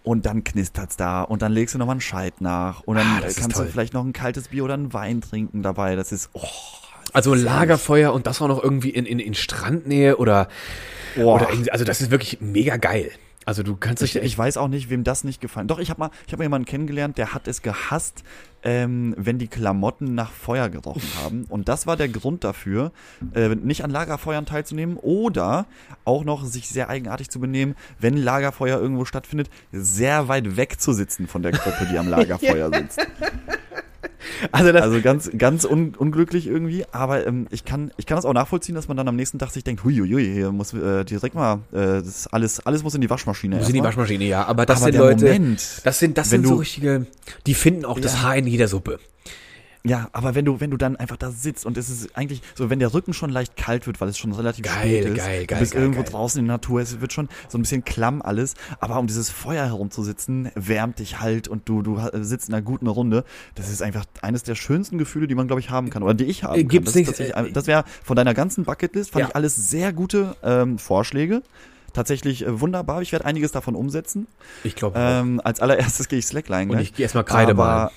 Und 0.08 0.24
dann 0.24 0.42
knistert's 0.42 0.96
da 0.96 1.20
und 1.22 1.42
dann 1.42 1.52
legst 1.52 1.74
du 1.74 1.78
nochmal 1.78 1.92
einen 1.92 2.00
Scheit 2.00 2.40
nach 2.40 2.80
und 2.84 2.96
dann 2.96 3.06
Ah, 3.06 3.20
kannst 3.20 3.58
du 3.58 3.64
vielleicht 3.66 3.92
noch 3.92 4.02
ein 4.02 4.14
kaltes 4.14 4.48
Bier 4.48 4.64
oder 4.64 4.72
einen 4.72 4.94
Wein 4.94 5.20
trinken 5.20 5.62
dabei. 5.62 5.96
Das 5.96 6.12
ist, 6.12 6.30
oh, 6.32 6.46
Also 7.12 7.34
Lagerfeuer 7.34 8.14
und 8.14 8.26
das 8.26 8.40
auch 8.40 8.48
noch 8.48 8.62
irgendwie 8.62 8.88
in, 8.88 9.04
in, 9.04 9.18
in 9.18 9.34
Strandnähe 9.34 10.16
oder, 10.16 10.48
Boah. 11.14 11.34
oder 11.34 11.48
also 11.72 11.84
das 11.84 12.00
ist 12.00 12.10
wirklich 12.10 12.40
mega 12.40 12.78
geil. 12.78 13.10
Also 13.48 13.62
du 13.62 13.76
kannst 13.76 14.02
dich 14.02 14.14
Ich, 14.14 14.22
ich 14.22 14.36
weiß 14.36 14.58
auch 14.58 14.68
nicht, 14.68 14.90
wem 14.90 15.04
das 15.04 15.24
nicht 15.24 15.40
gefallen. 15.40 15.68
Doch, 15.68 15.78
ich 15.78 15.88
habe 15.88 16.00
mal, 16.00 16.10
ich 16.26 16.34
habe 16.34 16.42
jemanden 16.42 16.66
kennengelernt, 16.66 17.16
der 17.16 17.32
hat 17.32 17.48
es 17.48 17.62
gehasst, 17.62 18.22
ähm, 18.62 19.14
wenn 19.16 19.38
die 19.38 19.48
Klamotten 19.48 20.14
nach 20.14 20.30
Feuer 20.30 20.68
gerochen 20.68 21.08
haben. 21.24 21.46
Und 21.48 21.66
das 21.66 21.86
war 21.86 21.96
der 21.96 22.10
Grund 22.10 22.44
dafür, 22.44 22.92
äh, 23.32 23.48
nicht 23.54 23.84
an 23.84 23.90
Lagerfeuern 23.90 24.44
teilzunehmen 24.44 24.98
oder 24.98 25.64
auch 26.04 26.24
noch 26.24 26.44
sich 26.44 26.68
sehr 26.68 26.90
eigenartig 26.90 27.30
zu 27.30 27.40
benehmen, 27.40 27.74
wenn 27.98 28.18
Lagerfeuer 28.18 28.78
irgendwo 28.78 29.06
stattfindet, 29.06 29.48
sehr 29.72 30.28
weit 30.28 30.58
weg 30.58 30.78
zu 30.78 30.92
sitzen 30.92 31.26
von 31.26 31.42
der 31.42 31.52
Gruppe, 31.52 31.88
die 31.90 31.96
am 31.96 32.08
Lagerfeuer 32.10 32.70
sitzt. 32.70 33.00
Also 34.52 34.72
das, 34.72 34.82
Also 34.82 35.00
ganz, 35.00 35.30
ganz 35.36 35.64
un 35.64 35.94
unglücklich 35.96 36.46
irgendwie, 36.46 36.84
aber 36.92 37.26
ähm, 37.26 37.46
ich 37.50 37.64
kann, 37.64 37.90
ich 37.96 38.06
kann 38.06 38.16
das 38.16 38.24
auch 38.24 38.32
nachvollziehen, 38.32 38.74
dass 38.74 38.88
man 38.88 38.96
dann 38.96 39.08
am 39.08 39.16
nächsten 39.16 39.38
Tag 39.38 39.50
sich 39.50 39.64
denkt, 39.64 39.84
huiuiui, 39.84 40.32
hier 40.32 40.52
muss 40.52 40.72
äh, 40.72 41.04
direkt 41.04 41.34
mal, 41.34 41.60
äh, 41.72 42.02
das 42.02 42.26
alles, 42.28 42.60
alles 42.66 42.82
muss 42.82 42.94
in 42.94 43.00
die 43.00 43.10
Waschmaschine. 43.10 43.56
muss 43.56 43.68
in 43.68 43.74
die. 43.74 43.82
Waschmaschine, 43.82 44.24
ja. 44.24 44.44
Aber 44.46 44.66
das 44.66 44.82
Aber 44.82 44.92
sind 44.92 45.00
Leute, 45.00 45.24
Moment, 45.24 45.80
das 45.84 45.98
sind, 45.98 46.18
das 46.18 46.30
sind 46.30 46.46
so 46.46 46.56
richtige, 46.56 47.06
die 47.46 47.54
finden 47.54 47.84
auch 47.84 47.98
das 48.00 48.14
Ja. 48.14 48.22
Haar 48.22 48.36
in 48.36 48.46
jeder 48.46 48.68
Suppe. 48.68 48.98
Ja, 49.84 50.08
aber 50.12 50.34
wenn 50.34 50.44
du, 50.44 50.60
wenn 50.60 50.70
du 50.70 50.76
dann 50.76 50.96
einfach 50.96 51.16
da 51.16 51.30
sitzt 51.30 51.64
und 51.64 51.78
es 51.78 51.88
ist 51.88 52.16
eigentlich 52.16 52.42
so, 52.54 52.68
wenn 52.68 52.78
der 52.80 52.92
Rücken 52.92 53.12
schon 53.14 53.30
leicht 53.30 53.56
kalt 53.56 53.86
wird, 53.86 54.00
weil 54.00 54.08
es 54.08 54.18
schon 54.18 54.32
relativ 54.32 54.64
Geil, 54.64 54.74
spät 54.74 55.04
ist, 55.06 55.16
geil, 55.16 55.40
du 55.42 55.46
geil, 55.46 55.60
bist 55.60 55.72
geil, 55.72 55.82
irgendwo 55.82 56.02
geil. 56.02 56.10
draußen 56.10 56.40
in 56.40 56.46
der 56.46 56.54
Natur, 56.56 56.80
es 56.80 57.00
wird 57.00 57.12
schon 57.12 57.28
so 57.48 57.56
ein 57.58 57.62
bisschen 57.62 57.84
klamm 57.84 58.20
alles, 58.20 58.54
aber 58.80 58.98
um 58.98 59.06
dieses 59.06 59.30
Feuer 59.30 59.64
herumzusitzen, 59.66 60.50
wärmt 60.54 60.98
dich 60.98 61.20
halt 61.20 61.48
und 61.48 61.68
du, 61.68 61.82
du 61.82 62.02
ha- 62.02 62.10
sitzt 62.20 62.48
in 62.48 62.54
einer 62.54 62.62
guten 62.62 62.88
Runde. 62.88 63.24
Das 63.54 63.70
ist 63.70 63.80
einfach 63.82 64.04
eines 64.20 64.42
der 64.42 64.56
schönsten 64.56 64.98
Gefühle, 64.98 65.26
die 65.28 65.34
man, 65.34 65.46
glaube 65.46 65.60
ich, 65.60 65.70
haben 65.70 65.90
kann 65.90 66.02
oder 66.02 66.14
die 66.14 66.24
ich 66.24 66.44
haben 66.44 66.54
Äh, 66.56 66.62
kann. 66.62 66.68
gibt's 66.68 66.86
Das, 66.90 66.94
nicht, 66.96 67.06
tatsächlich 67.06 67.36
äh, 67.36 67.38
ein- 67.38 67.52
das 67.52 67.66
wäre 67.66 67.84
von 68.02 68.16
deiner 68.16 68.34
ganzen 68.34 68.64
Bucketlist, 68.64 69.12
fand 69.12 69.22
Ja. 69.22 69.28
ich 69.28 69.36
alles 69.36 69.54
sehr 69.70 69.92
gute 69.92 70.36
ähm, 70.42 70.78
Vorschläge. 70.78 71.42
Tatsächlich 71.98 72.46
äh, 72.46 72.60
wunderbar. 72.60 73.02
Ich 73.02 73.10
werde 73.10 73.24
einiges 73.24 73.50
davon 73.50 73.74
umsetzen. 73.74 74.28
Ich 74.62 74.76
glaube 74.76 74.96
Ähm, 74.96 75.40
als 75.42 75.58
allererstes 75.58 76.06
gehe 76.06 76.20
ich 76.20 76.26
Slackline. 76.26 76.62
Und 76.66 76.68
gleich. 76.76 76.82
ich 76.82 76.94
gehe 76.94 77.02
erstmal 77.02 77.24
Kreide 77.24 77.54
malen. 77.54 77.88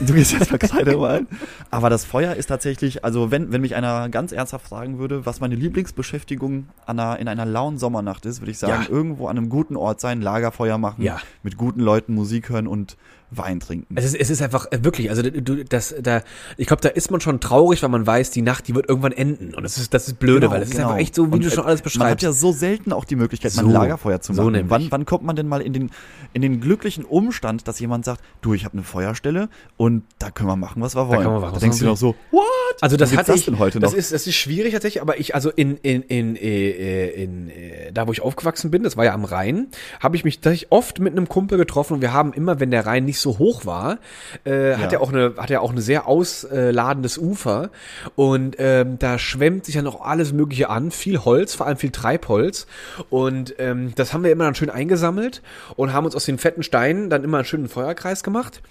Du 0.00 0.12
gehst 0.12 0.32
jetzt 0.32 0.50
mal 0.50 0.58
Kreide 0.58 0.94
malen. 0.98 1.26
Aber 1.70 1.88
das 1.88 2.04
Feuer 2.04 2.34
ist 2.34 2.48
tatsächlich, 2.48 3.02
also 3.02 3.30
wenn, 3.30 3.52
wenn 3.52 3.62
mich 3.62 3.74
einer 3.74 4.10
ganz 4.10 4.32
ernsthaft 4.32 4.68
fragen 4.68 4.98
würde, 4.98 5.24
was 5.24 5.40
meine 5.40 5.54
Lieblingsbeschäftigung 5.54 6.68
an 6.84 7.00
einer, 7.00 7.18
in 7.18 7.28
einer 7.28 7.46
lauen 7.46 7.78
Sommernacht 7.78 8.26
ist, 8.26 8.42
würde 8.42 8.50
ich 8.50 8.58
sagen, 8.58 8.82
Ja. 8.84 8.90
irgendwo 8.90 9.26
an 9.28 9.38
einem 9.38 9.48
guten 9.48 9.76
Ort 9.76 10.02
sein, 10.02 10.20
Lagerfeuer 10.20 10.76
machen, 10.76 11.02
Ja. 11.02 11.18
mit 11.42 11.56
guten 11.56 11.80
Leuten 11.80 12.12
Musik 12.14 12.50
hören 12.50 12.66
und 12.66 12.98
Wein 13.30 13.60
trinken. 13.60 13.96
Es 13.96 14.04
ist, 14.04 14.14
es 14.14 14.30
ist 14.30 14.40
einfach 14.42 14.70
äh, 14.70 14.84
wirklich, 14.84 15.10
also 15.10 15.22
du, 15.22 15.64
das, 15.64 15.94
da, 16.00 16.22
ich 16.56 16.66
glaube, 16.66 16.82
da 16.82 16.88
ist 16.90 17.10
man 17.10 17.20
schon 17.20 17.40
traurig, 17.40 17.82
weil 17.82 17.88
man 17.90 18.06
weiß, 18.06 18.30
die 18.30 18.42
Nacht, 18.42 18.68
die 18.68 18.74
wird 18.74 18.88
irgendwann 18.88 19.12
enden. 19.12 19.54
Und 19.54 19.62
das 19.64 19.78
ist, 19.78 19.92
das 19.94 20.06
ist 20.08 20.18
blöde, 20.18 20.40
Genau, 20.42 20.52
weil 20.52 20.62
es 20.62 20.68
ist 20.68 20.76
genau. 20.76 20.88
einfach 20.90 21.00
echt 21.00 21.14
so, 21.14 21.28
wie 21.28 21.34
Und, 21.34 21.42
du 21.44 21.48
äh, 21.48 21.50
schon 21.50 21.64
alles 21.64 21.80
Man 21.80 21.84
hat 21.84 21.84
beschreibst. 21.84 22.22
ja 22.22 22.32
so 22.32 22.52
selten 22.52 22.92
auch 22.92 23.04
die 23.04 23.16
Möglichkeit, 23.16 23.54
mal 23.56 23.62
So. 23.62 23.68
ein 23.68 23.72
Lagerfeuer 23.72 24.20
zu 24.20 24.32
So 24.34 24.42
machen. 24.42 24.52
nämlich. 24.52 24.70
wann, 24.70 24.86
wann 24.90 25.04
kommt 25.06 25.24
man 25.24 25.34
denn 25.36 25.48
mal 25.48 25.60
in 25.60 25.72
den, 25.72 25.90
in 26.34 26.42
den 26.42 26.60
glücklichen 26.60 27.04
Umstand, 27.04 27.66
dass 27.68 27.80
jemand 27.80 28.04
sagt, 28.04 28.22
du, 28.42 28.54
ich 28.54 28.64
habe 28.64 28.74
eine 28.74 28.82
Feuerstelle 28.84 29.48
und 29.76 30.04
da 30.18 30.30
können 30.30 30.48
wir 30.48 30.56
machen, 30.56 30.80
was 30.82 30.94
wir 30.94 31.08
wollen. 31.08 31.20
wir 31.20 31.30
machen, 31.30 31.42
da 31.42 31.52
was 31.52 31.58
denkst 31.60 31.78
du 31.80 31.84
doch 31.86 31.96
so, 31.96 32.14
what? 32.30 32.42
Also 32.80 32.96
das 32.96 33.10
hatte 33.16 33.32
ich, 33.32 33.38
das 33.38 33.44
denn 33.46 33.58
heute 33.58 33.80
das 33.80 33.92
noch? 33.92 33.98
ist, 33.98 34.12
das 34.12 34.26
ist 34.26 34.34
schwierig 34.36 34.72
tatsächlich, 34.72 35.02
aber 35.02 35.18
ich, 35.18 35.34
also 35.34 35.50
in, 35.50 35.76
in, 35.78 36.02
in, 36.02 36.36
äh, 36.36 37.08
in, 37.22 37.48
äh, 37.50 37.90
da 37.92 38.06
wo 38.06 38.12
ich 38.12 38.20
aufgewachsen 38.22 38.70
bin, 38.70 38.82
das 38.82 38.96
war 38.96 39.04
ja 39.04 39.14
am 39.14 39.24
Rhein, 39.24 39.68
habe 40.00 40.14
ich 40.16 40.24
mich 40.24 40.40
tatsächlich 40.40 40.70
oft 40.70 41.00
mit 41.00 41.12
einem 41.12 41.28
Kumpel 41.28 41.58
getroffen 41.58 41.94
und 41.94 42.00
wir 42.02 42.12
haben 42.12 42.32
immer, 42.32 42.60
wenn 42.60 42.70
der 42.70 42.86
Rhein 42.86 43.04
nicht 43.04 43.15
so 43.20 43.38
hoch 43.38 43.66
war, 43.66 43.98
äh, 44.44 44.74
hat 44.76 44.92
Ja. 44.92 44.98
er 44.98 45.00
auch 45.00 45.12
eine, 45.12 45.34
hat 45.36 45.50
er 45.50 45.62
auch 45.62 45.70
eine 45.70 45.80
sehr 45.80 46.06
ausladendes 46.06 47.18
Ufer. 47.18 47.70
Und 48.14 48.56
ähm, 48.58 48.98
da 48.98 49.18
schwemmt 49.18 49.64
sich 49.66 49.74
ja 49.76 49.82
noch 49.82 50.00
alles 50.02 50.32
Mögliche 50.32 50.70
an, 50.70 50.90
viel 50.90 51.18
Holz, 51.24 51.54
vor 51.54 51.66
allem 51.66 51.76
viel 51.76 51.90
Treibholz. 51.90 52.66
Und 53.10 53.54
ähm, 53.58 53.92
das 53.96 54.12
haben 54.12 54.24
wir 54.24 54.32
immer 54.32 54.44
dann 54.44 54.54
schön 54.54 54.70
eingesammelt 54.70 55.42
und 55.76 55.92
haben 55.92 56.04
uns 56.06 56.14
aus 56.16 56.24
den 56.24 56.38
fetten 56.38 56.62
Steinen 56.62 57.10
dann 57.10 57.24
immer 57.24 57.38
einen 57.38 57.46
schönen 57.46 57.68
Feuerkreis 57.68 58.22
gemacht 58.22 58.62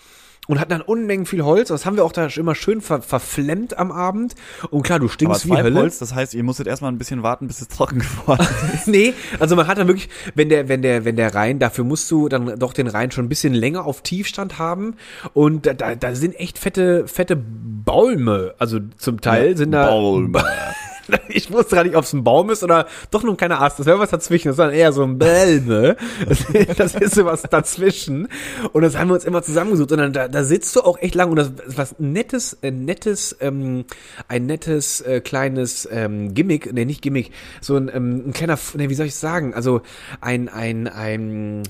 und 0.47 0.59
hatten 0.59 0.71
dann 0.71 0.81
Unmengen 0.81 1.25
viel 1.25 1.43
Holz. 1.43 1.69
Das 1.69 1.85
haben 1.85 1.95
wir 1.95 2.05
auch 2.05 2.11
da 2.11 2.27
immer 2.27 2.55
schön 2.55 2.81
ver 2.81 3.01
verflemmt 3.01 3.77
am 3.77 3.91
Abend. 3.91 4.35
Und 4.69 4.83
klar, 4.83 4.99
du 4.99 5.05
Aber 5.05 5.13
stinkst 5.13 5.45
wie 5.47 5.51
Hölle. 5.51 5.71
Treibholz, 5.71 5.99
das 5.99 6.13
heißt, 6.13 6.33
ihr 6.33 6.43
musstet 6.43 6.67
erstmal 6.67 6.91
ein 6.91 6.97
bisschen 6.97 7.23
warten, 7.23 7.47
bis 7.47 7.61
es 7.61 7.67
trocken 7.67 7.99
geworden 8.25 8.47
ist. 8.73 8.87
nee, 8.87 9.13
also 9.39 9.55
man 9.55 9.67
hat 9.67 9.77
dann 9.77 9.87
wirklich, 9.87 10.09
wenn 10.33 10.49
der, 10.49 10.69
wenn 10.69 10.81
der, 10.81 11.05
wenn 11.05 11.15
der 11.15 11.33
Rhein, 11.33 11.59
dafür 11.59 11.83
musst 11.83 12.09
du 12.11 12.29
dann 12.29 12.59
doch 12.59 12.73
den 12.73 12.87
Rhein 12.87 13.11
schon 13.11 13.25
ein 13.25 13.29
bisschen 13.29 13.53
länger 13.53 13.85
auf 13.85 14.01
Tiefstand 14.01 14.59
haben. 14.59 14.95
Und 15.33 15.65
da, 15.65 15.73
da, 15.73 15.95
da 15.95 16.15
sind 16.15 16.35
echt 16.39 16.57
fette, 16.57 17.07
fette 17.07 17.35
Bäume. 17.35 18.55
Also 18.57 18.79
zum 18.97 19.21
Teil 19.21 19.57
sind 19.57 19.71
da. 19.71 19.89
Bäume. 19.89 20.43
Ich 21.27 21.51
wusste 21.51 21.75
gar 21.75 21.83
nicht, 21.83 21.95
ob 21.95 22.03
es 22.03 22.13
ein 22.13 22.23
Baum 22.23 22.49
ist 22.49 22.63
oder 22.63 22.87
doch 23.11 23.23
nur 23.23 23.33
ein 23.33 23.37
kleiner 23.37 23.61
Ast. 23.61 23.79
Das 23.79 23.85
wäre 23.85 23.99
was 23.99 24.09
dazwischen. 24.09 24.49
Das 24.49 24.55
ist 24.55 24.59
dann 24.59 24.71
eher 24.71 24.93
so 24.93 25.03
ein 25.03 25.17
Bäume. 25.17 25.95
Das 26.77 26.95
ist 26.95 27.15
so 27.15 27.25
was 27.25 27.43
dazwischen. 27.43 28.27
Und 28.73 28.81
das 28.81 28.97
haben 28.97 29.09
wir 29.09 29.15
uns 29.15 29.25
immer 29.25 29.41
zusammengesucht. 29.41 29.91
Und 29.91 29.97
dann 29.97 30.13
da, 30.13 30.27
da 30.27 30.43
sitzt 30.43 30.75
du 30.75 30.81
auch 30.81 30.97
echt 30.99 31.15
lang. 31.15 31.29
Und 31.29 31.37
das 31.37 31.49
ist 31.67 31.77
was 31.77 31.95
nettes, 31.99 32.57
ein 32.61 32.85
nettes, 32.85 33.35
ähm, 33.39 33.85
ein 34.27 34.45
nettes 34.45 35.01
äh, 35.01 35.21
kleines 35.21 35.87
ähm, 35.91 36.33
Gimmick. 36.33 36.71
Nee, 36.73 36.85
nicht 36.85 37.01
Gimmick. 37.01 37.31
So 37.61 37.75
ein, 37.75 37.89
ähm, 37.93 38.27
ein 38.27 38.33
kleiner, 38.33 38.57
nee, 38.75 38.89
wie 38.89 38.95
soll 38.95 39.07
ich 39.07 39.15
sagen? 39.15 39.53
Also 39.53 39.81
ein, 40.21 40.49
ein, 40.49 40.87
ein, 40.87 41.63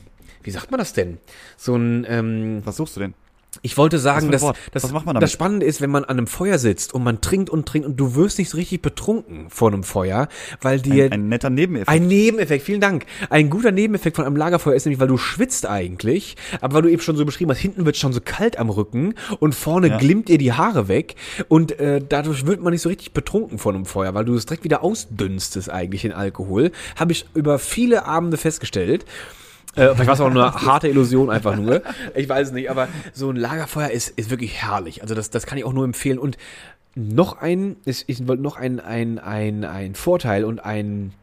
wie 0.43 0.51
sagt 0.51 0.71
man 0.71 0.79
das 0.79 0.93
denn? 0.93 1.17
So 1.57 1.75
ein, 1.75 2.05
ähm, 2.07 2.61
Was 2.65 2.77
suchst 2.77 2.95
du 2.95 2.99
denn? 3.01 3.13
Ich 3.61 3.77
wollte 3.77 3.99
sagen, 3.99 4.31
dass, 4.31 4.41
dass 4.71 4.83
Was 4.83 4.91
macht 4.91 5.05
man 5.05 5.15
das 5.15 5.21
damit? 5.21 5.31
Spannende 5.31 5.65
ist, 5.65 5.81
wenn 5.81 5.89
man 5.89 6.03
an 6.03 6.17
einem 6.17 6.27
Feuer 6.27 6.57
sitzt 6.57 6.93
und 6.93 7.03
man 7.03 7.21
trinkt 7.21 7.49
und 7.49 7.65
trinkt 7.67 7.87
und 7.87 7.97
du 7.97 8.15
wirst 8.15 8.37
nicht 8.37 8.49
so 8.49 8.57
richtig 8.57 8.81
betrunken 8.81 9.49
vor 9.49 9.71
einem 9.71 9.83
Feuer, 9.83 10.27
weil 10.61 10.79
dir 10.81 11.05
Ein, 11.05 11.13
ein 11.13 11.29
netter 11.29 11.49
Nebeneffekt. 11.49 11.89
ein 11.89 12.07
Nebeneffekt, 12.07 12.63
vielen 12.63 12.81
Dank. 12.81 13.05
Ein 13.29 13.49
guter 13.49 13.71
Nebeneffekt 13.71 14.15
von 14.15 14.25
einem 14.25 14.35
Lagerfeuer 14.35 14.75
ist 14.75 14.85
nämlich, 14.85 14.99
weil 14.99 15.07
du 15.07 15.17
schwitzt 15.17 15.65
eigentlich, 15.65 16.35
aber 16.61 16.75
weil 16.75 16.81
du 16.83 16.89
eben 16.89 17.01
schon 17.01 17.15
so 17.15 17.25
beschrieben 17.25 17.51
hast, 17.51 17.59
hinten 17.59 17.85
wird 17.85 17.97
schon 17.97 18.13
so 18.13 18.19
kalt 18.23 18.57
am 18.59 18.69
Rücken 18.69 19.13
und 19.39 19.55
vorne 19.55 19.87
Ja. 19.89 19.97
glimmt 19.97 20.27
dir 20.29 20.37
die 20.37 20.53
Haare 20.53 20.87
weg 20.87 21.15
und 21.47 21.79
äh, 21.79 22.01
dadurch 22.07 22.45
wird 22.45 22.61
man 22.61 22.71
nicht 22.73 22.81
so 22.81 22.89
richtig 22.89 23.13
betrunken 23.13 23.57
vor 23.59 23.73
einem 23.73 23.85
Feuer, 23.85 24.13
weil 24.13 24.25
du 24.25 24.33
es 24.35 24.45
direkt 24.45 24.63
wieder 24.63 24.83
ausdünstest 24.83 25.69
eigentlich 25.69 26.05
in 26.05 26.11
Alkohol. 26.11 26.71
Habe 26.95 27.11
ich 27.11 27.25
über 27.33 27.59
viele 27.59 28.05
Abende 28.05 28.37
festgestellt. 28.37 29.05
Äh, 29.75 29.93
vielleicht 29.93 30.07
war 30.07 30.13
es 30.13 30.21
auch 30.21 30.29
eine 30.29 30.53
harte 30.53 30.87
Illusion 30.87 31.29
einfach 31.29 31.55
nur. 31.55 31.81
Ich 32.15 32.29
weiß 32.29 32.47
es 32.47 32.53
nicht, 32.53 32.69
aber 32.69 32.87
so 33.13 33.29
ein 33.29 33.35
Lagerfeuer 33.35 33.89
ist, 33.89 34.09
ist 34.09 34.29
wirklich 34.29 34.61
herrlich. 34.61 35.01
Also 35.01 35.15
das, 35.15 35.29
das 35.29 35.45
kann 35.45 35.57
ich 35.57 35.63
auch 35.63 35.73
nur 35.73 35.83
empfehlen. 35.85 36.17
Und 36.17 36.37
noch 36.95 37.39
ein, 37.39 37.75
ist, 37.85 38.07
ist 38.07 38.21
noch 38.21 38.55
ein, 38.55 38.79
ein, 38.79 39.19
ein, 39.19 39.65
ein 39.65 39.95
Vorteil 39.95 40.45
und 40.45 40.59
ein, 40.63 41.13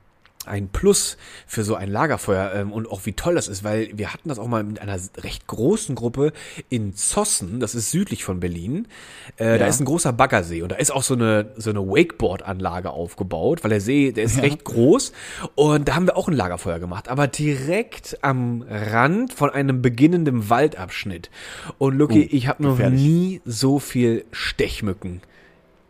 ein 0.47 0.69
Plus 0.69 1.17
für 1.47 1.65
so 1.65 1.75
ein 1.75 1.91
Lagerfeuer 1.91 2.53
ähm, 2.55 2.73
und 2.73 2.91
auch 2.91 3.07
wie 3.07 3.13
toll 3.13 3.35
das 3.35 3.49
ist, 3.49 3.65
weil 3.65 3.91
wir 3.95 4.13
hatten 4.13 4.29
das 4.29 4.39
auch 4.39 4.49
mal 4.49 4.63
mit 4.65 4.81
einer 4.81 4.99
recht 5.19 5.47
großen 5.47 5.95
Gruppe 5.95 6.33
in 6.69 6.95
Zossen, 6.95 7.61
das 7.61 7.75
ist 7.75 7.91
südlich 7.91 8.25
von 8.25 8.41
Berlin. 8.41 8.89
Äh, 9.37 9.59
Da 9.59 9.65
Ja. 9.65 9.67
ist 9.67 9.81
ein 9.81 9.85
großer 9.85 10.13
Baggersee 10.13 10.63
und 10.63 10.73
da 10.73 10.77
ist 10.77 10.91
auch 10.91 11.03
so 11.03 11.15
eine 11.15 11.53
so 11.57 11.71
eine 11.71 11.81
Wakeboard-Anlage 11.81 12.91
aufgebaut, 12.91 13.63
weil 13.65 13.71
der 13.71 13.81
See, 13.81 14.13
der 14.13 14.25
ist 14.25 14.37
Ja. 14.37 14.43
recht 14.43 14.65
groß 14.65 15.13
und 15.55 15.89
da 15.89 15.95
haben 15.95 16.07
wir 16.07 16.17
auch 16.17 16.29
ein 16.29 16.35
Lagerfeuer 16.35 16.79
gemacht, 16.79 17.09
aber 17.09 17.27
direkt 17.29 18.19
am 18.23 18.65
Rand 18.69 19.33
von 19.33 19.51
einem 19.51 19.83
beginnenden 19.83 20.49
Waldabschnitt. 20.51 21.31
Und 21.79 21.97
Lucky, 21.99 22.25
Oh, 22.31 22.35
ich 22.37 22.49
habe 22.49 22.63
noch 22.63 22.79
nie 22.79 23.41
so 23.45 23.79
viel 23.79 24.25
Stechmücken 24.33 25.21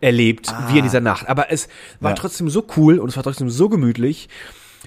erlebt 0.03 0.53
wie 0.69 0.79
in 0.79 0.85
dieser 0.85 1.01
Nacht. 1.01 1.29
Aber 1.29 1.51
es 1.51 1.69
war 2.01 2.11
Ah. 2.11 2.15
Ja. 2.15 2.21
trotzdem 2.21 2.51
so 2.51 2.65
cool 2.77 2.99
und 2.99 3.09
es 3.09 3.17
war 3.17 3.23
trotzdem 3.23 3.49
so 3.49 3.69
gemütlich, 3.71 4.29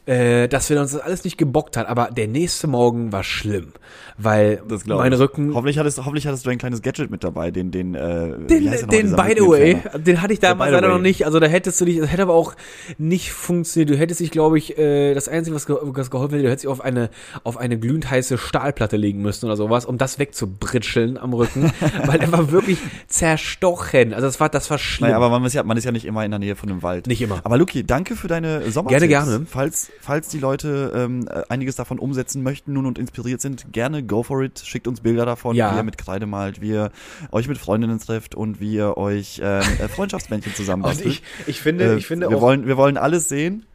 äh, 0.06 0.48
dass 0.48 0.70
wir 0.70 0.80
uns 0.80 0.92
das 0.92 1.02
alles 1.02 1.24
nicht 1.24 1.38
gebockt 1.38 1.78
hat. 1.78 1.88
Aber 1.88 2.10
der 2.12 2.28
nächste 2.28 2.68
Morgen 2.68 3.12
war 3.12 3.24
schlimm, 3.24 3.72
weil 4.18 4.62
mein. 4.86 5.14
Rücken. 5.14 5.54
Hoffentlich 5.54 5.78
hattest, 5.78 5.98
hoffentlich 5.98 6.26
hattest 6.26 6.46
du 6.46 6.50
ein 6.50 6.58
kleines 6.58 6.82
Gadget 6.82 7.12
mit 7.12 7.24
dabei, 7.24 7.52
den, 7.52 7.72
den, 7.72 7.96
äh, 7.96 8.38
Den, 8.48 8.72
den 8.90 9.16
by 9.16 9.36
the 9.36 9.42
way, 9.42 9.82
den 9.98 10.22
hatte 10.22 10.34
ich 10.34 10.40
damals 10.40 10.72
leider 10.72 10.88
noch 10.88 11.00
nicht. 11.00 11.26
Also 11.26 11.40
da 11.40 11.48
hättest 11.48 11.80
du 11.82 11.86
dich, 11.86 12.00
das 12.00 12.12
hätte 12.12 12.22
aber 12.22 12.34
auch 12.34 12.56
nicht 12.98 13.34
funktioniert. 13.34 13.90
Du 13.90 13.98
hättest 13.98 14.22
dich, 14.22 14.32
glaube 14.32 14.58
ich, 14.58 14.78
äh, 14.78 15.14
das 15.14 15.28
Einzige, 15.28 15.56
was, 15.56 15.66
ge 15.66 15.76
was 15.82 16.12
geholfen 16.12 16.34
hätte, 16.34 16.44
du 16.44 16.50
hättest 16.50 16.64
dich 16.64 16.72
auf 16.72 16.82
eine, 16.82 17.10
auf 17.44 17.58
eine 17.58 17.78
glühend 17.78 18.10
heiße 18.10 18.38
Stahlplatte 18.38 18.96
legen 18.96 19.22
müssen 19.22 19.46
oder 19.46 19.58
sowas, 19.58 19.86
um 19.86 19.98
das 19.98 20.18
wegzubritscheln 20.18 21.18
am 21.18 21.34
Rücken, 21.34 21.72
weil 22.06 22.22
er 22.22 22.32
war 22.32 22.52
wirklich 22.52 22.80
zerstochen. 23.08 24.14
Also 24.14 24.28
das 24.28 24.40
war, 24.40 24.50
das 24.50 24.70
war 24.70 24.78
schlimm. 24.78 25.10
Naja, 25.10 25.18
aber 25.18 25.30
man 25.30 25.46
ist, 25.46 25.54
ja, 25.54 25.64
man 25.64 25.78
ist 25.78 25.84
ja 25.84 25.92
nicht 25.92 26.06
immer 26.06 26.24
in 26.24 26.32
der 26.32 26.40
Nähe 26.40 26.56
von 26.56 26.70
einem 26.70 26.84
Wald. 26.84 27.08
Nicht 27.08 27.22
immer. 27.22 27.42
Aber 27.44 27.58
Luki, 27.58 27.84
danke 27.84 28.16
für 28.16 28.28
deine 28.28 28.70
Sommer 28.72 28.90
Gerne, 28.90 29.08
gerne. 29.08 29.46
Falls, 29.50 29.92
falls 30.00 30.30
die 30.30 30.40
Leute 30.40 30.92
ähm, 30.96 31.28
äh, 31.30 31.42
einiges 31.50 31.76
davon 31.76 32.00
umsetzen 32.00 32.44
möchten 32.44 32.74
nun 32.74 32.86
und 32.86 32.98
inspiriert 32.98 33.42
sind, 33.42 33.74
gerne 33.74 34.05
go 34.08 34.24
for 34.24 34.42
it. 34.44 34.60
Schickt 34.66 34.88
uns 34.88 35.02
Bilder 35.02 35.26
davon, 35.26 35.56
Ja. 35.56 35.74
wie 35.74 35.78
ihr 35.78 35.84
mit 35.84 35.98
Kreide 35.98 36.26
malt, 36.26 36.62
wie 36.62 36.70
ihr 36.72 36.92
euch 37.32 37.48
mit 37.48 37.58
Freundinnen 37.58 38.00
trefft 38.00 38.36
und 38.36 38.60
wie 38.60 38.74
ihr 38.76 38.98
euch 38.98 39.40
ähm, 39.44 39.62
äh, 39.80 39.88
Freundschaftsbändchen 39.88 40.52
Und 40.54 40.58
zusammenbastelt. 40.58 41.08
ich, 41.10 41.24
ich 41.48 41.62
finde, 41.62 41.94
Äh, 41.94 41.96
ich 41.98 42.08
finde 42.08 42.30
wir 42.30 42.38
auch, 42.38 42.42
wollen, 42.42 42.68
wir 42.68 42.78
wollen 42.78 42.98
alles 42.98 43.30
sehen. 43.30 43.66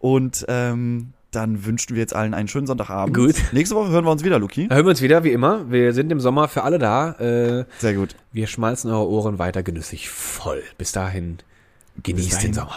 Und 0.00 0.44
ähm, 0.48 1.12
dann 1.30 1.64
wünschen 1.66 1.94
wir 1.94 2.00
jetzt 2.00 2.14
allen 2.14 2.32
einen 2.32 2.48
schönen 2.48 2.66
Sonntagabend. 2.66 3.14
Gut. 3.16 3.34
Nächste 3.52 3.74
Woche 3.74 3.90
hören 3.90 4.04
wir 4.04 4.10
uns 4.12 4.24
wieder, 4.24 4.38
Luki. 4.38 4.68
Da 4.68 4.76
hören 4.76 4.86
wir 4.86 4.90
uns 4.90 5.02
wieder, 5.02 5.24
wie 5.24 5.32
immer. 5.32 5.70
Wir 5.70 5.92
sind 5.92 6.10
im 6.12 6.20
Sommer 6.20 6.48
für 6.48 6.62
alle 6.62 6.78
da. 6.78 7.12
Äh, 7.12 7.64
Sehr 7.78 7.94
gut. 7.94 8.14
wir 8.32 8.46
schmalzen 8.46 8.90
eure 8.90 9.06
Ohren 9.08 9.38
weiter 9.38 9.62
genüsslich 9.62 10.08
voll. 10.08 10.62
Bis 10.78 10.92
dahin, 10.92 11.38
genießt 12.02 12.32
dahin. 12.34 12.46
den 12.48 12.54
Sommer. 12.54 12.76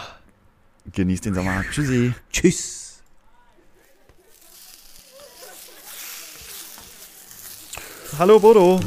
Genießt 0.92 1.24
den 1.24 1.34
Sommer. 1.34 1.64
Tschüssi. 1.70 2.12
Tschüss. 2.30 2.81
Hallo 8.18 8.38
Bodo. 8.38 8.78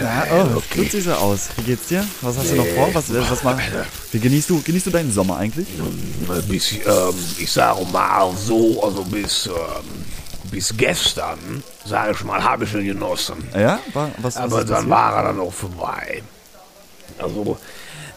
Ja, 0.00 0.26
oh, 0.32 0.62
gut 0.74 0.90
siehst 0.90 1.06
du 1.06 1.16
aus. 1.16 1.50
Wie 1.56 1.62
geht's 1.62 1.86
dir? 1.86 2.04
Was 2.22 2.36
hast 2.38 2.50
du 2.50 2.56
noch 2.56 2.66
vor? 2.66 2.92
Was, 2.92 3.10
äh, 3.10 3.30
was 3.30 3.42
mach, 3.44 3.58
wie 4.10 4.18
genießt 4.18 4.50
du, 4.50 4.60
genießt 4.62 4.86
du 4.86 4.90
deinen 4.90 5.12
Sommer 5.12 5.36
eigentlich? 5.36 5.68
bis, 6.48 6.72
ähm, 6.72 7.14
ich 7.38 7.52
sage 7.52 7.84
mal 7.84 8.32
so, 8.36 8.82
also 8.82 9.04
bis, 9.04 9.46
ähm, 9.46 9.52
bis 10.50 10.74
gestern, 10.76 11.62
sage 11.84 12.12
ich 12.12 12.24
mal, 12.24 12.42
habe 12.42 12.64
ich 12.64 12.74
ihn 12.74 12.86
genossen. 12.86 13.36
Ja? 13.54 13.78
War, 13.92 14.10
was, 14.18 14.36
was 14.36 14.36
Aber 14.36 14.64
dann 14.64 14.90
war 14.90 15.16
er 15.16 15.22
dann 15.24 15.40
auch 15.40 15.52
vorbei. 15.52 16.22
Also, 17.18 17.58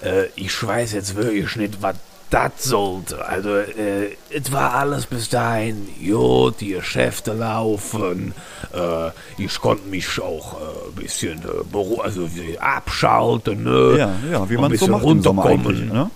äh, 0.01 0.28
ich 0.36 0.66
weiß 0.66 0.93
jetzt 0.93 1.13
wirklich 1.16 1.55
nicht, 1.57 1.82
was 1.82 1.95
das 2.36 2.63
sollte. 2.63 3.25
Also, 3.25 3.49
äh, 3.55 4.17
es 4.29 4.51
war 4.51 4.73
alles 4.73 5.05
bis 5.05 5.29
dahin 5.29 5.88
gut, 6.05 6.59
die 6.59 6.73
Geschäfte 6.73 7.33
laufen. 7.33 8.33
Äh, 8.73 9.11
ich 9.41 9.59
konnte 9.59 9.88
mich 9.88 10.19
auch 10.21 10.53
äh, 10.53 10.89
ein 10.89 10.95
bisschen 10.95 11.41
äh, 11.43 12.01
also 12.01 12.27
abschalten, 12.59 13.63
ne? 13.63 13.95
Ja, 13.97 14.13
ja, 14.31 14.49
wie 14.49 14.57
man 14.57 14.75
so 14.75 14.88
macht 14.88 15.03
runterkommen. 15.03 15.88
Ne? 15.88 16.09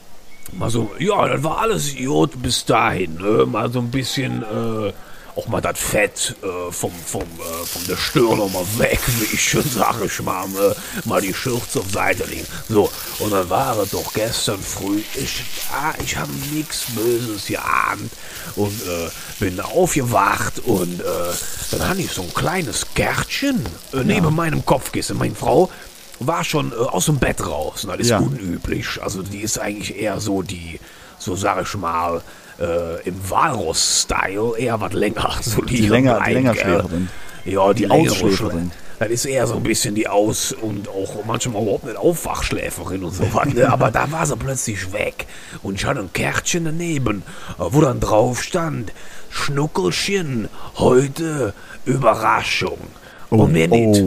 Mal 0.51 0.70
so, 0.70 0.91
ja, 0.99 1.28
das 1.28 1.43
war 1.43 1.59
alles 1.59 1.95
gut 1.95 2.41
bis 2.41 2.65
dahin, 2.65 3.15
ne? 3.15 3.45
Mal 3.45 3.72
so 3.72 3.80
ein 3.80 3.91
bisschen, 3.91 4.43
äh, 4.43 4.91
auch 5.39 5.47
mal 5.47 5.61
das 5.61 5.79
Fett 5.79 6.35
äh, 6.43 6.71
vom, 6.71 6.91
vom, 7.05 7.21
äh, 7.23 7.65
von 7.65 7.87
der 7.87 7.95
Stirn 7.97 8.37
noch 8.37 8.51
mal 8.51 8.65
wegwischen, 8.77 9.63
sag 9.69 10.03
ich 10.03 10.21
mal, 10.21 10.47
ne? 10.49 10.75
mal 11.05 11.21
die 11.21 11.33
Schürze 11.33 11.79
auf 11.79 11.91
Seite 11.91 12.25
legen. 12.25 12.45
So, 12.67 12.91
und 13.19 13.31
dann 13.31 13.49
war 13.49 13.77
es 13.79 13.91
doch 13.91 14.11
gestern 14.13 14.59
früh, 14.61 15.01
ich, 15.15 15.43
ah, 15.71 15.93
ich 16.03 16.17
habe 16.17 16.31
nichts 16.51 16.85
Böses 16.95 17.45
geahnt 17.47 18.11
und 18.55 18.81
äh, 18.85 19.09
bin 19.39 19.59
aufgewacht 19.61 20.59
und 20.59 20.99
äh, 20.99 21.03
dann 21.71 21.87
hatte 21.87 22.01
ich 22.01 22.11
so 22.11 22.23
ein 22.23 22.33
kleines 22.33 22.85
Gärtchen 22.93 23.65
äh, 23.93 24.03
neben 24.03 24.35
meinem 24.35 24.65
Kopfkissen. 24.65 25.17
Meine 25.17 25.35
Frau 25.35 25.69
war 26.19 26.43
schon 26.43 26.73
äh, 26.73 26.75
aus 26.75 27.05
dem 27.05 27.17
Bett 27.17 27.45
raus. 27.45 27.85
Und 27.85 27.91
das 27.91 27.99
ist 28.01 28.09
Ja. 28.09 28.19
unüblich. 28.19 29.01
Also 29.01 29.21
die 29.23 29.39
ist 29.39 29.57
eigentlich 29.57 29.95
eher 29.97 30.19
so 30.19 30.41
die, 30.41 30.79
so 31.17 31.35
sag 31.35 31.61
ich 31.63 31.73
mal, 31.75 32.21
äh, 32.60 33.01
im 33.07 33.16
Walross-Style 33.30 34.57
eher 34.57 34.80
was 34.82 34.93
länger. 34.93 35.32
So 35.41 35.62
die, 35.62 35.76
Die 35.76 35.88
länger- 35.88 36.16
die 36.16 36.20
Beine, 36.20 36.34
Längerschläferin. 36.34 37.10
gell? 37.45 37.53
Ja, 37.53 37.74
die, 37.74 37.84
Die. 37.88 38.10
Schlä- 38.10 38.70
Das 38.99 39.10
ist 39.10 39.26
eher 39.26 39.47
so 39.47 39.55
ein 39.55 39.64
bisschen 39.64 39.95
die 39.95 40.07
Aus- 40.10 40.51
und 40.51 40.89
auch 40.89 41.24
manchmal 41.26 41.64
überhaupt 41.64 41.86
nicht 41.86 41.95
Aufwachschläferin 41.97 43.03
und 43.05 43.14
so 43.14 43.24
was. 43.34 43.47
Ne? 43.53 43.70
Aber 43.72 43.91
da 43.91 44.12
war 44.12 44.26
sie 44.26 44.36
plötzlich 44.36 44.91
weg. 44.91 45.26
Und 45.64 45.76
ich 45.76 45.86
hatte 45.86 46.01
ein 46.01 46.12
Kärtchen 46.14 46.66
daneben, 46.66 47.24
äh, 47.57 47.64
wo 47.70 47.80
dann 47.82 47.99
drauf 48.01 48.43
stand, 48.43 48.91
Schnuckelchen, 49.30 50.49
heute 50.78 51.53
Überraschung. 51.86 52.78
und 53.30 53.53
mehr 53.53 53.68
nicht. 53.68 54.03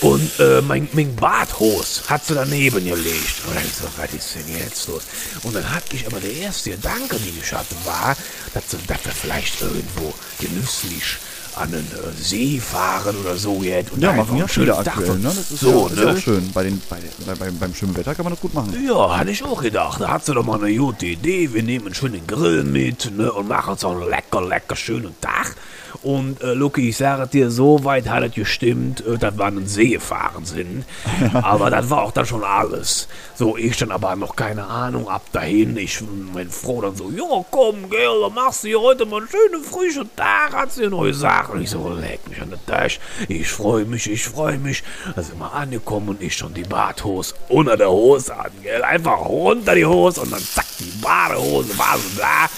Und 0.00 0.40
äh, 0.40 0.60
mein, 0.62 0.88
mein 0.92 1.14
Barthos 1.14 2.02
hat 2.08 2.24
sie 2.24 2.34
daneben 2.34 2.84
gelegt. 2.84 3.42
Und 3.46 3.54
dann 3.54 3.64
so, 3.64 3.88
was 3.96 4.12
ist 4.12 4.34
denn 4.34 4.56
jetzt 4.56 4.88
los? 4.88 5.02
Und 5.42 5.54
dann 5.54 5.70
hatte 5.70 5.94
ich 5.94 6.06
aber 6.06 6.18
der 6.18 6.32
erste 6.32 6.70
Gedanke, 6.70 7.16
den 7.16 7.38
ich 7.40 7.52
hatte, 7.52 7.76
war, 7.84 8.16
dass, 8.54 8.64
dass 8.86 9.04
wir 9.04 9.12
vielleicht 9.12 9.60
irgendwo 9.60 10.12
genüsslich 10.40 11.18
an 11.56 11.70
den 11.70 11.80
äh, 11.80 12.12
See 12.16 12.58
fahren 12.58 13.16
oder 13.22 13.36
so 13.36 13.62
jetzt. 13.62 13.92
Und 13.92 14.02
Ja, 14.02 14.12
machen 14.12 14.36
ja 14.36 14.44
einen 14.44 14.48
schönen 14.48 14.68
Tag 14.68 14.98
aktuell. 14.98 15.18
Ne? 15.18 15.24
Das 15.24 15.50
ist, 15.50 15.60
so, 15.60 15.88
ja, 15.88 15.94
ist 15.94 16.04
ne? 16.04 16.12
auch 16.12 16.18
schön. 16.18 16.50
Bei 16.52 16.62
den, 16.64 16.80
bei, 16.88 16.98
bei, 17.26 17.34
bei, 17.34 17.50
beim 17.50 17.74
schönen 17.74 17.96
Wetter 17.96 18.14
kann 18.14 18.24
man 18.24 18.32
das 18.32 18.40
gut 18.40 18.54
machen. 18.54 18.74
Ja, 18.86 19.16
hatte 19.16 19.30
ich 19.30 19.44
auch 19.44 19.62
gedacht. 19.62 20.00
Da 20.00 20.08
hat 20.08 20.24
sie 20.24 20.34
doch 20.34 20.44
mal 20.44 20.62
eine 20.62 20.74
gute 20.76 21.06
Idee. 21.06 21.52
Wir 21.52 21.62
nehmen 21.62 21.94
schön 21.94 22.12
den 22.12 22.26
Grill 22.26 22.64
mit 22.64 23.10
ne, 23.16 23.32
und 23.32 23.48
machen 23.48 23.76
so 23.76 23.88
einen 23.88 24.08
lecker, 24.08 24.42
lecker 24.42 24.76
schönen 24.76 25.14
Tag. 25.20 25.56
Und 26.02 26.42
äh, 26.42 26.54
Luki, 26.54 26.88
ich 26.88 26.96
sage 26.96 27.26
dir, 27.28 27.50
so 27.50 27.84
weit 27.84 28.08
hat 28.08 28.24
es 28.24 28.34
gestimmt, 28.34 29.06
äh, 29.06 29.18
dass 29.18 29.36
wir 29.38 29.44
an 29.44 29.56
den 29.56 29.66
See 29.66 29.90
gefahren 29.90 30.44
sind. 30.44 30.84
aber 31.32 31.70
das 31.70 31.90
war 31.90 32.02
auch 32.02 32.12
dann 32.12 32.26
schon 32.26 32.42
alles. 32.42 33.08
So, 33.34 33.56
ich 33.56 33.76
dann 33.76 33.92
aber 33.92 34.16
noch 34.16 34.34
keine 34.34 34.66
Ahnung, 34.66 35.08
ab 35.08 35.26
dahin. 35.32 35.76
Ich, 35.76 36.02
meine 36.32 36.50
Frau 36.50 36.80
dann 36.80 36.96
so, 36.96 37.10
ja 37.10 37.44
komm, 37.50 37.88
gell, 37.90 38.20
dann 38.22 38.34
machst 38.34 38.64
du 38.64 38.68
hier 38.68 38.80
heute 38.80 39.06
mal 39.06 39.18
einen 39.18 39.28
schönen 39.28 39.64
frischen 39.64 40.10
Tag, 40.16 40.54
hat 40.54 40.72
sie 40.72 40.88
neu 40.88 41.08
gesagt. 41.08 41.41
Und 41.48 41.62
ich 41.62 41.70
so, 41.70 41.92
leck 41.92 42.28
mich 42.28 42.40
an 42.40 42.50
der 42.50 42.64
Tasche. 42.66 43.00
Ich 43.28 43.48
freue 43.48 43.84
mich, 43.84 44.10
ich 44.10 44.24
freue 44.24 44.58
mich. 44.58 44.82
Da 45.14 45.22
sind 45.22 45.38
wir 45.38 45.52
angekommen 45.52 46.10
und 46.10 46.22
ich 46.22 46.36
schon 46.36 46.54
die 46.54 46.64
Badhose 46.64 47.34
unter 47.48 47.76
der 47.76 47.90
Hose 47.90 48.36
an, 48.36 48.50
gell. 48.62 48.82
Einfach 48.82 49.20
runter 49.20 49.74
die 49.74 49.86
Hose 49.86 50.20
und 50.20 50.32
dann 50.32 50.42
zack, 50.42 50.66
die 50.78 50.92
Badehose 51.00 51.76
war 51.78 51.98
so 51.98 52.18
da. 52.18 52.48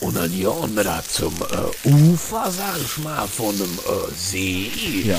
Und 0.00 0.16
dann 0.16 0.30
hier 0.30 0.50
unten 0.50 0.82
da 0.82 1.02
zum 1.06 1.34
äh, 1.34 1.88
Ufer, 1.88 2.50
sag 2.50 2.76
ich 2.82 3.04
mal, 3.04 3.26
von 3.28 3.56
dem 3.56 3.78
äh, 3.78 4.12
See. 4.16 4.70
Ja. 5.04 5.18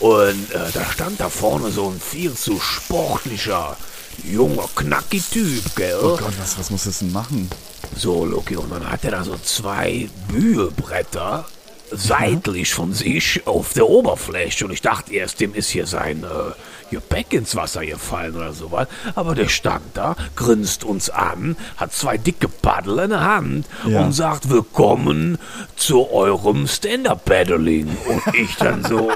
Und 0.00 0.50
äh, 0.52 0.72
da 0.72 0.84
stand 0.84 1.20
da 1.20 1.28
vorne 1.30 1.70
so 1.70 1.88
ein 1.88 2.00
viel 2.00 2.34
zu 2.34 2.58
sportlicher, 2.58 3.76
junger, 4.24 4.68
knacky 4.74 5.20
Typ, 5.20 5.76
gell? 5.76 5.96
Oh 6.02 6.16
Gott, 6.16 6.32
was, 6.38 6.58
was 6.58 6.70
muss 6.70 6.84
das 6.84 6.98
denn 6.98 7.12
machen? 7.12 7.48
So, 7.94 8.24
Loki, 8.24 8.56
und 8.56 8.70
dann 8.70 8.90
hat 8.90 9.04
er 9.04 9.12
da 9.12 9.24
so 9.24 9.36
zwei 9.38 10.08
Bügelbretter 10.28 11.46
seitlich 11.90 12.72
von 12.74 12.92
sich 12.92 13.46
auf 13.46 13.72
der 13.72 13.88
Oberfläche 13.88 14.64
und 14.64 14.72
ich 14.72 14.82
dachte 14.82 15.12
erst, 15.14 15.40
dem 15.40 15.54
ist 15.54 15.70
hier 15.70 15.86
sein 15.86 16.24
äh, 16.24 16.52
Gepäck 16.90 17.32
ins 17.32 17.56
Wasser 17.56 17.84
gefallen 17.84 18.36
oder 18.36 18.52
sowas. 18.52 18.86
Aber 19.14 19.34
der 19.34 19.48
stand 19.48 19.82
da, 19.94 20.14
grinst 20.36 20.84
uns 20.84 21.10
an, 21.10 21.56
hat 21.76 21.92
zwei 21.92 22.16
dicke 22.16 22.48
Paddel 22.48 22.98
in 23.00 23.10
der 23.10 23.24
Hand 23.24 23.66
Ja. 23.88 24.02
und 24.02 24.12
sagt, 24.12 24.48
willkommen 24.48 25.38
zu 25.74 26.08
eurem 26.10 26.66
Stand-Up-Paddling. 26.68 27.88
Und 28.08 28.34
ich 28.36 28.54
dann 28.56 28.84
so, 28.84 29.10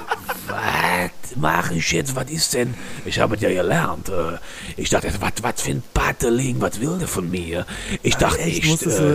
was 0.49 1.37
mache 1.37 1.75
ich 1.75 1.93
jetzt? 1.93 2.17
Was 2.17 2.29
ist 2.31 2.55
denn? 2.55 2.75
Ich 3.05 3.21
habe 3.21 3.37
es 3.37 3.43
ja 3.43 3.51
gelernt. 3.51 4.09
Äh, 4.09 4.39
Ich 4.77 4.91
dachte, 4.91 5.09
was, 5.21 5.63
für 5.63 5.71
ein 5.71 5.83
Paddling? 5.95 6.61
Was 6.61 6.81
will 6.81 6.99
der 6.99 7.09
von 7.09 7.31
mir? 7.31 7.67
Ich 8.03 8.17
dachte 8.17 8.41
Echt, 8.41 8.65
echt, 8.65 8.67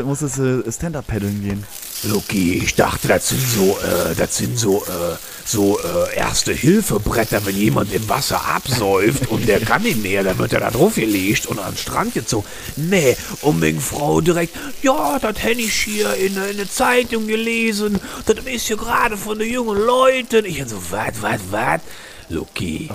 musstest 0.06 0.40
äh, 0.40 0.64
du 0.64 0.72
Stand-Up-Paddeln 0.72 1.42
gehen. 1.44 1.64
Loki, 2.06 2.62
ich 2.64 2.76
dachte, 2.76 3.08
das 3.08 3.30
sind 3.30 3.42
so, 3.42 3.78
äh, 3.80 4.16
das 4.16 4.38
sind 4.38 4.58
so, 4.58 4.84
äh, 4.84 5.16
so 5.46 5.80
äh, 5.80 6.16
Erste-Hilfe-Bretter, 6.16 7.46
wenn 7.46 7.58
jemand 7.58 7.94
im 7.94 8.08
Wasser 8.10 8.46
absäuft 8.46 9.28
und 9.28 9.48
der 9.48 9.60
kann 9.60 9.84
nicht 9.84 10.02
mehr, 10.02 10.24
dann 10.24 10.38
wird 10.38 10.54
er 10.54 10.62
da 10.62 10.72
drauf 10.72 10.96
gelegt 10.96 11.46
und 11.46 11.60
an 11.60 11.74
den 11.74 11.78
Strand 11.78 12.14
gezogen. 12.14 12.46
Nee, 12.76 13.16
und 13.42 13.62
wegen 13.62 13.82
Frau 13.82 14.22
direkt, 14.22 14.56
ja, 14.82 15.20
das 15.20 15.44
hätte 15.44 15.62
ich 15.62 15.74
hier 15.74 16.14
in, 16.16 16.36
in 16.50 16.58
der 16.58 16.70
Zeitung 16.70 17.28
gelesen, 17.28 18.00
das 18.26 18.46
ist 18.46 18.70
ja 18.70 18.76
gerade 18.76 19.18
von 19.18 19.38
den 19.40 19.52
jungen 19.52 19.78
Leuten. 19.78 20.46
Ich 20.46 20.64
so, 20.68 20.78
was, 20.90 21.22
was, 21.22 21.40
was? 21.52 21.82
Loki, 22.30 22.90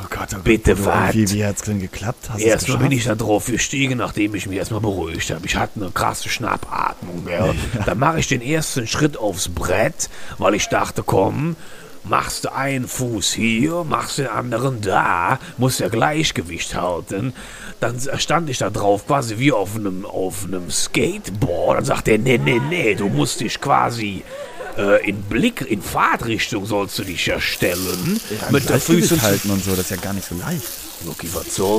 bitte, 0.44 0.84
was? 0.84 1.14
Wie, 1.14 1.30
wie 1.30 1.44
hat's 1.44 1.62
denn 1.62 1.80
geklappt? 1.80 2.30
Hast 2.30 2.40
Erstmal 2.40 2.78
bin 2.78 2.92
ich 2.92 3.04
da 3.04 3.14
drauf 3.14 3.46
gestiegen, 3.46 3.98
nachdem 3.98 4.34
ich 4.34 4.46
mich 4.46 4.58
erstmal 4.58 4.80
beruhigt 4.80 5.30
habe. 5.30 5.46
Ich 5.46 5.56
hatte 5.56 5.80
eine 5.80 5.90
krasse 5.90 6.28
Schnappatmung. 6.28 7.24
Gell? 7.26 7.54
Dann 7.86 7.98
mache 7.98 8.18
ich 8.20 8.28
den 8.28 8.42
ersten 8.42 8.86
Schritt 8.86 9.16
aufs 9.16 9.48
Brett, 9.48 10.10
weil 10.38 10.54
ich 10.54 10.68
dachte, 10.68 11.02
komm, 11.04 11.56
machst 12.04 12.44
du 12.44 12.52
einen 12.54 12.88
Fuß 12.88 13.32
hier, 13.32 13.84
machst 13.84 14.18
den 14.18 14.26
anderen 14.26 14.80
da, 14.80 15.38
musst 15.58 15.80
ja 15.80 15.88
Gleichgewicht 15.88 16.74
halten. 16.74 17.32
Dann 17.78 17.98
stand 18.16 18.50
ich 18.50 18.58
da 18.58 18.70
drauf, 18.70 19.06
quasi 19.06 19.38
wie 19.38 19.52
auf 19.52 19.76
einem, 19.76 20.04
auf 20.04 20.44
einem 20.44 20.70
Skateboard. 20.70 21.78
Dann 21.78 21.84
sagt 21.84 22.08
er, 22.08 22.18
nee, 22.18 22.38
nee, 22.38 22.60
nee, 22.68 22.94
du 22.94 23.08
musst 23.08 23.40
dich 23.40 23.60
quasi 23.60 24.22
äh, 24.80 25.08
in 25.08 25.22
Blick, 25.22 25.60
in 25.60 25.82
Fahrtrichtung 25.82 26.64
sollst 26.66 26.98
du 26.98 27.04
dich 27.04 27.26
ja 27.26 27.40
stellen. 27.40 28.20
mit 28.50 28.68
der 28.68 28.80
Füße 28.80 29.20
halten 29.20 29.50
und 29.50 29.62
so, 29.62 29.70
das 29.72 29.80
ist 29.80 29.90
ja 29.90 29.96
gar 29.96 30.12
nicht 30.12 30.26
so 30.26 30.34
leicht. 30.36 30.62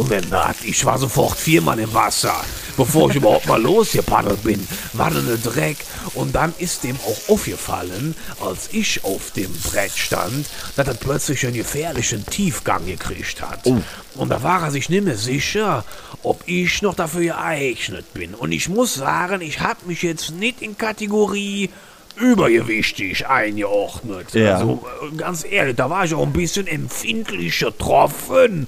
Denn 0.10 0.30
das? 0.32 0.64
Ich 0.64 0.84
war 0.84 0.98
sofort 0.98 1.38
viermal 1.38 1.78
im 1.80 1.94
Wasser, 1.94 2.34
bevor 2.76 3.10
ich 3.10 3.18
überhaupt 3.18 3.46
mal 3.46 3.62
losgepaddelt 3.62 4.42
bin. 4.44 4.68
War 4.94 5.08
eine 5.08 5.38
Dreck. 5.38 5.78
Und 6.16 6.34
dann 6.34 6.54
ist 6.58 6.84
dem 6.84 6.98
auch 7.02 7.30
aufgefallen, 7.34 8.16
als 8.44 8.70
ich 8.72 9.04
auf 9.04 9.32
dem 9.32 9.52
Brett 9.70 9.92
stand, 9.92 10.48
dass 10.76 10.88
er 10.88 10.96
plötzlich 10.96 11.46
einen 11.46 11.56
gefährlichen 11.56 12.26
Tiefgang 12.26 12.86
gekriegt 12.88 13.42
hat. 13.42 13.68
Und 14.16 14.30
da 14.30 14.42
war 14.42 14.64
er 14.64 14.72
sich 14.72 14.90
nicht 14.90 15.04
mehr 15.04 15.18
sicher, 15.18 15.86
ob 16.24 16.42
ich 16.48 16.82
noch 16.82 16.96
dafür 16.96 17.22
geeignet 17.22 18.14
bin. 18.16 18.34
Und 18.34 18.52
ich 18.52 18.70
muss 18.70 18.96
sagen, 18.96 19.42
ich 19.42 19.60
habe 19.60 19.86
mich 19.86 20.02
jetzt 20.02 20.32
nicht 20.32 20.64
in 20.64 20.78
Kategorie 20.78 21.70
übergewichtig 22.18 23.28
eingeordnet. 23.28 24.34
Ja. 24.34 24.56
Also 24.56 24.84
äh, 25.12 25.16
ganz 25.16 25.46
ehrlich, 25.50 25.76
da 25.76 25.90
war 25.90 26.06
ich 26.06 26.14
auch 26.14 26.26
ein 26.26 26.34
bisschen 26.34 26.68
empfindlicher 26.68 27.72
getroffen 27.72 28.68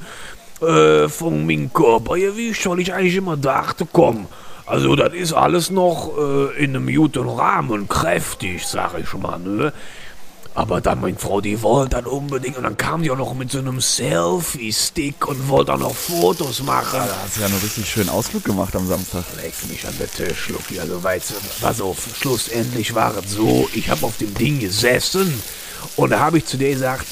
äh, 0.62 1.08
von 1.10 1.46
meinem 1.46 1.72
Körpergewicht, 1.74 2.66
weil 2.68 2.80
ich 2.80 2.94
eigentlich 2.94 3.16
immer 3.16 3.38
dachte, 3.38 3.88
komm, 3.92 4.28
also 4.66 4.96
das 4.96 5.14
ist 5.14 5.34
alles 5.34 5.70
noch 5.70 6.12
äh, 6.18 6.64
in 6.64 6.76
einem 6.76 6.94
guten 6.94 7.28
Rahmen, 7.28 7.90
kräftig, 7.90 8.66
sag 8.66 8.98
ich 9.00 9.14
mal, 9.14 9.40
ne? 9.40 9.74
Aber 10.56 10.82
dann, 10.82 11.02
meine 11.02 11.18
Frau, 11.18 11.42
die 11.42 11.62
wollte 11.64 11.96
dann 11.96 12.06
unbedingt, 12.06 12.58
und 12.58 12.64
dann 12.64 12.78
kam 12.78 13.02
die 13.02 13.10
auch 13.10 13.18
noch 13.18 13.34
mit 13.34 13.52
so 13.52 13.58
einem 13.58 13.82
Selfie-Stick 13.82 15.28
und 15.28 15.50
wollte 15.50 15.74
auch 15.74 15.80
noch 15.80 15.96
Fotos 15.96 16.62
machen. 16.62 17.00
Da 17.00 17.18
hast 17.24 17.38
du 17.38 17.42
ja 17.42 17.48
einen 17.48 17.58
richtig 17.58 17.90
schönen 17.90 18.10
Ausflug 18.10 18.44
gemacht 18.44 18.76
am 18.76 18.88
Samstag. 18.88 19.24
Leck 19.42 19.54
mich 19.68 19.88
an 19.88 19.98
der 20.00 20.12
Tisch, 20.12 20.50
Lucky. 20.50 20.80
Also, 20.80 21.02
weißt 21.02 21.32
du, 21.32 21.36
pass 21.62 21.82
auf, 21.82 21.98
schlussendlich 22.20 22.94
war 22.94 23.18
es 23.18 23.32
so, 23.32 23.68
ich 23.74 23.90
habe 23.90 24.06
auf 24.06 24.18
dem 24.18 24.34
Ding 24.36 24.60
gesessen 24.60 25.42
und 25.96 26.12
da 26.12 26.20
habe 26.20 26.38
ich 26.38 26.46
zu 26.46 26.58
dir 26.58 26.70
gesagt, 26.70 27.08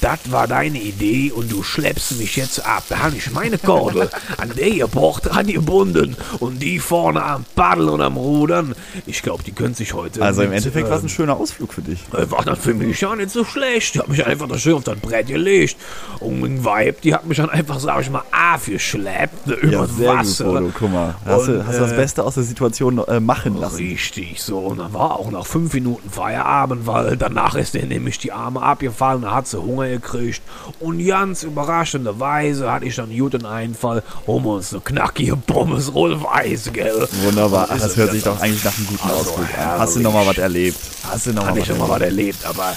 das 0.00 0.18
war 0.30 0.46
deine 0.46 0.78
Idee 0.80 1.32
und 1.32 1.50
du 1.50 1.62
schleppst 1.62 2.18
mich 2.18 2.36
jetzt 2.36 2.64
ab. 2.64 2.84
Da 2.88 3.00
habe 3.00 3.16
ich 3.16 3.30
meine 3.30 3.58
Kordel 3.58 4.08
an 4.36 4.50
der 4.56 4.70
gebracht, 4.70 5.30
angebunden 5.30 6.16
und 6.38 6.60
die 6.60 6.78
vorne 6.78 7.22
am 7.24 7.44
Paddeln 7.54 7.88
und 7.88 8.00
am 8.00 8.16
Rudern. 8.16 8.74
Ich 9.06 9.22
glaube, 9.22 9.42
die 9.42 9.52
können 9.52 9.74
sich 9.74 9.94
heute. 9.94 10.22
Also 10.22 10.42
im 10.42 10.50
mit, 10.50 10.58
Endeffekt 10.58 10.88
war 10.88 10.96
es 10.96 11.02
ähm, 11.02 11.06
ein 11.06 11.10
schöner 11.10 11.36
Ausflug 11.36 11.72
für 11.72 11.82
dich. 11.82 12.00
äh, 12.12 12.30
war 12.30 12.44
das 12.44 12.58
für 12.58 12.74
mich 12.74 13.00
ja 13.00 13.14
nicht 13.16 13.30
so 13.30 13.44
schlecht. 13.44 13.94
Ich 13.94 14.00
habe 14.00 14.10
mich 14.10 14.24
einfach 14.26 14.48
da 14.48 14.58
schön 14.58 14.74
auf 14.74 14.84
das 14.84 14.98
Brett 14.98 15.26
gelegt. 15.26 15.76
Und 16.20 16.42
ein 16.44 16.64
Vibe, 16.64 16.96
die 17.02 17.14
hat 17.14 17.26
mich 17.26 17.38
dann 17.38 17.50
einfach, 17.50 17.80
sag 17.80 18.00
ich 18.02 18.10
mal, 18.10 18.22
aufgeschleppt 18.54 19.46
ne, 19.46 19.54
über 19.54 19.72
Ja, 19.72 19.80
das 19.82 19.98
Wasser. 19.98 20.44
gut, 20.44 20.54
Bodo. 20.54 20.72
Guck 20.78 20.92
mal. 20.92 21.14
Hast, 21.24 21.48
du, 21.48 21.52
Und, 21.58 21.66
hast 21.66 21.76
du 21.76 21.80
das 21.82 21.92
äh, 21.92 21.96
Beste 21.96 22.24
aus 22.24 22.34
der 22.34 22.42
Situation 22.44 22.98
äh, 23.08 23.20
machen 23.20 23.58
lassen. 23.58 23.76
Richtig, 23.76 24.40
so. 24.42 24.58
Und 24.58 24.78
dann 24.78 24.92
war 24.92 25.18
auch 25.18 25.30
nach 25.30 25.46
fünf 25.46 25.72
Minuten 25.74 26.10
Feierabend, 26.10 26.86
weil 26.86 27.16
danach 27.16 27.54
ist 27.54 27.74
der 27.74 27.86
nämlich 27.86 28.18
die 28.18 28.32
Arme 28.32 28.62
abgefallen, 28.62 29.22
da 29.22 29.34
hat 29.34 29.46
sie 29.48 29.58
Hunger 29.60 29.79
gekriegt. 29.88 30.42
Und 30.78 31.04
ganz 31.04 31.42
überraschenderweise 31.42 32.70
hatte 32.70 32.86
ich 32.86 32.96
dann 32.96 33.10
einen 33.10 33.18
guten 33.18 33.46
Einfall, 33.46 34.02
wir 34.40 34.50
uns 34.50 34.72
eine 34.72 34.82
knackige 34.82 35.36
Pommes 35.36 35.94
Roll-Weiß, 35.94 36.72
gell? 36.72 37.08
Wunderbar. 37.22 37.66
Das 37.68 37.82
es 37.84 37.96
hört 37.96 38.12
sich 38.12 38.22
doch 38.22 38.36
so. 38.38 38.42
eigentlich 38.42 38.64
nach 38.64 38.76
einem 38.76 38.86
guten 38.86 39.08
Also, 39.08 39.30
Ausflug 39.30 39.58
an. 39.58 39.78
Hast 39.80 39.96
du 39.96 40.00
noch 40.00 40.12
mal 40.12 40.26
was 40.26 40.38
erlebt? 40.38 40.78
Hast 41.08 41.26
du 41.26 41.32
noch 41.32 41.42
mal 41.42 41.50
Hatte 41.50 41.60
was 41.60 41.88
was 41.88 42.00
erlebt, 42.00 42.44
aber 42.44 42.76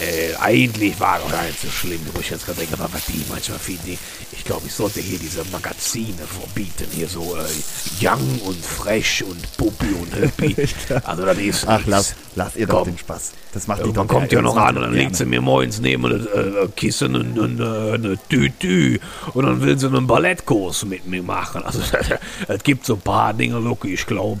äh, 0.00 0.34
eigentlich 0.40 0.98
war 1.00 1.18
doch 1.18 1.30
gar 1.30 1.44
nicht 1.44 1.60
so 1.60 1.68
schlimm, 1.68 2.00
wo 2.12 2.20
ich 2.20 2.30
jetzt 2.30 2.46
gerade 2.46 2.60
denke, 2.60 2.74
aber 2.74 2.98
die 3.08 3.24
manchmal 3.28 3.58
für 3.58 3.72
die, 3.72 3.98
ich 4.32 4.44
glaube, 4.44 4.62
ich 4.66 4.72
sollte 4.72 5.00
hier 5.00 5.18
diese 5.18 5.44
Magazine 5.50 6.18
verbieten, 6.26 6.86
hier 6.92 7.08
so 7.08 7.36
äh, 7.36 8.04
Young 8.04 8.40
und 8.44 8.64
Fresh 8.64 9.22
und 9.22 9.56
Puppi 9.56 9.92
und 10.00 10.14
Hippie. 10.14 10.54
also 11.04 11.24
das 11.24 11.38
ist 11.38 11.66
Ach, 11.66 11.78
nichts. 11.78 11.90
lass, 11.90 12.14
lass 12.36 12.56
ihr 12.56 12.66
doch 12.66 12.78
Komm. 12.78 12.88
den 12.88 12.98
Spaß. 12.98 13.32
Das 13.52 13.66
macht 13.66 13.80
die 13.80 13.84
Irgendwann 13.84 14.06
doch 14.06 14.14
kommt 14.14 14.32
ja 14.32 14.42
noch 14.42 14.56
an 14.56 14.76
und 14.76 14.82
dann 14.82 14.92
legt 14.92 15.16
sie 15.16 15.24
mir 15.24 15.40
morgens 15.40 15.80
neben 15.80 16.04
ein 16.06 16.26
äh, 16.26 16.68
Kissen 16.76 17.16
und 17.16 17.38
eine, 17.38 17.92
eine 17.94 18.18
Tütü 18.28 18.98
und 19.34 19.44
dann 19.46 19.60
will 19.62 19.78
sie 19.78 19.86
einen 19.86 20.06
Ballettkurs 20.06 20.84
mit 20.84 21.06
mir 21.06 21.22
machen. 21.22 21.62
Also 21.62 21.80
es 22.48 22.62
gibt 22.62 22.86
so 22.86 22.94
ein 22.94 23.00
paar 23.00 23.34
Dinge, 23.34 23.58
Lucky, 23.58 23.94
ich 23.94 24.06
glaube, 24.06 24.40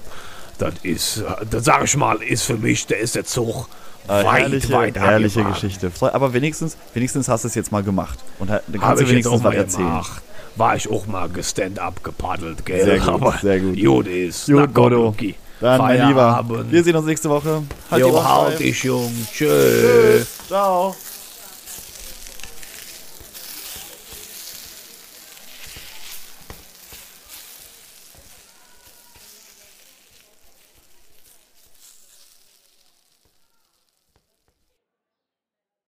das 0.58 0.74
ist, 0.82 1.18
äh, 1.18 1.46
das 1.50 1.64
sage 1.64 1.86
ich 1.86 1.96
mal, 1.96 2.22
ist 2.22 2.42
für 2.42 2.58
mich, 2.58 2.86
der 2.86 2.98
ist 2.98 3.16
der 3.16 3.24
Zug 3.24 3.68
Äh, 4.08 4.24
weit, 4.24 4.40
herrliche, 4.42 4.72
weit 4.72 4.96
herrliche. 4.98 5.44
Geschichte. 5.44 5.90
Aber 6.00 6.32
wenigstens, 6.32 6.76
wenigstens 6.94 7.28
hast 7.28 7.44
du 7.44 7.48
es 7.48 7.54
jetzt 7.54 7.70
mal 7.72 7.82
gemacht. 7.82 8.18
Und 8.38 8.50
dann 8.50 8.60
kannst 8.72 8.82
Habe 8.82 9.04
du 9.04 9.10
wenigstens 9.10 9.42
mal 9.42 9.50
was 9.50 9.54
erzählen. 9.56 9.86
gemacht. 9.86 10.22
War 10.56 10.74
ich 10.76 10.90
auch 10.90 11.06
mal 11.06 11.28
gestand-up 11.28 12.02
gepaddelt, 12.02 12.66
gell? 12.66 12.84
Sehr 12.84 12.98
gut, 12.98 13.08
Aber 13.08 13.38
sehr 13.40 13.60
gut. 13.60 13.78
Gut 13.80 14.06
ist. 14.08 14.46
Gut. 14.46 14.74
Lucky. 14.74 15.34
Dann, 15.60 15.78
mein 15.78 15.96
Lieber, 16.08 16.20
Feierabend. 16.20 16.70
wir 16.72 16.84
sehen 16.84 16.96
uns 16.96 17.06
nächste 17.06 17.28
Woche. 17.28 17.62
Halt 17.90 18.04
die 18.04 18.08
Jo, 18.08 18.14
Ohren 18.14 18.28
halt 18.28 18.46
steif. 18.54 18.58
dich, 18.58 18.84
Jung. 18.84 19.12
Tschüss. 19.32 20.26
Ciao. 20.46 20.94